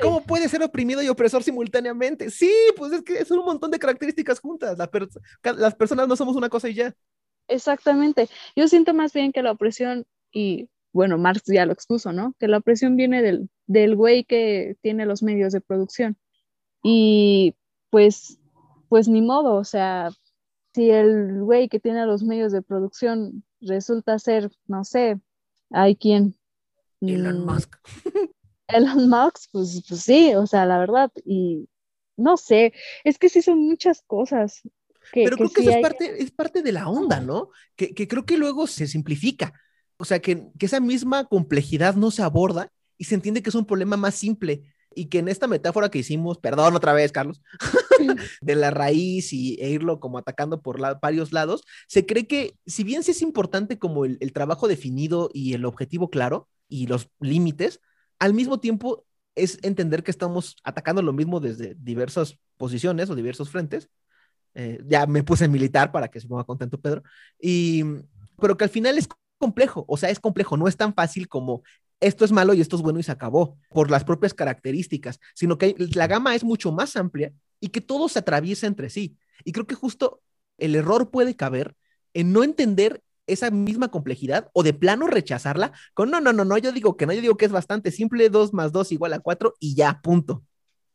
¿cómo, 0.00 0.22
puede 0.24 0.48
ser 0.48 0.62
oprimido 0.62 1.02
y 1.02 1.08
opresor 1.08 1.42
simultáneamente? 1.42 2.30
Sí, 2.30 2.50
pues 2.76 2.92
es 2.92 3.02
que 3.02 3.24
son 3.24 3.38
un 3.38 3.44
montón 3.44 3.70
de 3.70 3.78
características 3.78 4.40
juntas. 4.40 4.76
las 4.78 5.74
personas 5.74 6.08
no 6.08 6.16
somos 6.16 6.34
una 6.34 6.48
cosa 6.48 6.68
y 6.68 6.74
ya. 6.74 6.94
Exactamente. 7.46 8.28
Yo 8.56 8.66
siento 8.66 8.92
más 8.92 9.12
bien 9.12 9.30
que 9.30 9.42
la 9.42 9.52
opresión, 9.52 10.04
y 10.32 10.68
bueno, 10.92 11.16
Marx 11.16 11.42
ya 11.46 11.66
lo 11.66 11.74
expuso, 11.74 12.12
¿no? 12.12 12.34
Que 12.40 12.48
la 12.48 12.58
opresión 12.58 12.96
viene 12.96 13.22
del, 13.22 13.50
del 13.66 13.94
güey 13.94 14.24
que 14.24 14.76
tiene 14.80 15.06
los 15.06 15.22
medios 15.22 15.52
de 15.52 15.60
producción. 15.60 16.16
Y 16.86 17.56
pues, 17.88 18.38
pues 18.90 19.08
ni 19.08 19.22
modo, 19.22 19.54
o 19.54 19.64
sea, 19.64 20.10
si 20.74 20.90
el 20.90 21.42
güey 21.42 21.70
que 21.70 21.80
tiene 21.80 22.04
los 22.04 22.22
medios 22.22 22.52
de 22.52 22.60
producción 22.60 23.42
resulta 23.62 24.18
ser, 24.18 24.52
no 24.66 24.84
sé, 24.84 25.18
hay 25.70 25.96
quien... 25.96 26.36
Elon 27.00 27.40
mm, 27.40 27.46
Musk. 27.46 27.76
Elon 28.68 29.08
Musk, 29.08 29.50
pues, 29.50 29.82
pues, 29.88 30.02
sí, 30.02 30.34
o 30.34 30.46
sea, 30.46 30.66
la 30.66 30.78
verdad, 30.78 31.10
y 31.24 31.70
no 32.18 32.36
sé, 32.36 32.74
es 33.02 33.18
que 33.18 33.30
sí 33.30 33.40
son 33.40 33.60
muchas 33.60 34.02
cosas. 34.06 34.60
Pero 35.12 35.38
creo 35.38 35.48
que 35.48 35.62
eso 35.62 35.70
es, 35.70 35.80
parte, 35.80 36.22
es 36.22 36.30
parte 36.32 36.62
de 36.62 36.72
la 36.72 36.88
onda, 36.88 37.20
¿no? 37.20 37.48
Que, 37.76 37.94
creo 37.94 38.26
que 38.26 38.36
luego 38.36 38.66
se 38.66 38.86
simplifica. 38.86 39.54
O 39.96 40.04
sea, 40.04 40.18
que, 40.18 40.48
que 40.58 40.66
esa 40.66 40.80
misma 40.80 41.24
complejidad 41.24 41.94
no 41.94 42.10
se 42.10 42.22
aborda 42.22 42.70
y 42.98 43.04
se 43.04 43.14
entiende 43.14 43.42
que 43.42 43.48
es 43.48 43.54
un 43.54 43.64
problema 43.64 43.96
más 43.96 44.14
simple 44.16 44.73
y 44.96 45.06
que 45.06 45.18
en 45.18 45.28
esta 45.28 45.46
metáfora 45.46 45.90
que 45.90 45.98
hicimos, 45.98 46.38
perdón 46.38 46.76
otra 46.76 46.92
vez, 46.92 47.12
Carlos, 47.12 47.42
de 48.40 48.54
la 48.54 48.70
raíz 48.70 49.32
y, 49.32 49.54
e 49.60 49.70
irlo 49.70 50.00
como 50.00 50.18
atacando 50.18 50.62
por 50.62 50.80
varios 51.00 51.32
lados, 51.32 51.64
se 51.86 52.06
cree 52.06 52.26
que 52.26 52.56
si 52.66 52.84
bien 52.84 53.02
sí 53.02 53.12
es 53.12 53.22
importante 53.22 53.78
como 53.78 54.04
el, 54.04 54.18
el, 54.20 54.32
trabajo 54.32 54.68
definido 54.68 55.30
y 55.32 55.54
el 55.54 55.64
objetivo 55.64 56.10
claro 56.10 56.48
y 56.68 56.86
los 56.86 57.08
límites, 57.20 57.80
al 58.18 58.34
mismo 58.34 58.60
tiempo 58.60 59.04
es 59.34 59.58
entender 59.62 60.02
que 60.02 60.10
estamos 60.10 60.56
atacando 60.64 61.02
lo 61.02 61.12
mismo 61.12 61.40
desde 61.40 61.74
diversas 61.78 62.38
posiciones 62.56 63.10
o 63.10 63.14
diversos 63.14 63.50
frentes. 63.50 63.88
Eh, 64.54 64.80
ya 64.86 65.06
me 65.06 65.24
puse 65.24 65.48
militar 65.48 65.90
para 65.90 66.08
que 66.08 66.20
se 66.20 66.28
ponga 66.28 66.44
contento 66.44 66.80
Pedro. 66.80 67.02
Y, 67.40 67.82
pero 68.40 68.56
que 68.56 68.64
al 68.64 68.70
final 68.70 68.96
es 68.98 69.08
complejo, 69.38 69.84
o 69.88 69.96
sea, 69.96 70.10
es 70.10 70.20
complejo, 70.20 70.56
no 70.56 70.68
es 70.68 70.76
tan 70.76 70.94
fácil 70.94 71.28
como 71.28 71.62
esto 72.00 72.24
es 72.24 72.32
malo 72.32 72.54
y 72.54 72.60
esto 72.60 72.76
es 72.76 72.82
bueno 72.82 72.98
y 72.98 73.02
se 73.02 73.12
acabó 73.12 73.58
por 73.70 73.90
las 73.90 74.04
propias 74.04 74.34
características, 74.34 75.20
sino 75.34 75.58
que 75.58 75.74
la 75.94 76.06
gama 76.06 76.34
es 76.34 76.44
mucho 76.44 76.72
más 76.72 76.96
amplia 76.96 77.32
y 77.60 77.68
que 77.68 77.80
todo 77.80 78.08
se 78.08 78.18
atraviesa 78.18 78.66
entre 78.66 78.90
sí. 78.90 79.16
Y 79.44 79.52
creo 79.52 79.66
que 79.66 79.74
justo 79.74 80.20
el 80.58 80.74
error 80.74 81.10
puede 81.10 81.34
caber 81.36 81.74
en 82.12 82.32
no 82.32 82.44
entender 82.44 83.02
esa 83.26 83.50
misma 83.50 83.88
complejidad 83.88 84.50
o 84.52 84.62
de 84.62 84.74
plano 84.74 85.06
rechazarla 85.06 85.72
con 85.94 86.10
no, 86.10 86.20
no, 86.20 86.32
no, 86.32 86.44
no, 86.44 86.58
yo 86.58 86.72
digo 86.72 86.96
que 86.96 87.06
no, 87.06 87.12
yo 87.12 87.22
digo 87.22 87.36
que 87.36 87.46
es 87.46 87.52
bastante 87.52 87.90
simple, 87.90 88.28
2 88.28 88.52
más 88.52 88.72
2 88.72 88.92
igual 88.92 89.14
a 89.14 89.20
4 89.20 89.54
y 89.58 89.74
ya, 89.74 90.00
punto. 90.02 90.44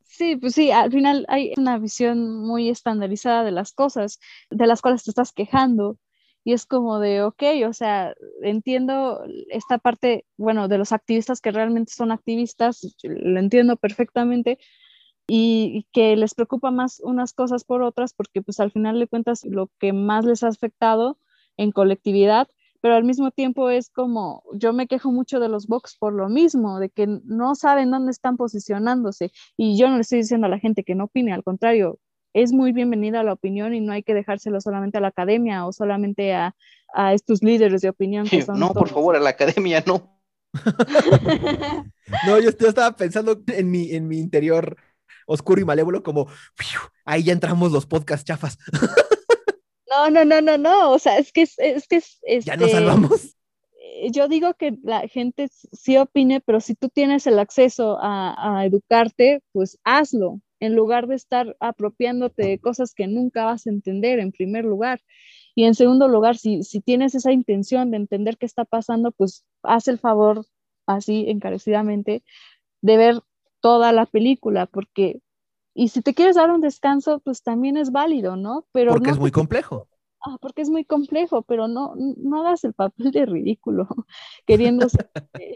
Sí, 0.03 0.35
pues 0.35 0.55
sí, 0.55 0.71
al 0.71 0.91
final 0.91 1.25
hay 1.29 1.53
una 1.57 1.77
visión 1.77 2.39
muy 2.39 2.69
estandarizada 2.69 3.43
de 3.43 3.51
las 3.51 3.71
cosas, 3.71 4.19
de 4.49 4.67
las 4.67 4.81
cuales 4.81 5.03
te 5.03 5.11
estás 5.11 5.31
quejando. 5.31 5.97
Y 6.43 6.53
es 6.53 6.65
como 6.65 6.99
de, 6.99 7.23
ok, 7.23 7.43
o 7.67 7.73
sea, 7.73 8.13
entiendo 8.41 9.23
esta 9.49 9.77
parte, 9.77 10.25
bueno, 10.37 10.67
de 10.67 10.77
los 10.77 10.91
activistas 10.91 11.41
que 11.41 11.51
realmente 11.51 11.93
son 11.93 12.11
activistas, 12.11 12.95
lo 13.03 13.39
entiendo 13.39 13.75
perfectamente, 13.75 14.57
y 15.27 15.85
que 15.91 16.15
les 16.15 16.33
preocupa 16.33 16.71
más 16.71 16.99
unas 17.03 17.33
cosas 17.33 17.63
por 17.63 17.83
otras 17.83 18.13
porque 18.13 18.41
pues 18.41 18.59
al 18.59 18.71
final 18.71 18.99
de 18.99 19.07
cuentas 19.07 19.45
lo 19.45 19.69
que 19.79 19.93
más 19.93 20.25
les 20.25 20.43
ha 20.43 20.47
afectado 20.47 21.19
en 21.55 21.71
colectividad 21.71 22.47
pero 22.81 22.95
al 22.95 23.03
mismo 23.03 23.31
tiempo 23.31 23.69
es 23.69 23.89
como, 23.89 24.43
yo 24.53 24.73
me 24.73 24.87
quejo 24.87 25.11
mucho 25.11 25.39
de 25.39 25.49
los 25.49 25.67
box 25.67 25.97
por 25.97 26.13
lo 26.13 26.29
mismo, 26.29 26.79
de 26.79 26.89
que 26.89 27.07
no 27.25 27.55
saben 27.55 27.91
dónde 27.91 28.11
están 28.11 28.37
posicionándose. 28.37 29.31
Y 29.57 29.77
yo 29.77 29.89
no 29.89 29.95
le 29.95 30.01
estoy 30.01 30.19
diciendo 30.19 30.47
a 30.47 30.49
la 30.49 30.59
gente 30.59 30.83
que 30.83 30.95
no 30.95 31.05
opine, 31.05 31.33
al 31.33 31.43
contrario, 31.43 31.99
es 32.33 32.51
muy 32.51 32.71
bienvenida 32.71 33.23
la 33.23 33.33
opinión 33.33 33.73
y 33.73 33.81
no 33.81 33.91
hay 33.91 34.03
que 34.03 34.13
dejárselo 34.13 34.61
solamente 34.61 34.97
a 34.97 35.01
la 35.01 35.09
academia 35.09 35.65
o 35.65 35.71
solamente 35.71 36.33
a, 36.33 36.55
estos 37.13 37.43
líderes 37.43 37.81
de 37.81 37.89
opinión. 37.89 38.27
Que 38.27 38.41
son 38.41 38.59
no, 38.59 38.73
por 38.73 38.89
favor, 38.89 39.15
a 39.15 39.19
la 39.19 39.29
academia 39.29 39.83
no. 39.85 40.19
no, 42.25 42.39
yo, 42.39 42.49
estaba 42.49 42.95
pensando 42.95 43.39
en 43.45 43.69
mi, 43.69 43.91
en 43.91 44.07
mi 44.07 44.17
interior 44.17 44.75
oscuro 45.27 45.61
y 45.61 45.65
malévolo, 45.65 46.01
como 46.01 46.27
ahí 47.05 47.23
ya 47.23 47.33
entramos 47.33 47.71
los 47.71 47.85
podcast 47.85 48.25
chafas. 48.25 48.57
No, 49.89 50.09
no, 50.11 50.23
no, 50.23 50.41
no, 50.41 50.57
no. 50.57 50.91
O 50.91 50.99
sea, 50.99 51.17
es 51.17 51.31
que 51.31 51.41
es, 51.41 51.57
es 51.57 51.87
que 51.87 51.97
es. 51.97 52.45
ya 52.45 52.55
nos 52.55 52.67
este, 52.67 52.77
salvamos. 52.77 53.35
Eh, 53.81 54.11
yo 54.11 54.27
digo 54.27 54.53
que 54.53 54.77
la 54.83 55.07
gente 55.07 55.49
sí 55.49 55.97
opine, 55.97 56.41
pero 56.41 56.61
si 56.61 56.75
tú 56.75 56.89
tienes 56.89 57.25
el 57.27 57.39
acceso 57.39 57.97
a, 58.01 58.63
educarte, 58.65 59.41
pues 59.51 59.79
hazlo, 59.83 60.41
en 60.59 60.75
lugar 60.75 61.07
de 61.07 61.15
estar 61.15 61.55
apropiándote 61.59 62.45
de 62.45 62.59
cosas 62.59 62.93
que 62.93 63.07
nunca 63.07 63.45
vas 63.45 63.67
a 63.67 63.69
entender, 63.69 64.19
en 64.19 64.31
primer 64.31 64.65
lugar. 64.65 65.01
Y 65.55 65.65
en 65.65 65.75
segundo 65.75 66.07
lugar, 66.07 66.37
si, 66.37 66.63
si 66.63 66.81
tienes 66.81 67.15
esa 67.15 67.31
intención 67.31 67.91
de 67.91 67.97
entender 67.97 68.37
qué 68.37 68.45
está 68.45 68.65
pasando, 68.65 69.11
pues 69.11 69.45
haz 69.63 69.87
el 69.87 69.99
favor, 69.99 70.45
así 70.85 71.25
encarecidamente, 71.29 72.23
de 72.81 72.97
ver 72.97 73.21
toda 73.61 73.91
la 73.91 74.05
película, 74.05 74.65
porque 74.65 75.21
y 75.73 75.87
si 75.87 76.01
te 76.01 76.13
quieres 76.13 76.35
dar 76.35 76.51
un 76.51 76.59
descanso, 76.59 77.19
pues 77.19 77.41
también 77.41 77.77
es 77.77 77.91
válido, 77.91 78.35
¿no? 78.35 78.65
Pero 78.73 78.91
porque 78.91 79.11
es 79.11 79.19
muy 79.19 79.31
complejo. 79.31 79.87
Ah, 80.21 80.37
porque 80.41 80.61
es 80.61 80.69
muy 80.69 80.83
complejo, 80.83 81.43
pero 81.43 81.69
no, 81.69 81.93
no 81.95 82.41
hagas 82.41 82.65
el 82.65 82.73
papel 82.73 83.11
de 83.11 83.25
ridículo, 83.25 83.87
queriendo 84.45 84.89
ser, 84.89 85.09
eh, 85.39 85.55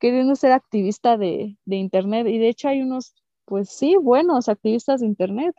queriendo 0.00 0.34
ser 0.34 0.50
activista 0.50 1.16
de, 1.16 1.56
de, 1.64 1.76
Internet. 1.76 2.26
Y 2.26 2.38
de 2.38 2.48
hecho 2.48 2.68
hay 2.68 2.82
unos, 2.82 3.14
pues 3.44 3.70
sí, 3.70 3.96
buenos 3.96 4.48
activistas 4.48 5.00
de 5.00 5.06
Internet, 5.06 5.54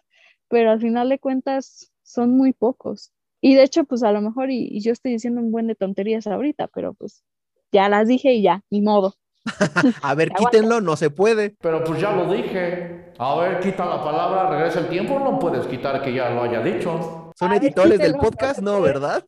pero 0.47 0.71
al 0.71 0.79
final 0.79 1.09
de 1.09 1.19
cuentas 1.19 1.91
son 2.03 2.35
muy 2.37 2.53
pocos. 2.53 3.11
Y 3.41 3.55
de 3.55 3.63
hecho, 3.63 3.83
pues 3.83 4.03
a 4.03 4.11
lo 4.11 4.21
mejor, 4.21 4.51
y, 4.51 4.67
y 4.71 4.81
yo 4.81 4.91
estoy 4.91 5.13
diciendo 5.13 5.41
un 5.41 5.51
buen 5.51 5.67
de 5.67 5.75
tonterías 5.75 6.27
ahorita, 6.27 6.67
pero 6.67 6.93
pues 6.93 7.23
ya 7.71 7.89
las 7.89 8.07
dije 8.07 8.33
y 8.33 8.43
ya, 8.43 8.63
ni 8.69 8.81
modo. 8.81 9.15
a 10.01 10.15
ver, 10.15 10.31
quítenlo, 10.37 10.81
no 10.81 10.95
se 10.95 11.09
puede. 11.09 11.55
Pero 11.61 11.83
pues 11.83 11.99
ya 11.99 12.11
lo 12.11 12.31
dije. 12.31 13.13
A 13.17 13.35
ver, 13.35 13.59
quita 13.59 13.85
la 13.85 14.03
palabra, 14.03 14.49
regresa 14.49 14.79
el 14.79 14.89
tiempo, 14.89 15.19
no 15.19 15.39
puedes 15.39 15.67
quitar 15.67 16.01
que 16.01 16.13
ya 16.13 16.29
lo 16.29 16.43
haya 16.43 16.61
dicho. 16.61 17.31
¿Son 17.35 17.53
editores 17.53 17.99
del 17.99 18.15
podcast? 18.15 18.59
No, 18.59 18.81
¿verdad? 18.81 19.25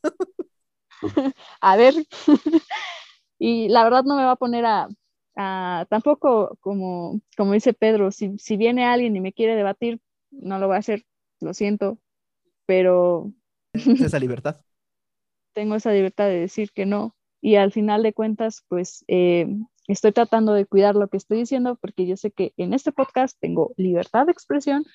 a 1.62 1.76
ver. 1.76 1.94
y 3.38 3.68
la 3.70 3.84
verdad 3.84 4.04
no 4.04 4.16
me 4.16 4.24
va 4.24 4.32
a 4.32 4.38
poner 4.38 4.66
a, 4.66 4.88
tampoco 5.36 6.58
como, 6.62 7.22
como 7.38 7.54
dice 7.54 7.74
Pedro, 7.74 8.12
si, 8.12 8.38
si 8.38 8.58
viene 8.58 8.86
alguien 8.86 9.16
y 9.16 9.22
me 9.22 9.34
quiere 9.34 9.56
debatir, 9.56 10.00
no 10.32 10.60
lo 10.60 10.68
voy 10.68 10.78
a 10.78 10.80
hacer, 10.80 11.04
lo 11.40 11.54
siento, 11.54 12.00
pero... 12.66 13.32
esa 13.74 14.20
libertad. 14.20 14.62
Tengo 15.54 15.76
esa 15.76 15.92
libertad 15.92 16.28
de 16.28 16.40
decir 16.40 16.72
que 16.72 16.86
no. 16.86 17.16
Y 17.42 17.56
al 17.56 17.72
final 17.72 18.04
de 18.04 18.14
cuentas, 18.14 18.66
pues 18.68 19.06
eh, 19.08 19.48
estoy 19.88 20.12
tratando 20.12 20.54
de 20.54 20.66
cuidar 20.66 20.96
lo 20.96 21.08
que 21.08 21.18
estoy 21.18 21.40
diciendo 21.40 21.78
porque 21.80 22.08
yo 22.08 22.18
sé 22.18 22.32
que 22.32 22.54
en 22.58 22.74
este 22.74 22.92
podcast 22.92 23.38
tengo 23.40 23.74
libertad 23.78 24.26
de 24.26 24.32
expresión, 24.32 24.86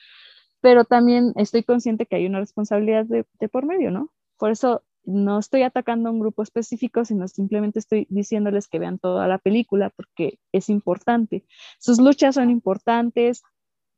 pero 0.61 0.85
también 0.85 1.33
estoy 1.37 1.63
consciente 1.63 2.07
que 2.07 2.17
hay 2.17 2.27
una 2.27 2.41
responsabilidad 2.41 3.07
de, 3.07 3.25
por 3.49 3.67
medio, 3.67 3.91
¿no? 3.91 4.13
Por 4.37 4.51
eso 4.51 4.83
no 5.05 5.39
estoy 5.39 5.63
atacando 5.63 6.09
a 6.09 6.13
un 6.13 6.21
grupo 6.21 6.43
específico, 6.43 7.05
sino 7.05 7.27
simplemente 7.29 7.79
estoy 7.79 8.07
diciéndoles 8.11 8.69
que 8.69 8.79
vean 8.79 8.99
toda 8.99 9.27
la 9.29 9.39
película 9.39 9.91
porque 9.91 10.39
es 10.53 10.69
importante. 10.69 11.45
Sus 11.79 11.99
luchas 11.99 12.35
son 12.35 12.51
importantes, 12.51 13.43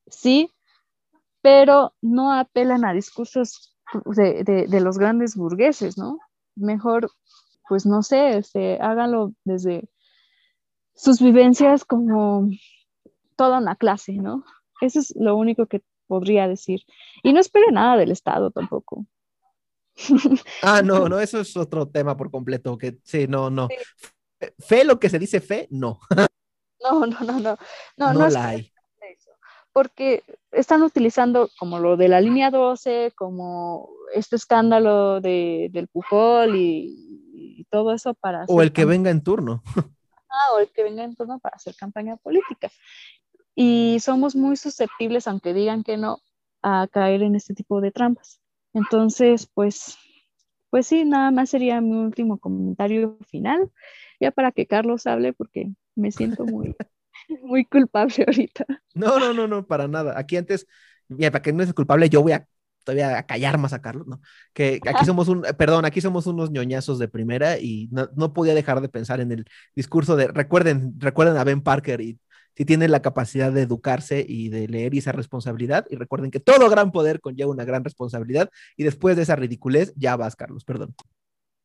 sí, 0.06 0.50
pero 1.42 1.94
no 2.00 2.32
apelan 2.32 2.84
a 2.84 2.92
discursos 2.92 3.76
de, 4.04 4.80
los 4.80 4.98
grandes 4.98 5.36
burgueses, 5.36 5.98
¿no? 5.98 6.18
Mejor, 6.54 7.10
pues 7.68 7.84
no 7.84 8.02
sé, 8.02 8.38
este, 8.38 8.80
háganlo 8.80 9.32
desde 9.44 9.88
sus 10.94 11.20
vivencias 11.20 11.84
como 11.84 12.48
toda 13.36 13.58
una 13.58 13.76
clase, 13.76 14.12
¿no? 14.12 14.44
Eso 14.80 15.00
es 15.00 15.14
lo 15.16 15.36
único 15.36 15.66
que 15.66 15.82
podría 16.06 16.48
decir. 16.48 16.80
Y 17.22 17.32
no 17.32 17.40
espere 17.40 17.72
nada 17.72 17.96
del 17.96 18.10
Estado 18.10 18.50
tampoco. 18.50 19.06
Ah, 20.62 20.82
no, 20.85 21.09
no, 21.09 21.20
eso 21.20 21.40
es 21.40 21.56
otro 21.56 21.89
tema 21.89 22.16
por 22.16 22.31
completo, 22.31 22.78
que 22.78 22.98
sí, 23.05 23.27
no, 23.27 23.51
no. 23.51 23.69
Fe, 24.59 24.85
lo 24.85 24.98
que 24.98 25.09
se 25.09 25.19
dice 25.19 25.40
fe, 25.40 25.69
no. 25.70 26.01
No, 26.82 27.06
no, 27.06 27.20
no, 27.20 27.40
no. 27.40 27.56
No, 27.97 28.12
no, 28.12 28.28
la 28.28 28.48
hay. 28.48 28.73
Porque 29.73 30.23
están 30.51 30.82
utilizando 30.82 31.48
como 31.59 31.78
lo 31.78 31.97
de 31.97 32.09
la 32.09 32.20
línea 32.20 32.51
12, 32.51 33.12
como 33.16 33.89
este 34.12 34.36
escándalo 34.36 35.23
de, 35.23 35.70
del 35.73 35.89
Pujol 35.89 36.56
y, 36.56 37.23
y 37.32 37.64
todo 37.70 37.94
eso 37.94 38.12
para... 38.12 38.44
O 38.48 38.60
el 38.62 38.73
que 38.73 38.85
venga 38.85 39.10
en 39.10 39.23
turno. 39.23 39.62
o 40.52 40.59
el 40.59 40.69
que 40.73 40.82
venga 40.82 41.05
en 41.05 41.14
torno 41.16 41.39
para 41.39 41.56
hacer 41.56 41.74
campaña 41.74 42.16
política. 42.16 42.70
Y 43.55 43.98
somos 44.01 44.36
muy 44.36 44.56
susceptibles, 44.56 45.27
aunque 45.27 45.55
digan 45.55 45.85
que 45.85 45.97
no, 45.97 46.19
a 46.62 46.86
caer 46.90 47.23
en 47.23 47.35
este 47.35 47.55
tipo 47.55 47.81
de 47.81 47.93
trampas. 47.93 48.41
Entonces, 48.74 49.48
pues, 49.52 49.96
pues 50.70 50.86
sí, 50.86 51.04
nada 51.04 51.30
más 51.30 51.50
sería 51.50 51.80
mi 51.80 51.96
último 51.96 52.38
comentario 52.38 53.18
final, 53.28 53.70
ya 54.20 54.30
para 54.30 54.52
que 54.52 54.66
Carlos 54.66 55.06
hable, 55.06 55.32
porque 55.32 55.70
me 55.94 56.10
siento 56.10 56.44
muy, 56.44 56.74
muy 57.42 57.64
culpable 57.64 58.24
ahorita. 58.26 58.64
No, 58.94 59.18
no, 59.18 59.32
no, 59.32 59.46
no, 59.46 59.66
para 59.66 59.88
nada. 59.88 60.18
Aquí 60.18 60.36
antes, 60.36 60.66
ya, 61.08 61.30
para 61.30 61.42
que 61.42 61.52
no 61.52 61.62
es 61.62 61.72
culpable, 61.74 62.08
yo 62.08 62.22
voy 62.22 62.32
a 62.32 62.46
todavía 62.84 63.18
a 63.18 63.26
callar 63.26 63.58
más 63.58 63.72
a 63.72 63.80
Carlos, 63.80 64.06
¿no? 64.06 64.20
Que 64.52 64.80
aquí 64.86 65.04
somos 65.04 65.28
un, 65.28 65.42
perdón, 65.56 65.84
aquí 65.84 66.00
somos 66.00 66.26
unos 66.26 66.50
ñoñazos 66.50 66.98
de 66.98 67.08
primera 67.08 67.58
y 67.58 67.88
no, 67.90 68.32
podía 68.32 68.54
dejar 68.54 68.80
de 68.80 68.88
pensar 68.88 69.20
en 69.20 69.32
el 69.32 69.44
discurso 69.74 70.16
de, 70.16 70.28
recuerden, 70.28 70.94
recuerden 70.98 71.36
a 71.36 71.44
Ben 71.44 71.62
Parker 71.62 72.00
y 72.00 72.18
si 72.56 72.64
tienen 72.64 72.90
la 72.90 73.02
capacidad 73.02 73.52
de 73.52 73.62
educarse 73.62 74.24
y 74.26 74.48
de 74.48 74.68
leer 74.68 74.94
y 74.94 74.98
esa 74.98 75.12
responsabilidad, 75.12 75.86
y 75.90 75.96
recuerden 75.96 76.30
que 76.30 76.40
todo 76.40 76.68
gran 76.68 76.92
poder 76.92 77.20
conlleva 77.20 77.50
una 77.50 77.64
gran 77.64 77.84
responsabilidad, 77.84 78.50
y 78.76 78.84
después 78.84 79.16
de 79.16 79.22
esa 79.22 79.36
ridiculez, 79.36 79.92
ya 79.96 80.16
vas, 80.16 80.36
Carlos, 80.36 80.64
perdón. 80.64 80.94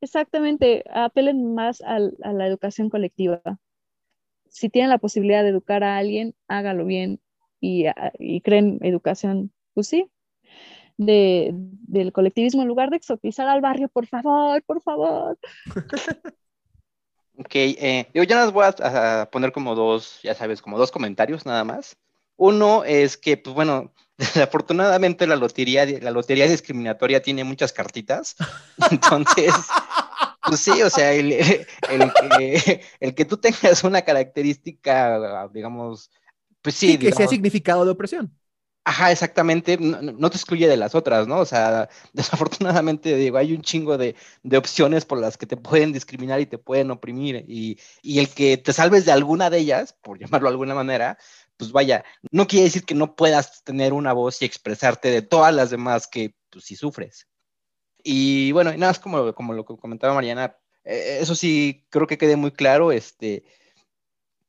Exactamente, 0.01 0.84
apelen 0.93 1.53
más 1.55 1.81
a, 1.81 1.99
la 1.99 2.47
educación 2.47 2.89
colectiva. 2.89 3.41
Si 4.49 4.69
tienen 4.69 4.89
la 4.89 4.99
posibilidad 4.99 5.43
de 5.43 5.49
educar 5.49 5.84
a 5.84 5.97
alguien, 5.97 6.35
hágalo 6.47 6.85
bien 6.85 7.19
y, 7.59 7.85
y 8.19 8.41
creen 8.41 8.80
educación, 8.81 9.51
pues 9.73 9.88
sí, 9.88 10.09
de, 10.97 11.51
del 11.53 12.11
colectivismo 12.11 12.61
en 12.61 12.68
lugar 12.68 12.89
de 12.89 12.97
exotizar 12.97 13.47
al 13.47 13.61
barrio, 13.61 13.89
por 13.89 14.07
favor, 14.07 14.64
por 14.64 14.81
favor. 14.81 15.38
ok, 17.38 17.55
eh, 17.55 18.09
yo 18.14 18.23
ya 18.23 18.43
nos 18.43 18.53
voy 18.53 18.65
a, 18.65 19.30
poner 19.31 19.51
como 19.51 19.76
dos, 19.76 20.19
ya 20.23 20.34
sabes, 20.34 20.61
como 20.61 20.77
dos 20.77 20.91
comentarios 20.91 21.45
nada 21.45 21.64
más. 21.64 21.97
Uno 22.35 22.84
es 22.84 23.18
que, 23.18 23.38
pues 23.38 23.55
bueno, 23.55 23.93
desafortunadamente 24.18 25.27
la 25.27 25.35
lotería, 25.35 25.85
la 25.85 26.11
lotería 26.11 26.47
discriminatoria 26.47 27.22
tiene 27.22 27.43
muchas 27.43 27.73
cartitas, 27.73 28.35
entonces... 28.91 29.53
Pues 30.47 30.61
sí, 30.61 30.81
o 30.81 30.89
sea, 30.89 31.11
el, 31.11 31.30
que, 32.38 32.81
el, 33.01 33.14
que, 33.14 33.26
tú 33.26 33.35
tengas 33.35 33.84
una 33.84 34.03
característica, 34.03 35.49
digamos, 35.53 36.09
pues 36.61 36.73
sí. 36.76 36.97
que 36.97 37.11
sea 37.11 37.27
significado 37.27 37.84
de 37.84 37.91
opresión. 37.91 38.36
Ajá, 38.88 39.11
exactamente, 39.11 39.77
no, 39.77 40.30
te 40.30 40.38
excluye 40.38 40.65
de 40.65 40.77
las 40.77 40.95
otras, 40.95 41.27
¿no? 41.27 41.39
O 41.39 41.45
sea, 41.45 41.89
desafortunadamente, 42.14 43.18
digo, 43.18 43.38
hay 43.38 43.51
un 43.53 43.61
chingo 43.61 43.97
de, 43.97 44.15
opciones 44.55 45.03
por 45.03 45.19
las 45.19 45.38
que 45.38 45.45
te 45.45 45.57
pueden 45.57 45.91
discriminar 45.91 46.39
y 46.39 46.45
te 46.45 46.57
pueden 46.57 46.89
oprimir, 46.91 47.43
y, 47.49 47.77
el 48.18 48.30
que 48.30 48.55
te 48.55 48.72
salves 48.72 49.03
de 49.03 49.11
alguna 49.11 49.49
de 49.49 49.57
ellas, 49.57 49.91
por 50.01 50.18
llamarlo 50.18 50.47
de 50.47 50.53
alguna 50.53 50.73
manera, 50.73 51.18
pues 51.57 51.73
vaya, 51.73 52.05
no 52.31 52.47
quiere 52.47 52.64
decir 52.64 52.85
que 52.85 52.95
no 52.95 53.18
puedas 53.18 53.61
tener 53.65 53.91
una 53.91 54.14
voz 54.14 54.41
y 54.41 54.45
expresarte 54.45 55.11
de 55.11 55.22
todas 55.22 55.53
las 55.53 55.69
demás 55.69 56.07
que, 56.07 56.34
pues, 56.49 56.64
si 56.64 56.77
sufres. 56.77 57.27
Y 58.03 58.53
bueno, 58.53 58.72
nada 58.72 58.91
más 58.91 58.99
como, 58.99 59.34
como 59.34 59.51
lo 59.53 59.65
que 59.65 59.76
comentaba 59.76 60.14
Mariana, 60.14 60.55
eh, 60.85 61.19
eso 61.22 61.35
sí, 61.35 61.85
creo 61.89 62.07
que 62.07 62.18
quede 62.18 62.38
muy 62.38 62.51
claro, 62.51 62.93
este, 62.93 63.43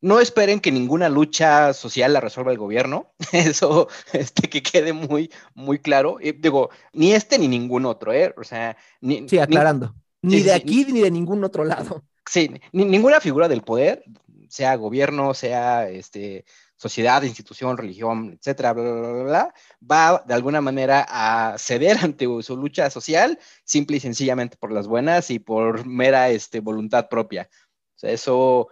no 0.01 0.20
esperen 0.20 0.61
que 0.61 0.73
ninguna 0.73 1.09
lucha 1.09 1.73
social 1.73 2.12
la 2.12 2.20
resuelva 2.20 2.53
el 2.53 2.59
gobierno, 2.59 3.12
eso 3.33 3.89
este, 4.12 4.49
que 4.49 4.62
quede 4.62 4.93
muy, 4.93 5.31
muy 5.55 5.79
claro. 5.79 6.19
digo, 6.39 6.70
ni 6.93 7.12
este 7.12 7.39
ni 7.39 7.49
ningún 7.49 7.87
otro, 7.87 8.12
¿eh? 8.12 8.35
O 8.37 8.45
sea, 8.45 8.77
ni, 9.01 9.29
sí, 9.29 9.39
aclarando. 9.39 9.95
Ni, 10.23 10.43
de 10.43 10.53
aquí 10.53 10.85
ni 10.91 11.01
de 11.01 11.11
ningún 11.11 11.45
otro 11.45 11.65
lado. 11.65 12.03
Sí, 12.29 12.51
ninguna 12.73 13.20
figura 13.20 13.49
del 13.49 13.62
poder, 13.62 14.05
sea 14.49 14.75
gobierno, 14.77 15.33
sea 15.35 15.89
este, 15.89 16.45
sociedad, 16.79 17.23
institución, 17.23 17.77
religión, 17.77 18.37
etcétera, 18.39 18.73
bla, 18.73 18.83
bla, 18.85 19.12
bla, 19.12 19.23
bla, 19.25 19.55
va 19.91 20.25
de 20.27 20.35
alguna 20.35 20.61
manera 20.61 21.07
a 21.09 21.59
ceder 21.59 21.99
ante 22.03 22.27
su 22.43 22.57
lucha 22.57 22.89
social, 22.91 23.39
simple 23.65 23.97
y 23.97 24.01
sencillamente 24.01 24.57
por 24.57 24.73
las 24.73 24.87
buenas 24.87 25.31
y 25.31 25.39
por 25.39 25.87
mera 25.87 26.31
este, 26.31 26.61
voluntad 26.61 27.09
propia. 27.09 27.49
O 27.97 27.99
sea, 27.99 28.12
eso, 28.12 28.69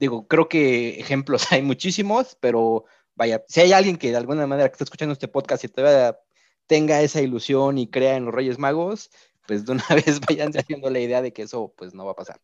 digo, 0.00 0.26
creo 0.26 0.48
que 0.48 0.98
ejemplos 0.98 1.46
hay 1.52 1.62
muchísimos, 1.62 2.36
pero 2.40 2.86
vaya, 3.14 3.44
si 3.46 3.60
hay 3.60 3.72
alguien 3.72 3.96
que 3.96 4.10
de 4.10 4.16
alguna 4.16 4.46
manera 4.46 4.68
que 4.68 4.72
está 4.72 4.84
escuchando 4.84 5.12
este 5.12 5.28
podcast 5.28 5.62
y 5.62 5.68
todavía 5.68 6.18
tenga 6.66 7.02
esa 7.02 7.20
ilusión 7.20 7.78
y 7.78 7.88
crea 7.88 8.16
en 8.16 8.24
los 8.24 8.34
Reyes 8.34 8.58
Magos, 8.58 9.10
pues 9.46 9.66
de 9.66 9.72
una 9.72 9.84
vez 9.94 10.20
vayan 10.20 10.52
haciendo 10.56 10.90
la 10.90 10.98
idea 10.98 11.22
de 11.22 11.32
que 11.32 11.42
eso 11.42 11.72
pues 11.76 11.94
no 11.94 12.06
va 12.06 12.12
a 12.12 12.16
pasar. 12.16 12.40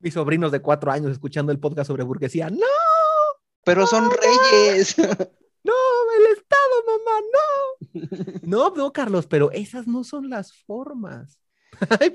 Mis 0.00 0.14
sobrinos 0.14 0.52
de 0.52 0.60
cuatro 0.60 0.90
años 0.90 1.12
escuchando 1.12 1.52
el 1.52 1.60
podcast 1.60 1.86
sobre 1.86 2.02
burguesía, 2.02 2.50
¡no! 2.50 2.66
Pero 3.64 3.86
son 3.86 4.10
reyes. 4.10 4.96
No, 5.66 5.72
el 6.16 6.38
Estado, 6.38 6.84
mamá, 6.86 7.26
no. 7.34 8.70
No, 8.70 8.76
no, 8.76 8.92
Carlos, 8.92 9.26
pero 9.26 9.50
esas 9.50 9.88
no 9.88 10.04
son 10.04 10.30
las 10.30 10.52
formas. 10.52 11.40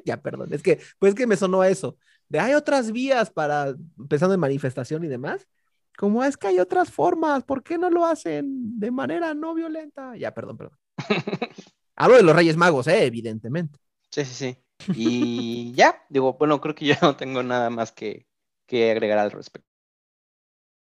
ya, 0.05 0.21
perdón, 0.21 0.53
es 0.53 0.63
que, 0.63 0.79
pues 0.99 1.13
que 1.13 1.27
me 1.27 1.35
sonó 1.35 1.59
a 1.59 1.67
eso. 1.67 1.97
De 2.31 2.39
hay 2.39 2.53
otras 2.53 2.93
vías 2.93 3.29
para, 3.29 3.75
pensando 4.07 4.33
en 4.33 4.39
manifestación 4.39 5.03
y 5.03 5.09
demás, 5.09 5.49
como 5.97 6.23
es 6.23 6.37
que 6.37 6.47
hay 6.47 6.59
otras 6.59 6.89
formas, 6.89 7.43
¿por 7.43 7.61
qué 7.61 7.77
no 7.77 7.89
lo 7.89 8.05
hacen 8.05 8.79
de 8.79 8.89
manera 8.89 9.33
no 9.33 9.53
violenta? 9.53 10.15
Ya, 10.15 10.33
perdón, 10.33 10.55
perdón. 10.55 10.79
Hablo 11.97 12.15
de 12.15 12.23
los 12.23 12.33
Reyes 12.33 12.55
Magos, 12.55 12.87
¿eh? 12.87 13.03
evidentemente. 13.03 13.77
Sí, 14.09 14.23
sí, 14.23 14.33
sí. 14.33 14.93
Y 14.95 15.73
ya, 15.75 16.05
digo, 16.07 16.37
bueno, 16.39 16.61
creo 16.61 16.73
que 16.73 16.85
yo 16.85 16.95
no 17.01 17.17
tengo 17.17 17.43
nada 17.43 17.69
más 17.69 17.91
que, 17.91 18.25
que 18.65 18.91
agregar 18.91 19.17
al 19.17 19.31
respecto. 19.31 19.67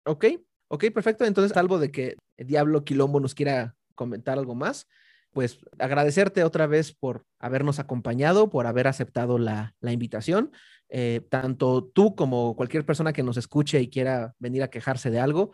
Ok, 0.04 0.26
ok, 0.68 0.84
perfecto. 0.94 1.24
Entonces, 1.24 1.50
salvo 1.52 1.80
de 1.80 1.90
que 1.90 2.14
Diablo 2.36 2.84
Quilombo 2.84 3.18
nos 3.18 3.34
quiera 3.34 3.74
comentar 3.96 4.38
algo 4.38 4.54
más, 4.54 4.86
pues 5.32 5.58
agradecerte 5.80 6.44
otra 6.44 6.68
vez 6.68 6.92
por 6.92 7.26
habernos 7.40 7.80
acompañado, 7.80 8.48
por 8.48 8.68
haber 8.68 8.86
aceptado 8.86 9.38
la, 9.38 9.74
la 9.80 9.90
invitación. 9.90 10.52
Eh, 10.94 11.22
tanto 11.30 11.84
tú 11.84 12.14
como 12.14 12.54
cualquier 12.54 12.84
persona 12.84 13.14
que 13.14 13.22
nos 13.22 13.38
escuche 13.38 13.80
y 13.80 13.88
quiera 13.88 14.34
venir 14.38 14.62
a 14.62 14.68
quejarse 14.68 15.10
de 15.10 15.20
algo, 15.20 15.52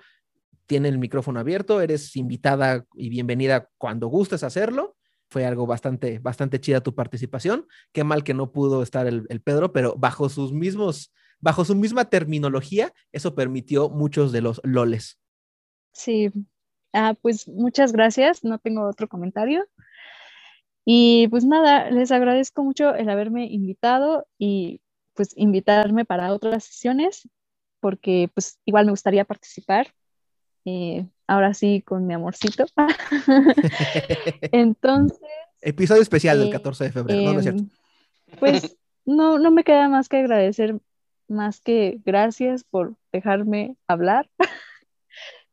tiene 0.67 0.89
el 0.89 0.99
micrófono 0.99 1.39
abierto, 1.39 1.81
eres 1.81 2.17
invitada 2.17 2.85
y 2.95 3.09
bienvenida 3.09 3.69
cuando 3.79 4.09
gustes 4.09 4.43
hacerlo. 4.43 4.97
Fue 5.31 5.47
algo 5.47 5.65
bastante, 5.65 6.19
bastante 6.19 6.61
chida 6.61 6.81
tu 6.81 6.93
participación. 6.97 7.69
Qué 7.93 8.03
mal 8.03 8.25
que 8.25 8.35
no 8.35 8.51
pudo 8.51 8.83
estar 8.83 9.07
el, 9.07 9.27
el 9.29 9.41
Pedro, 9.41 9.73
pero 9.73 9.95
bajo 9.97 10.29
sus 10.29 10.53
mismos, 10.53 11.15
bajo 11.39 11.65
su 11.65 11.77
misma 11.77 12.07
terminología, 12.07 12.93
eso 13.13 13.37
permitió 13.37 13.91
muchos 13.91 14.33
de 14.33 14.41
los 14.41 14.61
loles. 14.65 15.21
Sí, 15.93 16.33
ah, 16.93 17.15
pues 17.23 17.47
muchas 17.47 17.93
gracias, 17.93 18.43
no 18.43 18.59
tengo 18.59 18.89
otro 18.89 19.07
comentario. 19.07 19.69
Y 20.85 21.29
pues 21.29 21.45
nada, 21.45 21.93
les 21.93 22.11
agradezco 22.11 22.65
mucho 22.65 22.93
el 22.97 23.09
haberme 23.09 23.47
invitado 23.47 24.27
y 24.37 24.81
pues 25.19 25.37
invitarme 25.37 26.05
para 26.05 26.33
otras 26.33 26.63
sesiones, 26.63 27.29
porque 27.81 28.31
pues 28.33 28.61
igual 28.65 28.85
me 28.85 28.93
gustaría 28.93 29.25
participar. 29.25 29.93
Eh, 30.65 31.09
ahora 31.27 31.55
sí, 31.55 31.83
con 31.83 32.07
mi 32.07 32.15
amorcito. 32.15 32.67
Entonces. 34.53 35.19
Episodio 35.61 36.03
especial 36.03 36.39
del 36.39 36.51
14 36.51 36.85
de 36.85 36.93
febrero, 36.93 37.23
¿no? 37.23 37.33
¿no 37.33 37.39
es 37.41 37.45
cierto? 37.47 37.63
Em, 37.63 38.39
pues 38.39 38.77
no, 39.05 39.41
no 39.41 39.51
me 39.51 39.65
queda 39.65 39.89
más 39.89 40.09
que 40.09 40.19
agradecer, 40.19 40.79
más 41.27 41.61
que 41.61 41.99
gracias 42.05 42.63
por 42.63 42.95
dejarme 43.13 43.77
hablar. 43.89 44.31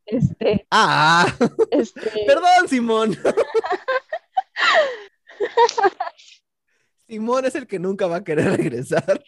Este, 0.08 0.64
ah, 0.70 1.26
este, 1.72 2.00
perdón, 2.28 2.68
Simón. 2.68 3.18
Simón 7.08 7.44
es 7.44 7.56
el 7.56 7.66
que 7.66 7.80
nunca 7.80 8.06
va 8.06 8.18
a 8.18 8.22
querer 8.22 8.56
regresar. 8.56 9.20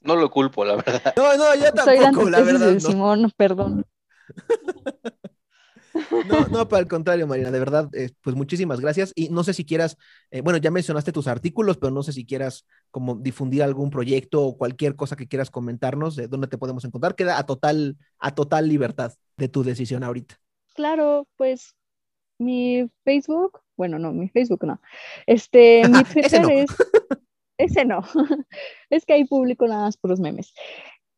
No 0.00 0.16
lo 0.16 0.30
culpo, 0.30 0.64
la 0.64 0.76
verdad. 0.76 1.12
No, 1.16 1.36
no, 1.36 1.54
yo 1.54 1.66
soy 1.84 1.98
la 1.98 2.04
tampoco, 2.04 2.30
la 2.30 2.40
verdad. 2.40 2.68
de 2.68 2.74
no. 2.74 2.80
Simón, 2.80 3.32
perdón. 3.36 3.84
No, 6.28 6.46
no, 6.48 6.68
para 6.68 6.82
el 6.82 6.88
contrario, 6.88 7.26
Marina, 7.26 7.50
de 7.50 7.58
verdad, 7.58 7.88
eh, 7.94 8.10
pues 8.20 8.36
muchísimas 8.36 8.80
gracias. 8.80 9.12
Y 9.14 9.28
no 9.28 9.44
sé 9.44 9.54
si 9.54 9.64
quieras, 9.64 9.96
eh, 10.30 10.40
bueno, 10.40 10.58
ya 10.58 10.70
mencionaste 10.70 11.12
tus 11.12 11.26
artículos, 11.26 11.78
pero 11.78 11.90
no 11.90 12.02
sé 12.02 12.12
si 12.12 12.24
quieras 12.24 12.66
como 12.90 13.16
difundir 13.16 13.62
algún 13.62 13.90
proyecto 13.90 14.42
o 14.42 14.56
cualquier 14.56 14.96
cosa 14.96 15.16
que 15.16 15.26
quieras 15.26 15.50
comentarnos 15.50 16.16
de 16.16 16.28
dónde 16.28 16.46
te 16.48 16.58
podemos 16.58 16.84
encontrar. 16.84 17.14
Queda 17.14 17.38
a 17.38 17.44
total, 17.44 17.96
a 18.18 18.34
total 18.34 18.68
libertad 18.68 19.12
de 19.36 19.48
tu 19.48 19.62
decisión 19.64 20.04
ahorita. 20.04 20.36
Claro, 20.74 21.26
pues 21.36 21.74
mi 22.38 22.88
Facebook, 23.04 23.60
bueno, 23.76 23.98
no, 23.98 24.12
mi 24.12 24.28
Facebook 24.28 24.64
no. 24.64 24.80
Este, 25.26 25.82
mi 25.88 26.04
Twitter 26.04 26.42
no. 26.42 26.48
es. 26.50 26.70
Ese 27.60 27.84
no. 27.84 28.02
Es 28.90 29.04
que 29.06 29.14
ahí 29.14 29.24
publico 29.24 29.66
nada 29.66 29.82
más 29.84 29.96
puros 29.96 30.20
memes. 30.20 30.52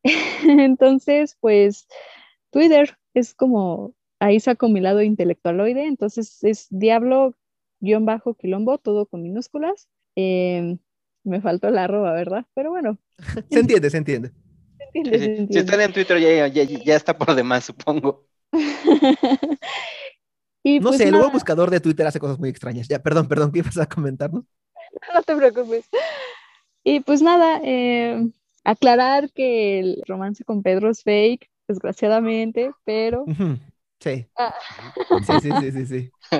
Entonces, 0.48 1.36
pues, 1.40 1.86
Twitter 2.50 2.96
es 3.14 3.34
como. 3.34 3.94
Ahí 4.20 4.40
saco 4.40 4.68
mi 4.68 4.80
lado 4.80 5.02
intelectualoide. 5.02 5.84
Entonces, 5.86 6.42
es 6.44 6.66
Diablo-Quilombo, 6.70 8.78
todo 8.78 9.06
con 9.06 9.22
minúsculas. 9.22 9.88
Eh, 10.16 10.78
me 11.24 11.40
faltó 11.40 11.70
la 11.70 11.84
arroba, 11.84 12.12
¿verdad? 12.14 12.46
Pero 12.54 12.70
bueno, 12.70 12.98
Se 13.50 13.60
entiende, 13.60 13.90
se 13.90 13.96
entiende. 13.98 14.32
se 14.78 14.84
entiende, 14.84 15.18
se 15.18 15.24
Si 15.50 15.52
entiende. 15.56 15.58
están 15.60 15.80
en 15.80 15.92
Twitter 15.92 16.18
ya, 16.20 16.46
ya, 16.48 16.62
ya 16.64 16.96
está 16.96 17.16
por 17.16 17.34
demás, 17.34 17.64
supongo. 17.64 18.26
y 20.62 20.78
No 20.78 20.80
pues 20.80 20.92
sé, 20.92 21.06
el 21.06 21.10
nada, 21.10 21.16
nuevo 21.16 21.30
buscador 21.30 21.70
de 21.70 21.80
Twitter 21.80 22.06
hace 22.06 22.20
cosas 22.20 22.38
muy 22.38 22.48
extrañas. 22.50 22.88
Ya, 22.88 23.02
perdón, 23.02 23.28
perdón, 23.28 23.52
¿qué 23.52 23.60
ibas 23.60 23.78
a 23.78 23.86
comentarnos? 23.88 24.44
no 25.14 25.22
te 25.22 25.36
preocupes. 25.36 25.88
Y 26.84 27.00
pues 27.00 27.22
nada, 27.22 27.60
eh, 27.64 28.28
aclarar 28.64 29.30
que 29.32 29.78
el 29.78 30.02
romance 30.06 30.44
con 30.44 30.62
Pedro 30.62 30.90
es 30.90 31.02
fake, 31.02 31.48
desgraciadamente, 31.68 32.72
pero 32.84 33.24
Sí. 34.02 34.26
Ah. 34.36 34.52
Sí, 35.24 35.32
sí, 35.40 35.50
sí, 35.60 35.72
sí, 35.72 35.86
sí. 35.86 36.10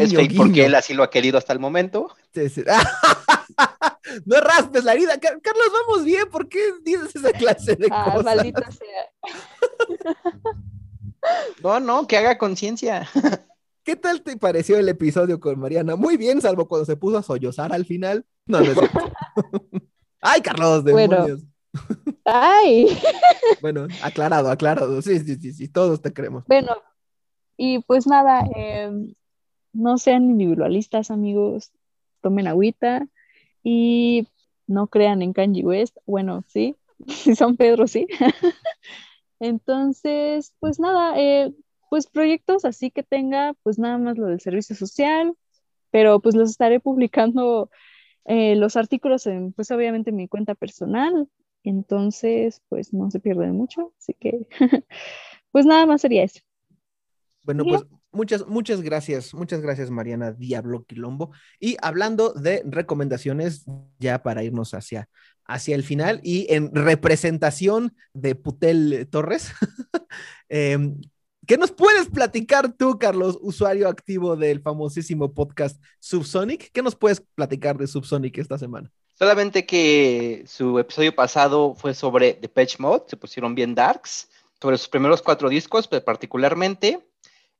es 0.00 0.10
Guiño, 0.10 0.20
fake 0.20 0.36
porque 0.36 0.64
él 0.64 0.74
así 0.74 0.94
lo 0.94 1.02
ha 1.02 1.10
querido 1.10 1.36
hasta 1.36 1.52
el 1.52 1.58
momento. 1.58 2.08
Sí, 2.34 2.48
sí. 2.48 2.64
No 4.24 4.40
raspes 4.40 4.82
la 4.82 4.94
herida. 4.94 5.20
Car- 5.20 5.40
Carlos, 5.40 5.66
vamos 5.72 6.04
bien. 6.04 6.28
¿Por 6.30 6.48
qué 6.48 6.58
dices 6.82 7.14
esa 7.14 7.30
clase 7.30 7.76
de 7.76 7.86
ah, 7.92 8.04
cosas? 8.06 8.24
maldita 8.24 8.68
sea. 8.72 10.16
No, 11.62 11.78
no, 11.78 12.06
que 12.08 12.16
haga 12.16 12.36
conciencia. 12.36 13.08
¿Qué 13.84 13.94
tal 13.94 14.22
te 14.22 14.36
pareció 14.36 14.78
el 14.78 14.88
episodio 14.88 15.38
con 15.38 15.60
Mariana? 15.60 15.94
Muy 15.94 16.16
bien, 16.16 16.40
salvo 16.40 16.66
cuando 16.66 16.86
se 16.86 16.96
puso 16.96 17.18
a 17.18 17.22
sollozar 17.22 17.72
al 17.72 17.84
final. 17.84 18.24
No, 18.46 18.60
no 18.60 18.72
es 18.72 18.78
cierto. 18.78 19.12
Ay, 20.20 20.40
Carlos, 20.42 20.82
Bueno. 20.84 21.16
demonios. 21.16 21.40
Ay, 22.24 22.86
Bueno, 23.62 23.86
aclarado, 24.02 24.50
aclarado. 24.50 25.00
Sí, 25.02 25.18
sí, 25.20 25.36
sí, 25.36 25.52
sí, 25.52 25.68
todos 25.68 26.00
te 26.02 26.12
creemos. 26.12 26.44
bueno, 26.46 26.74
y 27.56 27.80
pues 27.80 28.06
nada, 28.06 28.46
eh, 28.56 28.90
no 29.72 29.98
sean 29.98 30.30
individualistas, 30.30 31.10
amigos, 31.10 31.70
tomen 32.22 32.46
agüita 32.46 33.06
y 33.62 34.26
no 34.66 34.86
crean 34.86 35.22
en 35.22 35.32
Kanye 35.32 35.62
West. 35.64 35.96
Bueno, 36.06 36.42
sí, 36.48 36.76
si 37.06 37.34
son 37.34 37.56
Pedro, 37.56 37.86
sí. 37.86 38.06
Entonces, 39.40 40.52
pues 40.60 40.78
nada, 40.80 41.14
eh, 41.18 41.52
pues 41.88 42.06
proyectos 42.06 42.64
así 42.64 42.90
que 42.90 43.02
tenga, 43.02 43.54
pues 43.62 43.78
nada 43.78 43.98
más 43.98 44.18
lo 44.18 44.26
del 44.26 44.40
servicio 44.40 44.76
social, 44.76 45.34
pero 45.90 46.20
pues 46.20 46.34
los 46.34 46.50
estaré 46.50 46.78
publicando 46.80 47.70
eh, 48.24 48.56
los 48.56 48.76
artículos 48.76 49.26
en, 49.26 49.52
pues 49.52 49.70
obviamente 49.70 50.10
en 50.10 50.16
mi 50.16 50.28
cuenta 50.28 50.54
personal, 50.54 51.28
entonces 51.64 52.62
pues 52.68 52.92
no 52.92 53.10
se 53.10 53.20
pierden 53.20 53.52
mucho, 53.52 53.92
así 53.98 54.14
que 54.14 54.46
pues 55.52 55.66
nada 55.66 55.86
más 55.86 56.00
sería 56.00 56.24
eso. 56.24 56.40
Bueno, 57.42 57.64
pues 57.64 57.82
muchas, 58.12 58.46
muchas 58.46 58.82
gracias, 58.82 59.34
muchas 59.34 59.60
gracias, 59.60 59.90
Mariana 59.90 60.32
Diablo 60.32 60.84
Quilombo. 60.84 61.32
Y 61.58 61.76
hablando 61.82 62.32
de 62.32 62.62
recomendaciones, 62.66 63.64
ya 63.98 64.22
para 64.22 64.44
irnos 64.44 64.74
hacia, 64.74 65.08
hacia 65.46 65.74
el 65.74 65.82
final 65.82 66.20
y 66.22 66.46
en 66.52 66.74
representación 66.74 67.96
de 68.12 68.34
Putel 68.34 69.08
Torres, 69.10 69.52
em, 70.48 71.00
¿qué 71.50 71.58
nos 71.58 71.72
puedes 71.72 72.08
platicar 72.08 72.74
tú, 72.74 72.96
Carlos, 72.96 73.36
usuario 73.40 73.88
activo 73.88 74.36
del 74.36 74.60
famosísimo 74.60 75.34
podcast 75.34 75.82
Subsonic? 75.98 76.70
¿Qué 76.70 76.80
nos 76.80 76.94
puedes 76.94 77.24
platicar 77.34 77.76
de 77.76 77.88
Subsonic 77.88 78.38
esta 78.38 78.56
semana? 78.56 78.88
Solamente 79.18 79.66
que 79.66 80.44
su 80.46 80.78
episodio 80.78 81.12
pasado 81.12 81.74
fue 81.74 81.92
sobre 81.92 82.34
Depeche 82.34 82.76
Mode, 82.78 83.06
se 83.08 83.16
pusieron 83.16 83.56
bien 83.56 83.74
darks, 83.74 84.28
sobre 84.62 84.78
sus 84.78 84.88
primeros 84.88 85.22
cuatro 85.22 85.48
discos 85.48 85.88
pues, 85.88 86.02
particularmente, 86.02 87.04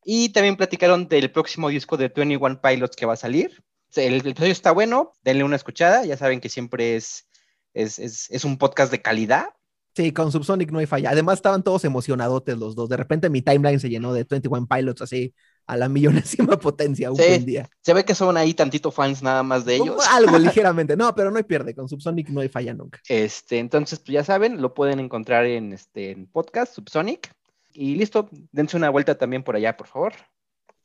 y 0.04 0.28
también 0.28 0.54
platicaron 0.54 1.08
del 1.08 1.32
próximo 1.32 1.68
disco 1.68 1.96
de 1.96 2.10
21 2.10 2.60
Pilots 2.62 2.94
que 2.94 3.06
va 3.06 3.14
a 3.14 3.16
salir. 3.16 3.60
El, 3.96 4.14
el 4.14 4.20
episodio 4.20 4.52
está 4.52 4.70
bueno, 4.70 5.14
denle 5.24 5.42
una 5.42 5.56
escuchada, 5.56 6.04
ya 6.04 6.16
saben 6.16 6.40
que 6.40 6.48
siempre 6.48 6.94
es, 6.94 7.26
es, 7.74 7.98
es 7.98 8.44
un 8.44 8.56
podcast 8.56 8.92
de 8.92 9.02
calidad. 9.02 9.48
Sí, 9.94 10.12
con 10.12 10.30
Subsonic 10.30 10.70
no 10.70 10.78
hay 10.78 10.86
falla. 10.86 11.10
Además, 11.10 11.38
estaban 11.38 11.62
todos 11.62 11.84
emocionadotes 11.84 12.56
los 12.56 12.76
dos. 12.76 12.88
De 12.88 12.96
repente 12.96 13.28
mi 13.28 13.42
timeline 13.42 13.80
se 13.80 13.90
llenó 13.90 14.12
de 14.12 14.24
21 14.24 14.66
Pilots 14.66 15.02
así 15.02 15.34
a 15.66 15.76
la 15.76 15.88
millonésima 15.90 16.58
potencia 16.58 17.10
un 17.10 17.16
buen 17.16 17.44
día. 17.44 17.68
Se 17.80 17.92
ve 17.92 18.04
que 18.04 18.14
son 18.14 18.36
ahí 18.36 18.54
tantito 18.54 18.90
fans 18.90 19.22
nada 19.22 19.42
más 19.42 19.64
de 19.64 19.76
ellos. 19.76 19.96
Algo 20.10 20.38
ligeramente. 20.38 20.96
No, 20.96 21.14
pero 21.14 21.30
no 21.30 21.38
hay 21.38 21.44
pierde. 21.44 21.74
Con 21.74 21.88
Subsonic 21.88 22.28
no 22.28 22.40
hay 22.40 22.48
falla 22.48 22.74
nunca. 22.74 23.00
Este, 23.08 23.58
entonces, 23.58 23.98
pues 23.98 24.12
ya 24.14 24.24
saben, 24.24 24.60
lo 24.62 24.74
pueden 24.74 25.00
encontrar 25.00 25.44
en 25.46 25.72
este 25.72 26.12
en 26.12 26.26
podcast, 26.26 26.74
Subsonic. 26.74 27.32
Y 27.72 27.94
listo, 27.94 28.28
dense 28.52 28.76
una 28.76 28.90
vuelta 28.90 29.16
también 29.16 29.42
por 29.42 29.56
allá, 29.56 29.76
por 29.76 29.86
favor. 29.86 30.12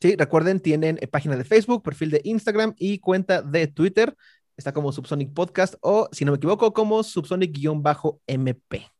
Sí, 0.01 0.15
recuerden, 0.15 0.59
tienen 0.59 0.97
eh, 1.01 1.07
página 1.07 1.35
de 1.35 1.43
Facebook, 1.43 1.81
perfil 1.83 2.11
de 2.11 2.21
Instagram 2.23 2.75
y 2.77 2.99
cuenta 2.99 3.41
de 3.41 3.67
Twitter. 3.67 4.15
Está 4.57 4.71
como 4.73 4.91
Subsonic 4.91 5.33
Podcast 5.33 5.75
o, 5.81 6.07
si 6.11 6.25
no 6.25 6.31
me 6.31 6.37
equivoco, 6.37 6.73
como 6.73 7.03
Subsonic-MP. 7.03 8.94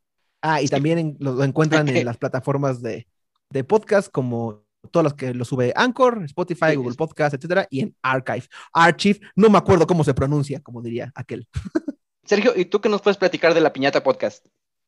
Ah, 0.48 0.62
y 0.62 0.68
también 0.68 1.18
lo, 1.20 1.44
encuentran 1.44 1.88
en 1.90 2.06
las 2.06 2.18
plataformas 2.18 2.80
de, 2.80 3.08
de 3.50 3.64
podcast 3.64 4.12
como 4.12 4.64
todas 4.92 5.04
las 5.04 5.14
que 5.16 5.34
lo 5.34 5.44
sube 5.44 5.74
Anchor, 5.76 6.22
Spotify, 6.26 6.76
Google 6.76 6.94
Podcast, 6.94 7.34
etcétera, 7.34 7.66
y 7.72 7.80
en 7.80 7.96
Archive. 8.04 8.44
Archive, 8.72 9.22
no 9.36 9.50
me 9.50 9.58
acuerdo 9.58 9.88
cómo 9.88 10.04
se 10.04 10.14
pronuncia, 10.14 10.60
como 10.60 10.84
diría 10.84 11.12
aquel. 11.16 11.48
Sergio, 12.26 12.54
¿y 12.56 12.66
tú 12.66 12.80
qué 12.80 12.90
nos 12.90 13.02
puedes 13.02 13.18
platicar 13.18 13.56
de 13.56 13.62
la 13.62 13.74
Piñata 13.74 14.04
Podcast? 14.04 14.46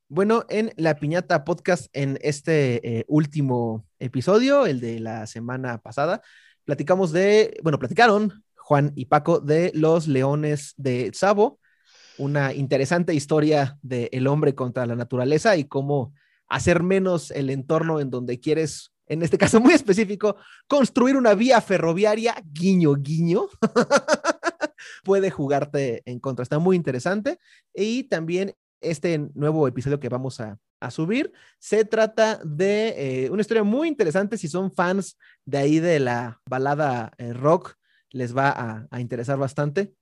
Bueno, 0.10 0.46
en 0.48 0.74
la 0.76 0.96
Piñata 0.96 1.44
Podcast, 1.44 1.88
en 1.92 2.20
este 2.22 3.00
eh, 3.00 3.06
último 3.08 3.84
episodio, 3.98 4.68
el 4.68 4.80
de 4.80 5.00
la 5.00 5.26
semana 5.26 5.80
pasada, 5.80 6.22
platicamos 6.66 7.12
de, 7.12 7.58
bueno, 7.64 7.80
platicaron 7.80 8.44
Juan 8.54 8.92
y 8.96 9.06
Paco 9.06 9.40
de 9.40 9.72
los 9.74 10.08
leones 10.08 10.76
de 10.78 11.10
Sabo, 11.16 11.60
una 12.18 12.54
interesante 12.54 13.14
historia 13.14 13.78
del 13.82 14.10
el 14.12 14.28
hombre 14.28 14.56
contra 14.56 14.86
la 14.86 14.96
naturaleza 14.96 15.56
y 15.58 15.66
cómo 15.66 16.14
hacer 16.48 16.84
menos 16.84 17.32
el 17.32 17.50
entorno 17.50 18.00
en 18.00 18.10
donde 18.10 18.40
quieres, 18.40 18.92
en 19.08 19.22
este 19.22 19.38
caso 19.38 19.60
muy 19.60 19.74
específico, 19.74 20.38
construir 20.68 21.16
una 21.16 21.34
vía 21.34 21.62
ferroviaria, 21.62 22.36
guiño, 22.54 22.96
guiño. 22.96 23.48
puede 25.04 25.32
jugarte 25.32 26.04
en 26.06 26.20
contra. 26.20 26.44
Está 26.44 26.60
muy 26.60 26.76
interesante. 26.76 27.40
Y 27.74 28.04
también 28.04 28.54
este 28.82 29.18
nuevo 29.34 29.68
episodio 29.68 30.00
que 30.00 30.10
vamos 30.10 30.40
a, 30.40 30.60
subir. 30.92 31.34
Se 31.58 31.86
trata 31.86 32.40
de 32.46 33.24
eh, 33.26 33.30
una 33.32 33.42
historia 33.42 33.64
muy 33.64 33.88
interesante. 33.88 34.38
Si 34.38 34.48
son 34.48 34.72
fans 34.72 35.18
de 35.44 35.58
ahí 35.58 35.80
de 35.80 36.00
la 36.00 36.40
balada 36.46 37.14
eh, 37.18 37.34
rock, 37.34 37.74
les 38.12 38.38
va 38.38 38.88
a, 38.92 39.00
interesar 39.00 39.40
bastante. 39.40 39.96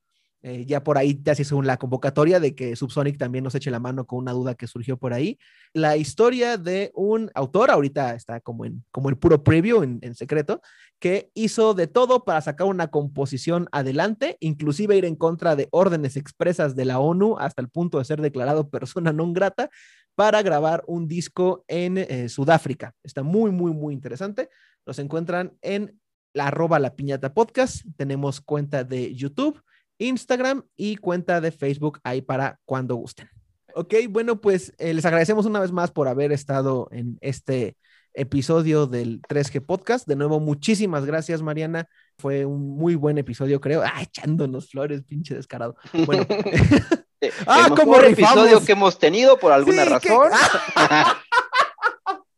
Eh, 0.48 0.64
ya 0.68 0.84
por 0.84 1.00
ahí 1.00 1.20
se 1.34 1.42
hizo 1.42 1.60
la 1.64 1.78
convocatoria 1.78 2.40
de 2.40 2.54
que 2.54 2.76
Subsonic 2.76 3.18
también 3.18 3.44
nos 3.44 3.56
eche 3.56 3.72
la 3.72 3.80
mano 3.80 4.06
con 4.06 4.20
una 4.20 4.32
duda 4.32 4.54
que 4.54 4.68
surgió 4.68 4.96
por 4.96 5.12
ahí. 5.12 5.40
La 5.74 5.98
historia 5.98 6.58
de 6.58 6.92
un 6.94 7.32
autor, 7.34 7.72
ahorita 7.72 8.14
está 8.14 8.40
como 8.42 8.64
en 8.64 8.86
como 8.92 9.10
el 9.10 9.18
puro 9.18 9.44
preview 9.44 9.82
en, 9.82 9.98
en 10.04 10.14
secreto, 10.14 10.62
que 11.00 11.32
hizo 11.34 11.74
de 11.74 11.88
todo 11.88 12.26
para 12.26 12.42
sacar 12.42 12.68
una 12.68 12.90
composición 12.90 13.68
adelante, 13.72 14.38
inclusive 14.40 14.96
ir 14.96 15.06
en 15.06 15.16
contra 15.16 15.56
de 15.56 15.68
órdenes 15.72 16.16
expresas 16.16 16.76
de 16.76 16.86
la 16.86 17.00
ONU 17.00 17.38
hasta 17.40 17.64
el 17.64 17.70
punto 17.70 17.98
de 17.98 18.06
ser 18.06 18.22
declarado 18.22 18.70
persona 18.76 19.12
non 19.12 19.34
grata 19.34 19.72
para 20.14 20.44
grabar 20.44 20.84
un 20.86 21.08
disco 21.08 21.66
en 21.68 21.98
eh, 21.98 22.30
Sudáfrica. 22.30 22.94
Está 23.02 23.24
muy, 23.24 23.50
muy, 23.50 23.74
muy 23.74 23.96
interesante. 23.96 24.50
Los 24.86 25.00
encuentran 25.00 25.58
en 25.64 26.00
la 26.36 26.50
arroba 26.50 26.78
la 26.78 26.96
piñata 26.96 27.34
podcast. 27.34 27.84
Tenemos 27.98 28.42
cuenta 28.42 28.84
de 28.84 29.16
YouTube, 29.16 29.60
Instagram 29.98 30.64
y 30.76 30.98
cuenta 30.98 31.42
de 31.42 31.52
Facebook 31.52 32.00
ahí 32.04 32.22
para 32.22 32.60
cuando 32.66 32.96
gusten. 32.96 33.30
Ok, 33.74 33.94
bueno, 34.10 34.40
pues 34.40 34.74
eh, 34.78 34.94
les 34.94 35.06
agradecemos 35.06 35.46
una 35.46 35.60
vez 35.60 35.72
más 35.72 35.92
por 35.92 36.08
haber 36.08 36.32
estado 36.32 36.88
en 36.92 37.18
este 37.22 37.76
episodio 38.14 38.88
del 38.88 39.22
3G 39.22 39.66
Podcast. 39.66 40.08
De 40.08 40.16
nuevo, 40.16 40.40
muchísimas 40.40 41.06
gracias, 41.06 41.42
Mariana. 41.42 41.88
Fue 42.18 42.46
un 42.46 42.78
muy 42.78 42.96
buen 42.96 43.18
episodio, 43.18 43.60
creo. 43.60 43.84
Ah, 43.84 44.02
echándonos 44.02 44.70
flores, 44.70 45.04
pinche 45.04 45.36
descarado. 45.36 45.76
Bueno. 46.06 46.26
ah, 47.48 47.70
como 47.76 48.00
episodio 48.00 48.64
que 48.64 48.72
hemos 48.72 48.98
tenido 48.98 49.38
por 49.38 49.52
alguna 49.52 49.86
razón. 49.86 50.32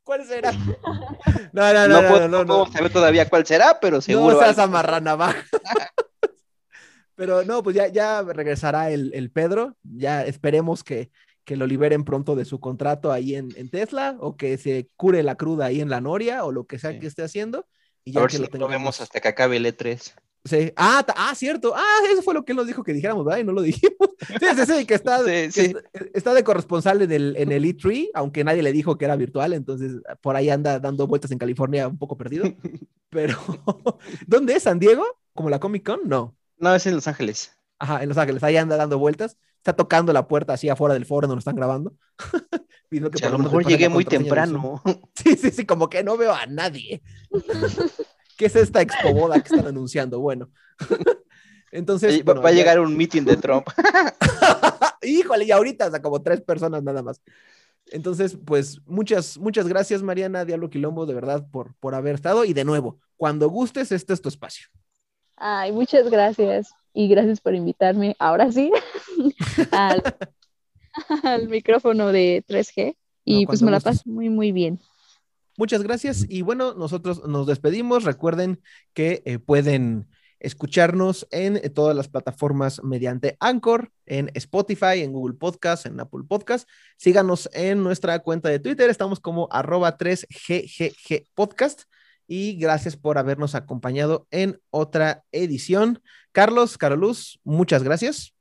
¿Cuál 0.04 0.26
será? 0.26 0.54
No, 1.52 1.74
no, 1.74 1.88
no, 1.88 2.02
no, 2.02 2.08
puedo, 2.08 2.28
no, 2.30 2.46
no, 2.46 2.72
saber 2.72 2.92
todavía 2.92 3.28
cuál 3.28 3.46
será, 3.46 3.78
pero 3.82 4.00
seguro. 4.00 4.36
No 4.36 4.40
seas 4.40 4.58
amarrana 4.58 5.18
Pero 7.18 7.44
no, 7.44 7.62
pues 7.62 7.76
ya, 7.76 7.88
ya 7.88 8.22
regresará 8.22 8.92
el, 8.92 9.12
el 9.14 9.32
Pedro. 9.32 9.76
Ya 9.84 10.24
esperemos 10.24 10.86
que 10.86 11.12
que 11.48 11.56
lo 11.56 11.66
liberen 11.66 12.04
pronto 12.04 12.36
de 12.36 12.44
su 12.44 12.60
contrato 12.60 13.10
ahí 13.10 13.34
en, 13.34 13.70
Tesla 13.70 14.18
o 14.20 14.36
que 14.36 14.58
se 14.58 14.90
cure 14.98 15.24
la 15.24 15.36
cruda 15.36 15.68
ahí 15.68 15.80
en 15.80 15.90
la 15.90 16.02
Noria 16.02 16.44
o 16.44 16.52
lo 16.52 16.66
que 16.66 16.78
sea 16.78 17.00
que 17.00 17.08
esté 17.08 17.24
haciendo. 17.24 17.66
Y 18.04 18.12
ya 18.12 18.20
a 18.20 18.24
ver 18.24 18.32
si 18.34 18.38
lo, 18.40 18.68
vemos 18.68 19.00
hasta 19.00 19.22
que 19.22 19.30
acabe 19.30 19.56
el 19.56 19.66
E3. 19.66 20.14
Sí. 20.44 20.74
Ah, 20.76 21.06
ah, 21.16 21.34
cierto. 21.36 21.74
Ah, 21.74 22.00
eso 22.12 22.22
fue 22.22 22.34
lo 22.34 22.44
que 22.44 22.52
él 22.52 22.58
nos 22.58 22.68
dijo 22.68 22.84
que 22.84 22.92
dijéramos, 22.92 23.24
¿verdad? 23.24 23.40
Y 23.40 23.46
no 23.46 23.54
lo 23.54 23.62
dijimos. 23.62 23.96
Sí, 24.40 24.46
sí, 24.56 24.66
sí, 24.66 24.86
que 24.86 24.96
está, 24.96 25.20
está, 26.14 26.34
de 26.34 26.44
corresponsal 26.44 27.04
en 27.04 27.12
el, 27.12 27.36
en 27.38 27.52
el 27.52 27.64
E3, 27.64 28.10
aunque 28.16 28.44
nadie 28.44 28.64
le 28.64 28.74
dijo 28.74 28.98
que 28.98 29.06
era 29.06 29.16
virtual, 29.16 29.54
entonces 29.54 30.02
por 30.22 30.36
ahí 30.36 30.50
anda 30.50 30.80
dando 30.80 31.06
vueltas 31.06 31.32
en 31.32 31.38
California 31.38 31.88
un 31.88 31.98
poco 31.98 32.18
perdido. 32.18 32.44
Pero, 33.10 33.38
¿dónde 34.28 34.56
es? 34.56 34.64
¿San 34.64 34.80
Diego? 34.80 35.06
¿Como 35.34 35.50
la 35.50 35.60
Comic 35.60 35.86
Con? 35.86 36.00
No. 36.10 36.36
No, 36.58 36.74
es 36.76 36.86
en 36.88 36.96
Los 36.96 37.08
Ángeles. 37.08 37.52
Ajá, 37.80 38.02
en 38.04 38.10
Los 38.10 38.18
Ángeles. 38.18 38.44
Ahí 38.44 38.58
anda 38.58 38.78
dando 38.78 38.98
vueltas 38.98 39.38
está 39.68 39.76
tocando 39.76 40.14
la 40.14 40.28
puerta 40.28 40.54
así 40.54 40.70
afuera 40.70 40.94
del 40.94 41.06
foro 41.06 41.28
donde 41.28 41.40
están 41.40 41.56
grabando. 41.56 41.94
que 42.90 43.26
a 43.26 43.30
lo 43.30 43.38
mejor 43.38 43.66
llegué 43.66 43.90
muy 43.90 44.06
temprano. 44.06 44.82
Sí, 45.14 45.36
sí, 45.36 45.52
sí, 45.52 45.66
como 45.66 45.90
que 45.90 46.04
no 46.04 46.16
veo 46.16 46.34
a 46.34 46.46
nadie. 46.46 47.02
¿Qué 48.38 48.46
es 48.46 48.56
esta 48.56 48.82
expoboda 48.82 49.42
que 49.42 49.50
están 49.50 49.68
anunciando? 49.68 50.20
Bueno. 50.20 50.50
Entonces. 51.72 52.24
va 52.24 52.50
a 52.50 52.52
llegar 52.54 52.80
un 52.80 52.96
meeting 52.96 53.24
de 53.24 53.36
Trump. 53.36 53.68
Híjole, 55.02 55.44
y 55.44 55.52
ahorita, 55.52 55.88
o 55.88 56.02
como 56.02 56.22
tres 56.22 56.42
personas 56.42 56.84
nada 56.84 57.02
más. 57.02 57.22
Entonces, 57.88 58.38
pues 58.46 58.80
muchas, 58.86 59.38
muchas 59.38 59.68
gracias, 59.68 60.04
Mariana 60.04 60.46
Diablo 60.46 60.70
Quilombo, 60.70 61.06
de 61.06 61.16
verdad, 61.16 61.48
por, 61.52 61.76
por 61.80 61.96
haber 61.96 62.16
estado. 62.16 62.46
Y 62.46 62.54
de 62.54 62.64
nuevo, 62.64 63.00
cuando 63.18 63.50
gustes, 63.50 63.92
este 63.92 64.14
es 64.14 64.22
tu 64.22 64.30
espacio. 64.30 64.68
Ay, 65.38 65.72
muchas 65.72 66.10
gracias 66.10 66.74
y 66.94 67.08
gracias 67.08 67.40
por 67.40 67.54
invitarme, 67.54 68.16
ahora 68.18 68.52
sí, 68.52 68.72
al, 69.72 71.48
micrófono 71.48 72.12
de 72.12 72.44
3G. 72.48 72.96
Y 73.24 73.46
pues 73.46 73.62
me 73.62 73.70
la 73.70 73.80
paso 73.80 74.02
muy, 74.06 74.30
muy 74.30 74.52
bien. 74.52 74.80
Muchas 75.58 75.84
gracias. 75.84 76.26
Y 76.28 76.42
bueno, 76.42 76.74
nosotros 76.74 77.28
nos 77.28 77.46
despedimos. 77.46 78.04
Recuerden 78.04 78.62
que 78.94 79.22
eh, 79.26 79.38
pueden 79.38 80.08
escucharnos 80.40 81.28
en 81.30 81.58
eh, 81.58 81.70
todas 81.70 81.96
las 81.96 82.08
plataformas 82.08 82.82
mediante 82.84 83.38
Anchor, 83.40 83.92
en 84.06 84.32
Spotify, 84.34 85.02
en 85.02 85.12
Google 85.12 85.36
Podcast, 85.36 85.86
en 85.86 86.00
Apple 86.00 86.24
Podcast. 86.28 86.68
Síganos 86.98 87.50
en 87.54 87.84
nuestra 87.84 88.20
cuenta 88.20 88.50
de 88.50 88.60
Twitter. 88.60 88.90
Estamos 88.90 89.20
como 89.20 89.50
arroba 89.52 89.98
3GGG 89.98 91.28
Podcast 91.36 91.84
y 92.28 92.58
gracias 92.58 92.98
por 92.98 93.18
habernos 93.18 93.56
acompañado 93.56 94.28
en 94.32 94.62
otra 94.70 95.24
edición. 95.32 96.02
Carlos, 96.32 96.78
Caroluz, 96.78 97.40
muchas 97.44 97.84
gracias. 97.84 98.34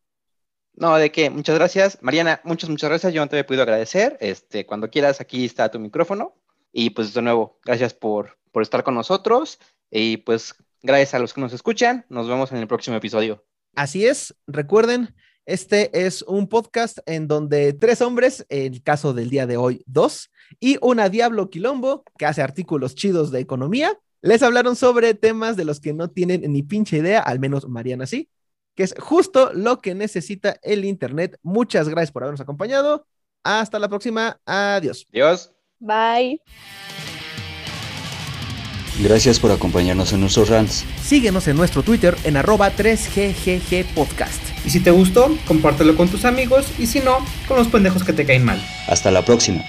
No, 0.74 0.94
de 0.96 1.10
qué, 1.10 1.30
muchas 1.30 1.54
gracias. 1.54 1.98
Mariana, 2.02 2.40
muchas, 2.44 2.68
muchas 2.68 2.90
gracias. 2.90 3.14
Yo 3.14 3.22
no 3.22 3.28
te 3.28 3.38
he 3.38 3.44
podido 3.44 3.62
agradecer. 3.62 4.18
Este, 4.20 4.66
cuando 4.66 4.90
quieras, 4.90 5.20
aquí 5.20 5.44
está 5.46 5.70
tu 5.70 5.78
micrófono. 5.78 6.34
Y 6.70 6.90
pues 6.90 7.14
de 7.14 7.22
nuevo, 7.22 7.58
gracias 7.64 7.94
por, 7.94 8.38
por 8.52 8.62
estar 8.62 8.84
con 8.84 8.94
nosotros. 8.94 9.58
Y 9.90 10.18
pues 10.18 10.54
gracias 10.82 11.14
a 11.14 11.18
los 11.18 11.32
que 11.32 11.40
nos 11.40 11.54
escuchan. 11.54 12.04
Nos 12.10 12.28
vemos 12.28 12.52
en 12.52 12.58
el 12.58 12.66
próximo 12.66 12.96
episodio. 12.96 13.42
Así 13.74 14.06
es. 14.06 14.34
Recuerden, 14.46 15.14
este 15.46 16.06
es 16.06 16.22
un 16.22 16.48
podcast 16.48 16.98
en 17.06 17.28
donde 17.28 17.72
tres 17.72 18.00
hombres, 18.00 18.44
en 18.48 18.74
el 18.74 18.82
caso 18.82 19.14
del 19.14 19.30
día 19.30 19.46
de 19.46 19.56
hoy, 19.56 19.82
dos, 19.86 20.30
y 20.58 20.76
una 20.82 21.08
Diablo 21.08 21.50
Quilombo, 21.50 22.04
que 22.18 22.26
hace 22.26 22.42
artículos 22.42 22.96
chidos 22.96 23.30
de 23.30 23.40
economía, 23.40 23.96
les 24.22 24.42
hablaron 24.42 24.74
sobre 24.74 25.14
temas 25.14 25.56
de 25.56 25.64
los 25.64 25.78
que 25.78 25.92
no 25.92 26.10
tienen 26.10 26.52
ni 26.52 26.64
pinche 26.64 26.98
idea, 26.98 27.20
al 27.20 27.38
menos 27.38 27.68
Mariana 27.68 28.06
sí, 28.06 28.28
que 28.74 28.82
es 28.82 28.94
justo 28.98 29.52
lo 29.54 29.80
que 29.80 29.94
necesita 29.94 30.56
el 30.62 30.84
Internet. 30.84 31.38
Muchas 31.42 31.88
gracias 31.88 32.10
por 32.10 32.24
habernos 32.24 32.40
acompañado. 32.40 33.06
Hasta 33.44 33.78
la 33.78 33.88
próxima. 33.88 34.40
Adiós. 34.44 35.06
Adiós. 35.12 35.52
Bye. 35.78 36.40
Gracias 39.00 39.38
por 39.38 39.52
acompañarnos 39.52 40.12
en 40.12 40.20
nuestros 40.20 40.48
rants. 40.48 40.84
Síguenos 41.02 41.46
en 41.46 41.56
nuestro 41.56 41.82
Twitter 41.82 42.16
en 42.24 42.36
arroba 42.36 42.72
3GGG 42.72 43.94
Podcast. 43.94 44.55
Y 44.66 44.70
si 44.70 44.80
te 44.80 44.90
gustó, 44.90 45.34
compártelo 45.46 45.96
con 45.96 46.08
tus 46.08 46.24
amigos 46.24 46.66
y 46.78 46.88
si 46.88 46.98
no, 47.00 47.18
con 47.46 47.56
los 47.56 47.68
pendejos 47.68 48.02
que 48.02 48.12
te 48.12 48.26
caen 48.26 48.44
mal. 48.44 48.60
Hasta 48.88 49.12
la 49.12 49.24
próxima. 49.24 49.64